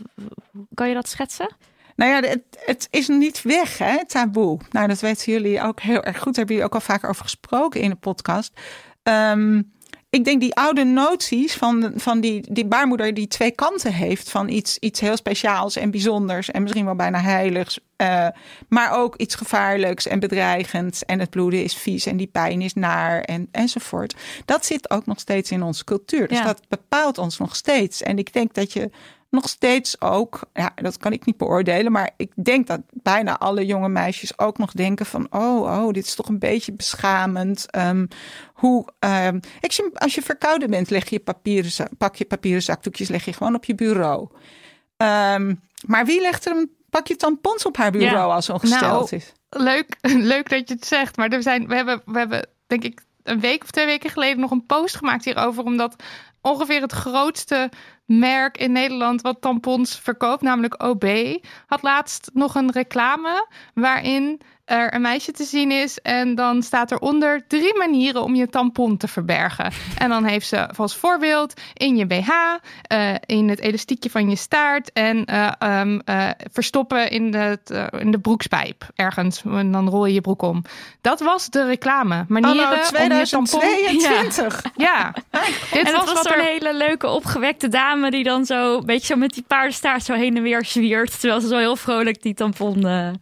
kan 0.74 0.88
je 0.88 0.94
dat 0.94 1.08
schetsen? 1.08 1.56
Nou 1.96 2.10
ja, 2.10 2.28
het, 2.28 2.42
het 2.64 2.88
is 2.90 3.08
niet 3.08 3.42
weg, 3.42 3.78
hè, 3.78 4.06
taboe. 4.06 4.58
Nou, 4.70 4.86
dat 4.88 5.00
weten 5.00 5.32
jullie 5.32 5.62
ook 5.62 5.80
heel 5.80 6.02
erg 6.02 6.16
goed. 6.16 6.24
Daar 6.24 6.34
hebben 6.34 6.54
jullie 6.54 6.64
ook 6.70 6.74
al 6.74 6.80
vaker 6.80 7.08
over 7.08 7.22
gesproken 7.22 7.80
in 7.80 7.90
de 7.90 7.96
podcast. 7.96 8.60
Ehm, 9.02 9.62
ik 10.10 10.24
denk 10.24 10.40
die 10.40 10.54
oude 10.54 10.84
noties 10.84 11.54
van, 11.54 11.92
van 11.96 12.20
die, 12.20 12.44
die 12.52 12.66
baarmoeder 12.66 13.14
die 13.14 13.26
twee 13.28 13.50
kanten 13.50 13.92
heeft. 13.92 14.30
Van 14.30 14.48
iets, 14.48 14.78
iets 14.78 15.00
heel 15.00 15.16
speciaals 15.16 15.76
en 15.76 15.90
bijzonders 15.90 16.50
en 16.50 16.62
misschien 16.62 16.84
wel 16.84 16.94
bijna 16.94 17.20
heiligs. 17.20 17.78
eh, 17.96 18.28
maar 18.68 18.92
ook 18.98 19.16
iets 19.16 19.34
gevaarlijks 19.34 20.06
en 20.06 20.20
bedreigends. 20.20 21.04
En 21.04 21.20
het 21.20 21.30
bloeden 21.30 21.62
is 21.64 21.74
vies 21.76 22.06
en 22.06 22.16
die 22.16 22.26
pijn 22.26 22.62
is 22.62 22.74
naar 22.74 23.20
en, 23.20 23.48
enzovoort. 23.52 24.14
Dat 24.44 24.66
zit 24.66 24.90
ook 24.90 25.06
nog 25.06 25.20
steeds 25.20 25.50
in 25.50 25.62
onze 25.62 25.84
cultuur. 25.84 26.28
Dus 26.28 26.38
Ja. 26.38 26.44
dat 26.44 26.62
bepaalt 26.68 27.18
ons 27.18 27.38
nog 27.38 27.56
steeds. 27.56 28.02
En 28.02 28.18
ik 28.18 28.32
denk 28.32 28.54
dat 28.54 28.72
je 28.72 28.90
nog 29.30 29.48
steeds 29.48 30.00
ook, 30.00 30.40
ja, 30.52 30.72
dat 30.74 30.96
kan 30.96 31.12
ik 31.12 31.24
niet 31.24 31.36
beoordelen, 31.36 31.92
maar 31.92 32.10
ik 32.16 32.32
denk 32.34 32.66
dat 32.66 32.80
bijna 32.90 33.38
alle 33.38 33.66
jonge 33.66 33.88
meisjes 33.88 34.38
ook 34.38 34.58
nog 34.58 34.72
denken 34.72 35.06
van, 35.06 35.26
oh, 35.30 35.60
oh, 35.60 35.92
dit 35.92 36.04
is 36.06 36.14
toch 36.14 36.28
een 36.28 36.38
beetje 36.38 36.72
beschamend. 36.72 37.70
Ehm, 37.70 38.06
hoe, 38.52 38.86
als, 39.60 39.76
je, 39.76 39.90
als 39.94 40.14
je 40.14 40.22
verkouden 40.22 40.70
bent, 40.70 40.90
leg 40.90 41.08
je 41.08 41.20
papieren, 41.20 41.88
pak 41.98 42.16
je 42.16 42.24
papieren 42.24 42.62
zakdoekjes, 42.62 43.08
leg 43.08 43.24
je 43.24 43.32
gewoon 43.32 43.54
op 43.54 43.64
je 43.64 43.74
bureau. 43.74 44.28
Ehm, 44.96 45.54
maar 45.86 46.04
wie 46.04 46.20
legt 46.20 46.46
er 46.46 46.56
een 46.56 46.70
pakje 46.90 47.16
tampons 47.16 47.66
op 47.66 47.76
haar 47.76 47.90
bureau 47.90 48.28
Ja. 48.28 48.34
als 48.34 48.44
ze 48.44 48.52
ongesteld 48.52 49.10
Nou, 49.10 49.16
is? 49.16 49.32
Leuk, 49.50 49.96
leuk 50.32 50.48
dat 50.48 50.68
je 50.68 50.74
het 50.74 50.86
zegt. 50.86 51.16
Maar 51.16 51.28
er 51.28 51.42
zijn, 51.42 51.68
we, 51.68 51.74
hebben, 51.74 52.02
we 52.04 52.18
hebben, 52.18 52.48
denk 52.66 52.84
ik, 52.84 53.00
een 53.22 53.40
week 53.40 53.62
of 53.62 53.70
twee 53.70 53.86
weken 53.86 54.10
geleden 54.10 54.40
nog 54.40 54.50
een 54.50 54.66
post 54.66 54.96
gemaakt 54.96 55.24
hierover. 55.24 55.64
Omdat 55.64 56.02
ongeveer 56.48 56.80
het 56.80 56.92
grootste 56.92 57.70
merk 58.04 58.58
in 58.58 58.72
Nederland 58.72 59.20
wat 59.20 59.40
tampons 59.40 59.98
verkoopt, 59.98 60.42
namelijk 60.42 60.82
OB, 60.82 61.36
had 61.66 61.82
laatst 61.82 62.30
nog 62.32 62.54
een 62.54 62.72
reclame 62.72 63.46
waarin 63.74 64.40
er 64.68 64.94
een 64.94 65.00
meisje 65.00 65.32
te 65.32 65.44
zien 65.44 65.70
is. 65.70 65.98
En 65.98 66.34
dan 66.34 66.62
staat 66.62 66.92
eronder 66.92 67.46
drie 67.46 67.76
manieren 67.76 68.22
om 68.22 68.34
je 68.34 68.48
tampon 68.48 68.96
te 68.96 69.08
verbergen. 69.08 69.72
En 69.98 70.08
dan 70.08 70.24
heeft 70.24 70.46
ze 70.46 70.68
als 70.68 70.96
voorbeeld 70.96 71.60
in 71.74 71.96
je 71.96 72.06
BH, 72.06 72.30
uh, 72.92 73.14
in 73.26 73.48
het 73.48 73.60
elastiekje 73.60 74.10
van 74.10 74.30
je 74.30 74.36
staart 74.36 74.92
en 74.92 75.30
uh, 75.30 75.80
um, 75.80 76.00
uh, 76.04 76.28
verstoppen 76.52 77.10
in 77.10 77.30
de, 77.30 77.58
in 77.98 78.10
de 78.10 78.18
broekspijp 78.18 78.88
ergens. 78.94 79.42
En 79.44 79.72
dan 79.72 79.88
rol 79.88 80.06
je 80.06 80.14
je 80.14 80.20
broek 80.20 80.42
om. 80.42 80.62
Dat 81.00 81.20
was 81.20 81.48
de 81.48 81.64
reclame. 81.64 82.24
Manieren 82.28 82.70
nou, 82.70 82.86
2022. 82.86 84.64
Om 84.64 84.72
je 84.76 84.82
ja. 84.84 85.12
ja. 85.30 85.40
Dit 85.72 85.86
en 85.86 85.92
was, 85.92 86.24
er... 86.24 86.37
hele 86.42 86.76
leuke 86.76 87.06
opgewekte 87.06 87.68
dame 87.68 88.10
die 88.10 88.24
dan 88.24 88.44
zo, 88.44 88.76
een 88.78 88.86
beetje 88.86 89.06
zo 89.06 89.16
met 89.16 89.32
die 89.32 89.44
paardenstaart 89.46 90.04
zo 90.04 90.14
heen 90.14 90.36
en 90.36 90.42
weer 90.42 90.64
zwiert. 90.64 91.20
Terwijl 91.20 91.40
ze 91.40 91.48
zo 91.48 91.56
heel 91.56 91.76
vrolijk 91.76 92.22
die 92.22 92.34
tampon 92.34 92.80
ja. 92.80 93.12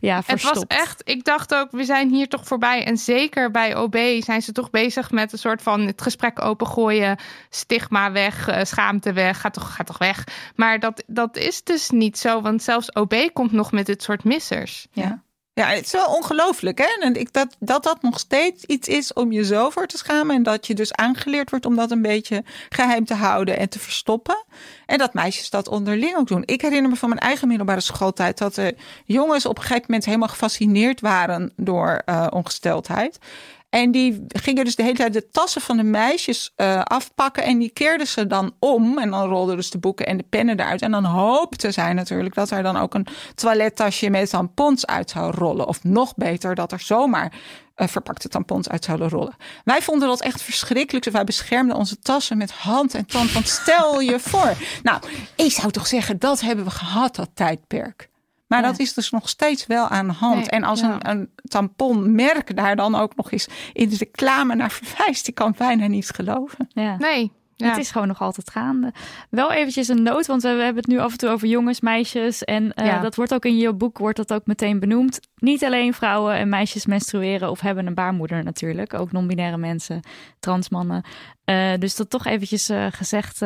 Ja, 0.00 0.22
verstopt. 0.22 0.54
Het 0.54 0.68
was 0.68 0.78
echt, 0.78 1.02
ik 1.04 1.24
dacht 1.24 1.54
ook, 1.54 1.70
we 1.70 1.84
zijn 1.84 2.10
hier 2.10 2.28
toch 2.28 2.46
voorbij. 2.46 2.84
En 2.84 2.96
zeker 2.96 3.50
bij 3.50 3.76
OB 3.76 3.96
zijn 4.18 4.42
ze 4.42 4.52
toch 4.52 4.70
bezig 4.70 5.10
met 5.10 5.32
een 5.32 5.38
soort 5.38 5.62
van 5.62 5.80
het 5.80 6.02
gesprek 6.02 6.42
opengooien. 6.42 7.18
Stigma 7.48 8.12
weg, 8.12 8.48
uh, 8.48 8.62
schaamte 8.62 9.12
weg, 9.12 9.40
ga 9.40 9.50
toch, 9.50 9.74
ga 9.74 9.84
toch 9.84 9.98
weg. 9.98 10.24
Maar 10.54 10.80
dat, 10.80 11.04
dat 11.06 11.36
is 11.36 11.62
dus 11.62 11.90
niet 11.90 12.18
zo, 12.18 12.40
want 12.40 12.62
zelfs 12.62 12.92
OB 12.92 13.14
komt 13.32 13.52
nog 13.52 13.72
met 13.72 13.86
dit 13.86 14.02
soort 14.02 14.24
missers. 14.24 14.86
Ja. 14.92 15.22
Ja, 15.54 15.66
het 15.66 15.84
is 15.84 15.92
wel 15.92 16.06
ongelooflijk, 16.06 16.78
hè? 16.78 16.96
En 17.00 17.14
ik, 17.14 17.32
dat, 17.32 17.56
dat 17.58 17.82
dat 17.82 18.02
nog 18.02 18.18
steeds 18.18 18.64
iets 18.64 18.88
is 18.88 19.12
om 19.12 19.32
je 19.32 19.44
zo 19.44 19.70
voor 19.70 19.86
te 19.86 19.96
schamen. 19.96 20.36
En 20.36 20.42
dat 20.42 20.66
je 20.66 20.74
dus 20.74 20.92
aangeleerd 20.92 21.50
wordt 21.50 21.66
om 21.66 21.76
dat 21.76 21.90
een 21.90 22.02
beetje 22.02 22.44
geheim 22.68 23.04
te 23.04 23.14
houden 23.14 23.58
en 23.58 23.68
te 23.68 23.78
verstoppen. 23.78 24.44
En 24.86 24.98
dat 24.98 25.14
meisjes 25.14 25.50
dat 25.50 25.68
onderling 25.68 26.16
ook 26.16 26.28
doen. 26.28 26.42
Ik 26.44 26.60
herinner 26.60 26.90
me 26.90 26.96
van 26.96 27.08
mijn 27.08 27.20
eigen 27.20 27.48
middelbare 27.48 27.80
schooltijd 27.80 28.38
dat 28.38 28.54
de 28.54 28.76
jongens 29.04 29.46
op 29.46 29.56
een 29.56 29.62
gegeven 29.62 29.84
moment 29.86 30.04
helemaal 30.04 30.28
gefascineerd 30.28 31.00
waren 31.00 31.52
door 31.56 32.02
uh, 32.06 32.26
ongesteldheid. 32.30 33.18
En 33.74 33.90
die 33.90 34.24
gingen 34.28 34.64
dus 34.64 34.76
de 34.76 34.82
hele 34.82 34.96
tijd 34.96 35.12
de 35.12 35.30
tassen 35.30 35.60
van 35.60 35.76
de 35.76 35.82
meisjes 35.82 36.52
uh, 36.56 36.82
afpakken. 36.82 37.42
En 37.44 37.58
die 37.58 37.70
keerden 37.70 38.06
ze 38.06 38.26
dan 38.26 38.54
om. 38.58 38.98
En 38.98 39.10
dan 39.10 39.28
rolden 39.28 39.56
dus 39.56 39.70
de 39.70 39.78
boeken 39.78 40.06
en 40.06 40.16
de 40.16 40.24
pennen 40.28 40.60
eruit. 40.60 40.82
En 40.82 40.90
dan 40.90 41.04
hoopten 41.04 41.72
zij 41.72 41.92
natuurlijk 41.92 42.34
dat 42.34 42.50
er 42.50 42.62
dan 42.62 42.76
ook 42.76 42.94
een 42.94 43.06
toilettasje 43.34 44.10
met 44.10 44.30
tampons 44.30 44.86
uit 44.86 45.10
zou 45.10 45.34
rollen. 45.36 45.66
Of 45.66 45.84
nog 45.84 46.14
beter, 46.14 46.54
dat 46.54 46.72
er 46.72 46.80
zomaar 46.80 47.32
uh, 47.76 47.88
verpakte 47.88 48.28
tampons 48.28 48.68
uit 48.68 48.84
zouden 48.84 49.08
rollen. 49.08 49.36
Wij 49.64 49.82
vonden 49.82 50.08
dat 50.08 50.20
echt 50.20 50.42
verschrikkelijk. 50.42 51.04
Dus 51.04 51.12
wij 51.12 51.24
beschermden 51.24 51.76
onze 51.76 51.98
tassen 51.98 52.36
met 52.36 52.50
hand 52.50 52.94
en 52.94 53.06
tand. 53.06 53.32
Want 53.32 53.48
stel 53.48 54.00
je 54.00 54.20
voor. 54.20 54.52
Nou, 54.82 55.00
ik 55.36 55.52
zou 55.52 55.70
toch 55.70 55.86
zeggen, 55.86 56.18
dat 56.18 56.40
hebben 56.40 56.64
we 56.64 56.70
gehad, 56.70 57.16
dat 57.16 57.30
tijdperk. 57.34 58.08
Maar 58.54 58.70
dat 58.70 58.78
is 58.78 58.94
dus 58.94 59.10
nog 59.10 59.28
steeds 59.28 59.66
wel 59.66 59.88
aan 59.88 60.06
de 60.06 60.12
hand. 60.12 60.36
Nee, 60.36 60.48
en 60.48 60.64
als 60.64 60.80
ja. 60.80 60.92
een, 60.92 61.10
een 61.10 61.30
tamponmerk 61.42 62.56
daar 62.56 62.76
dan 62.76 62.94
ook 62.94 63.16
nog 63.16 63.32
eens 63.32 63.48
in 63.72 63.88
de 63.88 63.96
reclame 63.98 64.54
naar 64.54 64.70
verwijst, 64.70 65.28
ik 65.28 65.34
kan 65.34 65.54
bijna 65.58 65.86
niet 65.86 66.10
geloven. 66.10 66.68
Ja. 66.72 66.96
Nee. 66.98 67.32
Ja. 67.56 67.68
Het 67.68 67.78
is 67.78 67.90
gewoon 67.90 68.08
nog 68.08 68.20
altijd 68.20 68.50
gaande. 68.50 68.92
Wel 69.30 69.52
eventjes 69.52 69.88
een 69.88 70.02
noot, 70.02 70.26
want 70.26 70.42
we, 70.42 70.48
hebben 70.48 70.76
het 70.76 70.86
nu 70.86 70.98
af 70.98 71.12
en 71.12 71.18
toe 71.18 71.28
over 71.28 71.48
jongens, 71.48 71.80
meisjes. 71.80 72.44
En 72.44 72.64
uh, 72.64 72.86
ja. 72.86 73.00
dat 73.00 73.14
wordt 73.14 73.34
ook 73.34 73.44
in 73.44 73.56
je 73.56 73.72
boek 73.72 73.98
wordt 73.98 74.16
dat 74.16 74.32
ook 74.32 74.46
meteen 74.46 74.80
benoemd. 74.80 75.20
Niet 75.36 75.64
alleen 75.64 75.94
vrouwen 75.94 76.34
en 76.34 76.48
meisjes 76.48 76.86
menstrueren 76.86 77.50
of 77.50 77.60
hebben 77.60 77.86
een 77.86 77.94
baarmoeder 77.94 78.44
natuurlijk. 78.44 78.94
Ook 78.94 79.12
non-binaire 79.12 79.56
mensen, 79.56 80.00
transmannen. 80.40 81.04
Uh, 81.44 81.72
dus 81.78 81.96
dat 81.96 82.10
toch 82.10 82.26
eventjes 82.26 82.70
uh, 82.70 82.86
gezegd 82.90 83.40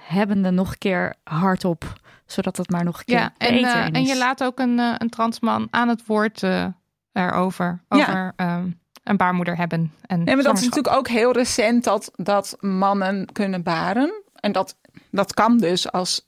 hebbende 0.00 0.50
nog 0.50 0.70
een 0.70 0.78
keer 0.78 1.14
hardop 1.24 1.92
zodat 2.32 2.56
het 2.56 2.70
maar 2.70 2.84
nog 2.84 2.98
een 2.98 3.04
keer 3.04 3.18
ja, 3.18 3.32
en, 3.38 3.54
uh, 3.54 3.94
en 3.96 4.04
je 4.04 4.16
laat 4.16 4.44
ook 4.44 4.58
een, 4.58 4.78
uh, 4.78 4.94
een 4.98 5.10
transman 5.10 5.68
aan 5.70 5.88
het 5.88 6.06
woord 6.06 6.42
uh, 6.42 6.66
erover. 7.12 7.84
Over 7.88 8.32
ja. 8.36 8.56
um, 8.56 8.80
een 9.02 9.16
baarmoeder 9.16 9.56
hebben. 9.56 9.92
En 10.06 10.22
nee, 10.24 10.34
maar 10.34 10.44
dat 10.44 10.58
is 10.58 10.64
natuurlijk 10.64 10.96
ook 10.96 11.08
heel 11.08 11.32
recent 11.32 11.84
dat, 11.84 12.10
dat 12.16 12.56
mannen 12.60 13.32
kunnen 13.32 13.62
baren. 13.62 14.22
En 14.34 14.52
dat, 14.52 14.76
dat 15.10 15.34
kan 15.34 15.58
dus 15.58 15.92
als 15.92 16.24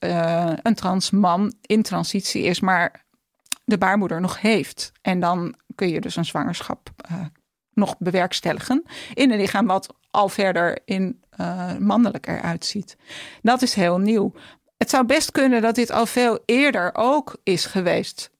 een 0.61 0.75
trans 0.75 1.11
man 1.11 1.53
in 1.61 1.81
transitie 1.81 2.43
is, 2.43 2.59
maar 2.59 3.05
de 3.65 3.77
baarmoeder 3.77 4.21
nog 4.21 4.41
heeft. 4.41 4.91
En 5.01 5.19
dan 5.19 5.55
kun 5.75 5.89
je 5.89 6.01
dus 6.01 6.15
een 6.15 6.25
zwangerschap 6.25 6.89
nog 7.73 7.95
bewerkstelligen 7.97 8.83
in 9.13 9.31
een 9.31 9.39
lichaam 9.39 9.67
wat 9.67 9.95
al 10.11 10.29
verder 10.29 10.79
in 10.85 11.23
uh, 11.39 11.77
mannelijk 11.77 12.27
eruit 12.27 12.65
ziet. 12.65 12.97
Dat 13.41 13.61
is 13.61 13.73
heel 13.73 13.97
nieuw. 13.97 14.33
Het 14.83 14.91
zou 14.91 15.05
best 15.05 15.31
kunnen 15.31 15.61
dat 15.61 15.75
dit 15.75 15.91
al 15.91 16.05
veel 16.05 16.39
eerder 16.45 16.89
ook 16.93 17.35
is 17.43 17.65
geweest. 17.65 18.32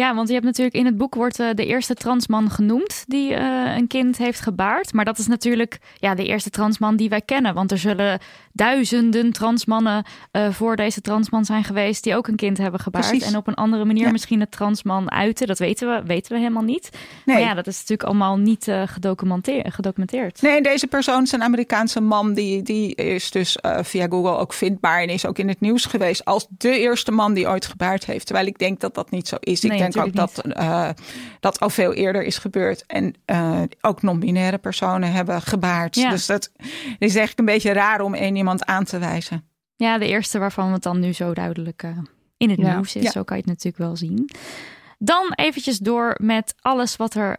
Ja, 0.00 0.14
want 0.14 0.28
je 0.28 0.34
hebt 0.34 0.46
natuurlijk 0.46 0.76
in 0.76 0.86
het 0.86 0.96
boek 0.96 1.14
wordt 1.14 1.40
uh, 1.40 1.48
de 1.54 1.66
eerste 1.66 1.94
transman 1.94 2.50
genoemd 2.50 3.04
die 3.06 3.30
uh, 3.30 3.76
een 3.76 3.86
kind 3.86 4.18
heeft 4.18 4.40
gebaard. 4.40 4.92
Maar 4.92 5.04
dat 5.04 5.18
is 5.18 5.26
natuurlijk 5.26 5.78
ja, 5.96 6.14
de 6.14 6.24
eerste 6.24 6.50
transman 6.50 6.96
die 6.96 7.08
wij 7.08 7.20
kennen. 7.20 7.54
Want 7.54 7.70
er 7.70 7.78
zullen 7.78 8.18
duizenden 8.52 9.32
transmannen 9.32 10.04
uh, 10.32 10.50
voor 10.50 10.76
deze 10.76 11.00
transman 11.00 11.44
zijn 11.44 11.64
geweest 11.64 12.04
die 12.04 12.16
ook 12.16 12.28
een 12.28 12.36
kind 12.36 12.58
hebben 12.58 12.80
gebaard. 12.80 13.08
Precies. 13.08 13.26
En 13.26 13.36
op 13.36 13.46
een 13.46 13.54
andere 13.54 13.84
manier 13.84 14.04
ja. 14.04 14.10
misschien 14.10 14.40
het 14.40 14.50
transman 14.50 15.10
uiten. 15.10 15.46
Dat 15.46 15.58
weten 15.58 15.88
we, 15.88 16.02
weten 16.06 16.32
we 16.32 16.38
helemaal 16.38 16.62
niet. 16.62 16.90
Nee. 17.24 17.36
Maar 17.36 17.44
ja, 17.44 17.54
dat 17.54 17.66
is 17.66 17.78
natuurlijk 17.78 18.08
allemaal 18.08 18.36
niet 18.36 18.72
gedocumenteerd, 18.84 19.74
gedocumenteerd. 19.74 20.42
Nee, 20.42 20.62
deze 20.62 20.86
persoon 20.86 21.22
is 21.22 21.32
een 21.32 21.42
Amerikaanse 21.42 22.00
man. 22.00 22.34
Die, 22.34 22.62
die 22.62 22.94
is 22.94 23.30
dus 23.30 23.58
via 23.82 24.06
Google 24.08 24.36
ook 24.36 24.52
vindbaar 24.52 25.02
en 25.02 25.08
is 25.08 25.26
ook 25.26 25.38
in 25.38 25.48
het 25.48 25.60
nieuws 25.60 25.84
geweest 25.84 26.24
als 26.24 26.46
de 26.58 26.78
eerste 26.78 27.10
man 27.10 27.34
die 27.34 27.48
ooit 27.48 27.66
gebaard 27.66 28.06
heeft. 28.06 28.26
Terwijl 28.26 28.46
ik 28.46 28.58
denk 28.58 28.80
dat 28.80 28.94
dat 28.94 29.10
niet 29.10 29.28
zo 29.28 29.36
is. 29.40 29.64
Ik 29.64 29.70
nee, 29.70 29.89
denk 29.92 30.06
ook 30.06 30.14
dat 30.14 30.42
uh, 30.46 30.88
dat 31.40 31.60
al 31.60 31.70
veel 31.70 31.92
eerder 31.92 32.22
is 32.22 32.38
gebeurd. 32.38 32.86
En 32.86 33.14
uh, 33.26 33.62
ook 33.80 34.02
non-binaire 34.02 34.58
personen 34.58 35.12
hebben 35.12 35.42
gebaard. 35.42 35.94
Ja. 35.94 36.10
Dus 36.10 36.26
dat 36.26 36.50
is 36.98 37.16
eigenlijk 37.16 37.38
een 37.38 37.44
beetje 37.44 37.72
raar 37.72 38.00
om 38.00 38.14
één 38.14 38.36
iemand 38.36 38.64
aan 38.64 38.84
te 38.84 38.98
wijzen. 38.98 39.44
Ja, 39.76 39.98
de 39.98 40.06
eerste 40.06 40.38
waarvan 40.38 40.72
het 40.72 40.82
dan 40.82 41.00
nu 41.00 41.12
zo 41.12 41.34
duidelijk 41.34 41.82
uh, 41.82 41.98
in 42.36 42.50
het 42.50 42.60
ja. 42.60 42.74
nieuws 42.74 42.96
is. 42.96 43.02
Ja. 43.02 43.10
Zo 43.10 43.22
kan 43.22 43.36
je 43.36 43.42
het 43.42 43.52
natuurlijk 43.52 43.84
wel 43.84 43.96
zien. 43.96 44.30
Dan 44.98 45.32
eventjes 45.34 45.78
door 45.78 46.14
met 46.22 46.54
alles 46.60 46.96
wat 46.96 47.14
er 47.14 47.36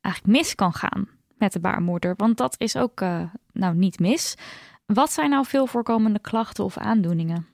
eigenlijk 0.00 0.38
mis 0.38 0.54
kan 0.54 0.72
gaan 0.72 1.08
met 1.38 1.52
de 1.52 1.60
baarmoeder. 1.60 2.14
Want 2.16 2.36
dat 2.36 2.54
is 2.58 2.76
ook 2.76 3.00
nou 3.52 3.74
niet 3.74 3.98
mis. 3.98 4.34
Wat 4.86 5.12
zijn 5.12 5.30
nou 5.30 5.46
veel 5.46 5.66
voorkomende 5.66 6.18
klachten 6.18 6.64
of 6.64 6.78
aandoeningen? 6.78 7.46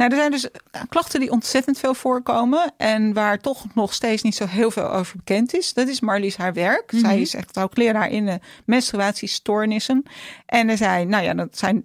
Nou, 0.00 0.12
er 0.12 0.18
zijn 0.18 0.30
dus 0.30 0.48
klachten 0.88 1.20
die 1.20 1.30
ontzettend 1.30 1.78
veel 1.78 1.94
voorkomen 1.94 2.72
en 2.76 3.12
waar 3.12 3.38
toch 3.38 3.64
nog 3.74 3.94
steeds 3.94 4.22
niet 4.22 4.34
zo 4.34 4.46
heel 4.46 4.70
veel 4.70 4.90
over 4.90 5.16
bekend 5.16 5.54
is. 5.54 5.72
Dat 5.72 5.88
is 5.88 6.00
Marlies 6.00 6.36
haar 6.36 6.52
werk. 6.52 6.92
Mm 6.92 6.98
-hmm. 6.98 7.08
Zij 7.08 7.20
is 7.20 7.34
echt 7.34 7.58
ook 7.58 7.76
leraar 7.76 8.10
in 8.10 8.26
de 8.26 8.38
menstruatiestoornissen. 8.64 10.02
En 10.46 10.68
er 10.68 10.76
zijn, 10.76 11.08
nou 11.08 11.24
ja, 11.24 11.34
dat 11.34 11.58
zijn 11.58 11.82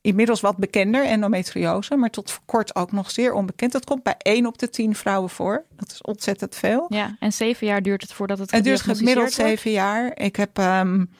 inmiddels 0.00 0.40
wat 0.40 0.56
bekender, 0.56 1.04
endometriose, 1.04 1.96
maar 1.96 2.10
tot 2.10 2.30
voor 2.30 2.42
kort 2.44 2.74
ook 2.74 2.92
nog 2.92 3.10
zeer 3.10 3.32
onbekend. 3.32 3.72
Dat 3.72 3.84
komt 3.84 4.02
bij 4.02 4.16
1 4.18 4.46
op 4.46 4.58
de 4.58 4.70
10 4.70 4.94
vrouwen 4.94 5.30
voor. 5.30 5.64
Dat 5.76 5.90
is 5.90 6.02
ontzettend 6.02 6.56
veel. 6.56 6.86
Ja, 6.88 7.16
en 7.20 7.32
zeven 7.32 7.66
jaar 7.66 7.82
duurt 7.82 8.02
het 8.02 8.12
voordat 8.12 8.38
het 8.38 8.50
Het 8.50 8.64
duurt 8.64 8.80
gemiddeld 8.80 9.32
zeven 9.32 9.70
jaar. 9.70 10.12
Ik 10.14 10.36
heb 10.36 10.58
um, 10.58 11.10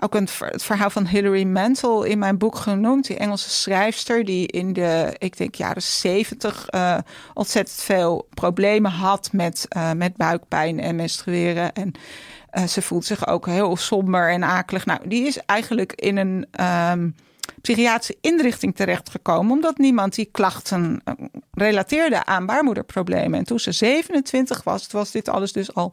ook 0.00 0.14
een, 0.14 0.28
het 0.38 0.62
verhaal 0.62 0.90
van 0.90 1.06
Hilary 1.06 1.44
Mantel 1.44 2.02
in 2.02 2.18
mijn 2.18 2.38
boek 2.38 2.56
genoemd. 2.56 3.06
Die 3.06 3.16
Engelse 3.16 3.50
schrijfster 3.50 4.24
die 4.24 4.46
in 4.46 4.72
de, 4.72 5.14
ik 5.18 5.36
denk, 5.36 5.54
jaren 5.54 5.82
zeventig 5.82 6.66
uh, 6.70 6.98
ontzettend 7.34 7.80
veel 7.80 8.28
problemen 8.34 8.90
had 8.90 9.32
met, 9.32 9.66
uh, 9.76 9.92
met 9.92 10.16
buikpijn 10.16 10.80
en 10.80 10.96
menstrueren. 10.96 11.72
En 11.72 11.92
uh, 12.52 12.64
ze 12.64 12.82
voelt 12.82 13.04
zich 13.04 13.26
ook 13.26 13.46
heel 13.46 13.76
somber 13.76 14.30
en 14.30 14.44
akelig. 14.44 14.86
Nou, 14.86 15.08
die 15.08 15.26
is 15.26 15.38
eigenlijk 15.46 15.92
in 15.92 16.16
een 16.16 16.46
um, 16.92 17.14
psychiatrische 17.60 18.16
inrichting 18.20 18.76
terechtgekomen. 18.76 19.52
Omdat 19.52 19.78
niemand 19.78 20.14
die 20.14 20.28
klachten 20.32 21.02
relateerde 21.52 22.24
aan 22.24 22.46
baarmoederproblemen. 22.46 23.38
En 23.38 23.44
toen 23.44 23.60
ze 23.60 23.72
27 23.72 24.64
was, 24.64 24.86
was 24.90 25.10
dit 25.10 25.28
alles 25.28 25.52
dus 25.52 25.74
al 25.74 25.92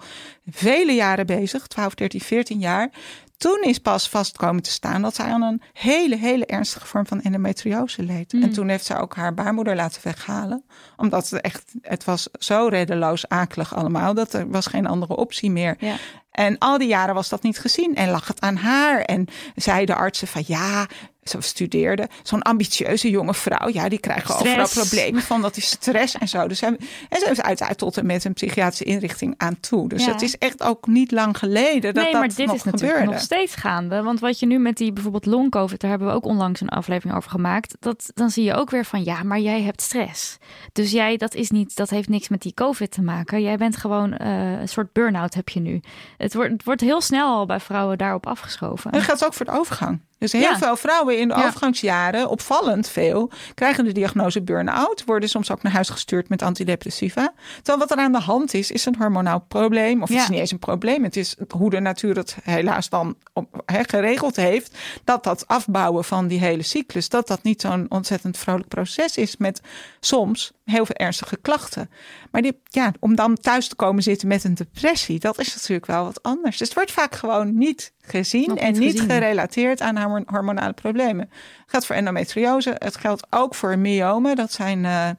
vele 0.50 0.92
jaren 0.92 1.26
bezig. 1.26 1.68
12, 1.68 1.94
13, 1.94 2.22
14 2.22 2.60
jaar 2.60 2.90
toen 3.38 3.64
is 3.64 3.78
pas 3.78 4.10
vast 4.10 4.38
komen 4.38 4.64
te 4.64 4.70
staan 4.70 5.02
dat 5.02 5.16
zij 5.16 5.26
aan 5.26 5.42
een 5.42 5.62
hele, 5.74 6.18
hele 6.18 6.46
ernstige 6.46 6.88
vorm 6.88 7.06
van 7.08 7.22
endometriose 7.22 8.04
leed. 8.04 8.34
Mm. 8.34 8.44
En 8.44 8.52
toen 8.52 8.70
heeft 8.70 8.86
zij 8.86 9.00
ook 9.00 9.16
haar 9.16 9.34
baarmoeder 9.34 9.76
laten 9.76 10.02
weghalen. 10.04 10.64
Omdat 10.98 11.30
het 11.30 11.42
echt, 11.42 11.74
het 11.82 12.04
was 12.04 12.28
zo 12.40 12.68
reddeloos 12.68 13.28
akelig 13.28 13.76
allemaal, 13.76 14.14
dat 14.14 14.34
er 14.34 14.50
was 14.50 14.66
geen 14.66 14.88
andere 14.88 15.16
optie 15.16 15.52
meer. 15.52 15.76
Ja. 15.80 15.96
En 16.32 16.58
al 16.58 16.78
die 16.78 16.88
jaren 16.88 17.16
was 17.16 17.30
dat 17.30 17.44
niet 17.44 17.60
gezien 17.60 17.96
en 17.96 18.10
lag 18.10 18.28
het 18.28 18.42
aan 18.42 18.56
haar. 18.56 19.02
En 19.02 19.28
zeiden 19.56 19.96
artsen 19.96 20.28
van 20.28 20.44
ja, 20.48 20.88
ze 21.30 21.42
studeerde. 21.42 22.08
Zo'n 22.24 22.42
ambitieuze 22.42 23.10
jonge 23.10 23.34
vrouw. 23.34 23.70
Ja, 23.70 23.90
die 23.90 24.00
krijgen 24.00 24.34
Stress. 24.34 24.58
overal 24.60 24.86
problemen 24.86 25.22
van. 25.22 25.42
Dat 25.42 25.58
is 25.58 25.66
stress 25.70 26.18
en 26.18 26.28
zo. 26.28 26.48
Dus 26.48 26.60
zij, 26.60 26.68
en 26.70 26.78
ze 27.20 27.30
is 27.32 27.42
uiteindelijk 27.42 27.78
tot 27.78 27.98
en 27.98 28.06
met 28.06 28.24
een 28.24 28.34
psychiatrische 28.34 28.84
inrichting 28.84 29.34
aan 29.38 29.60
toe. 29.60 29.90
Dus 29.90 30.06
Ja. 30.06 30.12
het 30.12 30.22
is 30.22 30.38
echt 30.38 30.64
ook 30.64 30.88
niet 30.88 31.12
lang 31.12 31.38
geleden 31.38 31.82
dat 31.94 32.04
nee, 32.04 32.12
dat 32.12 32.22
maar 32.22 32.36
dit 32.36 32.46
nog 32.46 32.56
is 32.56 32.64
natuurlijk 32.64 32.92
gebeurde. 32.92 33.12
nog 33.12 33.22
steeds 33.22 33.56
gaande. 33.56 34.02
Want 34.02 34.20
wat 34.20 34.40
je 34.40 34.46
nu 34.46 34.60
met 34.60 34.78
die 34.78 34.94
bijvoorbeeld 34.94 35.26
long 35.26 35.52
covid, 35.52 35.80
daar 35.80 35.90
hebben 35.90 36.08
we 36.08 36.14
ook 36.14 36.26
onlangs 36.26 36.62
een 36.62 36.70
aflevering 36.70 37.18
over 37.18 37.30
gemaakt. 37.32 37.76
Dat, 37.80 38.12
dan 38.14 38.30
zie 38.30 38.44
je 38.44 38.54
ook 38.54 38.70
weer 38.70 38.86
van 38.86 39.04
ja, 39.04 39.24
maar 39.24 39.40
jij 39.40 39.62
hebt 39.62 39.82
stress. 39.82 40.38
Dus 40.74 40.92
jij, 40.92 41.18
dat 41.18 41.34
is 41.36 41.50
niet, 41.50 41.76
dat 41.76 41.90
heeft 41.90 42.10
niks 42.10 42.28
met 42.28 42.42
die 42.42 42.54
covid 42.54 42.92
te 42.92 43.02
maken. 43.02 43.42
Jij 43.42 43.58
bent 43.58 43.78
gewoon 43.78 44.14
eh, 44.18 44.60
een 44.60 44.70
soort 44.70 44.94
burn-out 44.94 45.34
heb 45.34 45.50
je 45.50 45.60
nu. 45.60 45.82
Het 46.18 46.34
wordt, 46.34 46.52
het 46.52 46.64
wordt 46.64 46.82
heel 46.82 47.02
snel 47.02 47.28
al 47.36 47.46
bij 47.46 47.60
vrouwen 47.60 47.98
daarop 47.98 48.28
afgeschoven. 48.28 48.92
En 48.92 48.98
dat 48.98 49.08
geldt 49.08 49.26
ook 49.26 49.34
voor 49.34 49.46
de 49.46 49.52
overgang. 49.52 50.00
Dus 50.20 50.32
heel 50.32 50.42
Ja. 50.42 50.58
veel 50.58 50.76
vrouwen 50.76 51.20
in 51.20 51.28
de 51.28 51.34
Ja. 51.36 51.46
overgangsjaren, 51.46 52.30
opvallend 52.30 52.90
veel, 52.90 53.32
krijgen 53.54 53.84
de 53.86 53.92
diagnose 53.92 54.42
burn-out, 54.42 55.04
worden 55.06 55.30
soms 55.30 55.52
ook 55.52 55.62
naar 55.64 55.72
huis 55.74 55.90
gestuurd 55.90 56.30
met 56.30 56.42
antidepressiva. 56.42 57.34
Terwijl 57.56 57.78
wat 57.78 57.92
er 57.92 57.98
aan 58.04 58.12
de 58.12 58.20
hand 58.20 58.54
is, 58.54 58.72
is 58.72 58.86
een 58.86 58.96
hormonaal 58.98 59.40
probleem. 59.48 60.02
Of 60.02 60.10
het 60.10 60.18
is 60.18 60.30
niet 60.30 60.40
eens 60.40 60.52
een 60.52 60.60
probleem, 60.60 61.04
het 61.04 61.16
is 61.16 61.36
hoe 61.50 61.70
de 61.70 61.80
natuur 61.80 62.16
het 62.16 62.38
helaas 62.44 62.90
dan 62.90 63.16
op, 63.34 63.64
geregeld 63.66 64.36
heeft. 64.36 64.78
Dat 65.04 65.24
dat 65.24 65.48
afbouwen 65.48 66.04
van 66.04 66.28
die 66.28 66.40
hele 66.40 66.64
cyclus, 66.64 67.10
dat 67.10 67.28
dat 67.28 67.44
niet 67.44 67.62
zo'n 67.62 67.86
ontzettend 67.90 68.38
vrolijk 68.38 68.68
proces 68.68 69.18
is 69.18 69.38
met 69.38 69.62
soms 70.00 70.52
heel 70.68 70.86
veel 70.86 70.96
ernstige 70.96 71.38
klachten. 71.38 71.90
Maar 72.32 72.42
die, 72.42 72.62
ja, 72.64 72.92
om 73.00 73.16
dan 73.16 73.36
thuis 73.36 73.68
te 73.68 73.76
komen 73.76 74.04
zitten 74.04 74.28
met 74.28 74.44
een 74.44 74.54
depressie, 74.54 75.20
dat 75.20 75.40
is 75.40 75.54
natuurlijk 75.54 75.86
wel 75.86 76.04
wat 76.04 76.24
anders. 76.24 76.58
Dus 76.58 76.68
het 76.68 76.76
wordt 76.78 76.92
vaak 76.92 77.16
gewoon 77.16 77.58
niet 77.58 77.94
gezien 78.02 78.48
Nog 78.48 78.58
en 78.58 78.80
niet 78.80 79.02
gerelateerd 79.02 79.82
aan 79.82 79.98
hormo- 79.98 80.24
hormonale 80.26 80.74
problemen. 80.74 81.30
Het 81.30 81.66
geldt 81.68 81.86
voor 81.86 81.96
endometriose, 81.96 82.76
het 82.78 82.98
geldt 82.98 83.28
ook 83.30 83.56
voor 83.56 83.78
myomen. 83.78 84.36
Dat 84.36 84.52
zijn, 84.52 84.86
eh, 84.86 85.10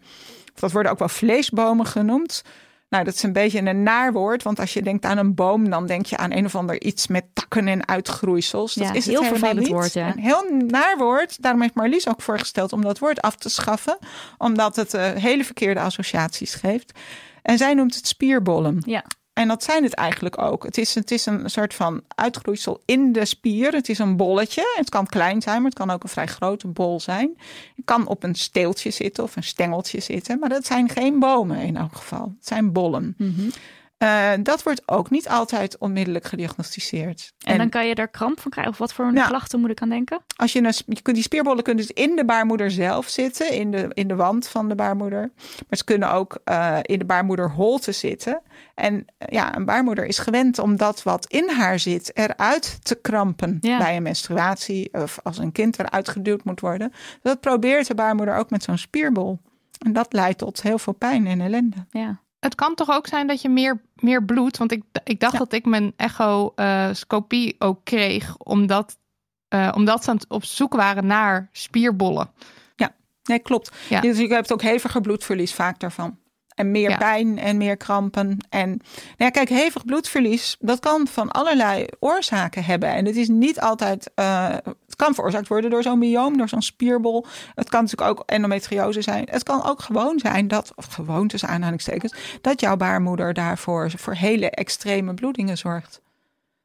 dat 0.55 0.73
worden 0.73 0.93
ook 0.93 0.99
wel 0.99 1.09
vleesbomen 1.09 1.87
genoemd. 1.87 2.43
Nou, 2.89 3.05
dat 3.05 3.15
is 3.15 3.23
een 3.23 3.33
beetje 3.33 3.61
een 3.61 3.83
naar 3.83 4.13
woord, 4.13 4.43
want 4.43 4.61
als 4.61 4.73
je 4.73 4.83
denkt 4.83 5.05
aan 5.05 5.19
een 5.19 5.35
boom, 5.35 5.71
dan 5.71 5.87
denk 5.87 6.07
je 6.07 6.17
aan 6.17 6.33
een 6.33 6.45
of 6.45 6.55
ander 6.55 6.81
iets 6.83 7.07
met 7.07 7.25
takken 7.33 7.69
en 7.69 7.89
uitgroeisels. 7.89 8.75
Dat 8.75 8.87
Ja, 8.87 8.93
is 8.93 9.07
het 9.07 9.15
heel 9.15 9.25
vervelend 9.25 9.59
niet. 9.59 9.69
woord, 9.69 9.93
ja. 9.93 10.07
Een 10.09 10.19
heel 10.19 10.45
naar 10.67 10.95
woord. 10.99 11.43
Daarom 11.43 11.61
heeft 11.63 11.75
Marlies 11.75 12.09
ook 12.09 12.23
voorgesteld 12.23 12.73
om 12.73 12.83
dat 12.83 12.99
woord 12.99 13.21
af 13.21 13.37
te 13.37 13.49
schaffen, 13.49 13.99
omdat 14.39 14.77
het 14.77 14.95
eh, 14.95 15.11
hele 15.13 15.45
verkeerde 15.45 15.81
associaties 15.81 16.55
geeft. 16.55 16.99
En 17.43 17.59
zij 17.59 17.75
noemt 17.75 17.95
het 17.95 18.07
spierbollen. 18.07 18.83
Ja. 18.87 19.05
En 19.39 19.49
dat 19.49 19.63
zijn 19.63 19.83
het 19.83 19.95
eigenlijk 19.95 20.43
ook. 20.43 20.65
Het 20.65 20.79
is, 20.79 20.95
het 20.95 21.11
is 21.11 21.27
een 21.27 21.51
soort 21.51 21.75
van 21.75 22.03
uitgroeisel 22.15 22.83
in 22.85 23.13
de 23.13 23.25
spier. 23.25 23.73
Het 23.73 23.89
is 23.89 23.99
een 23.99 24.17
bolletje. 24.17 24.75
Het 24.77 24.89
kan 24.89 25.07
klein 25.07 25.43
zijn, 25.43 25.57
maar 25.57 25.71
het 25.71 25.79
kan 25.79 25.91
ook 25.91 26.03
een 26.03 26.09
vrij 26.09 26.27
grote 26.27 26.67
bol 26.67 27.01
zijn. 27.01 27.39
Het 27.77 27.85
kan 27.85 28.07
op 28.07 28.23
een 28.23 28.35
steeltje 28.35 28.91
zitten 28.91 29.25
of 29.25 29.37
een 29.37 29.43
stengeltje 29.43 30.01
zitten. 30.01 30.39
Maar 30.39 30.49
dat 30.49 30.67
zijn 30.67 30.89
geen 30.89 31.19
bomen 31.19 31.59
in 31.59 31.77
elk 31.77 31.97
geval. 31.97 32.35
Het 32.39 32.49
zijn 32.49 32.73
bollen. 32.73 33.15
Mhm. 33.19 33.49
Eh, 33.99 34.33
dat 34.43 34.63
wordt 34.63 34.83
ook 34.87 35.11
niet 35.11 35.29
altijd 35.29 35.79
onmiddellijk 35.79 36.25
gediagnosticeerd. 36.25 37.33
En, 37.45 37.59
dan 37.59 37.69
kan 37.69 37.87
je 37.87 37.95
daar 37.95 38.09
kramp 38.09 38.41
van 38.41 38.51
krijgen. 38.51 38.73
Of 38.73 38.79
wat 38.79 38.93
voor 38.93 39.13
Ja. 39.15 39.27
klachten 39.27 39.61
moet 39.61 39.71
ik 39.71 39.83
aan 39.83 39.89
denken? 39.89 40.21
als 40.37 40.53
je, 40.53 40.59
een, 40.59 40.73
je 40.87 41.03
kunt, 41.03 41.17
die 41.17 41.25
spierbollen 41.25 41.63
kunnen 41.65 41.87
dus 41.87 42.05
in 42.05 42.17
de 42.17 42.25
baarmoeder 42.25 42.71
zelf 42.71 43.09
zitten, 43.09 43.53
in 43.53 43.71
de, 43.71 43.89
in 43.93 44.09
de 44.09 44.15
wand 44.15 44.49
van 44.49 44.69
de 44.69 44.75
baarmoeder. 44.75 45.31
Maar 45.69 45.79
ze 45.79 45.85
kunnen 45.85 46.11
ook 46.13 46.39
eh, 46.45 46.79
in 46.83 46.99
de 46.99 47.05
baarmoederholte 47.05 47.93
zitten. 47.93 48.41
En 48.75 49.05
eh, 49.19 49.29
ja, 49.33 49.57
een 49.57 49.65
baarmoeder 49.65 50.05
is 50.07 50.19
gewend 50.19 50.59
om 50.59 50.77
dat 50.77 51.03
wat 51.03 51.27
in 51.27 51.49
haar 51.51 51.79
zit 51.79 52.17
eruit 52.17 52.85
te 52.85 52.95
krampen 52.95 53.59
Ja. 53.61 53.79
bij 53.79 53.97
een 53.97 54.03
menstruatie 54.03 54.89
of 54.93 55.19
als 55.23 55.39
een 55.39 55.53
kind 55.53 55.79
eruit 55.79 56.09
geduwd 56.09 56.45
moet 56.45 56.61
worden. 56.61 56.93
Dat 57.23 57.41
probeert 57.41 57.87
de 57.87 57.95
baarmoeder 57.95 58.37
ook 58.37 58.51
met 58.51 58.63
zo'n 58.63 58.79
spierbol. 58.79 59.39
En 59.79 59.93
dat 59.93 60.13
leidt 60.13 60.39
tot 60.39 60.63
heel 60.63 60.79
veel 60.79 60.93
pijn 60.93 61.27
en 61.27 61.41
ellende. 61.41 61.77
Ja. 61.91 62.21
Het 62.41 62.55
kan 62.55 62.75
toch 62.75 62.91
ook 62.91 63.07
zijn 63.07 63.27
dat 63.27 63.43
je 63.43 63.49
meer, 63.49 63.81
meer 64.03 64.25
bloed. 64.25 64.57
Want 64.57 64.73
ik, 64.73 64.83
ik 65.05 65.21
dacht 65.21 65.33
Ja. 65.33 65.39
dat 65.39 65.53
ik 65.53 65.65
mijn 65.65 65.93
echoscopie 65.97 67.57
ook 67.59 67.81
kreeg. 67.85 68.37
Omdat, 68.37 68.99
eh, 69.49 69.73
omdat 69.75 70.05
ze 70.05 70.17
op 70.29 70.45
zoek 70.45 70.75
waren 70.75 71.07
naar 71.07 71.49
spierbollen. 71.53 72.31
Nee, 73.23 73.39
klopt. 73.39 73.73
Ja. 73.89 74.01
Dus 74.01 74.19
je 74.19 74.27
hebt 74.35 74.53
ook 74.53 74.63
heviger 74.63 75.01
bloedverlies 75.01 75.55
vaak 75.55 75.81
daarvan. 75.81 76.19
En 76.55 76.71
meer 76.71 76.91
Ja. 76.91 76.97
pijn 76.97 77.39
en 77.39 77.57
meer 77.57 77.77
krampen. 77.77 78.37
En 78.49 78.69
nou 78.69 78.81
ja, 79.17 79.31
kijk, 79.31 79.49
hevig 79.49 79.85
bloedverlies, 79.85 80.57
dat 80.59 80.81
kan 80.81 81.07
van 81.07 81.31
allerlei 81.31 81.87
oorzaken 82.01 82.65
hebben. 82.65 82.89
En 82.89 83.05
het 83.07 83.17
is 83.17 83.29
niet 83.29 83.61
altijd. 83.61 84.11
eh, 84.15 84.57
kan 84.99 85.15
veroorzaakt 85.15 85.49
worden 85.49 85.71
door 85.71 85.83
zo'n 85.83 85.99
myoom, 85.99 86.37
door 86.37 86.49
zo'n 86.49 86.63
spierbol. 86.63 87.27
Het 87.55 87.69
kan 87.69 87.83
natuurlijk 87.83 88.11
ook 88.11 88.23
endometriose 88.27 89.03
zijn. 89.03 89.29
Het 89.31 89.43
kan 89.43 89.65
ook 89.65 89.81
gewoon 89.81 90.19
zijn 90.19 90.49
dat, 90.49 90.73
of 90.75 90.85
gewoon 90.85 91.29
tussen 91.29 91.49
aanhalingstekens, 91.49 92.15
dat 92.41 92.61
jouw 92.61 92.77
baarmoeder 92.77 93.35
daarvoor 93.35 93.91
voor 93.97 94.15
hele 94.15 94.51
extreme 94.51 95.15
bloedingen 95.15 95.59
zorgt. 95.59 96.01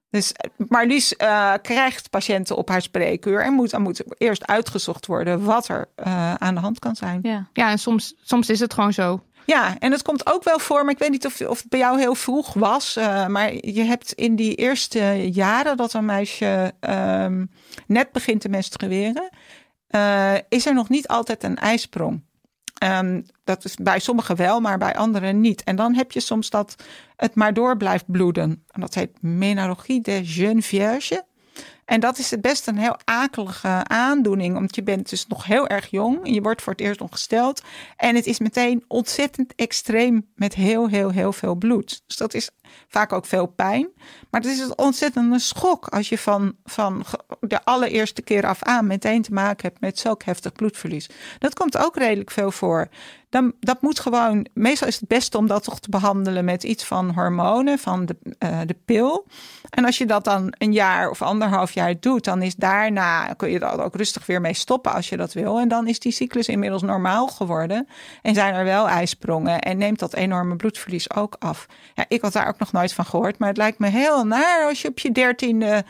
Dus 0.09 0.31
Marlies 0.67 1.15
eh, 1.15 1.53
krijgt 1.61 2.09
patiënten 2.09 2.55
op 2.55 2.69
haar 2.69 2.81
spreekuur 2.81 3.43
en 3.43 3.53
moet, 3.53 3.69
dan 3.69 3.81
moet 3.81 4.03
eerst 4.17 4.47
uitgezocht 4.47 5.05
worden 5.05 5.43
wat 5.43 5.67
er 5.67 5.87
eh, 5.95 6.33
aan 6.33 6.55
de 6.55 6.61
hand 6.61 6.79
kan 6.79 6.95
zijn. 6.95 7.19
ja. 7.23 7.47
Ja, 7.53 7.69
en 7.69 7.79
soms, 7.79 8.13
soms 8.21 8.49
is 8.49 8.59
het 8.59 8.73
gewoon 8.73 8.93
zo. 8.93 9.21
Ja, 9.45 9.79
en 9.79 9.91
het 9.91 10.01
komt 10.01 10.33
ook 10.33 10.43
wel 10.43 10.59
voor, 10.59 10.83
maar 10.83 10.93
ik 10.93 10.99
weet 10.99 11.09
niet 11.09 11.25
of, 11.25 11.41
of 11.41 11.57
het 11.61 11.69
bij 11.69 11.79
jou 11.79 11.99
heel 11.99 12.15
vroeg 12.15 12.53
was. 12.53 12.95
eh, 12.95 13.27
maar 13.27 13.53
je 13.53 13.83
hebt 13.83 14.11
in 14.13 14.35
die 14.35 14.55
eerste 14.55 15.29
jaren 15.31 15.77
dat 15.77 15.93
een 15.93 16.05
meisje 16.05 16.73
ehm, 16.79 17.45
net 17.87 18.11
begint 18.11 18.41
te 18.41 18.49
menstrueren, 18.49 19.29
eh, 19.87 20.33
is 20.49 20.65
er 20.65 20.73
nog 20.73 20.89
niet 20.89 21.07
altijd 21.07 21.43
een 21.43 21.57
ijsprong. 21.57 22.23
Ehm, 22.77 23.21
dat 23.43 23.65
is 23.65 23.75
bij 23.75 23.99
sommigen 23.99 24.35
wel, 24.35 24.59
maar 24.59 24.77
bij 24.77 24.95
anderen 24.95 25.39
niet. 25.41 25.63
En 25.63 25.75
dan 25.75 25.95
heb 25.95 26.11
je 26.11 26.19
soms 26.19 26.49
dat 26.49 26.75
het 27.15 27.35
maar 27.35 27.53
door 27.53 27.77
blijft 27.77 28.11
bloeden. 28.11 28.63
En 28.67 28.81
dat 28.81 28.93
heet 28.93 29.21
menorrhagie 29.21 30.01
de 30.01 30.23
jeune 30.23 30.61
vierge. 30.61 31.25
En 31.85 31.99
dat 31.99 32.17
is 32.17 32.31
het 32.31 32.41
best 32.41 32.67
een 32.67 32.77
heel 32.77 32.97
akelige 33.03 33.83
aandoening, 33.83 34.55
omdat 34.55 34.75
je 34.75 34.83
bent 34.83 35.09
dus 35.09 35.27
nog 35.27 35.45
heel 35.45 35.67
erg 35.67 35.87
jong. 35.89 36.25
en 36.25 36.33
Je 36.33 36.41
wordt 36.41 36.61
voor 36.61 36.73
het 36.73 36.81
eerst 36.81 37.01
ongesteld. 37.01 37.61
En 37.95 38.15
het 38.15 38.25
is 38.25 38.39
meteen 38.39 38.83
ontzettend 38.87 39.55
extreem 39.55 40.31
met 40.35 40.53
heel, 40.53 40.89
heel, 40.89 41.11
heel 41.11 41.33
veel 41.33 41.55
bloed. 41.55 42.03
Dus 42.07 42.17
dat 42.17 42.33
is 42.33 42.49
vaak 42.87 43.13
ook 43.13 43.25
veel 43.25 43.45
pijn. 43.45 43.89
Maar 44.29 44.41
het 44.41 44.49
is 44.49 44.59
een 44.59 44.77
ontzettende 44.77 45.39
schok 45.39 45.87
als 45.87 46.09
je 46.09 46.17
van, 46.17 46.55
van 46.63 47.05
de 47.39 47.63
allereerste 47.63 48.21
keer 48.21 48.45
af 48.45 48.63
aan 48.63 48.87
meteen 48.87 49.21
te 49.21 49.33
maken 49.33 49.67
hebt 49.67 49.81
met 49.81 49.99
zulk 49.99 50.23
heftig 50.23 50.51
bloedverlies. 50.51 51.09
Dat 51.39 51.53
komt 51.53 51.77
ook 51.77 51.95
redelijk 51.95 52.31
veel 52.31 52.51
voor. 52.51 52.89
Dan, 53.33 53.53
dat 53.59 53.81
moet 53.81 53.99
gewoon, 53.99 54.47
meestal 54.53 54.87
is 54.87 54.99
het 54.99 55.07
beste 55.07 55.37
om 55.37 55.47
dat 55.47 55.63
toch 55.63 55.79
te 55.79 55.89
behandelen 55.89 56.45
met 56.45 56.63
iets 56.63 56.83
van 56.83 57.09
hormonen, 57.09 57.79
van 57.79 58.05
de, 58.05 58.15
eh, 58.37 58.59
de 58.65 58.75
pil. 58.85 59.27
En 59.69 59.85
als 59.85 59.97
je 59.97 60.05
dat 60.05 60.23
dan 60.23 60.53
een 60.57 60.73
jaar 60.73 61.09
of 61.09 61.21
anderhalf 61.21 61.71
jaar 61.71 61.99
doet, 61.99 62.23
dan 62.23 62.41
is 62.41 62.55
daarna, 62.55 63.33
kun 63.33 63.49
je 63.49 63.59
er 63.59 63.83
ook 63.83 63.95
rustig 63.95 64.25
weer 64.25 64.41
mee 64.41 64.53
stoppen 64.53 64.93
als 64.93 65.09
je 65.09 65.17
dat 65.17 65.33
wil. 65.33 65.59
En 65.59 65.67
dan 65.67 65.87
is 65.87 65.99
die 65.99 66.11
cyclus 66.11 66.47
inmiddels 66.47 66.81
normaal 66.81 67.27
geworden. 67.27 67.87
En 68.21 68.33
zijn 68.33 68.53
er 68.53 68.63
wel 68.63 68.87
ijsprongen 68.87 69.59
en 69.61 69.77
neemt 69.77 69.99
dat 69.99 70.13
enorme 70.13 70.55
bloedverlies 70.55 71.13
ook 71.15 71.35
af. 71.39 71.65
Ja, 71.93 72.05
ik 72.07 72.21
had 72.21 72.33
daar 72.33 72.47
ook 72.47 72.59
nog 72.59 72.71
nooit 72.71 72.93
van 72.93 73.05
gehoord, 73.05 73.39
maar 73.39 73.49
het 73.49 73.57
lijkt 73.57 73.79
me 73.79 73.87
heel 73.87 74.25
naar 74.25 74.67
als 74.67 74.81
je 74.81 74.87
op 74.87 74.99
je 74.99 75.11
dertiende 75.11 75.83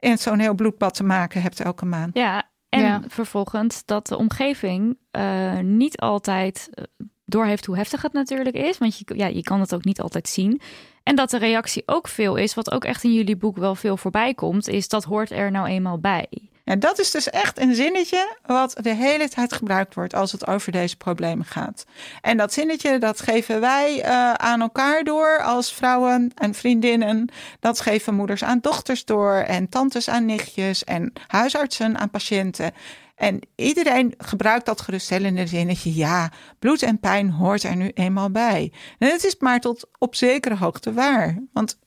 in 0.00 0.18
zo'n 0.18 0.38
heel 0.38 0.54
bloedbad 0.54 0.94
te 0.94 1.04
maken 1.04 1.42
hebt 1.42 1.60
elke 1.60 1.84
maand. 1.84 2.16
Ja, 2.16 2.49
en 2.70 2.80
Ja. 2.80 3.02
vervolgens 3.08 3.84
dat 3.84 4.06
de 4.06 4.16
omgeving 4.16 4.98
eh, 5.10 5.58
niet 5.58 5.98
altijd 5.98 6.68
eh, 6.72 6.84
doorheeft 7.24 7.66
hoe 7.66 7.76
heftig 7.76 8.02
het 8.02 8.12
natuurlijk 8.12 8.56
is. 8.56 8.78
Want 8.78 8.98
je, 8.98 9.04
ja, 9.16 9.26
je 9.26 9.42
kan 9.42 9.60
het 9.60 9.74
ook 9.74 9.84
niet 9.84 10.00
altijd 10.00 10.28
zien. 10.28 10.60
En 11.02 11.16
dat 11.16 11.30
de 11.30 11.38
reactie 11.38 11.82
ook 11.86 12.08
veel 12.08 12.36
is, 12.36 12.54
wat 12.54 12.70
ook 12.70 12.84
echt 12.84 13.04
in 13.04 13.14
jullie 13.14 13.36
boek 13.36 13.56
wel 13.56 13.74
veel 13.74 13.96
voorbij 13.96 14.34
komt, 14.34 14.68
is 14.68 14.88
dat 14.88 15.04
hoort 15.04 15.30
er 15.30 15.50
nou 15.50 15.66
eenmaal 15.68 15.98
bij. 15.98 16.26
Ja, 16.70 16.76
dat 16.76 16.98
is 16.98 17.10
dus 17.10 17.30
echt 17.30 17.58
een 17.60 17.74
zinnetje 17.74 18.36
wat 18.46 18.76
de 18.80 18.94
hele 18.94 19.28
tijd 19.28 19.52
gebruikt 19.52 19.94
wordt 19.94 20.14
als 20.14 20.32
het 20.32 20.46
over 20.46 20.72
deze 20.72 20.96
problemen 20.96 21.44
gaat. 21.46 21.84
En 22.20 22.36
dat 22.36 22.52
zinnetje, 22.52 22.98
dat 22.98 23.20
geven 23.20 23.60
wij 23.60 24.02
eh, 24.02 24.32
aan 24.32 24.60
elkaar 24.60 25.04
door 25.04 25.42
als 25.42 25.72
vrouwen 25.72 26.32
en 26.34 26.54
vriendinnen. 26.54 27.28
Dat 27.60 27.80
geven 27.80 28.14
moeders 28.14 28.44
aan 28.44 28.58
dochters 28.60 29.04
door 29.04 29.32
en 29.34 29.68
tantes 29.68 30.08
aan 30.08 30.24
nichtjes 30.24 30.84
en 30.84 31.12
huisartsen 31.26 31.98
aan 31.98 32.10
patiënten. 32.10 32.72
En 33.14 33.40
iedereen 33.56 34.14
gebruikt 34.18 34.66
dat 34.66 34.80
geruststellende 34.80 35.46
zinnetje. 35.46 35.94
Ja, 35.94 36.30
bloed 36.58 36.82
en 36.82 37.00
pijn 37.00 37.30
hoort 37.30 37.62
er 37.62 37.76
nu 37.76 37.90
eenmaal 37.94 38.30
bij. 38.30 38.72
En 38.98 39.08
het 39.08 39.24
is 39.24 39.36
maar 39.38 39.60
tot 39.60 39.88
op 39.98 40.14
zekere 40.14 40.56
hoogte 40.56 40.92
waar. 40.92 41.38
Want 41.52 41.78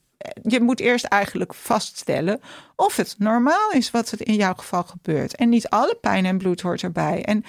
je 0.41 0.61
moet 0.61 0.79
eerst 0.79 1.05
eigenlijk 1.05 1.53
vaststellen 1.53 2.41
of 2.75 2.95
het 2.95 3.15
normaal 3.17 3.71
is 3.71 3.91
wat 3.91 4.11
er 4.11 4.27
in 4.27 4.35
jouw 4.35 4.53
geval 4.53 4.83
gebeurt. 4.83 5.35
En 5.35 5.49
niet 5.49 5.69
alle 5.69 5.97
pijn 6.01 6.25
en 6.25 6.37
bloed 6.37 6.61
hoort 6.61 6.81
erbij. 6.83 7.25
En 7.25 7.43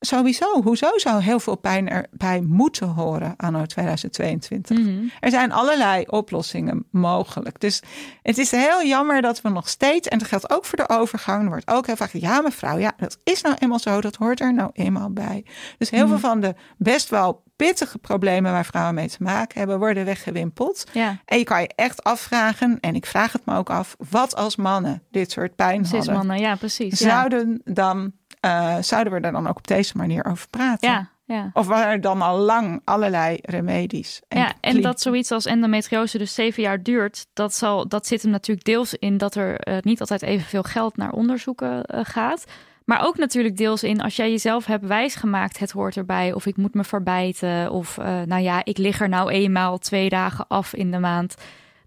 sowieso, 0.00 0.62
hoezo 0.62 0.90
zou 0.94 1.22
heel 1.22 1.40
veel 1.40 1.56
pijn 1.56 1.88
erbij 1.88 2.40
moeten 2.40 2.88
horen 2.88 3.34
anno 3.36 3.64
2022? 3.66 4.78
Mhm. 4.78 5.04
Er 5.20 5.30
zijn 5.30 5.52
allerlei 5.52 6.04
oplossingen 6.06 6.84
mogelijk. 6.90 7.60
Dus 7.60 7.82
het 8.22 8.38
is 8.38 8.50
heel 8.50 8.82
jammer 8.84 9.22
dat 9.22 9.40
we 9.40 9.48
nog 9.48 9.68
steeds, 9.68 10.08
en 10.08 10.18
dat 10.18 10.28
geldt 10.28 10.50
ook 10.50 10.64
voor 10.64 10.78
de 10.78 10.88
overgang, 10.88 11.42
er 11.42 11.48
wordt 11.48 11.70
ook 11.70 11.86
heel 11.86 11.96
vaak, 11.96 12.12
ja 12.12 12.40
mevrouw, 12.40 12.78
ja, 12.78 12.92
dat 12.96 13.18
is 13.24 13.42
nou 13.42 13.56
eenmaal 13.58 13.78
zo, 13.78 14.00
dat 14.00 14.16
hoort 14.16 14.40
er 14.40 14.54
nou 14.54 14.70
eenmaal 14.72 15.10
bij. 15.10 15.44
Dus 15.78 15.90
heel 15.90 16.08
veel 16.08 16.18
van 16.18 16.40
de 16.40 16.54
best 16.76 17.08
wel 17.08 17.42
pittige 17.56 17.98
problemen 17.98 18.52
waar 18.52 18.64
vrouwen 18.64 18.94
mee 18.94 19.08
te 19.08 19.22
maken 19.22 19.58
hebben, 19.58 19.78
worden 19.78 20.04
weggewimpeld. 20.04 20.84
Ja, 20.92 21.18
En 21.24 21.38
je 21.38 21.44
kan 21.44 21.60
je 21.60 21.70
echt 21.74 22.04
afvragen, 22.04 22.78
en 22.80 22.94
ik 22.94 23.06
vraag 23.06 23.32
het 23.32 23.46
me 23.46 23.56
ook 23.56 23.70
af, 23.70 23.96
wat 24.10 24.36
als 24.36 24.56
mannen 24.56 25.02
dit 25.10 25.30
soort 25.30 25.56
pijn 25.56 25.82
hadden? 25.82 26.02
cismannen, 26.02 26.38
ja, 26.38 26.56
precies. 26.56 26.98
Ja, 26.98 27.08
Zouden, 27.08 27.60
dan, 27.64 28.12
eh, 28.40 28.76
zouden 28.80 29.12
we 29.12 29.20
er 29.20 29.32
dan 29.32 29.46
ook 29.46 29.56
op 29.56 29.66
deze 29.66 29.96
manier 29.96 30.24
over 30.24 30.48
praten? 30.48 30.90
ja. 30.90 31.10
ja. 31.24 31.50
Of 31.52 31.66
waren 31.66 31.92
er 31.92 32.00
dan 32.00 32.22
al 32.22 32.38
lang 32.38 32.80
allerlei 32.84 33.38
remedies? 33.42 34.20
ja, 34.28 34.52
en 34.60 34.82
dat 34.82 35.00
zoiets 35.00 35.30
als 35.30 35.46
endometriose 35.46 36.18
dus 36.18 36.34
zeven 36.34 36.62
jaar 36.62 36.82
duurt, 36.82 37.26
dat, 37.32 37.54
zal, 37.54 37.88
dat 37.88 38.06
zit 38.06 38.22
hem 38.22 38.30
natuurlijk 38.30 38.66
deels 38.66 38.94
in 38.94 39.16
dat 39.16 39.34
er 39.34 39.60
eh, 39.60 39.76
niet 39.80 40.00
altijd 40.00 40.22
evenveel 40.22 40.62
geld 40.62 40.96
naar 40.96 41.12
onderzoeken 41.12 41.84
eh, 41.84 42.00
gaat. 42.02 42.44
Maar 42.84 43.06
ook 43.06 43.16
natuurlijk 43.16 43.56
deels 43.56 43.82
in 43.82 44.00
als 44.00 44.16
jij 44.16 44.30
jezelf 44.30 44.66
hebt 44.66 44.86
wijsgemaakt, 44.86 45.58
het 45.58 45.70
hoort 45.70 45.96
erbij. 45.96 46.32
Of 46.32 46.46
ik 46.46 46.56
moet 46.56 46.74
me 46.74 46.84
verbijten. 46.84 47.70
Of 47.70 47.96
nou 47.96 48.38
ja, 48.38 48.64
ik 48.64 48.78
lig 48.78 49.00
er 49.00 49.08
nou 49.08 49.30
eenmaal 49.30 49.78
twee 49.78 50.08
dagen 50.08 50.46
af 50.46 50.74
in 50.74 50.90
de 50.90 50.98
maand. 50.98 51.34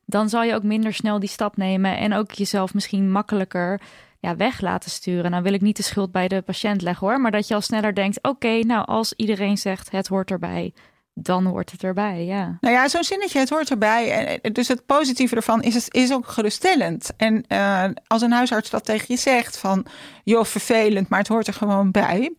Dan 0.06 0.30
zal 0.30 0.44
je 0.44 0.56
ook 0.56 0.64
minder 0.64 0.94
snel 0.94 1.20
die 1.20 1.30
stap 1.30 1.58
nemen. 1.58 1.98
En 1.98 2.14
ook 2.14 2.32
jezelf 2.32 2.74
misschien 2.74 3.12
makkelijker 3.12 3.82
ja, 4.22 4.36
weg 4.36 4.62
laten 4.62 4.92
sturen. 4.92 5.32
Nou 5.32 5.44
wil 5.44 5.54
ik 5.54 5.62
niet 5.62 5.78
de 5.78 5.84
schuld 5.84 6.12
bij 6.12 6.28
de 6.28 6.42
patiënt 6.42 6.82
leggen 6.82 7.08
hoor. 7.08 7.22
Maar 7.22 7.32
dat 7.32 7.48
je 7.48 7.54
al 7.54 7.62
sneller 7.62 7.96
denkt, 7.96 8.20
oké, 8.22 8.60
nou 8.60 8.86
als 8.86 9.14
iedereen 9.16 9.58
zegt 9.58 9.92
het 9.92 10.08
hoort 10.08 10.32
erbij. 10.32 10.74
Dan 11.14 11.46
hoort 11.46 11.72
het 11.72 11.84
erbij, 11.84 12.26
ja. 12.26 12.58
Nou 12.60 12.76
ja, 12.76 12.88
zo'n 12.88 13.04
zinnetje, 13.04 13.40
het 13.40 13.50
hoort 13.50 13.70
erbij. 13.70 14.28
En, 14.42 14.54
dus 14.54 14.68
het 14.68 14.86
positieve 14.86 15.36
ervan 15.36 15.62
is, 15.62 15.74
het 15.74 15.94
is 15.94 16.14
ook 16.14 16.28
geruststellend. 16.28 17.12
En 17.18 17.44
eh, 17.48 17.84
als 18.08 18.22
een 18.22 18.32
huisarts 18.32 18.70
dat 18.70 18.86
tegen 18.86 19.06
je 19.08 19.18
zegt 19.18 19.58
van... 19.58 19.86
joh, 20.24 20.44
vervelend, 20.46 21.10
maar 21.10 21.20
het 21.20 21.28
hoort 21.28 21.48
er 21.48 21.54
gewoon 21.54 21.92
bij... 21.92 22.34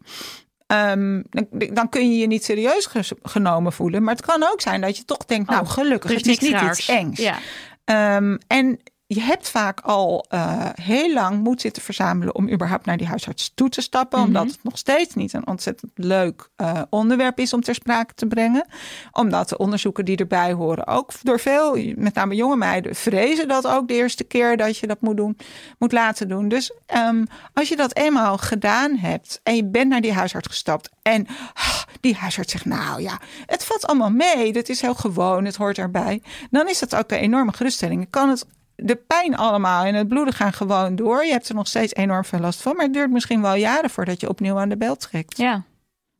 ehm, 0.66 1.22
dan, 1.30 1.46
dan 1.74 1.88
kun 1.88 2.10
je 2.12 2.18
je 2.18 2.26
niet 2.26 2.44
serieus 2.44 2.88
genomen 3.22 3.72
voelen. 3.72 4.02
Maar 4.02 4.14
het 4.14 4.26
kan 4.26 4.42
ook 4.52 4.60
zijn 4.60 4.80
dat 4.80 4.96
je 4.96 5.04
toch 5.04 5.24
denkt... 5.24 5.50
nou, 5.50 5.62
Oh, 5.62 5.70
gelukkig, 5.70 6.10
het 6.10 6.20
is 6.20 6.26
niks 6.26 6.40
niet 6.40 6.52
raars. 6.52 6.78
iets 6.78 6.88
engs. 6.88 7.20
Ja, 7.20 7.38
Ehm, 7.84 8.36
en 8.46 8.78
je 9.14 9.20
hebt 9.20 9.48
vaak 9.48 9.80
al 9.80 10.24
eh, 10.28 10.68
heel 10.74 11.12
lang 11.12 11.42
moed 11.42 11.60
zitten 11.60 11.82
verzamelen 11.82 12.34
om 12.34 12.50
überhaupt 12.50 12.86
naar 12.86 12.96
die 12.96 13.06
huisarts 13.06 13.52
toe 13.54 13.68
te 13.68 13.80
stappen. 13.80 14.18
Mhm. 14.18 14.28
Omdat 14.28 14.46
het 14.46 14.62
nog 14.62 14.78
steeds 14.78 15.14
niet 15.14 15.32
een 15.32 15.46
ontzettend 15.46 15.92
leuk 15.94 16.48
eh, 16.56 16.82
onderwerp 16.90 17.38
is 17.38 17.52
om 17.52 17.60
ter 17.60 17.74
sprake 17.74 18.14
te 18.14 18.26
brengen. 18.26 18.66
Omdat 19.12 19.48
de 19.48 19.58
onderzoeken 19.58 20.04
die 20.04 20.16
erbij 20.16 20.52
horen 20.52 20.86
ook 20.86 21.12
door 21.22 21.40
veel, 21.40 21.92
met 21.96 22.14
name 22.14 22.34
jonge 22.34 22.56
meiden, 22.56 22.94
vrezen 22.94 23.48
dat 23.48 23.66
ook 23.66 23.88
de 23.88 23.94
eerste 23.94 24.24
keer 24.24 24.56
dat 24.56 24.76
je 24.76 24.86
dat 24.86 25.00
moet 25.00 25.16
doen, 25.16 25.36
moet 25.78 25.92
laten 25.92 26.28
doen. 26.28 26.48
Dus 26.48 26.72
ehm, 26.86 27.24
als 27.54 27.68
je 27.68 27.76
dat 27.76 27.96
eenmaal 27.96 28.38
gedaan 28.38 28.96
hebt 28.96 29.40
en 29.42 29.56
je 29.56 29.64
bent 29.64 29.88
naar 29.88 30.00
die 30.00 30.12
huisarts 30.12 30.48
gestapt 30.48 30.90
en 31.02 31.26
ah, 31.54 31.82
die 32.00 32.14
huisarts 32.14 32.52
zegt, 32.52 32.64
nou 32.64 33.02
ja, 33.02 33.20
het 33.46 33.64
valt 33.64 33.86
allemaal 33.86 34.10
mee, 34.10 34.52
dat 34.52 34.68
is 34.68 34.80
heel 34.80 34.94
gewoon, 34.94 35.44
het 35.44 35.56
hoort 35.56 35.78
erbij. 35.78 36.22
Dan 36.50 36.68
is 36.68 36.78
dat 36.78 36.94
ook 36.94 37.10
een 37.10 37.18
enorme 37.18 37.52
geruststelling. 37.52 38.00
Je 38.00 38.10
kan 38.10 38.28
het 38.28 38.46
de 38.84 38.96
pijn 38.96 39.36
allemaal 39.36 39.84
en 39.84 39.94
het 39.94 40.08
bloeden 40.08 40.34
gaan 40.34 40.52
gewoon 40.52 40.96
door. 40.96 41.24
Je 41.24 41.32
hebt 41.32 41.48
er 41.48 41.54
nog 41.54 41.66
steeds 41.66 41.94
enorm 41.94 42.24
veel 42.24 42.38
last 42.40 42.62
van. 42.62 42.76
Maar 42.76 42.84
het 42.84 42.94
duurt 42.94 43.10
misschien 43.10 43.42
wel 43.42 43.54
jaren 43.54 43.90
voordat 43.90 44.20
je 44.20 44.28
opnieuw 44.28 44.58
aan 44.58 44.68
de 44.68 44.76
bel 44.76 44.96
trekt. 44.96 45.36
ja. 45.36 45.62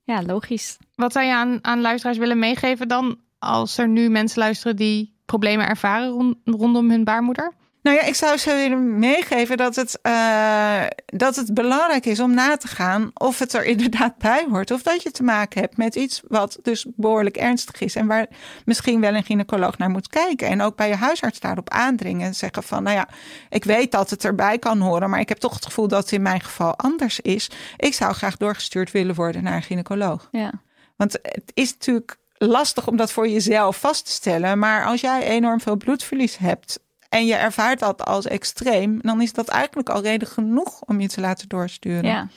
ja 0.05 0.23
logisch. 0.23 0.79
Wat 0.95 1.13
zou 1.13 1.27
je 1.27 1.33
aan, 1.35 1.59
aan 1.63 1.81
luisteraars 1.81 2.19
willen 2.19 2.39
meegeven 2.39 2.89
dan 2.89 3.19
als 3.39 3.79
er 3.79 3.89
nu 3.89 4.09
mensen 4.09 4.39
luisteren 4.39 4.77
die 4.77 5.15
problemen 5.27 5.67
ervaren 5.67 6.09
rond- 6.09 6.37
rondom 6.45 6.91
hun 6.91 7.05
baarmoeder? 7.05 7.53
Nou 7.83 7.97
ja, 7.97 8.03
ik 8.03 8.15
zou 8.15 8.37
ze 8.37 8.55
willen 8.55 8.99
meegeven 8.99 9.57
dat 9.57 9.77
het, 9.77 9.99
eh, 10.03 10.83
dat 11.07 11.37
het 11.37 11.55
belangrijk 11.55 12.07
is 12.07 12.21
om 12.21 12.35
na 12.35 12.57
te 12.57 12.69
gaan 12.69 13.11
of 13.15 13.39
het 13.39 13.53
er 13.53 13.65
inderdaad 13.75 14.19
bij 14.19 14.47
hoort. 14.51 14.71
Of 14.71 14.83
dat 14.83 15.03
je 15.03 15.11
te 15.11 15.23
maken 15.23 15.61
hebt 15.61 15.77
met 15.77 15.95
iets 15.95 16.23
wat 16.29 16.59
dus 16.63 16.87
behoorlijk 16.97 17.37
ernstig 17.37 17.81
is. 17.81 17.95
En 17.95 18.07
waar 18.07 18.27
misschien 18.65 19.01
wel 19.01 19.15
een 19.15 19.25
gynaecoloog 19.25 19.79
naar 19.79 19.91
moet 19.91 20.09
kijken. 20.09 20.49
En 20.49 20.63
ook 20.63 20.77
bij 20.77 20.89
je 20.89 20.95
huisarts 20.95 21.41
daarop 21.41 21.71
aandringen. 21.71 22.27
En 22.27 22.35
zeggen 22.35 22.63
van, 22.63 22.83
nou 22.83 22.97
ja, 22.97 23.09
ik 23.49 23.65
weet 23.65 23.93
dat 23.93 24.11
het 24.11 24.25
erbij 24.25 24.59
kan 24.59 24.81
horen. 24.81 25.11
Maar 25.11 25.21
ik 25.21 25.29
heb 25.29 25.39
toch 25.39 25.55
het 25.55 25.65
gevoel 25.65 25.89
dat 25.89 26.03
het 26.03 26.13
in 26.13 26.23
mijn 26.23 26.41
geval 26.41 26.77
anders 26.77 27.21
is. 27.21 27.51
Ik 27.77 27.95
zou 27.95 28.13
graag 28.13 28.37
doorgestuurd 28.37 28.91
willen 28.91 29.15
worden 29.15 29.43
naar 29.43 29.57
een 29.57 29.63
gynaecoloog. 29.63 30.29
Ja. 30.31 30.53
Want 30.97 31.13
het 31.23 31.51
is 31.55 31.73
natuurlijk 31.73 32.17
lastig 32.33 32.87
om 32.87 32.97
dat 32.97 33.13
voor 33.13 33.29
jezelf 33.29 33.81
vast 33.81 34.05
te 34.05 34.11
stellen. 34.11 34.59
Maar 34.59 34.85
als 34.85 35.01
jij 35.01 35.23
enorm 35.23 35.61
veel 35.61 35.77
bloedverlies 35.77 36.39
hebt 36.39 36.81
en 37.13 37.27
je 37.27 37.35
ervaart 37.35 37.79
dat 37.79 38.05
als 38.05 38.27
extreem, 38.27 38.99
dan 39.01 39.21
is 39.21 39.33
dat 39.33 39.49
eigenlijk 39.49 39.89
al 39.89 40.03
reden 40.03 40.29
genoeg 40.29 40.81
om 40.81 41.01
je 41.01 41.09
te 41.09 41.21
laten 41.21 41.49
doorsturen. 41.49 42.05
ja. 42.05 42.21
En 42.21 42.29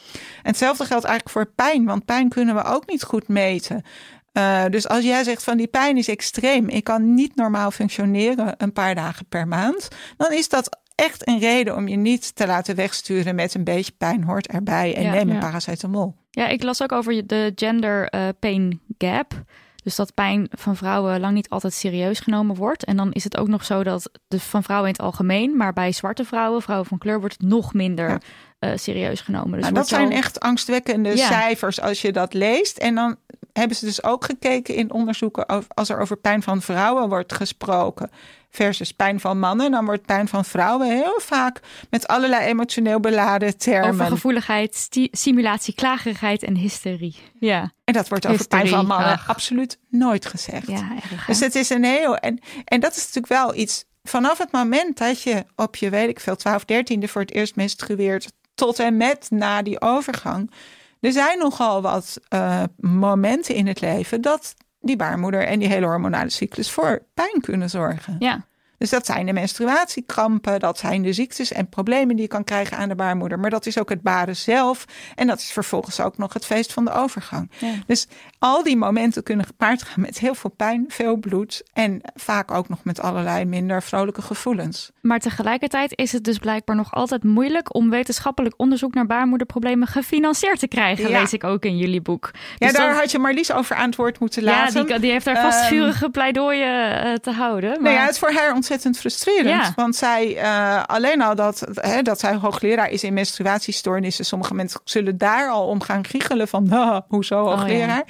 hetzelfde 0.41 0.85
geldt 0.85 1.05
eigenlijk 1.05 1.35
voor 1.35 1.45
pijn, 1.55 1.85
want 1.85 2.05
pijn 2.05 2.29
kunnen 2.29 2.55
we 2.55 2.63
ook 2.63 2.87
niet 2.87 3.03
goed 3.03 3.27
meten. 3.27 3.83
Eh, 4.31 4.63
dus 4.69 4.87
als 4.87 5.03
jij 5.03 5.23
zegt 5.23 5.43
van 5.43 5.57
die 5.57 5.67
pijn 5.67 5.97
is 5.97 6.07
extreem, 6.07 6.69
ik 6.69 6.83
kan 6.83 7.13
niet 7.13 7.35
normaal 7.35 7.71
functioneren 7.71 8.53
een 8.57 8.73
paar 8.73 8.95
dagen 8.95 9.25
per 9.29 9.47
maand, 9.47 9.87
dan 10.17 10.31
is 10.31 10.49
dat 10.49 10.79
echt 10.95 11.27
een 11.27 11.39
reden 11.39 11.75
om 11.75 11.87
je 11.87 11.97
niet 11.97 12.35
te 12.35 12.47
laten 12.47 12.75
wegsturen 12.75 13.35
met 13.35 13.53
een 13.53 13.63
beetje 13.63 13.91
pijn 13.97 14.23
hoort 14.23 14.47
erbij 14.47 14.95
en 14.95 15.03
Ja, 15.03 15.11
neem 15.11 15.29
een 15.29 15.35
ja. 15.35 15.39
paracetamol. 15.39 16.15
Ja, 16.29 16.47
ik 16.47 16.63
las 16.63 16.81
ook 16.81 16.91
over 16.91 17.27
de 17.27 17.51
gender 17.55 18.09
eh, 18.09 18.27
pain 18.39 18.81
gap. 18.97 19.43
Dus 19.85 19.95
dat 19.95 20.13
pijn 20.13 20.47
van 20.51 20.75
vrouwen 20.75 21.19
lang 21.19 21.33
niet 21.33 21.49
altijd 21.49 21.73
serieus 21.73 22.19
genomen 22.19 22.55
wordt. 22.55 22.83
En 22.85 22.97
dan 22.97 23.11
is 23.11 23.23
het 23.23 23.37
ook 23.37 23.47
nog 23.47 23.65
zo 23.65 23.83
dat 23.83 24.09
dus 24.27 24.43
van 24.43 24.63
vrouwen 24.63 24.87
in 24.89 24.93
het 24.95 25.05
algemeen, 25.05 25.57
maar 25.57 25.73
bij 25.73 25.91
zwarte 25.91 26.25
vrouwen, 26.25 26.61
vrouwen 26.61 26.87
van 26.87 26.97
kleur, 26.97 27.19
wordt 27.19 27.35
het 27.39 27.49
nog 27.49 27.73
minder 27.73 28.09
Ja. 28.09 28.19
eh, 28.59 28.71
serieus 28.75 29.21
genomen. 29.21 29.51
Dus 29.51 29.61
Nou, 29.61 29.73
dat 29.73 29.87
zijn 29.87 30.11
echt 30.11 30.39
angstwekkende 30.39 31.15
Ja. 31.17 31.27
cijfers 31.27 31.81
als 31.81 32.01
je 32.01 32.11
dat 32.11 32.33
leest. 32.33 32.77
En 32.77 32.95
dan 32.95 33.15
hebben 33.53 33.77
ze 33.77 33.85
dus 33.85 34.03
ook 34.03 34.25
gekeken 34.25 34.75
in 34.75 34.91
onderzoeken 34.91 35.49
over, 35.49 35.69
als 35.73 35.89
er 35.89 35.99
over 35.99 36.17
pijn 36.17 36.41
van 36.43 36.61
vrouwen 36.61 37.09
wordt 37.09 37.33
gesproken 37.33 38.09
versus 38.55 38.91
pijn 38.91 39.19
van 39.19 39.39
mannen, 39.39 39.71
dan 39.71 39.85
wordt 39.85 40.05
pijn 40.05 40.27
van 40.27 40.45
vrouwen 40.45 40.87
heel 40.87 41.19
vaak 41.21 41.59
met 41.89 42.07
allerlei 42.07 42.45
emotioneel 42.45 42.99
beladen 42.99 43.57
termen. 43.57 43.89
overgevoeligheid, 43.89 44.75
sti- 44.75 45.07
simulatie, 45.11 45.73
klagerigheid 45.75 46.43
en 46.43 46.55
hysterie. 46.55 47.15
Ja, 47.39 47.71
En 47.83 47.93
dat 47.93 48.07
wordt 48.09 48.27
over 48.27 48.47
pijn 48.47 48.67
van 48.67 48.85
mannen 48.85 49.11
ach. 49.11 49.29
absoluut 49.29 49.79
nooit 49.89 50.25
gezegd. 50.25 50.67
ja 50.67 50.91
erg. 51.11 51.25
Dus 51.25 51.39
het 51.39 51.55
is 51.55 51.69
een 51.69 51.83
heel. 51.83 52.15
En, 52.17 52.39
en 52.65 52.79
dat 52.79 52.91
is 52.91 52.97
natuurlijk 52.97 53.27
wel 53.27 53.55
iets. 53.55 53.85
Vanaf 54.03 54.37
het 54.37 54.51
moment 54.51 54.97
dat 54.97 55.21
je 55.21 55.43
op 55.55 55.75
je, 55.75 55.89
weet 55.89 56.09
ik 56.09 56.19
veel, 56.19 56.35
12, 56.35 56.63
13e 56.63 57.03
voor 57.03 57.21
het 57.21 57.33
eerst 57.33 57.55
menstrueert. 57.55 58.31
tot 58.55 58.79
en 58.79 58.97
met 58.97 59.27
na 59.29 59.61
die 59.61 59.81
overgang. 59.81 60.51
Er 60.99 61.11
zijn 61.11 61.37
nogal 61.39 61.81
wat 61.81 62.17
eh, 62.27 62.63
momenten 62.77 63.55
in 63.55 63.67
het 63.67 63.81
leven. 63.81 64.21
dat 64.21 64.53
die 64.85 64.95
baarmoeder 64.95 65.43
en 65.45 65.59
die 65.59 65.67
hele 65.67 65.85
hormonale 65.85 66.29
cyclus 66.29 66.71
voor 66.71 67.01
pijn 67.13 67.41
kunnen 67.41 67.69
zorgen. 67.69 68.15
Ja, 68.19 68.45
Dus 68.77 68.89
dat 68.89 69.05
zijn 69.05 69.25
de 69.25 69.33
menstruatiekrampen, 69.33 70.59
dat 70.59 70.77
zijn 70.77 71.01
de 71.01 71.13
ziektes 71.13 71.51
en 71.51 71.69
problemen 71.69 72.15
die 72.15 72.21
je 72.21 72.27
kan 72.27 72.43
krijgen 72.43 72.77
aan 72.77 72.89
de 72.89 72.95
baarmoeder. 72.95 73.39
Maar 73.39 73.49
dat 73.49 73.65
is 73.65 73.79
ook 73.79 73.89
het 73.89 74.01
baren 74.01 74.35
zelf. 74.35 74.85
En 75.15 75.27
dat 75.27 75.39
is 75.39 75.51
vervolgens 75.51 75.99
ook 75.99 76.17
nog 76.17 76.33
het 76.33 76.45
feest 76.45 76.73
van 76.73 76.85
de 76.85 76.91
overgang. 76.91 77.51
Ja. 77.59 77.73
Dus 77.87 78.07
al 78.45 78.63
die 78.63 78.77
momenten 78.77 79.23
kunnen 79.23 79.45
gepaard 79.45 79.81
gaan 79.83 80.01
met 80.01 80.19
heel 80.19 80.35
veel 80.35 80.49
pijn, 80.49 80.85
veel 80.87 81.15
bloed. 81.17 81.63
En 81.73 82.01
vaak 82.15 82.51
ook 82.51 82.69
nog 82.69 82.83
met 82.83 82.99
allerlei 83.01 83.45
minder 83.45 83.83
vrolijke 83.83 84.21
gevoelens. 84.21 84.91
maar 85.01 85.19
tegelijkertijd 85.19 85.91
is 85.97 86.11
het 86.11 86.23
dus 86.23 86.37
blijkbaar 86.37 86.75
nog 86.75 86.93
altijd 86.93 87.23
moeilijk 87.23 87.75
om 87.75 87.89
wetenschappelijk 87.89 88.53
onderzoek 88.57 88.93
naar 88.93 89.05
baarmoederproblemen 89.05 89.87
gefinancierd 89.87 90.59
te 90.59 90.67
krijgen, 90.67 91.09
Ja. 91.09 91.19
lees 91.19 91.33
ik 91.33 91.43
ook 91.43 91.65
in 91.65 91.77
jullie 91.77 92.01
boek. 92.01 92.31
Ja, 92.57 92.67
Dus 92.67 92.75
daar 92.77 92.95
had 92.95 93.11
je 93.11 93.19
Marlies 93.19 93.51
over 93.51 93.75
aan 93.75 93.85
het 93.85 93.95
woord 93.95 94.19
moeten 94.19 94.43
ja, 94.43 94.49
laten. 94.49 94.85
die, 94.85 94.99
die 94.99 95.11
heeft 95.11 95.25
daar 95.25 95.41
vast 95.41 95.59
Ehm, 95.59 95.67
vurige 95.67 96.09
pleidooien 96.09 97.03
eh, 97.03 97.13
te 97.13 97.31
houden. 97.31 97.69
Maar... 97.69 97.81
Nou 97.81 97.95
ja, 97.95 98.01
het 98.01 98.11
is 98.11 98.19
voor 98.19 98.31
haar 98.31 98.53
ontzettend 98.53 98.97
frustrerend. 98.97 99.47
Ja. 99.49 99.73
Want 99.75 99.95
zij, 99.95 100.37
eh, 100.37 100.83
alleen 100.83 101.21
al 101.21 101.35
dat, 101.35 101.67
hè, 101.73 102.01
dat 102.01 102.19
zij 102.19 102.35
hoogleraar 102.35 102.89
is 102.89 103.03
in 103.03 103.13
menstruatiestoornissen. 103.13 104.25
Sommige 104.25 104.53
mensen 104.53 104.79
zullen 104.83 105.17
daar 105.17 105.49
al 105.49 105.67
om 105.67 105.81
gaan 105.81 106.05
giechelen 106.05 106.47
van, 106.47 106.71
"Ah, 106.73 107.01
hoezo 107.07 107.43
Oh, 107.43 107.49
hoogleraar? 107.49 108.03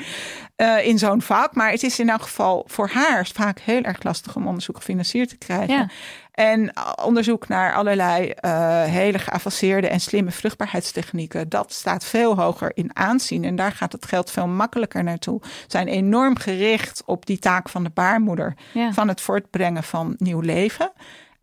Eh, 0.55 0.85
in 0.87 0.97
zo'n 0.97 1.21
vak. 1.21 1.55
Maar 1.55 1.71
het 1.71 1.83
is 1.83 1.99
in 1.99 2.09
elk 2.09 2.21
geval 2.21 2.63
voor 2.67 2.89
haar 2.89 3.27
vaak 3.33 3.59
heel 3.59 3.81
erg 3.81 4.03
lastig 4.03 4.35
om 4.35 4.47
onderzoek 4.47 4.75
gefinancierd 4.77 5.29
te 5.29 5.37
krijgen. 5.37 5.75
Ja. 5.75 5.87
En 6.31 6.73
onderzoek 7.03 7.47
naar 7.47 7.73
allerlei 7.73 8.29
eh, 8.29 8.83
hele 8.83 9.19
geavanceerde 9.19 9.87
en 9.87 9.99
slimme 9.99 10.31
vruchtbaarheidstechnieken, 10.31 11.49
dat 11.49 11.73
staat 11.73 12.05
veel 12.05 12.35
hoger 12.35 12.71
in 12.73 12.89
aanzien. 12.93 13.43
En 13.43 13.55
daar 13.55 13.71
gaat 13.71 13.91
het 13.91 14.05
geld 14.05 14.31
veel 14.31 14.47
makkelijker 14.47 15.03
naartoe. 15.03 15.41
Zijn 15.67 15.87
enorm 15.87 16.37
gericht 16.37 17.03
op 17.05 17.25
die 17.25 17.39
taak 17.39 17.69
van 17.69 17.83
de 17.83 17.91
baarmoeder 17.93 18.53
Ja. 18.73 18.93
van 18.93 19.07
het 19.07 19.21
voortbrengen 19.21 19.83
van 19.83 20.15
nieuw 20.17 20.39
leven. 20.39 20.91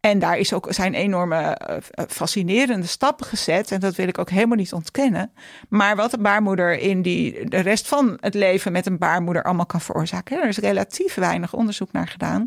En 0.02 0.18
daar 0.18 0.38
is 0.38 0.52
ook, 0.52 0.66
zijn 0.68 0.94
enorme 0.94 1.36
eh, 1.36 1.76
fascinerende 2.08 2.86
stappen 2.86 3.26
gezet. 3.26 3.70
En 3.70 3.80
dat 3.80 3.94
wil 3.94 4.08
ik 4.08 4.18
ook 4.18 4.30
helemaal 4.30 4.56
niet 4.56 4.72
ontkennen. 4.72 5.32
Maar 5.68 5.96
wat 5.96 6.12
een 6.12 6.22
baarmoeder 6.22 6.78
in 6.78 7.02
die, 7.02 7.48
de 7.48 7.60
rest 7.60 7.88
van 7.88 8.16
het 8.20 8.34
leven 8.34 8.72
met 8.72 8.86
een 8.86 8.98
baarmoeder 8.98 9.42
allemaal 9.42 9.66
kan 9.66 9.80
veroorzaken. 9.80 10.42
Er 10.42 10.48
is 10.48 10.58
relatief 10.58 11.14
weinig 11.14 11.54
onderzoek 11.54 11.92
naar 11.92 12.08
gedaan. 12.08 12.46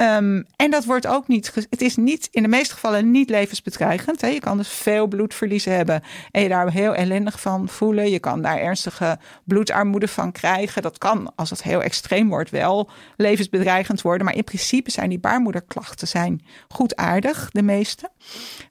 Ehm, 0.00 0.42
en 0.56 0.70
dat 0.70 0.84
wordt 0.84 1.06
ook 1.06 1.28
niet. 1.28 1.52
Het 1.70 1.82
is 1.82 1.96
niet 1.96 2.28
in 2.30 2.42
de 2.42 2.48
meeste 2.48 2.74
gevallen 2.74 3.10
niet 3.10 3.30
levensbedreigend. 3.30 4.20
Hè. 4.20 4.26
Je 4.26 4.40
kan 4.40 4.56
dus 4.56 4.68
veel 4.68 5.06
bloedverlies 5.06 5.64
hebben 5.64 6.02
en 6.30 6.42
je 6.42 6.48
daar 6.48 6.72
heel 6.72 6.94
ellendig 6.94 7.40
van 7.40 7.68
voelen. 7.68 8.10
Je 8.10 8.18
kan 8.18 8.42
daar 8.42 8.58
ernstige 8.58 9.18
bloedarmoede 9.44 10.08
van 10.08 10.32
krijgen. 10.32 10.82
Dat 10.82 10.98
kan, 10.98 11.32
als 11.36 11.50
het 11.50 11.62
heel 11.62 11.82
extreem 11.82 12.28
wordt, 12.28 12.50
wel 12.50 12.90
levensbedreigend 13.16 14.02
worden. 14.02 14.24
Maar 14.24 14.36
in 14.36 14.44
principe 14.44 14.90
zijn 14.90 15.08
die 15.08 15.18
baarmoederklachten 15.18 16.08
zijn 16.08 16.44
goed 16.68 16.96
aardig, 16.96 17.50
de 17.50 17.62
meeste. 17.62 18.10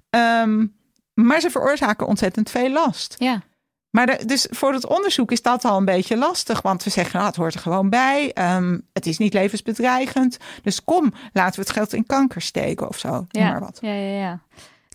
Ehm, 0.10 0.66
maar 1.14 1.40
ze 1.40 1.50
veroorzaken 1.50 2.08
ontzettend 2.08 2.50
veel 2.50 2.72
last. 2.72 3.16
Ja. 3.18 3.42
Maar 3.90 4.26
dus 4.26 4.48
voor 4.50 4.74
het 4.74 4.88
onderzoek 4.88 5.32
is 5.32 5.42
dat 5.42 5.66
al 5.66 5.78
een 5.78 5.86
beetje 5.86 6.18
lastig. 6.18 6.62
Want 6.62 6.84
we 6.84 6.90
zeggen, 6.90 7.16
nou, 7.16 7.28
het 7.28 7.36
hoort 7.36 7.54
er 7.54 7.60
gewoon 7.60 7.90
bij. 7.90 8.32
Um, 8.56 8.88
het 8.94 9.06
is 9.06 9.18
niet 9.18 9.34
levensbedreigend. 9.34 10.38
Dus 10.64 10.84
kom, 10.84 11.14
laten 11.34 11.56
we 11.56 11.66
het 11.66 11.76
geld 11.76 11.94
in 11.94 12.06
kanker 12.06 12.42
steken 12.42 12.88
of 12.88 12.98
zo. 12.98 13.26
Ja, 13.30 13.50
maar 13.50 13.60
wat. 13.60 13.78
ja, 13.82 13.94
ja, 13.94 14.20
ja 14.20 14.40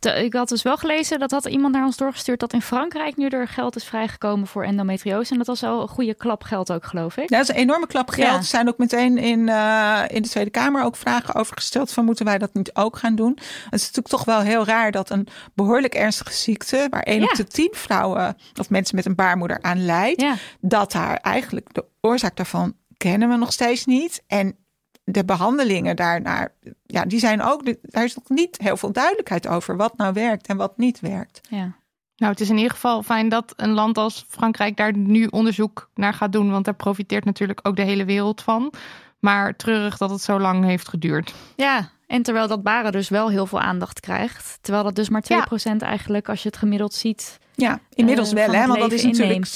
ik 0.05 0.33
had 0.33 0.49
dus 0.49 0.63
wel 0.63 0.77
gelezen, 0.77 1.19
dat 1.19 1.31
had 1.31 1.47
iemand 1.47 1.75
naar 1.75 1.85
ons 1.85 1.97
doorgestuurd, 1.97 2.41
dat 2.41 2.53
in 2.53 2.63
Frankrijk 2.63 3.17
nu 3.17 3.29
er 3.29 3.49
geld 3.49 3.77
is 3.77 3.85
vrijgekomen 3.85 4.47
voor 4.47 4.65
endometriose. 4.65 5.33
En 5.33 5.39
dat 5.39 5.47
was 5.47 5.63
al 5.63 5.83
een 5.83 5.89
goede 5.89 6.15
klap 6.15 6.43
geld 6.43 6.73
ook, 6.73 6.85
geloof 6.85 7.17
ik. 7.17 7.31
Ja, 7.31 7.37
dat 7.39 7.49
is 7.49 7.55
een 7.55 7.61
enorme 7.61 7.87
klap 7.87 8.11
geld. 8.11 8.37
Er 8.37 8.45
zijn 8.45 8.69
ook 8.69 8.79
meteen 8.79 9.19
in, 9.19 9.49
uh, 9.49 10.03
in 10.09 10.23
de 10.23 10.29
Tweede 10.29 10.51
Kamer 10.51 10.85
ook 10.85 10.97
vragen 10.97 11.35
over 11.35 11.57
gesteld 11.57 11.93
van 11.93 12.05
moeten 12.05 12.25
wij 12.25 12.39
dat 12.39 12.55
niet 12.55 12.75
ook 12.75 12.97
gaan 12.97 13.15
doen. 13.15 13.33
Het 13.65 13.81
is 13.81 13.81
natuurlijk 13.81 14.09
toch 14.09 14.25
wel 14.25 14.41
heel 14.41 14.65
raar 14.65 14.91
dat 14.91 15.11
een 15.11 15.27
behoorlijk 15.55 15.95
ernstige 15.95 16.33
ziekte, 16.33 16.87
waar 16.91 17.03
één 17.03 17.23
op 17.23 17.35
de 17.35 17.45
tien 17.45 17.73
vrouwen 17.73 18.37
of 18.61 18.71
mensen 18.71 18.97
met 18.97 19.05
een 19.05 19.15
baarmoeder 19.15 19.63
aan 19.63 19.85
lijdt, 19.85 20.25
dat 20.61 20.93
daar 20.93 21.17
eigenlijk 21.17 21.75
de 21.75 21.85
oorzaak 22.01 22.37
daarvan 22.37 22.75
kennen 22.97 23.29
we 23.29 23.37
nog 23.37 23.53
steeds 23.53 23.85
niet. 23.85 24.23
En 24.27 24.57
de 25.05 25.25
behandelingen 25.25 25.97
daarnaar, 25.97 26.53
ja, 26.87 27.05
die 27.05 27.19
zijn 27.19 27.43
ook, 27.43 27.75
daar 27.83 28.05
is 28.05 28.15
nog 28.15 28.29
niet 28.29 28.59
heel 28.59 28.77
veel 28.77 28.93
duidelijkheid 28.93 29.49
over 29.49 29.77
wat 29.77 29.97
nou 29.97 30.13
werkt 30.13 30.47
en 30.47 30.57
wat 30.57 30.79
niet 30.79 31.01
werkt. 31.01 31.41
Ja. 31.49 31.77
Nou, 32.17 32.33
het 32.33 32.41
is 32.41 32.49
in 32.49 32.57
ieder 32.57 32.73
geval 32.73 33.03
fijn 33.03 33.29
dat 33.29 33.53
een 33.57 33.73
land 33.73 33.99
als 33.99 34.25
Frankrijk 34.29 34.77
daar 34.77 34.97
nu 34.97 35.27
onderzoek 35.27 35.91
naar 35.95 36.15
gaat 36.15 36.33
doen, 36.33 36.51
want 36.51 36.65
daar 36.65 36.75
profiteert 36.75 37.25
natuurlijk 37.25 37.61
ook 37.63 37.77
de 37.77 37.83
hele 37.83 38.05
wereld 38.05 38.43
van. 38.43 38.73
Maar 39.19 39.57
treurig 39.57 39.97
dat 39.97 40.11
het 40.11 40.21
zo 40.21 40.41
lang 40.41 40.65
heeft 40.65 40.89
geduurd. 40.89 41.35
Ja, 41.57 41.91
en 42.07 42.23
terwijl 42.23 42.49
dat 42.49 42.63
baren 42.63 42.93
dus 42.93 43.09
wel 43.09 43.31
heel 43.31 43.47
veel 43.47 43.61
aandacht 43.61 44.01
krijgt. 44.01 44.59
Terwijl 44.61 44.85
dat 44.85 44.95
dus 44.95 45.09
maar 45.09 45.25
2% 45.73 45.77
eigenlijk, 45.79 46.29
als 46.29 46.43
je 46.43 46.49
het 46.49 46.57
gemiddeld 46.57 46.95
ziet. 46.95 47.39
Ja, 47.55 47.81
inmiddels 47.95 48.33
uh, 48.33 48.35
wel, 48.35 48.55
hè? 48.55 48.67
Want 48.67 48.81
dat 48.81 48.93
is 48.93 49.05
natuurlijk 49.05 49.47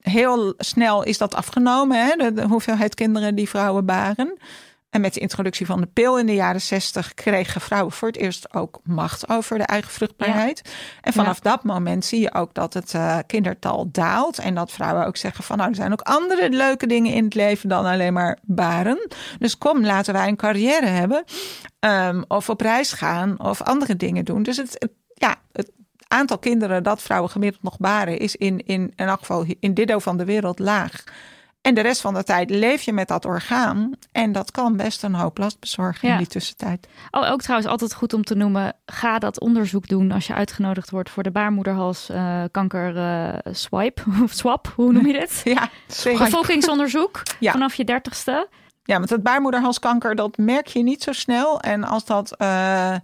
heel 0.00 0.54
snel 0.56 1.02
is 1.02 1.18
dat 1.18 1.34
afgenomen, 1.34 2.06
hè? 2.06 2.32
de 2.32 2.42
hoeveelheid 2.42 2.94
kinderen 2.94 3.34
die 3.34 3.48
vrouwen 3.48 3.84
baren. 3.84 4.38
En 4.98 5.04
met 5.04 5.14
de 5.14 5.20
introductie 5.20 5.66
van 5.66 5.80
de 5.80 5.86
pil 5.86 6.18
in 6.18 6.26
de 6.26 6.34
jaren 6.34 6.60
60 6.60 7.14
kregen 7.14 7.60
vrouwen 7.60 7.92
voor 7.92 8.08
het 8.08 8.16
eerst 8.16 8.54
ook 8.54 8.80
macht 8.82 9.28
over 9.28 9.58
de 9.58 9.64
eigen 9.64 9.90
vruchtbaarheid. 9.90 10.62
En 11.00 11.12
vanaf 11.12 11.40
dat 11.40 11.64
moment 11.64 12.04
zie 12.04 12.20
je 12.20 12.34
ook 12.34 12.54
dat 12.54 12.74
het 12.74 12.92
uh, 12.92 13.18
kindertal 13.26 13.88
daalt. 13.92 14.38
En 14.38 14.54
dat 14.54 14.72
vrouwen 14.72 15.06
ook 15.06 15.16
zeggen 15.16 15.44
van 15.44 15.56
nou, 15.56 15.68
er 15.68 15.76
zijn 15.76 15.92
ook 15.92 16.00
andere 16.00 16.50
leuke 16.50 16.86
dingen 16.86 17.12
in 17.12 17.24
het 17.24 17.34
leven 17.34 17.68
dan 17.68 17.84
alleen 17.84 18.12
maar 18.12 18.38
baren. 18.42 19.08
Dus 19.38 19.58
kom, 19.58 19.84
laten 19.84 20.14
wij 20.14 20.28
een 20.28 20.36
carrière 20.36 20.86
hebben. 20.86 21.24
Um, 21.80 22.24
of 22.28 22.48
op 22.48 22.60
reis 22.60 22.92
gaan 22.92 23.40
of 23.40 23.62
andere 23.62 23.96
dingen 23.96 24.24
doen. 24.24 24.42
Dus 24.42 24.56
het, 24.56 24.76
het 24.78 24.92
ja, 25.14 25.36
het 25.52 25.70
aantal 26.08 26.38
kinderen 26.38 26.82
dat 26.82 27.02
vrouwen 27.02 27.30
gemiddeld 27.30 27.62
nog 27.62 27.78
baren 27.78 28.18
is 28.18 28.36
in, 28.36 28.66
in, 28.66 28.92
in 28.96 29.06
elk 29.06 29.18
geval 29.18 29.44
in 29.60 29.74
dit 29.74 29.86
deel 29.86 30.00
van 30.00 30.16
de 30.16 30.24
wereld 30.24 30.58
laag. 30.58 31.04
En 31.60 31.74
de 31.74 31.80
rest 31.80 32.00
van 32.00 32.14
de 32.14 32.24
tijd 32.24 32.50
leef 32.50 32.82
je 32.82 32.92
met 32.92 33.08
dat 33.08 33.24
orgaan. 33.24 33.92
En 34.12 34.32
dat 34.32 34.50
kan 34.50 34.76
best 34.76 35.02
een 35.02 35.14
hoop 35.14 35.38
last 35.38 35.60
bezorgen 35.60 36.08
in 36.08 36.16
die 36.16 36.26
tussentijd. 36.26 36.88
Oh, 37.10 37.30
ook 37.30 37.40
trouwens 37.40 37.70
altijd 37.70 37.94
goed 37.94 38.12
om 38.12 38.24
te 38.24 38.34
noemen. 38.34 38.72
Ga 38.86 39.18
dat 39.18 39.40
onderzoek 39.40 39.88
doen 39.88 40.12
als 40.12 40.26
je 40.26 40.34
uitgenodigd 40.34 40.90
wordt 40.90 41.10
voor 41.10 41.22
de 41.22 41.30
baarmoederhalskanker 41.30 42.96
uh, 42.96 43.28
uh, 43.28 43.34
swipe. 43.52 44.02
Of 44.24 44.32
swap, 44.32 44.72
hoe 44.76 44.92
noem 44.92 45.06
je 45.06 45.12
dit? 45.12 45.40
Ja, 45.44 45.70
bevolkingsonderzoek 46.18 47.22
ja. 47.40 47.52
vanaf 47.52 47.74
je 47.74 47.84
dertigste. 47.84 48.48
Ja, 48.82 48.98
want 48.98 49.10
het 49.10 49.22
baarmoederhalskanker, 49.22 50.14
dat 50.14 50.36
merk 50.36 50.66
je 50.66 50.82
niet 50.82 51.02
zo 51.02 51.12
snel. 51.12 51.60
En 51.60 51.84
als 51.84 52.04
dat... 52.04 52.34
Uh, 52.38 52.94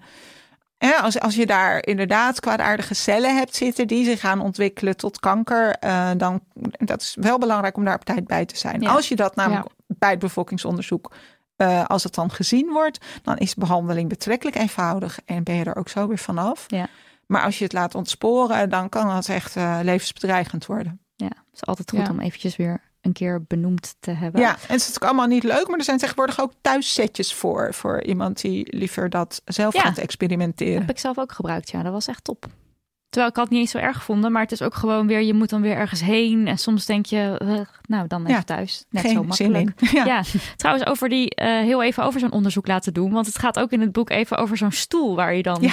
als, 0.78 1.20
als 1.20 1.34
je 1.34 1.46
daar 1.46 1.86
inderdaad 1.86 2.40
kwaadaardige 2.40 2.94
cellen 2.94 3.36
hebt 3.36 3.56
zitten 3.56 3.86
die 3.86 4.04
zich 4.04 4.20
gaan 4.20 4.40
ontwikkelen 4.40 4.96
tot 4.96 5.20
kanker, 5.20 5.76
uh, 5.84 6.10
dan 6.16 6.40
dat 6.78 7.00
is 7.00 7.16
wel 7.20 7.38
belangrijk 7.38 7.76
om 7.76 7.84
daar 7.84 7.94
op 7.94 8.04
tijd 8.04 8.26
bij 8.26 8.44
te 8.44 8.56
zijn. 8.56 8.86
Als 8.86 9.08
je 9.08 9.16
dat 9.16 9.36
namelijk 9.36 9.66
bij 9.86 10.10
het 10.10 10.18
bevolkingsonderzoek, 10.18 11.12
uh, 11.56 11.84
als 11.84 12.04
het 12.04 12.14
dan 12.14 12.30
gezien 12.30 12.72
wordt, 12.72 13.04
dan 13.22 13.36
is 13.36 13.54
behandeling 13.54 14.08
betrekkelijk 14.08 14.56
eenvoudig 14.56 15.18
en 15.24 15.42
ben 15.42 15.54
je 15.54 15.64
er 15.64 15.76
ook 15.76 15.88
zo 15.88 16.06
weer 16.06 16.18
vanaf. 16.18 16.64
Ja. 16.66 16.86
Maar 17.26 17.42
als 17.42 17.58
je 17.58 17.64
het 17.64 17.72
laat 17.72 17.94
ontsporen, 17.94 18.70
dan 18.70 18.88
kan 18.88 19.10
het 19.10 19.28
echt 19.28 19.56
uh, 19.56 19.78
levensbedreigend 19.82 20.66
worden. 20.66 21.00
Ja, 21.16 21.26
het 21.26 21.54
is 21.54 21.64
altijd 21.64 21.90
goed 21.90 22.10
om 22.10 22.20
eventjes 22.20 22.56
weer 22.56 22.80
een 23.04 23.12
keer 23.12 23.44
benoemd 23.48 23.96
te 24.00 24.10
hebben. 24.10 24.40
Ja, 24.40 24.48
en 24.48 24.54
het 24.54 24.62
is 24.62 24.68
natuurlijk 24.68 25.04
allemaal 25.04 25.26
niet 25.26 25.42
leuk, 25.42 25.68
maar 25.68 25.78
er 25.78 25.84
zijn 25.84 25.98
tegenwoordig 25.98 26.40
ook 26.40 26.52
thuissetjes 26.60 27.34
voor. 27.34 27.74
Voor 27.74 28.02
iemand 28.02 28.40
die 28.40 28.76
liever 28.76 29.10
dat 29.10 29.42
zelf 29.44 29.74
gaat 29.76 29.98
experimenteren. 29.98 30.80
heb 30.80 30.90
ik 30.90 30.98
zelf 30.98 31.18
ook 31.18 31.32
gebruikt, 31.32 31.70
ja. 31.70 31.82
Dat 31.82 31.92
was 31.92 32.06
echt 32.06 32.24
top. 32.24 32.46
Terwijl 33.08 33.32
ik 33.32 33.38
had 33.38 33.50
niet 33.50 33.60
eens 33.60 33.70
zo 33.70 33.78
erg 33.78 33.96
gevonden, 33.96 34.32
maar 34.32 34.42
het 34.42 34.52
is 34.52 34.62
ook 34.62 34.74
gewoon 34.74 35.06
weer, 35.06 35.22
je 35.22 35.34
moet 35.34 35.50
dan 35.50 35.60
weer 35.60 35.76
ergens 35.76 36.00
heen. 36.00 36.46
En 36.46 36.58
soms 36.58 36.86
denk 36.86 37.06
je, 37.06 37.40
uh, 37.42 37.60
nou 37.88 38.06
dan 38.06 38.26
even 38.26 38.44
thuis. 38.44 38.84
Net 38.90 39.10
zo 39.10 39.24
makkelijk. 39.24 39.80
Ja. 39.92 40.04
ja. 40.04 40.22
trouwens 40.56 40.86
over 40.86 41.08
die, 41.08 41.40
uh, 41.42 41.46
heel 41.46 41.82
even 41.82 42.04
over 42.04 42.20
zo'n 42.20 42.32
onderzoek 42.32 42.66
laten 42.66 42.94
doen. 42.94 43.12
Want 43.12 43.26
het 43.26 43.38
gaat 43.38 43.58
ook 43.58 43.70
in 43.70 43.80
het 43.80 43.92
boek 43.92 44.10
even 44.10 44.36
over 44.36 44.56
zo'n 44.56 44.72
stoel 44.72 45.16
waar 45.16 45.34
je 45.34 45.42
dan 45.42 45.70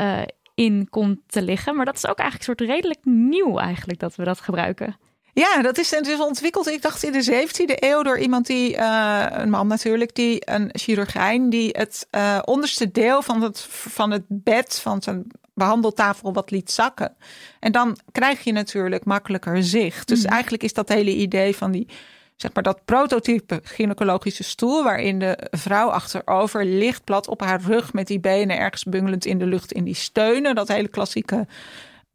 uh, 0.00 0.22
in 0.54 0.88
komt 0.90 1.20
te 1.26 1.42
liggen. 1.42 1.76
Maar 1.76 1.84
dat 1.84 1.96
is 1.96 2.06
ook 2.06 2.18
eigenlijk 2.18 2.48
een 2.48 2.56
soort 2.56 2.70
redelijk 2.70 3.04
nieuw 3.04 3.58
eigenlijk 3.58 3.98
dat 3.98 4.14
we 4.14 4.24
dat 4.24 4.40
gebruiken. 4.40 4.96
Ja, 5.34 5.62
dat 5.62 5.78
is, 5.78 5.90
het 5.90 6.06
is 6.06 6.20
ontwikkeld, 6.20 6.66
ik 6.66 6.82
dacht 6.82 7.02
in 7.02 7.12
de 7.12 7.46
17e 7.48 7.74
eeuw, 7.74 8.02
door 8.02 8.18
iemand 8.18 8.46
die, 8.46 8.76
uh, 8.76 9.26
een 9.30 9.50
man 9.50 9.66
natuurlijk, 9.66 10.14
die 10.14 10.50
een 10.50 10.70
chirurgijn, 10.72 11.50
die 11.50 11.68
het 11.72 12.06
uh, 12.10 12.38
onderste 12.44 12.90
deel 12.90 13.22
van 13.22 13.42
het, 13.42 13.60
van 13.68 14.10
het 14.10 14.22
bed, 14.28 14.78
van 14.82 15.02
zijn 15.02 15.26
behandeltafel 15.54 16.32
wat 16.32 16.50
liet 16.50 16.70
zakken. 16.70 17.16
En 17.60 17.72
dan 17.72 17.98
krijg 18.12 18.44
je 18.44 18.52
natuurlijk 18.52 19.04
makkelijker 19.04 19.62
zicht. 19.62 20.08
Dus 20.08 20.22
mm. 20.22 20.30
eigenlijk 20.30 20.62
is 20.62 20.72
dat 20.72 20.88
hele 20.88 21.14
idee 21.14 21.56
van 21.56 21.70
die, 21.70 21.88
zeg 22.36 22.52
maar, 22.54 22.62
dat 22.62 22.84
prototype 22.84 23.60
gynaecologische 23.62 24.44
stoel, 24.44 24.84
waarin 24.84 25.18
de 25.18 25.48
vrouw 25.50 25.88
achterover 25.88 26.64
ligt, 26.64 27.04
plat 27.04 27.28
op 27.28 27.40
haar 27.40 27.60
rug 27.60 27.92
met 27.92 28.06
die 28.06 28.20
benen 28.20 28.58
ergens 28.58 28.84
bungelend 28.84 29.24
in 29.24 29.38
de 29.38 29.46
lucht 29.46 29.72
in 29.72 29.84
die 29.84 29.94
steunen. 29.94 30.54
Dat 30.54 30.68
hele 30.68 30.88
klassieke 30.88 31.46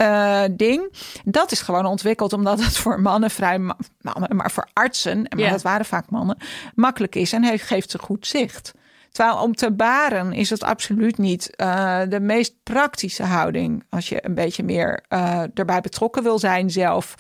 uh, 0.02 0.43
ding. 0.52 0.93
Dat 1.26 1.52
is 1.52 1.62
gewoon 1.62 1.86
ontwikkeld 1.86 2.34
omdat 2.34 2.64
het 2.64 2.78
voor 2.78 3.02
mannen 3.02 3.30
vrij, 3.30 3.60
mannen, 3.60 4.36
maar 4.36 4.52
voor 4.52 4.68
artsen, 4.74 5.28
en 5.28 5.39
maar 5.39 5.50
dat 5.50 5.62
waren 5.62 5.86
vaak 5.86 6.10
mannen, 6.10 6.38
makkelijk 6.76 7.16
is 7.16 7.34
en 7.34 7.43
heeft, 7.43 7.64
geeft 7.64 7.91
ze 7.91 8.00
goed 8.00 8.28
zicht. 8.28 8.74
Terwijl 9.12 9.38
om 9.38 9.56
te 9.56 9.72
baren 9.72 10.34
is 10.34 10.50
het 10.50 10.64
absoluut 10.64 11.18
niet 11.18 11.54
uh, 11.58 12.02
de 12.10 12.20
meest 12.20 12.54
praktische 12.64 13.24
houding. 13.24 13.84
Als 13.89 14.10
je 14.10 14.26
een 14.26 14.34
beetje 14.34 14.64
meer 14.64 15.04
uh, 15.10 15.43
erbij 15.54 15.82
betrokken 15.82 16.24
wil 16.24 16.39
zijn 16.39 16.70
zelf, 16.70 17.16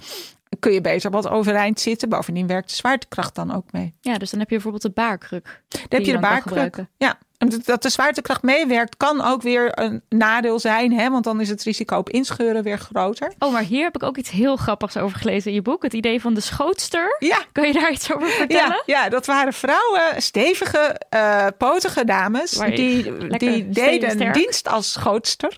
kun 0.59 0.71
je 0.71 0.81
beter 0.81 1.11
wat 1.11 1.27
overeind 1.27 1.79
zitten. 1.79 2.09
Bovendien 2.09 2.47
werkt 2.47 2.69
de 2.69 2.75
zwaartekracht 2.75 3.35
dan 3.35 3.55
ook 3.55 3.71
mee. 3.71 3.95
Ja, 4.01 4.17
dus 4.17 4.29
dan 4.29 4.39
heb 4.39 4.49
je 4.49 4.55
bijvoorbeeld 4.55 4.83
de 4.83 5.01
baarkruk. 5.01 5.63
Dan 5.67 5.81
heb 5.89 6.01
je 6.01 6.11
de 6.11 6.19
baarkruk. 6.19 6.85
Ja, 6.97 7.17
dat 7.47 7.81
de 7.81 7.89
zwaartekracht 7.89 8.41
meewerkt 8.41 8.97
kan 8.97 9.21
ook 9.21 9.41
weer 9.41 9.79
een 9.79 10.01
nadeel 10.09 10.59
zijn, 10.59 10.93
hè? 10.93 11.09
want 11.09 11.23
dan 11.23 11.41
is 11.41 11.49
het 11.49 11.63
risico 11.63 11.97
op 11.97 12.09
inscheuren 12.09 12.63
weer 12.63 12.77
groter. 12.77 13.33
Oh, 13.39 13.51
maar 13.51 13.63
hier 13.63 13.83
heb 13.83 13.95
ik 13.95 14.03
ook 14.03 14.17
iets 14.17 14.29
heel 14.29 14.55
grappigs 14.55 14.97
over 14.97 15.17
gelezen 15.17 15.49
in 15.49 15.55
je 15.55 15.61
boek. 15.61 15.83
Het 15.83 15.93
idee 15.93 16.21
van 16.21 16.33
de 16.33 16.41
schootster. 16.41 17.15
Ja. 17.19 17.37
Kun 17.51 17.67
je 17.67 17.73
daar 17.73 17.91
iets 17.91 18.13
over 18.13 18.27
vertellen? 18.27 18.83
Ja, 18.85 19.01
ja 19.01 19.09
dat 19.09 19.25
waren 19.25 19.53
vrouwen, 19.53 20.21
stevige, 20.21 21.01
uh, 21.15 21.45
potige 21.57 22.05
dames, 22.05 22.51
die, 22.51 23.27
die 23.37 23.69
deden 23.69 24.33
dienst 24.33 24.67
als 24.67 24.91
schootster. 24.91 25.57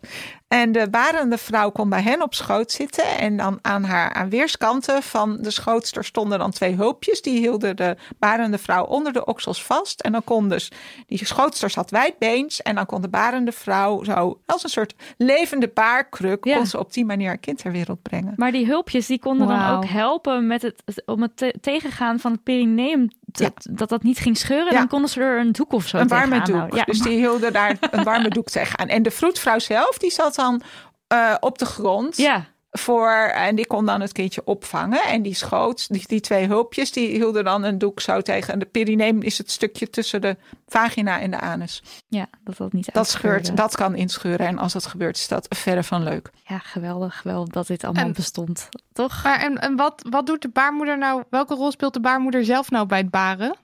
En 0.51 0.71
de 0.71 0.89
barende 0.89 1.37
vrouw 1.37 1.69
kon 1.69 1.89
bij 1.89 2.01
hen 2.01 2.21
op 2.21 2.33
schoot 2.33 2.71
zitten. 2.71 3.17
En 3.17 3.37
dan 3.37 3.59
aan 3.61 3.83
haar 3.83 4.13
aan 4.13 4.29
weerskanten 4.29 5.03
van 5.03 5.37
de 5.41 5.51
schootster 5.51 6.05
stonden 6.05 6.39
dan 6.39 6.51
twee 6.51 6.75
hulpjes. 6.75 7.21
Die 7.21 7.39
hielden 7.39 7.75
de 7.75 7.95
barende 8.19 8.57
vrouw 8.57 8.85
onder 8.85 9.13
de 9.13 9.25
oksels 9.25 9.63
vast. 9.63 10.01
En 10.01 10.11
dan 10.11 10.23
kon 10.23 10.49
dus 10.49 10.71
die 11.07 11.25
schootster 11.25 11.69
zat 11.71 11.91
wijdbeens. 11.91 12.61
En 12.61 12.75
dan 12.75 12.85
kon 12.85 13.01
de 13.01 13.07
barende 13.09 13.51
vrouw 13.51 14.03
zo 14.03 14.39
als 14.45 14.63
een 14.63 14.69
soort 14.69 14.93
levende 15.17 15.67
paarkruk... 15.67 16.45
Ja. 16.45 16.55
kon 16.55 16.65
ze 16.65 16.79
op 16.79 16.93
die 16.93 17.05
manier 17.05 17.31
een 17.31 17.39
kind 17.39 17.57
ter 17.57 17.71
wereld 17.71 18.01
brengen. 18.01 18.33
Maar 18.35 18.51
die 18.51 18.65
hulpjes 18.65 19.05
die 19.07 19.19
konden 19.19 19.47
dan 19.47 19.69
ook 19.69 19.85
helpen 19.85 20.47
met 20.47 20.61
het, 20.61 20.83
om 21.05 21.21
het 21.21 21.37
te- 21.37 21.55
tegengaan 21.61 22.19
van 22.19 22.31
het 22.31 22.43
perineum. 22.43 23.07
te- 23.31 23.43
Ja. 23.43 23.49
Dat 23.69 23.89
dat 23.89 24.03
niet 24.03 24.17
ging 24.19 24.37
scheuren. 24.37 24.71
Ja. 24.73 24.77
Dan 24.79 24.87
konden 24.87 25.09
ze 25.09 25.21
er 25.21 25.39
een 25.39 25.51
doek 25.51 25.73
of 25.73 25.87
zo 25.87 25.97
een 25.97 26.07
warme 26.07 26.41
tegenaan 26.41 26.69
doek. 26.69 26.85
Dus 26.85 26.99
die 27.01 27.17
hielden 27.17 27.53
daar 27.53 27.77
een 27.91 28.03
warme 28.03 28.29
doek 28.29 28.47
tegenaan. 28.49 28.87
En 28.87 29.03
de 29.03 29.11
vroedvrouw 29.11 29.59
zelf, 29.59 29.97
die 29.97 30.11
zat 30.11 30.35
dan 30.35 30.61
eh, 31.07 31.35
op 31.39 31.57
de 31.57 31.65
grond... 31.65 32.17
ja, 32.17 32.45
voor 32.71 33.11
en 33.33 33.55
die 33.55 33.67
kon 33.67 33.85
dan 33.85 34.01
het 34.01 34.11
kindje 34.11 34.41
opvangen 34.45 35.03
en 35.03 35.21
die 35.21 35.35
schoot 35.35 35.93
die, 35.93 36.03
die 36.05 36.19
twee 36.19 36.47
hulpjes 36.47 36.91
die 36.91 37.09
hielden 37.09 37.43
dan 37.43 37.63
een 37.63 37.77
doek 37.77 37.99
zo 37.99 38.21
tegen 38.21 38.53
en 38.53 38.59
de 38.59 38.65
perineum 38.65 39.21
is 39.21 39.37
het 39.37 39.51
stukje 39.51 39.89
tussen 39.89 40.21
de 40.21 40.37
vagina 40.67 41.19
en 41.19 41.31
de 41.31 41.39
anus 41.39 41.83
ja, 42.07 42.27
dat 42.43 42.57
dat 42.57 42.73
niet 42.73 42.93
dat 42.93 43.09
scheurt 43.09 43.57
dat 43.57 43.75
kan 43.75 43.95
inscheuren 43.95 44.47
en 44.47 44.57
als 44.57 44.73
dat 44.73 44.85
gebeurt 44.85 45.17
is 45.17 45.27
dat 45.27 45.45
verre 45.49 45.83
van 45.83 46.03
leuk 46.03 46.29
Ja, 46.47 46.57
geweldig, 46.57 47.17
geweldig 47.17 47.53
dat 47.53 47.67
dit 47.67 47.83
allemaal 47.83 48.05
En- 48.05 48.13
bestond. 48.13 48.69
Toch? 48.93 49.23
Maar 49.23 49.39
en, 49.39 49.57
en 49.57 49.75
wat, 49.75 50.05
wat 50.09 50.25
doet 50.25 50.41
de 50.41 50.49
baarmoeder 50.49 50.97
nou? 50.97 51.23
Welke 51.29 51.53
rol 51.53 51.71
speelt 51.71 51.93
de 51.93 51.99
baarmoeder 51.99 52.45
zelf 52.45 52.69
nou 52.69 52.85
bij 52.85 52.97
het 52.97 53.09
baren? 53.09 53.55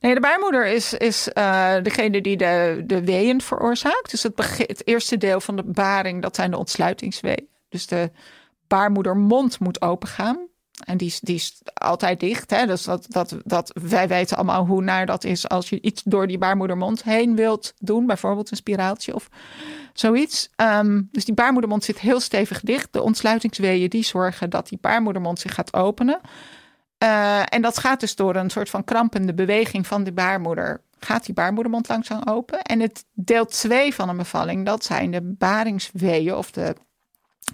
nee 0.00 0.14
de 0.14 0.20
baarmoeder 0.20 0.66
is, 0.66 0.94
is 0.94 1.28
eh, 1.28 1.74
degene 1.82 2.20
die 2.20 2.36
de, 2.36 2.82
de 2.86 3.04
weeën 3.04 3.40
veroorzaakt 3.40 4.10
dus 4.10 4.22
het, 4.22 4.34
begin, 4.34 4.64
het 4.68 4.86
eerste 4.86 5.16
deel 5.16 5.40
van 5.40 5.56
de 5.56 5.62
baring 5.62 6.22
dat 6.22 6.36
zijn 6.36 6.50
de 6.50 6.58
ontsluitingsweeën 6.58 7.48
dus 7.68 7.86
de 7.86 8.10
baarmoedermond 8.76 9.60
moet 9.60 9.82
opengaan 9.82 10.38
En 10.84 10.96
die, 10.96 11.08
is- 11.08 11.20
die 11.20 11.34
is 11.34 11.60
altijd 11.74 12.20
dicht. 12.20 12.50
Hè? 12.50 12.66
Dus 12.66 12.82
dat, 12.82 13.06
dat, 13.08 13.36
dat, 13.44 13.70
wij 13.82 14.08
weten 14.08 14.36
allemaal 14.36 14.66
hoe 14.66 14.82
naar 14.82 15.06
dat 15.06 15.24
is 15.24 15.48
als 15.48 15.68
je 15.68 15.80
iets 15.80 16.02
door 16.04 16.26
die 16.26 16.38
baarmoedermond 16.38 17.02
heen 17.02 17.36
wilt 17.36 17.74
doen. 17.78 18.06
Bijvoorbeeld 18.06 18.50
een 18.50 18.56
spiraaltje 18.56 19.14
of 19.14 19.28
zoiets. 19.92 20.50
Ehm, 20.56 21.02
dus 21.10 21.24
die 21.24 21.34
baarmoedermond 21.34 21.84
zit 21.84 21.98
heel 21.98 22.20
stevig 22.20 22.60
dicht. 22.60 22.92
De 22.92 23.02
ontsluitingsweeën 23.02 23.88
die 23.88 24.04
zorgen 24.04 24.50
dat 24.50 24.68
die 24.68 24.78
baarmoedermond 24.80 25.38
zich 25.38 25.54
gaat 25.54 25.74
openen. 25.74 26.20
Eh, 26.98 27.42
en 27.48 27.62
dat 27.62 27.78
gaat 27.78 28.00
dus 28.00 28.14
door 28.14 28.36
een 28.36 28.50
soort 28.50 28.70
van 28.70 28.84
krampende 28.84 29.34
beweging 29.34 29.86
van 29.86 30.04
de 30.04 30.12
baarmoeder. 30.12 30.82
Gaat 30.98 31.24
die 31.24 31.34
baarmoedermond 31.34 31.88
langzaam 31.88 32.22
open. 32.24 32.62
En 32.62 32.80
het 32.80 33.04
deel 33.14 33.46
2 33.46 33.94
van 33.94 34.08
een 34.08 34.16
bevalling, 34.16 34.66
dat 34.66 34.84
zijn 34.84 35.10
de 35.10 35.22
baringsweeën 35.22 36.34
of 36.34 36.50
de 36.50 36.74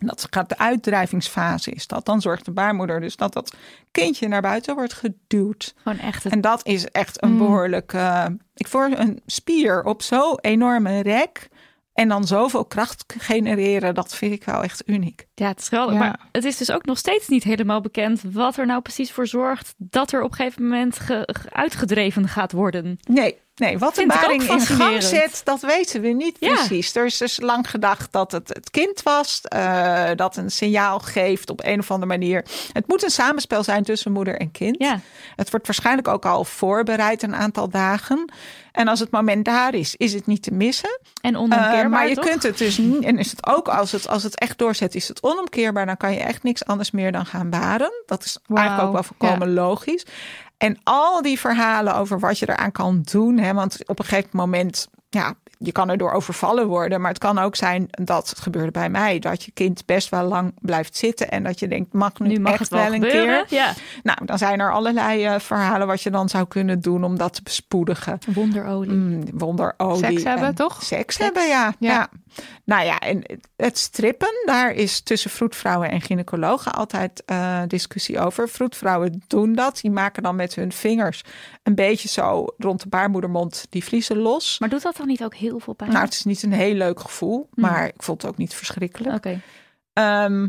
dat 0.00 0.26
gaat 0.30 0.48
de 0.48 0.58
uitdrijvingsfase 0.58 1.70
is 1.70 1.86
dat. 1.86 2.04
Dan 2.04 2.20
zorgt 2.20 2.44
de 2.44 2.50
baarmoeder 2.50 3.00
dus 3.00 3.16
dat 3.16 3.32
dat 3.32 3.54
kindje 3.90 4.28
naar 4.28 4.42
buiten 4.42 4.74
wordt 4.74 4.92
geduwd. 4.92 5.74
Gewoon 5.82 5.98
echt 5.98 6.24
het 6.24 6.32
En 6.32 6.40
dat 6.40 6.66
is 6.66 6.86
echt 6.90 7.22
een 7.22 7.30
Mm. 7.32 7.38
behoorlijk... 7.38 7.92
eh, 7.92 8.24
ik 8.54 8.66
voor 8.68 8.84
een 8.84 9.22
spier 9.26 9.84
op 9.84 10.02
zo'n 10.02 10.38
enorme 10.40 11.00
rek... 11.02 11.48
en 11.92 12.08
dan 12.08 12.26
zoveel 12.26 12.64
kracht 12.64 13.04
genereren, 13.18 13.94
dat 13.94 14.14
vind 14.14 14.32
ik 14.32 14.44
wel 14.44 14.62
echt 14.62 14.82
uniek. 14.88 15.26
Ja, 15.34 15.48
het 15.48 15.60
is 15.60 15.68
geweldig. 15.68 15.94
Ja. 15.94 16.00
Maar 16.00 16.20
het 16.32 16.44
is 16.44 16.56
dus 16.56 16.70
ook 16.70 16.84
nog 16.84 16.98
steeds 16.98 17.28
niet 17.28 17.44
helemaal 17.44 17.80
bekend 17.80 18.22
wat 18.22 18.56
er 18.56 18.66
nou 18.66 18.80
precies 18.82 19.12
voor 19.12 19.26
zorgt 19.26 19.74
dat 19.76 20.12
er 20.12 20.22
op 20.22 20.30
een 20.30 20.36
gegeven 20.36 20.62
moment 20.62 20.98
ge- 20.98 21.28
ge- 21.32 21.50
uitgedreven 21.52 22.28
gaat 22.28 22.52
worden. 22.52 22.98
Nee, 23.08 23.38
nee 23.58 23.78
wat 23.78 23.94
de 23.94 24.00
ook 24.02 24.08
baring 24.08 24.42
in 24.42 24.60
gang 24.60 25.02
zet, 25.02 25.40
dat 25.44 25.60
weten 25.60 26.00
we 26.00 26.08
niet 26.08 26.36
Ja. 26.40 26.54
precies. 26.54 26.94
Er 26.94 27.04
is 27.04 27.16
dus 27.16 27.40
lang 27.40 27.70
gedacht 27.70 28.12
dat 28.12 28.32
het 28.32 28.48
het 28.48 28.70
kind 28.70 29.02
was, 29.02 29.40
eh, 29.42 30.10
dat 30.16 30.36
een 30.36 30.50
signaal 30.50 30.98
geeft 30.98 31.50
op 31.50 31.64
een 31.64 31.78
of 31.78 31.90
andere 31.90 32.18
manier. 32.18 32.44
Het 32.72 32.88
moet 32.88 33.02
een 33.02 33.10
samenspel 33.10 33.62
zijn 33.64 33.82
tussen 33.84 34.12
moeder 34.12 34.36
en 34.40 34.50
kind. 34.50 34.76
Ja, 34.78 35.00
Het 35.36 35.50
wordt 35.50 35.66
waarschijnlijk 35.66 36.08
ook 36.08 36.26
al 36.26 36.44
voorbereid 36.44 37.22
een 37.22 37.34
aantal 37.36 37.68
dagen. 37.68 38.32
En 38.72 38.88
als 38.88 39.00
het 39.00 39.10
moment 39.10 39.44
daar 39.44 39.74
is, 39.74 39.94
is 39.96 40.12
het 40.12 40.26
niet 40.26 40.42
te 40.42 40.50
missen. 40.52 41.00
en 41.20 41.32
Uh, 41.34 41.40
onomkeerbaar, 41.40 41.88
maar 41.88 42.08
je 42.08 42.14
toch? 42.14 42.24
kunt 42.24 42.42
het 42.42 42.58
dus 42.58 42.78
niet. 42.78 43.04
En 43.04 43.18
is 43.18 43.30
het 43.30 43.46
ook 43.46 43.68
als 43.68 43.92
het, 43.92 44.08
als 44.08 44.22
het 44.22 44.38
echt 44.38 44.58
doorzet, 44.58 44.94
is 44.94 45.08
het 45.08 45.22
onomkeerbaar. 45.22 45.86
Dan 45.86 45.96
kan 45.96 46.12
je 46.12 46.18
echt 46.20 46.42
niks 46.42 46.64
anders 46.64 46.90
meer 46.90 47.12
dan 47.12 47.26
gaan 47.26 47.50
baren. 47.50 47.90
Dat 48.06 48.24
is 48.24 48.38
eigenlijk 48.54 48.86
ook 48.86 48.92
wel 48.92 49.02
volkomen 49.02 49.52
logisch. 49.54 50.04
En 50.58 50.78
al 50.84 51.22
die 51.22 51.38
verhalen 51.40 51.94
over 51.94 52.18
wat 52.18 52.38
je 52.38 52.48
eraan 52.48 52.72
kan 52.72 53.02
doen. 53.10 53.38
Hè, 53.38 53.54
want 53.54 53.88
op 53.88 53.98
een 53.98 54.04
gegeven 54.04 54.30
moment, 54.32 54.88
ja, 55.08 55.34
je 55.58 55.72
kan 55.72 55.90
erdoor 55.90 56.12
overvallen 56.12 56.66
worden. 56.66 57.00
Maar 57.00 57.10
het 57.10 57.18
kan 57.18 57.38
ook 57.38 57.56
zijn 57.56 57.86
dat 57.90 58.28
het 58.28 58.38
gebeurde 58.38 58.70
bij 58.70 58.90
mij. 58.90 59.18
Dat 59.18 59.44
je 59.44 59.50
kind 59.50 59.86
best 59.86 60.08
wel 60.08 60.24
lang 60.24 60.52
blijft 60.60 60.96
zitten. 60.96 61.30
En 61.30 61.42
dat 61.42 61.58
je 61.58 61.68
denkt, 61.68 61.92
mag 61.92 62.18
nu, 62.18 62.28
Nu 62.28 62.38
mag 62.38 62.52
echt 62.52 62.60
het 62.60 62.68
wel, 62.68 62.82
wel 62.82 62.92
een 62.94 63.00
keer. 63.00 63.44
Ja, 63.48 63.72
Nou, 64.02 64.18
dan 64.24 64.38
zijn 64.38 64.60
er 64.60 64.72
allerlei 64.72 65.24
eh, 65.24 65.38
verhalen 65.38 65.86
wat 65.86 66.02
je 66.02 66.10
dan 66.10 66.28
zou 66.28 66.46
kunnen 66.46 66.80
doen 66.80 67.04
om 67.04 67.18
dat 67.18 67.34
te 67.34 67.42
bespoedigen. 67.42 68.18
wonderolie. 68.26 68.90
Mm, 68.90 69.24
wonderolie. 69.32 70.04
Seks 70.04 70.22
hebben, 70.22 70.46
en 70.48 70.54
toch? 70.54 70.82
Seks, 70.82 71.18
hebben, 71.18 71.46
ja. 71.46 71.74
Ja. 71.78 71.92
ja. 71.92 72.08
Nou 72.64 72.84
ja, 72.84 72.98
en 72.98 73.22
het 73.56 73.78
strippen, 73.78 74.42
daar 74.44 74.72
is 74.72 75.00
tussen 75.00 75.30
vroedvrouwen 75.30 75.90
en 75.90 76.00
gynaecologen 76.00 76.72
altijd 76.72 77.22
eh, 77.26 77.62
discussie 77.66 78.18
over. 78.18 78.48
Vroedvrouwen 78.48 79.22
doen 79.26 79.52
dat. 79.52 79.78
Die 79.80 79.90
maken 79.90 80.22
dan 80.22 80.36
met 80.36 80.54
hun 80.54 80.72
vingers 80.72 81.22
een 81.62 81.74
beetje 81.74 82.08
zo 82.08 82.46
rond 82.58 82.82
de 82.82 82.88
baarmoedermond 82.88 83.66
die 83.70 83.84
vliezen 83.84 84.18
los. 84.18 84.58
Maar 84.58 84.68
doet 84.68 84.82
dat 84.82 84.96
dan 84.96 85.06
niet 85.06 85.24
ook 85.24 85.34
heel 85.34 85.47
veel 85.56 85.74
pijn? 85.74 85.90
Nou, 85.90 86.04
het 86.04 86.14
is 86.14 86.24
niet 86.24 86.42
een 86.42 86.52
heel 86.52 86.74
leuk 86.74 87.00
gevoel, 87.00 87.48
Mm. 87.50 87.64
maar 87.64 87.86
ik 87.86 88.02
vond 88.02 88.22
het 88.22 88.30
ook 88.30 88.36
niet 88.38 88.54
verschrikkelijk. 88.54 89.14
Oké. 89.16 89.40
Ehm, 89.92 90.48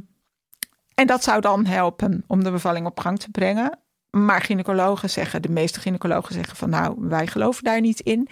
en 0.93 1.07
dat 1.07 1.23
zou 1.23 1.41
dan 1.41 1.65
helpen 1.65 2.23
om 2.27 2.43
de 2.43 2.51
bevalling 2.51 2.85
op 2.85 2.99
gang 2.99 3.19
te 3.19 3.29
brengen. 3.31 3.79
Maar 4.09 4.41
gynaecologen 4.41 5.09
zeggen, 5.09 5.41
de 5.41 5.49
meeste 5.49 5.79
gynaecologen 5.79 6.33
zeggen 6.33 6.55
van 6.55 6.69
nou, 6.69 6.95
wij 6.97 7.27
geloven 7.27 7.63
daar 7.63 7.81
niet 7.81 7.99
in. 7.99 8.27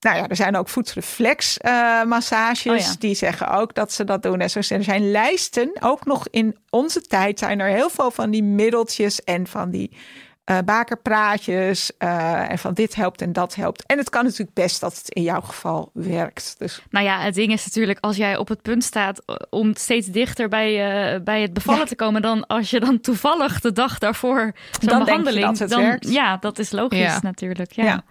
Nou 0.00 0.16
ja, 0.16 0.28
er 0.28 0.36
zijn 0.36 0.56
ook 0.56 0.68
voetreflexmassages 0.68 2.72
Oh 2.72 2.78
ja. 2.78 2.94
die 2.98 3.14
zeggen 3.14 3.50
ook 3.50 3.74
dat 3.74 3.92
ze 3.92 4.04
dat 4.04 4.22
doen. 4.22 4.40
En 4.40 4.50
zo 4.50 4.62
zijn 4.62 4.78
er 4.78 4.84
zijn 4.84 5.10
lijsten, 5.10 5.76
ook 5.80 6.04
nog 6.04 6.26
in 6.30 6.56
onze 6.70 7.00
tijd 7.00 7.38
zijn 7.38 7.60
er 7.60 7.68
heel 7.68 7.90
veel 7.90 8.10
van 8.10 8.30
die 8.30 8.42
middeltjes 8.42 9.24
en 9.24 9.46
van 9.46 9.70
die 9.70 9.96
eh, 10.44 10.58
bakerpraatjes 10.64 11.96
eh, 11.98 12.50
en 12.50 12.58
van 12.58 12.74
dit 12.74 12.94
helpt 12.94 13.20
en 13.22 13.32
dat 13.32 13.54
helpt. 13.54 13.86
En 13.86 13.98
het 13.98 14.10
kan 14.10 14.24
natuurlijk 14.24 14.54
best 14.54 14.80
dat 14.80 14.96
het 14.96 15.08
in 15.08 15.22
jouw 15.22 15.40
geval 15.40 15.90
werkt. 15.92 16.54
Dus 16.58 16.82
Nou 16.90 17.04
ja, 17.04 17.20
het 17.20 17.34
ding 17.34 17.52
is 17.52 17.64
natuurlijk 17.64 17.98
als 18.00 18.16
jij 18.16 18.36
op 18.36 18.48
het 18.48 18.62
punt 18.62 18.84
staat 18.84 19.22
eh, 19.26 19.34
om 19.50 19.74
steeds 19.74 20.06
dichter 20.06 20.48
bij, 20.48 20.70
eh, 21.14 21.20
bij 21.20 21.42
het 21.42 21.52
bevallen 21.52 21.80
Ja. 21.80 21.86
te 21.86 21.96
komen, 21.96 22.22
dan 22.22 22.46
als 22.46 22.70
je 22.70 22.80
dan 22.80 23.00
toevallig 23.00 23.60
de 23.60 23.72
dag 23.72 23.98
daarvoor 23.98 24.38
zo'n 24.40 24.52
Dan 24.80 24.88
denk 24.88 24.98
je 24.98 25.04
behandeling, 25.04 25.46
dat 25.46 25.58
het 25.58 25.70
dan 25.70 25.82
werkt. 25.82 26.10
ja, 26.12 26.36
dat 26.36 26.58
is 26.58 26.70
logisch 26.70 26.98
Ja. 26.98 27.18
natuurlijk. 27.22 27.72
Ja. 27.72 27.84
Ja. 27.84 28.04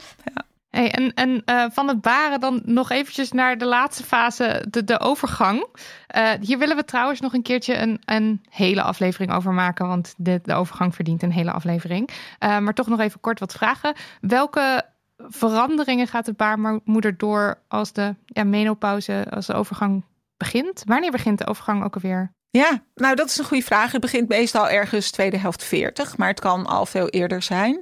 Hey, 0.75 0.91
en 0.91 1.13
en 1.13 1.41
eh, 1.45 1.65
van 1.71 1.87
het 1.87 2.01
baren 2.01 2.39
dan 2.39 2.61
nog 2.65 2.91
eventjes 2.91 3.31
naar 3.31 3.57
de 3.57 3.65
laatste 3.65 4.03
fase, 4.03 4.65
de, 4.69 4.83
de 4.83 4.99
overgang. 4.99 5.65
Eh, 6.07 6.31
hier 6.41 6.57
willen 6.57 6.75
we 6.75 6.85
trouwens 6.85 7.19
nog 7.19 7.33
een 7.33 7.41
keertje 7.41 7.77
een, 7.77 8.01
een 8.05 8.41
hele 8.49 8.81
aflevering 8.81 9.33
over 9.33 9.53
maken, 9.53 9.87
want 9.87 10.13
de, 10.17 10.39
de 10.43 10.53
overgang 10.53 10.95
verdient 10.95 11.23
een 11.23 11.31
hele 11.31 11.51
aflevering. 11.51 12.09
Eh, 12.39 12.57
maar 12.59 12.73
toch 12.73 12.87
nog 12.87 12.99
even 12.99 13.19
kort 13.19 13.39
wat 13.39 13.53
vragen. 13.53 13.93
Welke 14.21 14.83
veranderingen 15.17 16.07
gaat 16.07 16.25
de 16.25 16.33
baarmoeder 16.33 17.17
door 17.17 17.59
als 17.67 17.93
de 17.93 18.15
ja, 18.25 18.43
menopauze, 18.43 19.25
als 19.29 19.45
de 19.45 19.53
overgang 19.53 20.05
begint? 20.37 20.83
Wanneer 20.85 21.11
begint 21.11 21.37
de 21.37 21.47
overgang 21.47 21.83
ook 21.83 21.95
alweer? 21.95 22.31
Ja, 22.49 22.83
nou 22.95 23.15
dat 23.15 23.29
is 23.29 23.37
een 23.37 23.45
goede 23.45 23.63
vraag. 23.63 23.91
Het 23.91 24.01
begint 24.01 24.29
meestal 24.29 24.69
ergens 24.69 25.11
tweede 25.11 25.37
helft 25.37 25.63
40, 25.63 26.17
maar 26.17 26.27
het 26.27 26.39
kan 26.39 26.65
al 26.65 26.85
veel 26.85 27.09
eerder 27.09 27.41
zijn. 27.41 27.81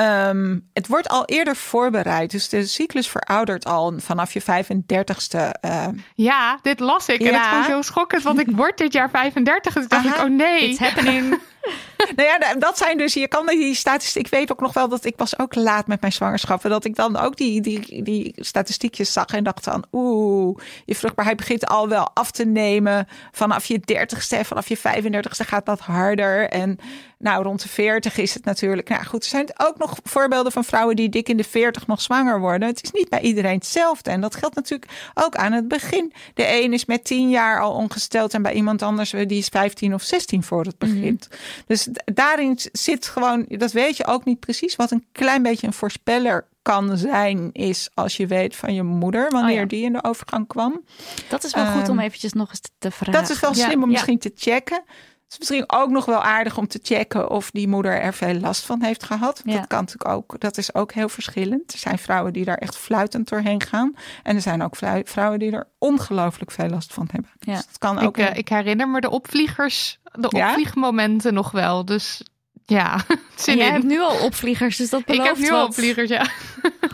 Ehm, 0.00 0.58
het 0.72 0.86
wordt 0.86 1.08
al 1.08 1.24
eerder 1.24 1.56
voorbereid, 1.56 2.30
dus 2.30 2.48
de 2.48 2.66
cyclus 2.66 3.08
veroudert 3.08 3.64
al 3.64 3.94
vanaf 3.96 4.32
je 4.32 4.40
35ste. 4.40 5.38
eh, 5.60 5.86
Ja, 6.14 6.58
dit 6.62 6.80
las 6.80 7.08
ik 7.08 7.20
en 7.20 7.34
het 7.34 7.60
ik 7.60 7.66
heel 7.66 7.82
schokkend, 7.82 8.22
want 8.22 8.40
ik 8.40 8.50
word 8.50 8.78
dit 8.78 8.92
jaar 8.92 9.10
35 9.10 9.74
en 9.74 9.80
toen 9.80 9.88
dacht 9.88 10.06
Aha, 10.06 10.16
ik, 10.16 10.22
oh 10.30 10.36
nee. 10.36 10.68
It's 10.68 10.78
happening. 10.78 11.28
nou 12.16 12.28
ja, 12.28 12.38
da- 12.38 12.54
dat 12.54 12.78
zijn 12.78 12.98
dus, 12.98 13.14
je 13.14 13.28
kan 13.28 13.46
die 13.46 13.74
statistiek, 13.74 14.24
ik 14.24 14.30
weet 14.30 14.52
ook 14.52 14.60
nog 14.60 14.72
wel 14.72 14.88
dat 14.88 15.04
ik 15.04 15.14
was 15.16 15.38
ook 15.38 15.54
laat 15.54 15.86
met 15.86 16.00
mijn 16.00 16.12
zwangerschappen, 16.12 16.70
dat 16.70 16.84
ik 16.84 16.96
dan 16.96 17.16
ook 17.16 17.36
die, 17.36 17.60
die, 17.60 18.02
die 18.02 18.32
statistiekjes 18.36 19.12
zag 19.12 19.26
en 19.26 19.44
dacht 19.44 19.64
van, 19.64 19.84
oeh, 19.92 20.58
je 20.84 20.94
vruchtbaarheid 20.94 21.36
begint 21.36 21.66
al 21.66 21.88
wel 21.88 22.10
af 22.14 22.30
te 22.30 22.44
nemen. 22.44 23.08
Vanaf 23.32 23.64
je 23.64 23.80
30ste 23.80 24.38
en 24.38 24.44
vanaf 24.44 24.68
je 24.68 24.78
35ste 24.78 25.46
gaat 25.46 25.66
dat 25.66 25.80
harder. 25.80 26.48
En 26.48 26.78
nou, 27.22 27.42
rond 27.42 27.62
de 27.62 27.68
40 27.68 28.16
is 28.16 28.34
het 28.34 28.44
natuurlijk, 28.44 28.88
nou 28.88 29.04
goed, 29.04 29.22
er 29.22 29.28
zijn 29.28 29.48
ook 29.56 29.78
nog 29.78 29.98
voorbeelden 30.04 30.52
van 30.52 30.64
vrouwen 30.64 30.96
die 30.96 31.08
dik 31.08 31.28
in 31.28 31.36
de 31.36 31.44
40 31.44 31.86
nog 31.86 32.00
zwanger 32.00 32.40
worden. 32.40 32.68
Het 32.68 32.82
is 32.82 32.90
niet 32.90 33.08
bij 33.08 33.20
iedereen 33.20 33.54
hetzelfde. 33.54 34.10
En 34.10 34.20
dat 34.20 34.34
geldt 34.34 34.54
natuurlijk 34.54 34.90
ook 35.14 35.36
aan 35.36 35.52
het 35.52 35.68
begin. 35.68 36.12
De 36.34 36.62
een 36.62 36.72
is 36.72 36.84
met 36.84 37.04
10 37.04 37.30
jaar 37.30 37.60
al 37.60 37.72
ongesteld 37.72 38.34
en 38.34 38.42
bij 38.42 38.52
iemand 38.52 38.82
anders 38.82 39.10
die 39.10 39.38
is 39.38 39.46
15 39.48 39.94
of 39.94 40.02
16 40.02 40.42
voor 40.42 40.64
het 40.64 40.78
begint. 40.78 41.28
Dus 41.66 41.82
d- 41.82 42.02
daarin 42.14 42.58
zit 42.72 43.06
gewoon, 43.06 43.44
dat 43.48 43.72
weet 43.72 43.96
je 43.96 44.06
ook 44.06 44.24
niet 44.24 44.40
precies. 44.40 44.76
Wat 44.76 44.90
een 44.90 45.04
klein 45.12 45.42
beetje 45.42 45.66
een 45.66 45.72
voorspeller 45.72 46.48
kan 46.62 46.96
zijn, 46.98 47.50
is 47.52 47.90
als 47.94 48.16
je 48.16 48.26
weet 48.26 48.56
van 48.56 48.74
je 48.74 48.82
moeder, 48.82 49.30
wanneer 49.30 49.54
Oh 49.54 49.60
ja. 49.60 49.66
die 49.66 49.84
in 49.84 49.92
de 49.92 50.04
overgang 50.04 50.46
kwam. 50.46 50.84
Dat 51.28 51.44
is 51.44 51.54
wel 51.54 51.66
goed 51.66 51.82
Ehm, 51.82 51.90
om 51.90 51.98
eventjes 51.98 52.32
nog 52.32 52.48
eens 52.48 52.60
te 52.78 52.90
vragen. 52.90 53.12
Dat 53.20 53.30
is 53.30 53.40
wel 53.40 53.54
Ja, 53.54 53.64
slim 53.64 53.82
om 53.82 53.86
ja. 53.88 53.92
misschien 53.92 54.18
te 54.18 54.32
checken. 54.36 54.82
Het 55.30 55.42
is 55.42 55.48
misschien 55.48 55.78
ook 55.80 55.90
nog 55.90 56.04
wel 56.04 56.22
aardig 56.22 56.58
om 56.58 56.66
te 56.66 56.80
checken 56.82 57.30
of 57.30 57.50
die 57.50 57.68
moeder 57.68 58.00
er 58.00 58.14
veel 58.14 58.34
last 58.34 58.64
van 58.66 58.82
heeft 58.82 59.02
gehad. 59.04 59.40
Ja. 59.44 59.56
Dat 59.56 59.66
kan 59.66 59.78
natuurlijk 59.80 60.10
ook. 60.10 60.40
Dat 60.40 60.56
is 60.58 60.74
ook 60.74 60.92
heel 60.92 61.08
verschillend. 61.08 61.72
Er 61.72 61.78
zijn 61.78 61.98
vrouwen 61.98 62.32
die 62.32 62.44
daar 62.44 62.56
echt 62.56 62.76
fluitend 62.76 63.28
doorheen 63.28 63.62
gaan. 63.62 63.94
En 64.22 64.34
er 64.36 64.42
zijn 64.42 64.62
ook 64.62 64.76
vrou- 64.76 65.02
vrouwen 65.04 65.38
die 65.38 65.52
er 65.52 65.66
ongelooflijk 65.78 66.50
veel 66.50 66.68
last 66.68 66.92
van 66.94 67.08
hebben. 67.12 67.30
Ja. 67.38 67.54
Dus 67.54 67.66
dat 67.66 67.78
kan 67.78 67.98
Ik, 67.98 68.04
ook. 68.06 68.16
eh, 68.16 68.36
ik 68.36 68.48
herinner 68.48 68.88
me 68.88 69.00
de 69.00 69.10
opvliegers, 69.10 69.98
de 70.12 70.26
Ja? 70.30 70.48
opvliegmomenten 70.48 71.34
nog 71.34 71.50
wel. 71.50 71.84
Dus 71.84 72.22
ja, 72.70 72.94
En 73.08 73.18
zin 73.36 73.56
jij 73.56 73.66
in. 73.66 73.72
hebt 73.72 73.84
nu 73.84 74.00
al 74.00 74.24
opvliegers, 74.24 74.76
dus 74.76 74.90
dat 74.90 75.00
Ik 75.00 75.06
belooft 75.06 75.28
heb 75.28 75.36
nu 75.38 75.48
wat. 75.50 75.58
al 75.60 75.66
opvliegers, 75.66 76.08
ja. 76.08 76.20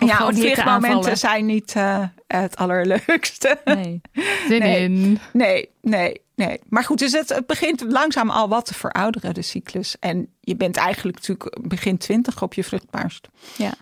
Of 0.01 0.09
ja, 0.09 0.15
gewoon 0.15 0.35
hitte 0.35 0.63
aanvallen. 0.63 0.81
vliegmomenten 0.81 1.19
zijn 1.19 1.47
niet 1.47 1.73
eh, 1.77 2.05
het 2.27 2.57
allerleukste. 2.57 3.59
Nee. 3.65 4.01
Zin 4.49 4.59
Nee. 4.61 4.83
in. 4.83 5.19
Nee, 5.33 5.69
nee, 5.83 6.21
nee. 6.35 6.61
Maar 6.69 6.85
goed, 6.85 6.99
dus 6.99 7.13
het, 7.13 7.29
het 7.29 7.47
begint 7.47 7.81
langzaam 7.89 8.31
al 8.31 8.49
wat 8.49 8.67
te 8.67 8.75
verouderen, 8.75 9.35
de 9.35 9.43
cyclus. 9.43 9.97
En 10.01 10.29
je 10.41 10.57
bent 10.57 10.77
eigenlijk 10.77 11.17
natuurlijk 11.17 11.69
begin 11.69 11.97
twintig 11.99 12.43
op 12.43 12.55
je 12.55 12.65
vruchtbaarst. 12.65 13.29
Ja. 13.57 13.73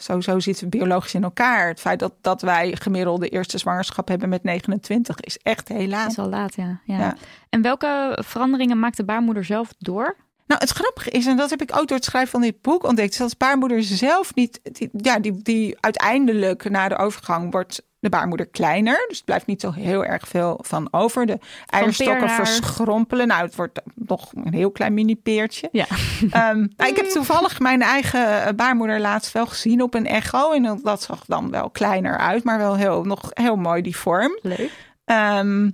Zo, 0.00 0.20
zo 0.20 0.38
zitten 0.40 0.64
we 0.64 0.70
biologisch 0.70 1.14
in 1.14 1.22
elkaar. 1.22 1.68
Het 1.68 1.80
feit 1.80 1.98
dat, 1.98 2.12
dat 2.20 2.42
wij 2.42 2.76
gemiddelde 2.80 3.28
eerste 3.28 3.58
zwangerschap 3.58 4.08
hebben 4.08 4.28
met 4.28 4.42
29 4.42 5.20
is 5.20 5.38
echt 5.42 5.68
heel 5.68 5.86
laat. 5.86 6.10
Is 6.10 6.18
al 6.18 6.28
laat, 6.28 6.54
ja. 6.54 6.80
ja. 6.84 6.98
Ja. 6.98 7.16
En 7.48 7.62
welke 7.62 8.18
veranderingen 8.24 8.78
maakt 8.78 8.96
de 8.96 9.04
baarmoeder 9.04 9.44
zelf 9.44 9.68
door? 9.78 10.16
Nou, 10.50 10.62
het 10.62 10.70
grappige 10.70 11.10
is, 11.10 11.26
en 11.26 11.36
dat 11.36 11.50
heb 11.50 11.62
ik 11.62 11.76
ook 11.76 11.88
door 11.88 11.96
het 11.96 12.04
schrijven 12.06 12.30
van 12.30 12.40
dit 12.40 12.60
boek 12.62 12.84
ontdekt, 12.84 13.10
is 13.12 13.16
dat 13.18 13.30
de 13.30 13.34
baarmoeder 13.38 13.82
zelf 13.82 14.34
niet, 14.34 14.60
die, 14.62 14.90
ja, 14.96 15.18
die, 15.18 15.42
die 15.42 15.76
uiteindelijk 15.80 16.70
na 16.70 16.88
de 16.88 16.96
overgang 16.96 17.52
wordt 17.52 17.82
de 18.00 18.08
baarmoeder 18.08 18.46
kleiner. 18.46 19.04
Dus 19.08 19.16
het 19.16 19.24
blijft 19.26 19.46
niet 19.46 19.60
zo 19.60 19.70
heel 19.72 20.04
erg 20.04 20.28
veel 20.28 20.58
van 20.62 20.88
over. 20.90 21.26
De 21.26 21.38
eierstokken 21.66 22.28
verschrompelen. 22.46 23.26
Nou, 23.26 23.42
het 23.44 23.54
wordt 23.54 23.80
nog 23.94 24.30
een 24.44 24.54
heel 24.54 24.70
klein 24.70 24.94
mini-peertje. 24.94 25.68
Ja. 25.72 25.86
Ehm, 26.30 26.58
nou, 26.76 26.90
ik 26.90 26.96
heb 26.96 27.06
toevallig 27.06 27.58
mijn 27.60 27.82
eigen 27.82 28.56
baarmoeder 28.56 29.00
laatst 29.00 29.32
wel 29.32 29.46
gezien 29.46 29.82
op 29.82 29.94
een 29.94 30.06
echo. 30.06 30.52
En 30.52 30.62
dat- 30.62 30.82
dat 30.82 31.02
zag 31.02 31.24
dan 31.26 31.50
wel 31.50 31.70
kleiner 31.70 32.18
uit, 32.18 32.44
maar 32.44 32.58
wel 32.58 32.76
heel, 32.76 33.04
nog 33.04 33.30
heel 33.32 33.56
mooi 33.56 33.82
die 33.82 33.96
vorm. 33.96 34.38
Leuk. 34.42 34.70
Ehm, 35.04 35.70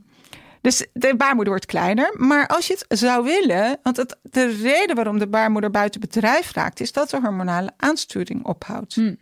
dus 0.67 0.87
de 0.93 1.17
baarmoeder 1.17 1.53
wordt 1.53 1.67
kleiner. 1.67 2.15
Maar 2.17 2.47
als 2.47 2.67
je 2.67 2.85
het 2.87 2.99
zou 2.99 3.25
willen, 3.25 3.79
want 3.83 3.97
het, 3.97 4.19
de 4.23 4.47
reden 4.47 4.97
waarom 4.97 5.19
de 5.19 5.29
baarmoeder 5.29 5.71
buiten 5.71 6.01
bedrijf 6.01 6.53
raakt, 6.53 6.81
is 6.81 6.93
dat 6.93 7.11
de 7.11 7.21
hormonale 7.21 7.73
aansturing 7.77 8.45
ophoudt. 8.45 8.95
Hmm. 8.95 9.17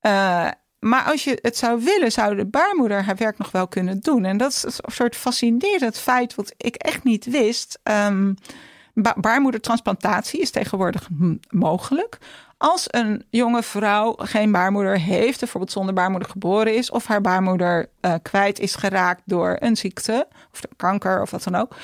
Eh, 0.00 0.48
maar 0.78 1.02
als 1.02 1.24
je 1.24 1.38
het 1.42 1.56
zou 1.56 1.84
willen, 1.84 2.12
zou 2.12 2.36
de 2.36 2.46
baarmoeder 2.46 3.02
haar 3.02 3.16
werk 3.16 3.38
nog 3.38 3.50
wel 3.50 3.68
kunnen 3.68 4.00
doen. 4.00 4.24
En 4.24 4.36
dat 4.36 4.50
is 4.50 4.62
een 4.62 4.92
soort 4.92 5.16
fascinerend 5.16 5.98
feit 5.98 6.34
wat 6.34 6.54
ik 6.56 6.74
echt 6.74 7.04
niet 7.04 7.24
wist. 7.24 7.78
Ba- 8.94 9.16
baarmoedertransplantatie 9.16 10.40
is 10.40 10.50
tegenwoordig 10.50 11.08
mogelijk. 11.48 12.18
Als 12.62 12.86
een 12.90 13.24
jonge 13.30 13.62
vrouw 13.62 14.14
geen 14.16 14.52
baarmoeder 14.52 14.98
heeft, 14.98 15.38
bijvoorbeeld 15.38 15.72
zonder 15.72 15.94
baarmoeder 15.94 16.28
geboren 16.28 16.74
is, 16.74 16.90
of 16.90 17.06
haar 17.06 17.20
baarmoeder 17.20 17.90
eh, 18.00 18.14
kwijt 18.22 18.58
is 18.58 18.74
geraakt 18.74 19.22
door 19.24 19.56
een 19.60 19.76
ziekte, 19.76 20.28
of 20.52 20.60
kanker 20.76 21.22
of 21.22 21.30
wat 21.30 21.42
dan 21.42 21.54
ook. 21.54 21.76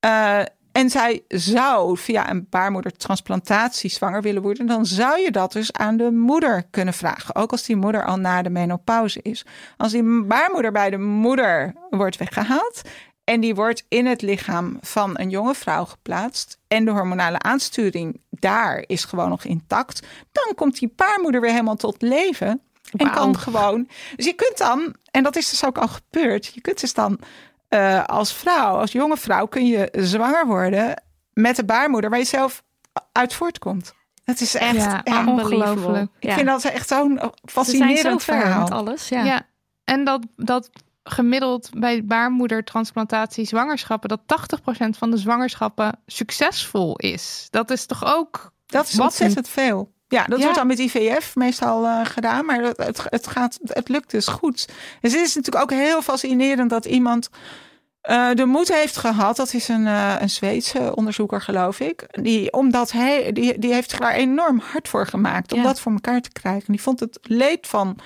eh, 0.00 0.40
en 0.72 0.90
zij 0.90 1.24
zou 1.28 1.98
via 1.98 2.30
een 2.30 2.46
baarmoedertransplantatie 2.50 3.90
zwanger 3.90 4.22
willen 4.22 4.42
worden, 4.42 4.66
dan 4.66 4.86
zou 4.86 5.20
je 5.20 5.30
dat 5.30 5.52
dus 5.52 5.72
aan 5.72 5.96
de 5.96 6.10
moeder 6.10 6.62
kunnen 6.70 6.94
vragen. 6.94 7.34
Ook 7.34 7.50
als 7.50 7.62
die 7.62 7.76
moeder 7.76 8.04
al 8.04 8.16
na 8.16 8.42
de 8.42 8.50
menopauze 8.50 9.20
is. 9.22 9.44
Als 9.76 9.92
die 9.92 10.24
baarmoeder 10.24 10.72
bij 10.72 10.90
de 10.90 10.98
moeder 10.98 11.74
wordt 11.90 12.16
weggehaald 12.16 12.82
en 13.26 13.40
die 13.40 13.54
wordt 13.54 13.84
in 13.88 14.06
het 14.06 14.22
lichaam 14.22 14.78
van 14.80 15.18
een 15.18 15.30
jonge 15.30 15.54
vrouw 15.54 15.84
geplaatst. 15.84 16.58
En 16.68 16.84
de 16.84 16.90
hormonale 16.90 17.38
aansturing 17.38 18.20
daar 18.30 18.84
is 18.86 19.04
gewoon 19.04 19.28
nog 19.28 19.44
intact. 19.44 20.06
Dan 20.32 20.54
komt 20.54 20.78
die 20.78 20.92
baarmoeder 20.96 21.40
weer 21.40 21.50
helemaal 21.50 21.76
tot 21.76 22.02
leven. 22.02 22.60
En 22.96 23.10
kan 23.10 23.38
gewoon. 23.38 23.88
Dus 24.16 24.24
je 24.26 24.32
kunt 24.32 24.58
dan, 24.58 24.94
en 25.10 25.22
dat 25.22 25.36
is 25.36 25.50
dus 25.50 25.64
ook 25.64 25.78
al 25.78 25.88
gebeurd. 25.88 26.46
Je 26.46 26.60
kunt 26.60 26.80
dus 26.80 26.94
dan 26.94 27.18
eh, 27.68 28.04
als 28.04 28.34
vrouw, 28.34 28.76
als 28.76 28.92
jonge 28.92 29.16
vrouw, 29.16 29.46
kun 29.46 29.66
je 29.66 29.88
zwanger 29.92 30.46
worden 30.46 31.02
met 31.32 31.56
de 31.56 31.64
baarmoeder 31.64 32.10
waar 32.10 32.18
je 32.18 32.24
zelf 32.24 32.62
uit 33.12 33.34
voortkomt. 33.34 33.94
Het 34.24 34.40
is 34.40 34.54
echt. 34.54 34.74
Ja, 35.04 35.26
ongelooflijk. 35.26 36.08
ik 36.18 36.28
Ja. 36.28 36.34
vind 36.34 36.46
dat 36.46 36.64
echt 36.64 36.88
zo'n 36.88 37.08
Ze 37.12 37.18
zijn 37.18 37.30
zo 37.30 37.36
fascinerend 37.46 38.22
ver 38.22 38.40
verhaal. 38.40 38.62
met 38.62 38.70
alles. 38.70 39.08
Ja. 39.08 39.24
Ja. 39.24 39.46
En 39.84 40.04
dat, 40.04 40.26
dat 40.36 40.70
gemiddeld 41.08 41.68
bij 41.78 42.04
baarmoedertransplantatie 42.04 43.44
zwangerschappen, 43.46 44.08
dat 44.08 44.20
80% 44.20 44.88
van 44.98 45.10
de 45.10 45.16
zwangerschappen 45.16 45.98
succesvol 46.06 46.96
is. 46.96 47.46
Dat 47.50 47.70
is 47.70 47.86
toch 47.86 48.04
ook. 48.04 48.52
Dat 48.66 48.88
is 48.88 49.00
ontzettend 49.00 49.48
veel. 49.48 49.92
Ja, 50.08 50.24
dat 50.24 50.38
Ja. 50.38 50.44
wordt 50.44 50.58
dan 50.58 50.66
met 50.66 50.78
IVF 50.78 51.34
meestal 51.36 51.84
eh, 51.86 52.00
gedaan, 52.04 52.44
maar 52.44 52.60
het, 52.62 53.06
het, 53.10 53.26
gaat, 53.26 53.58
het 53.64 53.88
lukt 53.88 54.10
dus 54.10 54.26
goed. 54.26 54.68
Dus 55.00 55.12
het 55.12 55.20
is 55.22 55.34
natuurlijk 55.34 55.64
ook 55.64 55.78
heel 55.78 56.02
fascinerend 56.02 56.70
dat 56.70 56.84
iemand 56.84 57.28
eh, 58.00 58.30
de 58.34 58.44
moed 58.46 58.72
heeft 58.74 58.96
gehad. 58.96 59.36
Dat 59.36 59.52
is 59.54 59.68
een, 59.68 59.86
eh, 59.86 60.14
een 60.18 60.30
Zweedse 60.30 60.96
onderzoeker, 60.96 61.40
geloof 61.42 61.80
ik. 61.80 62.06
Die, 62.22 62.52
omdat 62.52 62.92
hij, 62.92 63.32
die, 63.32 63.58
die 63.58 63.72
heeft 63.72 63.90
zich 63.90 63.98
daar 63.98 64.12
enorm 64.14 64.58
hard 64.72 64.88
voor 64.88 65.06
gemaakt 65.06 65.52
om 65.52 65.58
Ja. 65.58 65.64
dat 65.64 65.80
voor 65.80 65.92
elkaar 65.92 66.20
te 66.20 66.32
krijgen. 66.32 66.72
Die 66.72 66.82
vond 66.82 67.00
het 67.00 67.18
leed 67.22 67.66
van 67.66 67.98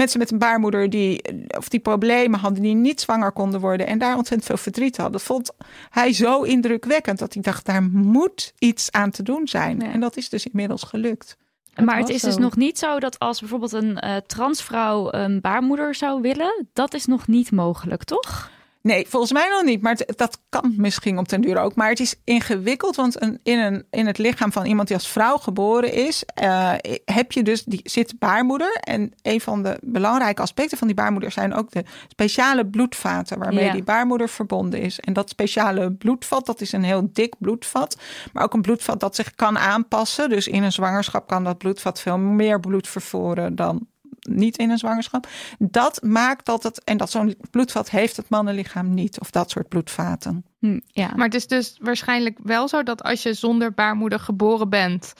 mensen 0.00 0.18
met 0.18 0.30
een 0.30 0.38
baarmoeder 0.38 0.90
die, 0.90 1.22
of 1.58 1.68
die 1.68 1.80
problemen 1.80 2.40
hadden, 2.40 2.62
die 2.62 2.74
niet 2.74 3.00
zwanger 3.00 3.32
konden 3.32 3.60
worden 3.60 3.86
en 3.86 3.98
daar 3.98 4.16
ontzettend 4.16 4.44
veel 4.44 4.56
verdriet 4.56 4.96
hadden. 4.96 5.12
Dat 5.12 5.22
vond 5.22 5.50
hij 5.90 6.12
zo 6.12 6.42
indrukwekkend 6.42 7.18
dat 7.18 7.34
hij 7.34 7.42
dacht, 7.42 7.66
daar 7.66 7.82
moet 7.82 8.52
iets 8.58 8.92
aan 8.92 9.10
te 9.10 9.22
doen 9.22 9.48
zijn. 9.48 9.80
Ja. 9.80 9.92
En 9.92 10.00
dat 10.00 10.16
is 10.16 10.28
dus 10.28 10.46
inmiddels 10.46 10.82
gelukt. 10.82 11.36
Maar 11.84 11.98
het 11.98 12.08
is 12.08 12.22
dus 12.22 12.36
nog 12.36 12.56
niet 12.56 12.78
zo 12.78 12.98
dat 12.98 13.18
als 13.18 13.40
bijvoorbeeld 13.40 13.72
een 13.72 13.98
eh, 13.98 14.16
transvrouw 14.16 15.12
een 15.12 15.40
baarmoeder 15.40 15.94
zou 15.94 16.20
willen, 16.20 16.68
dat 16.72 16.94
is 16.94 17.06
nog 17.06 17.26
niet 17.26 17.52
mogelijk, 17.52 18.04
toch? 18.04 18.50
Nee, 18.82 19.06
volgens 19.08 19.32
mij 19.32 19.48
nog 19.48 19.62
niet. 19.62 19.82
Maar 19.82 19.92
het- 19.94 20.18
dat 20.18 20.38
kan 20.48 20.74
misschien 20.76 21.18
op 21.18 21.28
den 21.28 21.40
duur 21.40 21.58
ook. 21.58 21.74
Maar 21.74 21.88
het 21.88 22.00
is 22.00 22.14
ingewikkeld. 22.24 22.96
Want 22.96 23.22
een, 23.22 23.40
in, 23.42 23.58
een, 23.58 23.84
in 23.90 24.06
het 24.06 24.18
lichaam 24.18 24.52
van 24.52 24.64
iemand 24.66 24.88
die 24.88 24.96
als 24.96 25.08
vrouw 25.08 25.36
geboren 25.36 25.92
is, 25.92 26.24
eh, 26.34 26.72
heb 27.04 27.32
je 27.32 27.42
dus 27.42 27.64
die 27.64 27.80
zit 27.84 28.18
baarmoeder. 28.18 28.72
En 28.80 29.12
een 29.22 29.40
van 29.40 29.62
de 29.62 29.78
belangrijke 29.82 30.42
aspecten 30.42 30.78
van 30.78 30.86
die 30.86 30.96
baarmoeder 30.96 31.30
zijn 31.32 31.54
ook 31.54 31.70
de 31.70 31.84
speciale 32.08 32.66
bloedvaten 32.66 33.38
waarmee 33.38 33.64
Ja. 33.64 33.72
die 33.72 33.82
baarmoeder 33.84 34.28
verbonden 34.28 34.80
is. 34.80 35.00
En 35.00 35.12
dat 35.12 35.28
speciale 35.28 35.92
bloedvat, 35.92 36.46
dat 36.46 36.60
is 36.60 36.72
een 36.72 36.84
heel 36.84 37.08
dik 37.12 37.34
bloedvat. 37.38 37.96
Maar 38.32 38.44
ook 38.44 38.54
een 38.54 38.62
bloedvat 38.62 39.00
dat 39.00 39.14
zich 39.14 39.34
kan 39.34 39.58
aanpassen. 39.58 40.28
Dus 40.28 40.48
in 40.48 40.62
een 40.62 40.72
zwangerschap 40.72 41.26
kan 41.28 41.44
dat 41.44 41.58
bloedvat 41.58 42.00
veel 42.00 42.18
meer 42.18 42.60
bloed 42.60 42.88
vervoeren 42.88 43.54
dan 43.54 43.86
niet 44.28 44.58
in 44.58 44.70
een 44.70 44.78
zwangerschap. 44.78 45.28
Dat 45.58 46.02
maakt 46.02 46.46
dat 46.46 46.62
het, 46.62 46.84
en 46.84 46.96
dat 46.96 47.10
zo'n 47.10 47.34
bloedvat 47.50 47.90
heeft 47.90 48.16
het 48.16 48.28
mannenlichaam 48.28 48.94
niet, 48.94 49.20
of 49.20 49.30
dat 49.30 49.50
soort 49.50 49.68
bloedvaten. 49.68 50.44
Hm, 50.58 50.80
ja. 50.86 51.12
Maar 51.16 51.26
het 51.26 51.34
is 51.34 51.46
dus 51.46 51.76
waarschijnlijk 51.80 52.38
wel 52.42 52.68
zo 52.68 52.82
dat 52.82 53.02
als 53.02 53.22
je 53.22 53.34
zonder 53.34 53.72
baarmoeder 53.72 54.20
geboren 54.20 54.68
bent, 54.68 55.12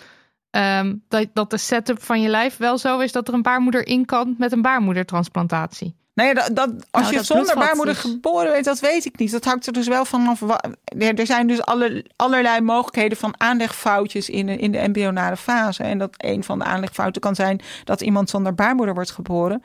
ehm, 0.50 0.96
dat, 1.08 1.26
dat 1.32 1.50
de 1.50 1.58
setup 1.58 2.02
van 2.02 2.20
je 2.20 2.28
lijf 2.28 2.56
wel 2.56 2.78
zo 2.78 2.98
is 2.98 3.12
dat 3.12 3.28
er 3.28 3.34
een 3.34 3.42
baarmoeder 3.42 3.86
in 3.86 4.04
kan 4.04 4.34
met 4.38 4.52
een 4.52 4.62
baarmoedertransplantatie. 4.62 5.94
Nee, 6.20 6.34
dat, 6.34 6.50
dat, 6.52 6.68
als 6.90 7.02
Nou, 7.02 7.06
je 7.10 7.16
dat 7.16 7.26
zonder 7.26 7.54
baarmoeder 7.54 7.94
geboren 7.96 8.52
bent, 8.52 8.64
dat 8.64 8.80
weet 8.80 9.04
ik 9.04 9.18
niet. 9.18 9.30
Dat 9.30 9.44
hangt 9.44 9.66
er 9.66 9.72
dus 9.72 9.88
wel 9.88 10.04
vanaf. 10.04 10.40
wa- 10.40 10.60
Er 10.84 11.18
er 11.18 11.26
zijn 11.26 11.46
dus 11.46 11.62
alle, 11.62 12.04
allerlei 12.16 12.60
mogelijkheden 12.60 13.18
van 13.18 13.34
aanlegfoutjes 13.36 14.28
in 14.28 14.46
de, 14.46 14.56
in 14.56 14.72
de 14.72 14.78
embryonale 14.78 15.36
fase. 15.36 15.82
En 15.82 15.98
dat 15.98 16.10
een 16.16 16.44
van 16.44 16.58
de 16.58 16.64
aanlegfouten 16.64 17.20
kan 17.20 17.34
zijn 17.34 17.60
dat 17.84 18.00
iemand 18.00 18.30
zonder 18.30 18.54
baarmoeder 18.54 18.94
wordt 18.94 19.10
geboren. 19.10 19.62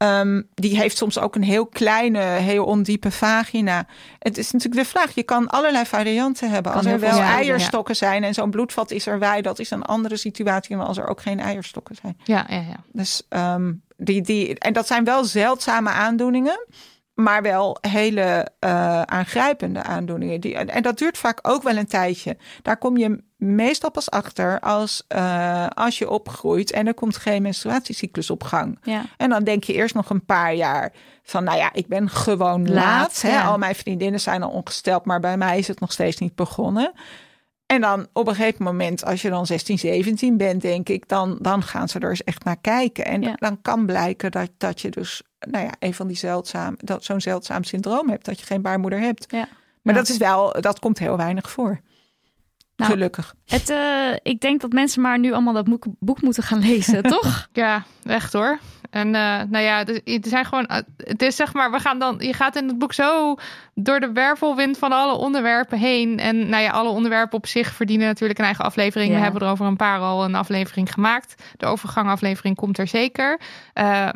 Ehm, 0.00 0.42
die 0.54 0.76
heeft 0.76 0.96
soms 0.96 1.18
ook 1.18 1.34
een 1.34 1.42
heel 1.42 1.66
kleine, 1.66 2.20
heel 2.20 2.64
ondiepe 2.64 3.10
vagina. 3.10 3.86
Het 4.18 4.38
is 4.38 4.50
natuurlijk 4.50 4.82
de 4.82 4.88
vraag, 4.88 5.14
je 5.14 5.22
kan 5.22 5.48
allerlei 5.48 5.84
varianten 5.84 6.50
hebben. 6.50 6.72
Kan 6.72 6.80
Als 6.80 6.90
er 6.90 7.00
wel 7.00 7.14
zijn, 7.14 7.24
ja. 7.24 7.36
eierstokken 7.36 7.96
zijn 7.96 8.24
en 8.24 8.34
zo'n 8.34 8.50
bloedvat 8.50 8.90
is 8.90 9.06
er 9.06 9.18
wij, 9.18 9.42
dat 9.42 9.58
is 9.58 9.70
een 9.70 9.82
andere 9.82 10.16
situatie 10.16 10.76
dan 10.76 10.86
als 10.86 10.98
er 10.98 11.08
ook 11.08 11.20
geen 11.20 11.40
eierstokken 11.40 11.94
zijn. 11.94 12.16
Ja, 12.24 12.46
ja, 12.48 12.56
ja. 12.56 12.84
Dus 12.92 13.22
ehm, 13.28 13.72
die, 13.96 14.22
die, 14.22 14.58
en 14.58 14.72
dat 14.72 14.86
zijn 14.86 15.04
wel 15.04 15.24
zeldzame 15.24 15.90
aandoeningen, 15.90 16.66
maar 17.14 17.42
wel 17.42 17.78
hele 17.80 18.48
eh, 18.58 19.02
aangrijpende 19.02 19.82
aandoeningen. 19.82 20.40
Die, 20.40 20.56
en, 20.56 20.68
en 20.68 20.82
dat 20.82 20.98
duurt 20.98 21.18
vaak 21.18 21.38
ook 21.42 21.62
wel 21.62 21.76
een 21.76 21.86
tijdje. 21.86 22.36
Daar 22.62 22.76
kom 22.76 22.96
je 22.96 23.22
meestal 23.40 23.90
pas 23.90 24.10
achter 24.10 24.60
als, 24.60 25.04
eh, 25.08 25.66
als 25.74 25.98
je 25.98 26.10
opgroeit 26.10 26.70
en 26.72 26.86
er 26.86 26.94
komt 26.94 27.16
geen 27.16 27.42
menstruatiecyclus 27.42 28.30
op 28.30 28.42
gang. 28.42 28.78
ja. 28.82 29.04
En 29.16 29.30
dan 29.30 29.44
denk 29.44 29.64
je 29.64 29.72
eerst 29.72 29.94
nog 29.94 30.10
een 30.10 30.24
paar 30.24 30.54
jaar 30.54 30.92
van, 31.22 31.44
nou 31.44 31.58
ja, 31.58 31.72
ik 31.72 31.86
ben 31.86 32.10
gewoon 32.10 32.68
laat. 32.68 32.74
Laat, 32.84 33.20
hè? 33.22 33.30
ja. 33.32 33.44
Al 33.44 33.58
mijn 33.58 33.74
vriendinnen 33.74 34.20
zijn 34.20 34.42
al 34.42 34.50
ongesteld, 34.50 35.04
maar 35.04 35.20
bij 35.20 35.36
mij 35.36 35.58
is 35.58 35.68
het 35.68 35.80
nog 35.80 35.92
steeds 35.92 36.18
niet 36.18 36.34
begonnen. 36.34 36.92
En 37.66 37.80
dan 37.80 38.06
op 38.12 38.28
een 38.28 38.34
gegeven 38.34 38.64
moment, 38.64 39.04
als 39.04 39.22
je 39.22 39.30
dan 39.30 39.46
16, 39.46 39.78
17 39.78 40.36
bent, 40.36 40.62
denk 40.62 40.88
ik, 40.88 41.08
dan, 41.08 41.38
dan 41.40 41.62
gaan 41.62 41.88
ze 41.88 41.98
er 41.98 42.08
eens 42.10 42.24
echt 42.24 42.44
naar 42.44 42.56
kijken. 42.60 43.04
En 43.04 43.22
Ja. 43.22 43.34
dan 43.34 43.62
kan 43.62 43.86
blijken 43.86 44.30
dat, 44.30 44.50
dat 44.58 44.80
je 44.80 44.90
dus, 44.90 45.22
nou 45.38 45.64
ja, 45.64 45.70
een 45.78 45.94
van 45.94 46.06
die 46.06 46.16
zeldzaam, 46.16 46.74
dat 46.78 47.04
zo'n 47.04 47.20
zeldzaam 47.20 47.64
syndroom 47.64 48.08
hebt, 48.08 48.24
dat 48.24 48.40
je 48.40 48.46
geen 48.46 48.62
baarmoeder 48.62 49.00
hebt. 49.00 49.24
Ja. 49.28 49.48
Maar 49.82 49.94
dat 49.94 50.08
is 50.08 50.16
wel, 50.16 50.60
dat 50.60 50.78
komt 50.78 50.98
heel 50.98 51.16
weinig 51.16 51.50
voor. 51.50 51.80
Nou, 52.80 52.92
Gelukkig. 52.92 53.34
Het, 53.46 53.70
eh, 53.70 54.12
ik 54.22 54.40
denk 54.40 54.60
dat 54.60 54.72
mensen 54.72 55.02
maar 55.02 55.18
nu 55.18 55.32
allemaal 55.32 55.54
dat 55.54 55.64
boek, 55.64 55.84
boek 55.98 56.22
moeten 56.22 56.42
gaan 56.42 56.58
lezen, 56.58 57.02
toch? 57.16 57.48
Ja, 57.52 57.82
echt 58.04 58.32
hoor. 58.32 58.58
En 58.90 59.06
eh, 59.14 59.40
nou 59.48 59.58
ja, 59.64 59.86
er 59.86 60.00
er 60.04 60.18
zijn 60.22 60.44
gewoon. 60.44 60.66
eh, 60.66 60.76
Het 60.96 61.22
is 61.22 61.36
zeg 61.36 61.52
maar, 61.54 61.70
we 61.70 61.78
gaan 61.78 61.98
dan. 61.98 62.16
Je 62.18 62.32
gaat 62.32 62.56
in 62.56 62.68
het 62.68 62.78
boek 62.78 62.92
zo 62.92 63.34
door 63.74 64.00
de 64.00 64.12
wervelwind 64.12 64.78
van 64.78 64.92
alle 64.92 65.12
onderwerpen 65.16 65.78
heen. 65.78 66.18
En 66.18 66.48
nou 66.48 66.62
ja, 66.62 66.70
alle 66.70 66.88
onderwerpen 66.90 67.38
op 67.38 67.46
zich 67.46 67.72
verdienen 67.72 68.06
natuurlijk 68.06 68.38
een 68.38 68.44
eigen 68.44 68.64
aflevering. 68.64 69.10
Ja. 69.10 69.16
We 69.16 69.22
hebben 69.22 69.42
er 69.42 69.48
over 69.48 69.66
een 69.66 69.76
paar 69.76 69.98
al 70.00 70.24
een 70.24 70.34
aflevering 70.34 70.92
gemaakt. 70.92 71.42
De 71.56 71.66
overgangaflevering 71.66 72.56
komt 72.56 72.78
er 72.78 72.86
zeker. 72.88 73.40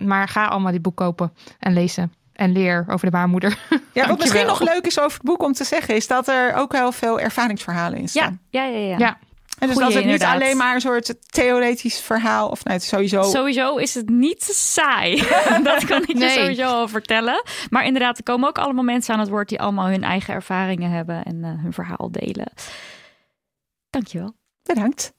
Maar 0.02 0.28
ga 0.28 0.46
allemaal 0.46 0.72
die 0.72 0.80
boek 0.80 0.96
kopen 0.96 1.32
en 1.58 1.72
lezen. 1.72 2.12
En 2.34 2.52
leer 2.52 2.84
over 2.88 3.06
de 3.06 3.12
baarmoeder. 3.12 3.58
Ja, 3.92 4.08
wat 4.08 4.18
misschien 4.18 4.46
nog 4.46 4.60
leuk 4.60 4.86
is 4.86 4.98
over 4.98 5.12
het 5.18 5.22
boek 5.26 5.42
om 5.42 5.52
te 5.52 5.64
zeggen, 5.64 5.94
is 5.94 6.06
dat 6.06 6.28
er 6.28 6.54
ook 6.54 6.72
heel 6.72 6.92
veel 6.92 7.20
ervaringsverhalen 7.20 7.94
in 7.98 8.02
Ja, 8.02 8.08
staan. 8.08 8.40
ja, 8.50 8.64
ja. 8.64 8.78
ja. 8.78 8.98
Ja. 8.98 9.18
En 9.58 9.68
dus 9.68 9.76
Goeie, 9.76 9.84
dat 9.84 9.94
het 9.94 10.04
niet 10.04 10.12
inderdaad. 10.12 10.34
alleen 10.42 10.56
maar 10.56 10.74
een 10.74 10.80
soort 10.80 11.14
theoretisch 11.32 12.00
verhaal, 12.00 12.48
of 12.48 12.64
nee, 12.64 12.74
het 12.74 12.82
is 12.82 12.88
sowieso. 12.88 13.22
Sowieso 13.22 13.76
is 13.76 13.94
het 13.94 14.08
niet 14.08 14.42
saai. 14.42 15.16
dat 15.62 15.84
kan 15.84 16.02
ik 16.02 16.18
je 16.18 16.28
sowieso 16.28 16.66
al 16.66 16.88
vertellen. 16.88 17.42
Maar 17.70 17.84
inderdaad, 17.84 18.18
er 18.18 18.24
komen 18.24 18.48
ook 18.48 18.58
allemaal 18.58 18.84
mensen 18.84 19.14
aan 19.14 19.20
het 19.20 19.28
woord 19.28 19.48
die 19.48 19.60
allemaal 19.60 19.86
hun 19.86 20.04
eigen 20.04 20.34
ervaringen 20.34 20.90
hebben 20.90 21.24
en 21.24 21.44
eh, 21.44 21.50
hun 21.62 21.72
verhaal 21.72 22.08
delen. 22.10 22.52
Dankjewel. 23.90 24.34
Bedankt. 24.62 25.12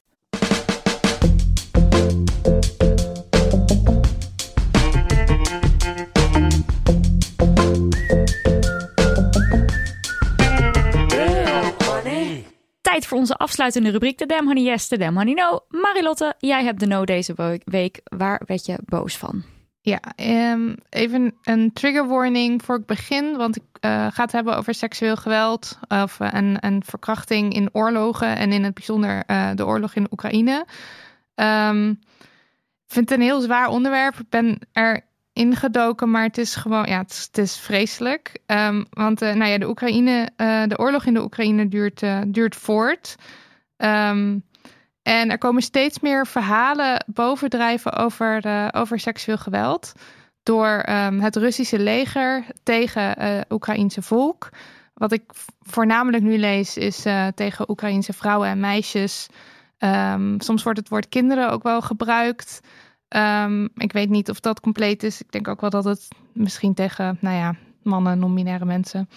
Tijd 12.85 13.05
voor 13.05 13.17
onze 13.17 13.35
afsluitende 13.35 13.89
rubriek, 13.89 14.17
de 14.17 14.25
Damn 14.25 14.47
Honey 14.47 14.63
Yes, 14.63 14.87
de 14.87 14.97
Damn 14.97 15.17
Honey 15.17 15.33
No. 15.33 15.59
Marilotte, 15.69 16.33
jij 16.39 16.63
hebt 16.63 16.79
de 16.79 16.85
no 16.85 17.05
deze 17.05 17.59
week. 17.65 18.01
Waar 18.03 18.41
werd 18.45 18.65
je 18.65 18.77
boos 18.85 19.17
van? 19.17 19.43
Ja, 19.81 19.99
ehm, 20.15 20.75
even 20.89 21.35
een 21.43 21.73
trigger 21.73 22.07
warning 22.07 22.63
voor 22.63 22.75
ik 22.75 22.85
begin. 22.85 23.37
Want 23.37 23.55
ik 23.55 23.63
eh, 23.79 24.07
ga 24.11 24.23
het 24.23 24.31
hebben 24.31 24.57
over 24.57 24.73
seksueel 24.73 25.15
geweld 25.15 25.79
of, 25.87 26.19
eh, 26.19 26.33
en, 26.59 26.83
verkrachting 26.85 27.53
in 27.53 27.69
oorlogen. 27.71 28.37
En 28.37 28.51
in 28.51 28.63
het 28.63 28.73
bijzonder 28.73 29.23
eh, 29.25 29.49
de 29.55 29.65
oorlog 29.65 29.95
in 29.95 30.07
Oekraïne. 30.11 30.65
Ehm, 31.35 31.89
ik 31.89 32.91
vind 32.91 33.09
het 33.09 33.19
een 33.19 33.25
heel 33.25 33.41
zwaar 33.41 33.67
onderwerp. 33.67 34.15
Ik 34.15 34.29
ben 34.29 34.59
er 34.71 35.05
ingedoken, 35.35 36.11
maar 36.11 36.23
het 36.23 36.37
is 36.37 36.55
gewoon, 36.55 36.85
ja, 36.85 36.97
het 36.97 37.11
is, 37.11 37.23
het 37.25 37.37
is 37.37 37.57
vreselijk. 37.57 38.39
Ehm, 38.45 38.83
want 38.89 39.21
eh, 39.21 39.33
nou 39.33 39.51
ja, 39.51 39.57
de, 39.57 39.67
Oekraïne, 39.67 40.29
eh, 40.35 40.63
de 40.67 40.77
oorlog 40.77 41.05
in 41.05 41.13
de 41.13 41.23
Oekraïne 41.23 41.67
duurt, 41.67 42.03
eh, 42.03 42.19
duurt 42.27 42.55
voort. 42.55 43.15
Ehm, 43.77 44.39
en 45.01 45.29
er 45.29 45.37
komen 45.37 45.61
steeds 45.61 45.99
meer 45.99 46.27
verhalen 46.27 47.05
bovendrijven 47.07 47.93
over, 47.93 48.43
over 48.75 48.99
seksueel 48.99 49.37
geweld. 49.37 49.93
Door 50.43 50.67
ehm, 50.67 51.19
het 51.19 51.35
Russische 51.35 51.79
leger 51.79 52.45
tegen 52.63 53.19
het 53.19 53.51
Oekraïense 53.51 54.01
volk. 54.01 54.49
Wat 54.93 55.11
ik 55.11 55.23
voornamelijk 55.61 56.23
nu 56.23 56.37
lees 56.37 56.77
is 56.77 57.05
tegen 57.35 57.69
Oekraïense 57.69 58.13
vrouwen 58.13 58.49
en 58.49 58.59
meisjes. 58.59 59.27
Soms 60.37 60.63
wordt 60.63 60.79
het 60.79 60.89
woord 60.89 61.09
kinderen 61.09 61.51
ook 61.51 61.63
wel 61.63 61.81
gebruikt. 61.81 62.61
Ehm, 63.07 63.67
ik 63.75 63.91
weet 63.91 64.09
niet 64.09 64.29
of 64.29 64.39
dat 64.39 64.59
compleet 64.59 65.03
is. 65.03 65.21
Ik 65.21 65.31
denk 65.31 65.47
ook 65.47 65.61
wel 65.61 65.69
dat 65.69 65.83
het 65.83 66.07
misschien 66.33 66.73
tegen, 66.73 67.17
nou 67.21 67.35
ja, 67.35 67.55
mannen, 67.83 68.19
non-binaire 68.19 68.65
mensen. 68.65 69.09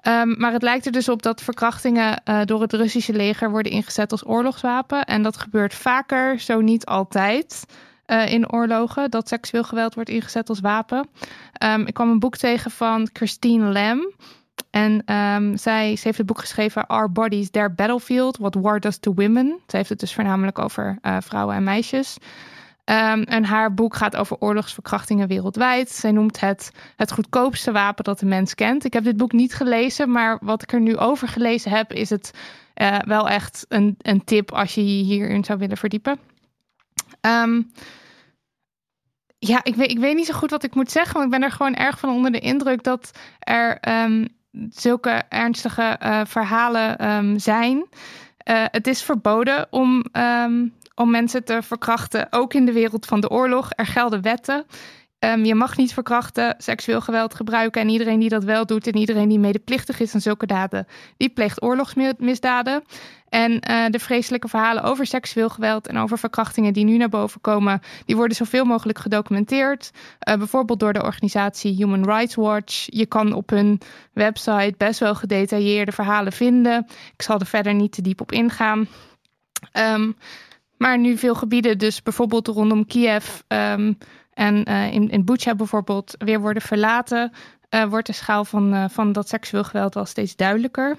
Ehm, 0.00 0.34
maar 0.38 0.52
het 0.52 0.62
lijkt 0.62 0.86
er 0.86 0.92
dus 0.92 1.08
op 1.08 1.22
dat 1.22 1.42
verkrachtingen 1.42 2.22
eh, 2.24 2.40
door 2.44 2.60
het 2.60 2.72
Russische 2.72 3.12
leger 3.12 3.50
worden 3.50 3.72
ingezet 3.72 4.12
als 4.12 4.26
oorlogswapen. 4.26 5.04
En 5.04 5.22
dat 5.22 5.36
gebeurt 5.36 5.74
vaker, 5.74 6.40
zo 6.40 6.60
niet 6.60 6.86
altijd. 6.86 7.64
eh, 8.06 8.32
in 8.32 8.52
oorlogen, 8.52 9.10
dat 9.10 9.28
seksueel 9.28 9.64
geweld 9.64 9.94
wordt 9.94 10.10
ingezet 10.10 10.48
als 10.48 10.60
wapen. 10.60 11.08
Ehm, 11.52 11.80
ik 11.80 11.94
kwam 11.94 12.10
een 12.10 12.18
boek 12.18 12.36
tegen 12.36 12.70
van 12.70 13.08
Christine 13.12 13.72
Lam. 13.72 14.12
En 14.70 15.02
zij 15.58 15.98
heeft 16.02 16.18
het 16.18 16.26
boek 16.26 16.38
geschreven 16.38 16.86
Our 16.86 17.12
Bodies, 17.12 17.50
Their 17.50 17.74
Battlefield, 17.74 18.36
What 18.36 18.54
War 18.54 18.80
Does 18.80 18.98
to 18.98 19.14
Women. 19.14 19.58
Ze 19.66 19.76
heeft 19.76 19.88
het 19.88 20.00
dus 20.00 20.14
voornamelijk 20.14 20.58
over 20.58 20.98
eh, 21.02 21.16
vrouwen 21.20 21.56
en 21.56 21.64
meisjes. 21.64 22.16
Ehm, 22.86 23.22
en 23.22 23.44
haar 23.44 23.74
boek 23.74 23.96
gaat 23.96 24.16
over 24.16 24.36
oorlogsverkrachtingen 24.38 25.28
wereldwijd. 25.28 25.90
Zij 25.90 26.12
noemt 26.12 26.40
het 26.40 26.70
het 26.96 27.12
goedkoopste 27.12 27.72
wapen 27.72 28.04
dat 28.04 28.18
de 28.18 28.26
mens 28.26 28.54
kent. 28.54 28.84
Ik 28.84 28.92
heb 28.92 29.04
dit 29.04 29.16
boek 29.16 29.32
niet 29.32 29.54
gelezen, 29.54 30.10
maar 30.10 30.38
wat 30.40 30.62
ik 30.62 30.72
er 30.72 30.80
nu 30.80 30.96
over 30.96 31.28
gelezen 31.28 31.70
heb, 31.70 31.92
is 31.92 32.10
het 32.10 32.30
eh, 32.74 32.98
wel 32.98 33.28
echt 33.28 33.66
een, 33.68 33.94
een 33.98 34.24
tip 34.24 34.52
als 34.52 34.74
je 34.74 34.80
hierin 34.80 35.44
zou 35.44 35.58
willen 35.58 35.76
verdiepen. 35.76 36.18
Ehm, 37.20 37.62
ja, 39.38 39.60
ik 39.62 39.74
weet, 39.74 39.90
ik 39.90 39.98
weet 39.98 40.14
niet 40.14 40.26
zo 40.26 40.34
goed 40.34 40.50
wat 40.50 40.64
ik 40.64 40.74
moet 40.74 40.90
zeggen, 40.90 41.12
want 41.12 41.24
ik 41.24 41.40
ben 41.40 41.42
er 41.42 41.54
gewoon 41.54 41.74
erg 41.74 41.98
van 41.98 42.10
onder 42.10 42.32
de 42.32 42.40
indruk 42.40 42.82
dat 42.82 43.10
er 43.38 43.78
ehm, 43.80 44.26
zulke 44.70 45.22
ernstige 45.28 45.82
eh, 45.82 46.20
verhalen 46.24 47.40
zijn. 47.40 47.86
Eh, 48.36 48.64
het 48.70 48.86
is 48.86 49.02
verboden 49.02 49.66
om, 49.70 50.04
om 50.96 51.10
mensen 51.10 51.44
te 51.44 51.62
verkrachten, 51.62 52.26
ook 52.30 52.54
in 52.54 52.66
de 52.66 52.72
wereld 52.72 53.06
van 53.06 53.20
de 53.20 53.30
oorlog. 53.30 53.68
Er 53.74 53.86
gelden 53.86 54.22
wetten. 54.22 54.66
Ehm, 55.18 55.44
je 55.44 55.54
mag 55.54 55.76
niet 55.76 55.92
verkrachten, 55.92 56.54
seksueel 56.58 57.00
geweld 57.00 57.34
gebruiken. 57.34 57.80
En 57.80 57.88
iedereen 57.88 58.20
die 58.20 58.28
dat 58.28 58.44
wel 58.44 58.66
doet 58.66 58.86
en 58.86 58.96
iedereen 58.96 59.28
die 59.28 59.38
medeplichtig 59.38 60.00
is 60.00 60.14
aan 60.14 60.20
zulke 60.20 60.46
daden, 60.46 60.86
die 61.16 61.28
pleegt 61.28 61.62
oorlogsmisdaden. 61.62 62.82
En 63.28 63.60
eh, 63.60 63.84
de 63.90 63.98
vreselijke 63.98 64.48
verhalen 64.48 64.82
over 64.82 65.06
seksueel 65.06 65.48
geweld 65.48 65.86
en 65.86 65.96
over 65.96 66.18
verkrachtingen 66.18 66.72
die 66.72 66.84
nu 66.84 66.96
naar 66.96 67.08
boven 67.08 67.40
komen, 67.40 67.80
die 68.04 68.16
worden 68.16 68.36
zoveel 68.36 68.64
mogelijk 68.64 68.98
gedocumenteerd. 68.98 69.90
Eh, 70.18 70.36
bijvoorbeeld 70.36 70.80
door 70.80 70.92
de 70.92 71.02
organisatie 71.02 71.74
Human 71.74 72.04
Rights 72.04 72.34
Watch. 72.34 72.86
Je 72.90 73.06
kan 73.06 73.32
op 73.32 73.50
hun 73.50 73.80
website 74.12 74.74
best 74.76 75.00
wel 75.00 75.14
gedetailleerde 75.14 75.92
verhalen 75.92 76.32
vinden. 76.32 76.86
Ik 77.16 77.22
zal 77.22 77.38
er 77.38 77.46
verder 77.46 77.74
niet 77.74 77.92
te 77.92 78.02
diep 78.02 78.20
op 78.20 78.32
ingaan. 78.32 78.88
Ehm, 79.72 80.10
maar 80.78 80.98
nu 80.98 81.16
veel 81.16 81.34
gebieden, 81.34 81.78
dus 81.78 82.02
bijvoorbeeld 82.02 82.48
rondom 82.48 82.86
Kiev 82.86 83.40
ehm, 83.46 83.92
en 84.32 84.64
eh, 84.64 84.92
in, 84.92 85.10
in 85.10 85.24
Bucha 85.24 85.54
bijvoorbeeld, 85.54 86.14
weer 86.18 86.40
worden 86.40 86.62
verlaten, 86.62 87.32
eh, 87.68 87.84
wordt 87.84 88.06
de 88.06 88.12
schaal 88.12 88.44
van, 88.44 88.74
eh, 88.74 88.84
van 88.88 89.12
dat 89.12 89.28
seksueel 89.28 89.64
geweld 89.64 89.94
wel 89.94 90.04
steeds 90.04 90.36
duidelijker. 90.36 90.96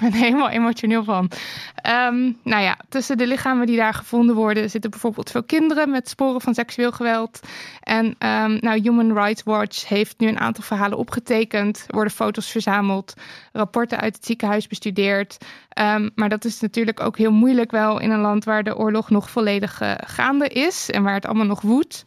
Ik 0.00 0.10
ben 0.10 0.12
helemaal 0.12 0.48
emotioneel 0.48 1.04
van. 1.04 1.30
Ehm, 1.74 2.32
nou 2.42 2.62
ja, 2.62 2.78
tussen 2.88 3.18
de 3.18 3.26
lichamen 3.26 3.66
die 3.66 3.76
daar 3.76 3.94
gevonden 3.94 4.34
worden 4.34 4.70
zitten 4.70 4.90
bijvoorbeeld 4.90 5.30
veel 5.30 5.42
kinderen 5.42 5.90
met 5.90 6.08
sporen 6.08 6.40
van 6.40 6.54
seksueel 6.54 6.92
geweld. 6.92 7.40
En 7.80 8.14
ehm, 8.18 8.58
nou, 8.60 8.80
Human 8.80 9.12
Rights 9.12 9.42
Watch 9.42 9.88
heeft 9.88 10.18
nu 10.18 10.28
een 10.28 10.40
aantal 10.40 10.64
verhalen 10.64 10.98
opgetekend. 10.98 11.84
Worden 11.88 12.12
foto's 12.12 12.50
verzameld, 12.50 13.14
rapporten 13.52 14.00
uit 14.00 14.16
het 14.16 14.26
ziekenhuis 14.26 14.66
bestudeerd. 14.66 15.38
Ehm, 15.68 16.08
maar 16.14 16.28
dat 16.28 16.44
is 16.44 16.60
natuurlijk 16.60 17.00
ook 17.00 17.18
heel 17.18 17.32
moeilijk 17.32 17.70
wel 17.70 18.00
in 18.00 18.10
een 18.10 18.20
land 18.20 18.44
waar 18.44 18.62
de 18.62 18.76
oorlog 18.76 19.10
nog 19.10 19.30
volledig 19.30 19.80
eh, 19.80 19.92
gaande 19.96 20.48
is 20.48 20.90
en 20.90 21.02
waar 21.02 21.14
het 21.14 21.26
allemaal 21.26 21.46
nog 21.46 21.60
woedt. 21.60 22.04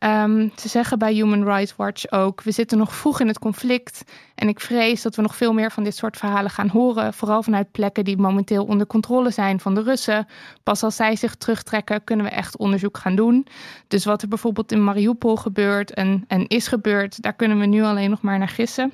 Ehm, 0.00 0.48
ze 0.56 0.68
zeggen 0.68 0.98
bij 0.98 1.12
Human 1.12 1.44
Rights 1.44 1.76
Watch 1.76 2.10
ook: 2.10 2.42
we 2.42 2.50
zitten 2.50 2.78
nog 2.78 2.94
vroeg 2.94 3.20
in 3.20 3.26
het 3.26 3.38
conflict. 3.38 4.04
En 4.34 4.48
ik 4.48 4.60
vrees 4.60 5.02
dat 5.02 5.16
we 5.16 5.22
nog 5.22 5.36
veel 5.36 5.52
meer 5.52 5.70
van 5.72 5.84
dit 5.84 5.96
soort 5.96 6.16
verhalen 6.16 6.50
gaan 6.50 6.68
horen. 6.68 7.14
Vooral 7.14 7.42
vanuit 7.42 7.70
plekken 7.70 8.04
die 8.04 8.16
momenteel 8.16 8.64
onder 8.64 8.86
controle 8.86 9.30
zijn 9.30 9.60
van 9.60 9.74
de 9.74 9.82
Russen. 9.82 10.26
Pas 10.62 10.82
als 10.82 10.96
zij 10.96 11.16
zich 11.16 11.34
terugtrekken, 11.34 12.04
kunnen 12.04 12.26
we 12.26 12.32
echt 12.32 12.56
onderzoek 12.56 12.98
gaan 12.98 13.14
doen. 13.14 13.46
Dus 13.88 14.04
wat 14.04 14.22
er 14.22 14.28
bijvoorbeeld 14.28 14.72
in 14.72 14.84
Mariupol 14.84 15.36
gebeurt 15.36 15.94
en, 15.94 16.24
en 16.26 16.46
is 16.46 16.68
gebeurd, 16.68 17.22
daar 17.22 17.34
kunnen 17.36 17.58
we 17.58 17.66
nu 17.66 17.82
alleen 17.82 18.10
nog 18.10 18.22
maar 18.22 18.38
naar 18.38 18.48
gissen. 18.48 18.92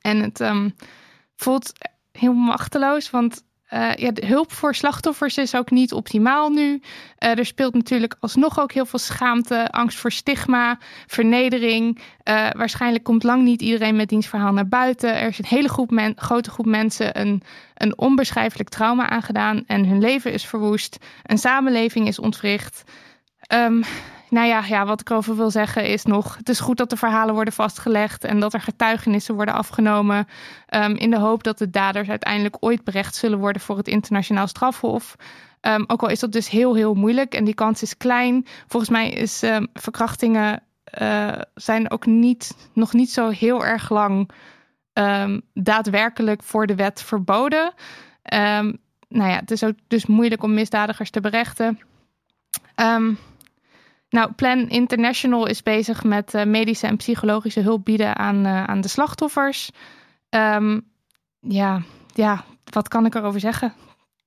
En 0.00 0.22
het 0.22 0.40
ehm, 0.40 0.70
voelt 1.36 1.72
heel 2.12 2.32
machteloos, 2.32 3.10
want 3.10 3.44
eh, 3.64 3.94
ja, 3.94 4.10
de 4.10 4.26
hulp 4.26 4.52
voor 4.52 4.74
slachtoffers 4.74 5.36
is 5.36 5.54
ook 5.54 5.70
niet 5.70 5.92
optimaal 5.92 6.48
nu. 6.48 6.80
Eh, 7.18 7.38
er 7.38 7.46
speelt 7.46 7.74
natuurlijk 7.74 8.16
alsnog 8.20 8.60
ook 8.60 8.72
heel 8.72 8.86
veel 8.86 8.98
schaamte, 8.98 9.70
angst 9.70 9.98
voor 9.98 10.12
stigma, 10.12 10.78
vernedering. 11.06 12.00
Eh, 12.22 12.48
waarschijnlijk 12.56 13.04
komt 13.04 13.22
lang 13.22 13.42
niet 13.42 13.62
iedereen 13.62 13.96
met 13.96 14.08
diens 14.08 14.26
verhaal 14.26 14.52
naar 14.52 14.68
buiten. 14.68 15.14
Er 15.14 15.28
is 15.28 15.38
een 15.38 15.44
hele 15.48 15.68
groep 15.68 15.90
men- 15.90 16.16
grote 16.16 16.50
groep 16.50 16.66
mensen 16.66 17.20
een, 17.20 17.42
een 17.74 17.98
onbeschrijfelijk 17.98 18.68
trauma 18.68 19.08
aangedaan 19.08 19.64
en 19.66 19.86
hun 19.86 20.00
leven 20.00 20.32
is 20.32 20.46
verwoest. 20.46 20.98
Een 21.22 21.38
samenleving 21.38 22.06
is 22.06 22.18
ontwricht. 22.18 22.82
Ehm, 23.40 23.82
nou 24.34 24.46
ja, 24.46 24.64
ja, 24.66 24.86
wat 24.86 25.00
ik 25.00 25.10
erover 25.10 25.36
wil 25.36 25.50
zeggen 25.50 25.86
is 25.86 26.04
nog: 26.04 26.36
het 26.36 26.48
is 26.48 26.60
goed 26.60 26.76
dat 26.76 26.90
de 26.90 26.96
verhalen 26.96 27.34
worden 27.34 27.54
vastgelegd 27.54 28.24
en 28.24 28.40
dat 28.40 28.54
er 28.54 28.60
getuigenissen 28.60 29.34
worden 29.34 29.54
afgenomen. 29.54 30.26
ehm, 30.66 30.94
in 30.94 31.10
de 31.10 31.18
hoop 31.18 31.42
dat 31.42 31.58
de 31.58 31.70
daders 31.70 32.08
uiteindelijk 32.08 32.56
ooit 32.60 32.84
berecht 32.84 33.14
zullen 33.14 33.38
worden 33.38 33.62
voor 33.62 33.76
het 33.76 33.88
internationaal 33.88 34.46
strafhof. 34.46 35.16
Ehm, 35.60 35.84
ook 35.86 36.02
al 36.02 36.08
is 36.08 36.20
dat 36.20 36.32
dus 36.32 36.48
heel, 36.48 36.74
heel 36.74 36.94
moeilijk 36.94 37.34
en 37.34 37.44
die 37.44 37.54
kans 37.54 37.82
is 37.82 37.96
klein. 37.96 38.46
Volgens 38.66 38.90
mij 38.90 39.10
is 39.10 39.42
ehm, 39.42 39.66
verkrachtingen 39.74 40.62
eh, 40.84 41.32
zijn 41.54 41.90
ook 41.90 42.06
niet, 42.06 42.56
nog 42.72 42.92
niet 42.92 43.10
zo 43.10 43.28
heel 43.28 43.64
erg 43.64 43.90
lang 43.90 44.30
daadwerkelijk 45.54 46.42
voor 46.42 46.66
de 46.66 46.74
wet 46.74 47.02
verboden. 47.02 47.74
Nou 49.08 49.30
ja, 49.30 49.36
het 49.36 49.50
is 49.50 49.64
ook 49.64 49.74
dus 49.88 50.06
moeilijk 50.06 50.42
om 50.42 50.54
misdadigers 50.54 51.10
te 51.10 51.20
berechten. 51.20 51.78
Ehm, 52.74 53.12
nou, 54.14 54.32
Plan 54.32 54.68
International 54.68 55.46
is 55.46 55.62
bezig 55.62 56.04
met 56.04 56.34
uh, 56.34 56.44
medische 56.44 56.86
en 56.86 56.96
psychologische 56.96 57.60
hulp 57.60 57.84
bieden 57.84 58.16
aan, 58.16 58.46
uh, 58.46 58.64
aan 58.64 58.80
de 58.80 58.88
slachtoffers. 58.88 59.70
Um, 60.30 60.86
ja, 61.40 61.82
ja, 62.14 62.44
wat 62.64 62.88
kan 62.88 63.06
ik 63.06 63.14
erover 63.14 63.40
zeggen? 63.40 63.74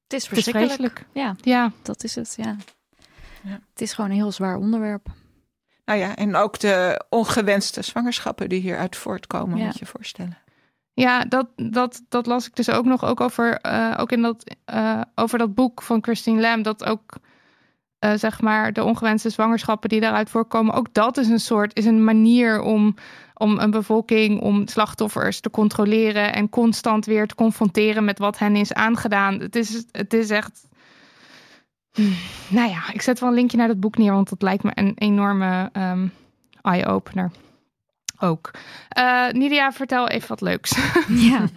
Het 0.03 0.13
is 0.13 0.27
verschrikkelijk. 0.27 0.71
Het 0.71 0.79
is 0.79 0.91
vreselijk. 0.91 1.41
Ja, 1.43 1.51
ja, 1.51 1.71
dat 1.81 2.03
is 2.03 2.15
het. 2.15 2.33
Ja. 2.37 2.55
ja. 3.43 3.59
Het 3.71 3.81
is 3.81 3.93
gewoon 3.93 4.09
een 4.09 4.15
heel 4.15 4.31
zwaar 4.31 4.57
onderwerp. 4.57 5.07
Nou 5.85 5.99
ja, 5.99 6.15
en 6.15 6.35
ook 6.35 6.59
de 6.59 7.05
ongewenste 7.09 7.81
zwangerschappen 7.81 8.49
die 8.49 8.61
hieruit 8.61 8.95
voortkomen, 8.95 9.57
ja. 9.57 9.65
moet 9.65 9.79
je 9.79 9.85
voorstellen. 9.85 10.37
Ja, 10.93 11.23
dat, 11.23 11.47
dat, 11.55 12.01
dat 12.09 12.25
las 12.25 12.47
ik 12.47 12.55
dus 12.55 12.69
ook 12.69 12.85
nog 12.85 13.05
ook 13.05 13.21
over, 13.21 13.59
uh, 13.65 13.93
ook 13.97 14.11
in 14.11 14.21
dat, 14.21 14.55
uh, 14.73 15.01
over 15.15 15.37
dat 15.37 15.55
boek 15.55 15.81
van 15.81 16.03
Christine 16.03 16.41
Lam. 16.41 16.61
Dat 16.61 16.83
ook 16.85 17.17
uh, 18.05 18.11
zeg 18.15 18.41
maar 18.41 18.73
de 18.73 18.83
ongewenste 18.83 19.29
zwangerschappen 19.29 19.89
die 19.89 19.99
daaruit 19.99 20.29
voorkomen. 20.29 20.73
Ook 20.73 20.93
dat 20.93 21.17
is 21.17 21.27
een 21.27 21.39
soort, 21.39 21.75
is 21.75 21.85
een 21.85 22.03
manier 22.03 22.61
om, 22.61 22.95
om 23.33 23.59
een 23.59 23.71
bevolking, 23.71 24.41
om 24.41 24.67
slachtoffers 24.67 25.39
te 25.39 25.49
controleren 25.49 26.33
en 26.33 26.49
constant 26.49 27.05
weer 27.05 27.27
te 27.27 27.35
confronteren 27.35 28.05
met 28.05 28.19
wat 28.19 28.37
hen 28.37 28.55
is 28.55 28.73
aangedaan. 28.73 29.39
Het 29.39 29.55
is, 29.55 29.85
het 29.91 30.13
is 30.13 30.29
echt. 30.29 30.67
Nou 32.47 32.69
ja, 32.69 32.93
ik 32.93 33.01
zet 33.01 33.19
wel 33.19 33.29
een 33.29 33.35
linkje 33.35 33.57
naar 33.57 33.67
dat 33.67 33.79
boek 33.79 33.97
neer, 33.97 34.13
want 34.13 34.29
dat 34.29 34.41
lijkt 34.41 34.63
me 34.63 34.71
een 34.73 34.91
enorme 34.95 35.69
um, 35.73 36.11
eye-opener 36.61 37.31
ook. 38.19 38.51
Uh, 38.97 39.29
Nidia, 39.29 39.71
vertel 39.71 40.07
even 40.07 40.27
wat 40.27 40.41
leuks. 40.41 40.77
ja, 41.29 41.47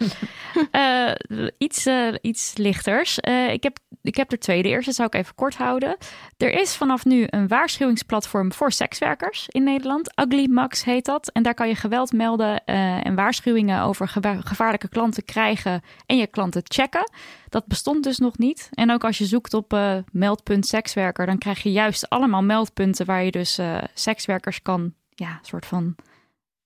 uh, 0.73 1.49
iets, 1.59 1.87
uh, 1.87 2.15
iets 2.21 2.57
lichters. 2.57 3.19
ik, 3.51 3.63
heb, 3.63 3.79
ik 4.03 4.17
heb 4.17 4.33
er 4.33 4.39
twee. 4.39 4.63
De 4.63 4.69
eerste 4.69 4.93
zou 4.93 5.09
ik 5.09 5.15
even 5.15 5.35
kort 5.35 5.57
houden. 5.57 5.97
Er 6.37 6.61
is 6.61 6.77
vanaf 6.77 7.05
nu 7.05 7.27
een 7.27 7.49
waarschuwingsplatform 7.49 8.53
voor 8.53 8.73
sekswerkers 8.73 9.47
in 9.49 9.65
Nederland. 9.65 10.21
Ugly 10.21 10.47
Max 10.51 10.85
heet 10.85 11.05
dat. 11.05 11.29
En 11.29 11.43
daar 11.43 11.55
kan 11.55 11.69
je 11.69 11.75
geweld 11.75 12.13
melden 12.13 12.65
en 12.65 13.15
waarschuwingen 13.15 13.83
over 13.83 14.09
gevaarlijke 14.45 14.89
klanten 14.89 15.25
krijgen 15.25 15.83
en 16.07 16.17
je 16.17 16.27
klanten 16.27 16.63
checken. 16.65 17.11
Dat 17.49 17.67
bestond 17.67 18.05
dus 18.05 18.19
nog 18.19 18.39
niet. 18.39 18.69
En 18.71 18.91
ook 18.91 19.05
als 19.05 19.19
je 19.19 19.27
zoekt 19.27 19.55
op 19.55 19.79
meldpunt 20.13 20.67
sekswerker, 20.67 21.27
dan 21.27 21.39
krijg 21.39 21.63
je 21.63 21.73
juist 21.73 22.09
allemaal 22.09 22.43
meldpunten 22.43 23.07
waar 23.07 23.25
je 23.25 23.31
dus 23.31 23.59
sekswerkers 23.95 24.63
kan, 24.63 24.95
ja, 25.15 25.39
soort 25.43 25.67
van 25.67 25.97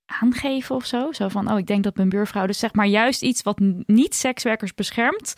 aangeven 0.07 0.75
of 0.75 0.85
zo. 0.85 1.13
Zo 1.13 1.29
van, 1.29 1.51
oh, 1.53 1.59
ik 1.59 1.67
denk 1.67 1.85
dat 1.85 1.97
mijn 1.97 2.09
buurvrouw... 2.09 2.47
Dus 2.47 2.59
zeg 2.59 2.75
maar 2.75 2.87
juist 2.87 3.23
iets 3.23 3.43
wat 3.43 3.59
niet 3.87 4.15
sekswerkers 4.15 4.75
beschermt... 4.75 5.35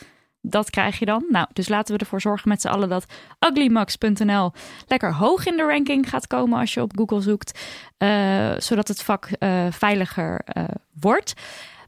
Dat 0.48 0.70
krijg 0.70 0.98
je 0.98 1.04
dan. 1.04 1.24
Nou, 1.28 1.46
dus 1.52 1.68
laten 1.68 1.94
we 1.94 2.00
ervoor 2.00 2.20
zorgen 2.20 2.48
met 2.48 2.60
z'n 2.60 2.68
allen 2.68 2.88
dat 2.88 3.06
uglymax.nl 3.48 4.52
lekker 4.86 5.14
hoog 5.14 5.46
in 5.46 5.56
de 5.56 5.62
ranking 5.62 6.08
gaat 6.08 6.26
komen 6.26 6.58
als 6.58 6.74
je 6.74 6.82
op 6.82 6.96
Google 6.96 7.20
zoekt. 7.20 7.60
Uh, 7.98 8.54
zodat 8.58 8.88
het 8.88 9.02
vak 9.02 9.28
uh, 9.38 9.66
veiliger 9.70 10.40
uh, 10.56 10.64
wordt. 11.00 11.32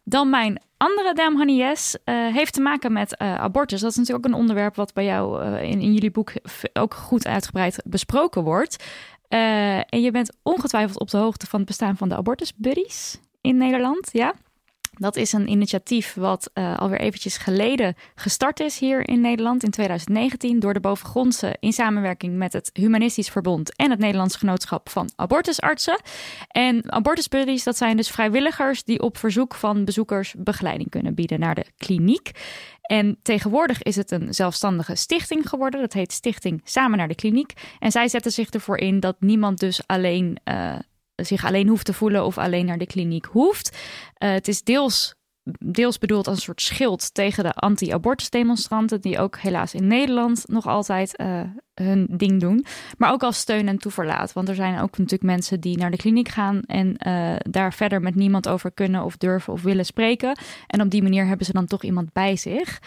Dan 0.04 0.30
mijn 0.30 0.60
andere 0.76 1.14
Damn 1.14 1.36
Honey 1.36 1.54
Yes 1.54 1.96
heeft 2.04 2.52
te 2.52 2.60
maken 2.60 2.92
met 2.92 3.18
abortus. 3.18 3.80
Dat 3.80 3.90
is 3.90 3.96
natuurlijk 3.96 4.26
ook 4.26 4.32
een 4.32 4.40
onderwerp 4.40 4.76
wat 4.76 4.92
bij 4.92 5.04
jou 5.04 5.44
in, 5.56 5.80
in 5.80 5.92
jullie 5.92 6.10
boek 6.10 6.32
ook 6.72 6.94
goed 6.94 7.26
uitgebreid 7.26 7.82
besproken 7.84 8.42
wordt. 8.42 8.84
Uh, 9.28 9.76
en 9.76 10.00
je 10.00 10.10
bent 10.10 10.36
ongetwijfeld 10.42 11.00
op 11.00 11.10
de 11.10 11.16
hoogte 11.16 11.46
van 11.46 11.58
het 11.58 11.68
bestaan 11.68 11.96
van 11.96 12.08
de 12.08 12.16
Abortus 12.16 12.54
Buddies 12.56 13.20
in 13.40 13.56
Nederland, 13.56 14.08
ja? 14.12 14.34
Dat 14.98 15.16
is 15.16 15.32
een 15.32 15.50
initiatief 15.50 16.14
wat 16.14 16.50
uh, 16.54 16.78
alweer 16.78 17.00
eventjes 17.00 17.36
geleden 17.36 17.94
gestart 18.14 18.60
is 18.60 18.78
hier 18.78 19.08
in 19.08 19.20
Nederland 19.20 19.62
in 19.62 19.70
2019 19.70 20.60
door 20.60 20.72
de 20.72 20.80
bovengrondse 20.80 21.56
in 21.60 21.72
samenwerking 21.72 22.36
met 22.36 22.52
het 22.52 22.70
Humanistisch 22.72 23.28
Verbond 23.28 23.76
en 23.76 23.90
het 23.90 23.98
Nederlands 23.98 24.36
Genootschap 24.36 24.88
van 24.88 25.10
Abortusartsen. 25.16 26.00
En 26.48 26.92
Abortus 26.92 27.28
Buddies, 27.28 27.64
dat 27.64 27.76
zijn 27.76 27.96
dus 27.96 28.10
vrijwilligers 28.10 28.84
die 28.84 29.02
op 29.02 29.16
verzoek 29.16 29.54
van 29.54 29.84
bezoekers 29.84 30.34
begeleiding 30.38 30.90
kunnen 30.90 31.14
bieden 31.14 31.40
naar 31.40 31.54
de 31.54 31.66
kliniek. 31.76 32.30
En 32.88 33.18
tegenwoordig 33.22 33.82
is 33.82 33.96
het 33.96 34.10
een 34.10 34.34
zelfstandige 34.34 34.94
stichting 34.94 35.48
geworden. 35.48 35.80
Dat 35.80 35.92
heet 35.92 36.12
Stichting 36.12 36.60
Samen 36.64 36.98
naar 36.98 37.08
de 37.08 37.14
Kliniek. 37.14 37.52
En 37.78 37.90
zij 37.90 38.08
zetten 38.08 38.32
zich 38.32 38.50
ervoor 38.50 38.78
in 38.78 39.00
dat 39.00 39.16
niemand 39.20 39.58
dus 39.58 39.86
alleen 39.86 40.38
uh, 40.44 40.78
zich 41.14 41.44
alleen 41.44 41.68
hoeft 41.68 41.84
te 41.84 41.92
voelen 41.92 42.24
of 42.24 42.38
alleen 42.38 42.66
naar 42.66 42.78
de 42.78 42.86
kliniek 42.86 43.24
hoeft. 43.24 43.76
Uh, 44.18 44.30
het 44.30 44.48
is 44.48 44.62
deels 44.62 45.14
deels 45.58 45.98
bedoeld 45.98 46.26
als 46.26 46.36
een 46.36 46.42
soort 46.42 46.62
schild 46.62 47.14
tegen 47.14 47.44
de 47.44 47.52
anti-abortusdemonstranten, 47.52 49.00
die 49.00 49.18
ook 49.18 49.38
helaas 49.38 49.74
in 49.74 49.86
Nederland 49.86 50.44
nog 50.46 50.66
altijd 50.66 51.20
uh, 51.20 51.40
hun 51.74 52.06
ding 52.10 52.40
doen. 52.40 52.64
Maar 52.98 53.12
ook 53.12 53.22
als 53.22 53.38
steun 53.38 53.68
en 53.68 53.78
toeverlaat. 53.78 54.32
Want 54.32 54.48
er 54.48 54.54
zijn 54.54 54.80
ook 54.80 54.98
natuurlijk 54.98 55.22
mensen 55.22 55.60
die 55.60 55.78
naar 55.78 55.90
de 55.90 55.96
kliniek 55.96 56.28
gaan 56.28 56.60
en 56.66 56.96
uh, 57.06 57.34
daar 57.50 57.72
verder 57.72 58.00
met 58.00 58.14
niemand 58.14 58.48
over 58.48 58.72
kunnen 58.72 59.04
of 59.04 59.16
durven 59.16 59.52
of 59.52 59.62
willen 59.62 59.84
spreken. 59.84 60.38
En 60.66 60.80
op 60.80 60.90
die 60.90 61.02
manier 61.02 61.26
hebben 61.26 61.46
ze 61.46 61.52
dan 61.52 61.66
toch 61.66 61.82
iemand 61.82 62.12
bij 62.12 62.36
zich. 62.36 62.80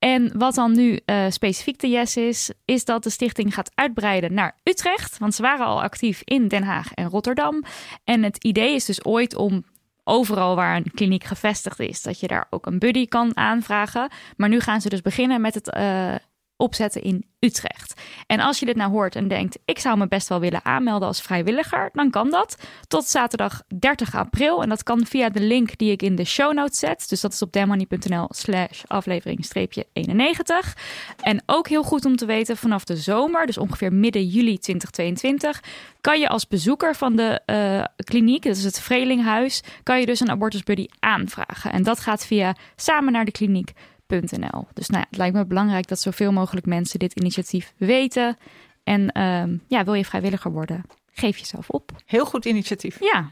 En 0.00 0.38
wat 0.38 0.54
dan 0.54 0.72
nu 0.72 1.00
uh, 1.06 1.24
specifiek 1.28 1.78
de 1.80 1.88
yes 1.88 2.16
is, 2.16 2.52
is 2.64 2.84
dat 2.84 3.02
de 3.02 3.10
stichting 3.10 3.54
gaat 3.54 3.70
uitbreiden 3.74 4.34
naar 4.34 4.56
Utrecht. 4.62 5.18
Want 5.18 5.34
ze 5.34 5.42
waren 5.42 5.66
al 5.66 5.82
actief 5.82 6.22
in 6.24 6.48
Den 6.48 6.62
Haag 6.62 6.94
en 6.94 7.08
Rotterdam. 7.08 7.64
En 8.04 8.22
het 8.22 8.44
idee 8.44 8.74
is 8.74 8.84
dus 8.84 9.04
ooit 9.04 9.36
om 9.36 9.64
overal 10.10 10.56
waar 10.56 10.76
een 10.76 10.90
kliniek 10.94 11.24
gevestigd 11.24 11.80
is, 11.80 12.02
dat 12.02 12.20
je 12.20 12.26
daar 12.26 12.46
ook 12.50 12.66
een 12.66 12.78
buddy 12.78 13.06
kan 13.06 13.36
aanvragen. 13.36 14.10
Maar 14.36 14.48
nu 14.48 14.60
gaan 14.60 14.80
ze 14.80 14.88
dus 14.88 15.02
beginnen 15.02 15.40
met 15.40 15.54
het 15.54 15.76
uh, 15.76 16.14
opzetten 16.60 17.02
in 17.02 17.24
Utrecht. 17.38 18.00
En 18.26 18.40
als 18.40 18.58
je 18.58 18.66
dit 18.66 18.76
nou 18.76 18.90
hoort 18.90 19.16
en 19.16 19.28
denkt, 19.28 19.58
ik 19.64 19.78
zou 19.78 19.98
me 19.98 20.08
best 20.08 20.28
wel 20.28 20.40
willen 20.40 20.64
aanmelden 20.64 21.08
als 21.08 21.20
vrijwilliger, 21.22 21.90
dan 21.92 22.10
kan 22.10 22.30
dat 22.30 22.56
tot 22.88 23.04
zaterdag 23.04 23.62
30 23.78 24.14
april. 24.14 24.62
En 24.62 24.68
dat 24.68 24.82
kan 24.82 25.06
via 25.06 25.28
de 25.28 25.40
link 25.40 25.78
die 25.78 25.90
ik 25.90 26.02
in 26.02 26.16
de 26.16 26.24
show 26.24 26.52
notes 26.52 26.78
zet. 26.78 27.08
Dus 27.08 27.20
dat 27.20 27.32
is 27.32 27.42
op 27.42 27.52
demoney.nl 27.52 28.26
slash 28.28 28.82
aflevering 28.86 29.46
91. 29.92 30.76
En 31.22 31.42
ook 31.46 31.68
heel 31.68 31.82
goed 31.82 32.04
om 32.04 32.16
te 32.16 32.26
weten, 32.26 32.56
vanaf 32.56 32.84
de 32.84 32.96
zomer, 32.96 33.46
dus 33.46 33.58
ongeveer 33.58 33.92
midden 33.92 34.26
juli 34.26 34.58
2022, 34.58 35.62
kan 36.00 36.20
je 36.20 36.28
als 36.28 36.48
bezoeker 36.48 36.94
van 36.96 37.16
de 37.16 37.40
uh, 37.46 37.84
kliniek, 38.04 38.42
dat 38.42 38.56
is 38.56 38.64
het 38.64 38.80
Vrelinghuis, 38.80 39.62
kan 39.82 40.00
je 40.00 40.06
dus 40.06 40.20
een 40.20 40.30
abortusbuddy 40.30 40.86
aanvragen. 40.98 41.72
En 41.72 41.82
dat 41.82 42.00
gaat 42.00 42.26
via 42.26 42.56
samen 42.76 43.12
naar 43.12 43.24
de 43.24 43.30
kliniek 43.30 43.72
.nl. 44.10 44.68
Dus 44.72 44.88
nou 44.88 45.00
ja, 45.00 45.06
het 45.08 45.16
lijkt 45.16 45.34
me 45.34 45.46
belangrijk 45.46 45.88
dat 45.88 46.00
zoveel 46.00 46.32
mogelijk 46.32 46.66
mensen 46.66 46.98
dit 46.98 47.12
initiatief 47.12 47.72
weten. 47.76 48.36
En 48.84 49.00
uh, 49.00 49.58
ja, 49.68 49.84
wil 49.84 49.94
je 49.94 50.04
vrijwilliger 50.04 50.52
worden, 50.52 50.84
geef 51.12 51.38
jezelf 51.38 51.68
op. 51.68 51.90
Heel 52.06 52.24
goed 52.24 52.44
initiatief. 52.44 53.00
Ja. 53.00 53.30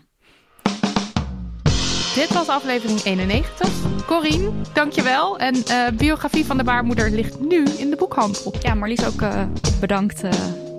Dit 2.15 2.33
was 2.33 2.49
aflevering 2.49 3.01
91. 3.03 3.69
Corine, 4.07 4.51
dankjewel. 4.73 5.39
En 5.39 5.55
uh, 5.57 5.89
biografie 5.89 6.45
van 6.45 6.57
de 6.57 6.65
baarmoeder 6.65 7.11
ligt 7.11 7.41
nu 7.41 7.65
in 7.65 7.91
de 7.91 7.97
boekhandel. 7.97 8.55
Ja, 8.61 8.75
Marlies 8.75 9.07
ook 9.07 9.21
uh, 9.21 9.45
bedankt 9.81 10.25
uh, 10.25 10.31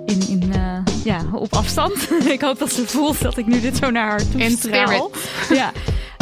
in, 0.05 0.27
in, 0.29 0.53
ja, 1.03 1.21
op 1.33 1.53
afstand. 1.53 2.09
Ik 2.31 2.41
hoop 2.41 2.59
dat 2.59 2.71
ze 2.71 2.87
voelt 2.87 3.21
dat 3.21 3.37
ik 3.37 3.45
nu 3.45 3.59
dit 3.59 3.77
zo 3.77 3.91
naar 3.91 4.09
haar 4.09 4.29
toe 4.31 4.49
straal. 4.49 5.11
Ja. 5.49 5.71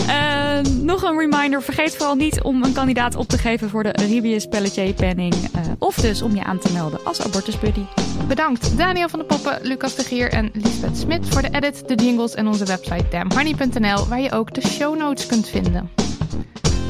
Uh, 0.08 0.72
nog 0.82 1.04
een 1.04 1.18
reminder: 1.18 1.64
vergeet 1.64 1.96
vooral 1.96 2.16
niet 2.16 2.42
om 2.42 2.64
een 2.64 2.74
kandidaat 2.74 3.16
op 3.16 3.28
te 3.28 3.38
geven 3.38 3.70
voor 3.70 3.84
de 3.84 3.90
Ribius 3.90 4.46
Pelletier 4.46 4.94
Penning. 4.94 5.34
Uh, 5.34 5.62
of 5.80 5.96
dus 5.96 6.22
om 6.22 6.36
je 6.36 6.44
aan 6.44 6.60
te 6.60 6.72
melden 6.74 7.00
als 7.04 7.22
abortusbuddy. 7.22 7.84
Bedankt 8.28 8.78
Daniel 8.78 9.10
van 9.10 9.20
de 9.20 9.26
Poppen, 9.26 9.60
Lucas 9.62 9.96
de 9.96 10.04
Geer 10.04 10.32
en 10.32 10.50
Lisbeth 10.54 10.98
Smit 10.98 11.30
voor 11.30 11.42
de 11.42 11.50
edit, 11.52 11.88
de 11.88 11.96
jingles 11.96 12.34
en 12.34 12.48
onze 12.48 12.66
website 12.66 13.06
damnhoney.nl, 13.10 14.08
waar 14.08 14.22
je 14.22 14.32
ook 14.32 14.54
de 14.54 14.68
show 14.68 14.98
notes 14.98 15.26
kunt 15.26 15.50
vinden. 15.50 15.90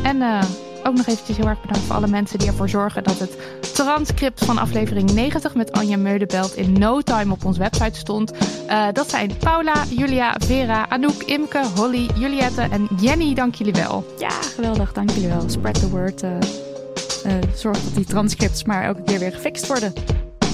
En 0.04 0.18
uh, 0.18 0.42
ook 0.88 0.96
nog 0.96 1.08
eventjes 1.08 1.38
heel 1.38 1.48
erg 1.48 1.62
bedankt 1.62 1.86
voor 1.86 1.96
alle 1.96 2.08
mensen 2.08 2.40
die 2.40 2.48
ervoor 2.48 2.70
zorgen 2.70 3.04
dat 3.04 3.20
het 3.20 3.38
transcript 3.74 4.46
van 4.46 4.58
aflevering 4.58 5.12
90 5.12 5.56
met 5.56 5.72
Anja 5.72 5.98
Meudebelt 5.98 6.56
in 6.56 6.80
no 6.80 7.02
time 7.02 7.34
op 7.34 7.46
onze 7.46 7.60
website 7.60 8.00
stond. 8.00 8.32
Uh, 8.70 8.88
dat 8.94 9.10
zijn 9.10 9.32
Paula, 9.38 9.84
Julia, 9.90 10.36
Vera, 10.46 10.90
Anouk, 10.90 11.24
Imke, 11.24 11.66
Holly, 11.76 12.10
Juliette 12.16 12.62
en 12.62 12.88
Jenny. 13.00 13.34
Dank 13.34 13.56
jullie 13.56 13.74
wel. 13.74 14.06
Ja, 14.20 14.30
geweldig. 14.30 14.94
Dank 14.94 15.10
jullie 15.10 15.30
wel. 15.30 15.50
Spread 15.50 15.80
the 15.80 15.90
word. 15.90 16.24
Uh, 16.24 16.30
uh, 17.26 17.34
zorg 17.56 17.84
dat 17.84 17.96
die 17.96 18.06
transcripts 18.06 18.64
maar 18.64 18.84
elke 18.84 19.04
keer 19.04 19.20
weer 19.20 19.32
gefixt 19.32 19.68
worden. 19.68 19.94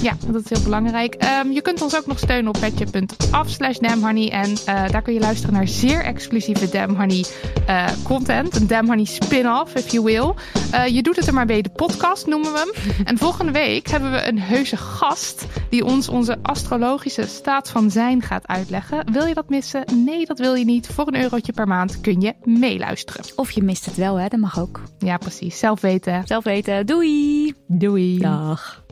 Ja, 0.04 0.16
dat 0.26 0.42
is 0.44 0.48
heel 0.48 0.62
belangrijk. 0.62 1.14
Ehm, 1.14 1.50
je 1.50 1.62
kunt 1.62 1.82
ons 1.82 1.96
ook 1.96 2.06
nog 2.06 2.18
steunen 2.18 2.54
op 2.54 2.60
petje.af 2.60 3.48
slash 3.48 3.78
damhoney. 3.78 4.30
En 4.30 4.50
uh, 4.50 4.56
daar 4.66 5.02
kun 5.02 5.14
je 5.14 5.20
luisteren 5.20 5.54
naar 5.54 5.68
zeer 5.68 6.04
exclusieve 6.04 6.68
Damn 6.68 6.96
Honey 6.96 7.24
uh, 7.68 7.86
content. 8.02 8.56
Een 8.56 8.66
Damn 8.66 8.88
Honey 8.88 9.04
spin-off, 9.04 9.74
if 9.74 9.92
you 9.92 10.04
will. 10.04 10.32
Uh, 10.74 10.86
je 10.86 11.02
doet 11.02 11.16
het 11.16 11.26
er 11.26 11.34
maar 11.34 11.46
bij, 11.46 11.62
de 11.62 11.68
podcast 11.68 12.26
noemen 12.26 12.52
we 12.52 12.58
hem. 12.58 12.94
En 13.10 13.18
volgende 13.18 13.52
week 13.52 13.88
hebben 13.88 14.12
we 14.12 14.28
een 14.28 14.40
heuse 14.40 14.76
gast... 14.76 15.46
die 15.70 15.84
ons 15.84 16.08
onze 16.08 16.38
astrologische 16.42 17.26
staat 17.26 17.70
van 17.70 17.90
zijn 17.90 18.22
gaat 18.22 18.46
uitleggen. 18.46 19.12
Wil 19.12 19.26
je 19.26 19.34
dat 19.34 19.48
missen? 19.48 19.84
Nee, 20.04 20.26
dat 20.26 20.38
wil 20.38 20.54
je 20.54 20.64
niet. 20.64 20.86
Voor 20.86 21.06
een 21.06 21.22
eurotje 21.22 21.52
per 21.52 21.66
maand 21.66 22.00
kun 22.00 22.20
je 22.20 22.34
meeluisteren. 22.42 23.24
Of 23.36 23.50
je 23.50 23.62
mist 23.62 23.84
het 23.84 23.96
wel, 23.96 24.16
hè? 24.16 24.28
Dat 24.28 24.40
mag 24.40 24.60
ook. 24.60 24.82
Ja, 24.98 25.16
precies. 25.16 25.58
Zelf 25.58 25.80
weten. 25.80 26.22
Zelf 26.24 26.44
weten. 26.44 26.86
Doei! 26.86 27.54
Doei! 27.66 28.18
Dag! 28.18 28.83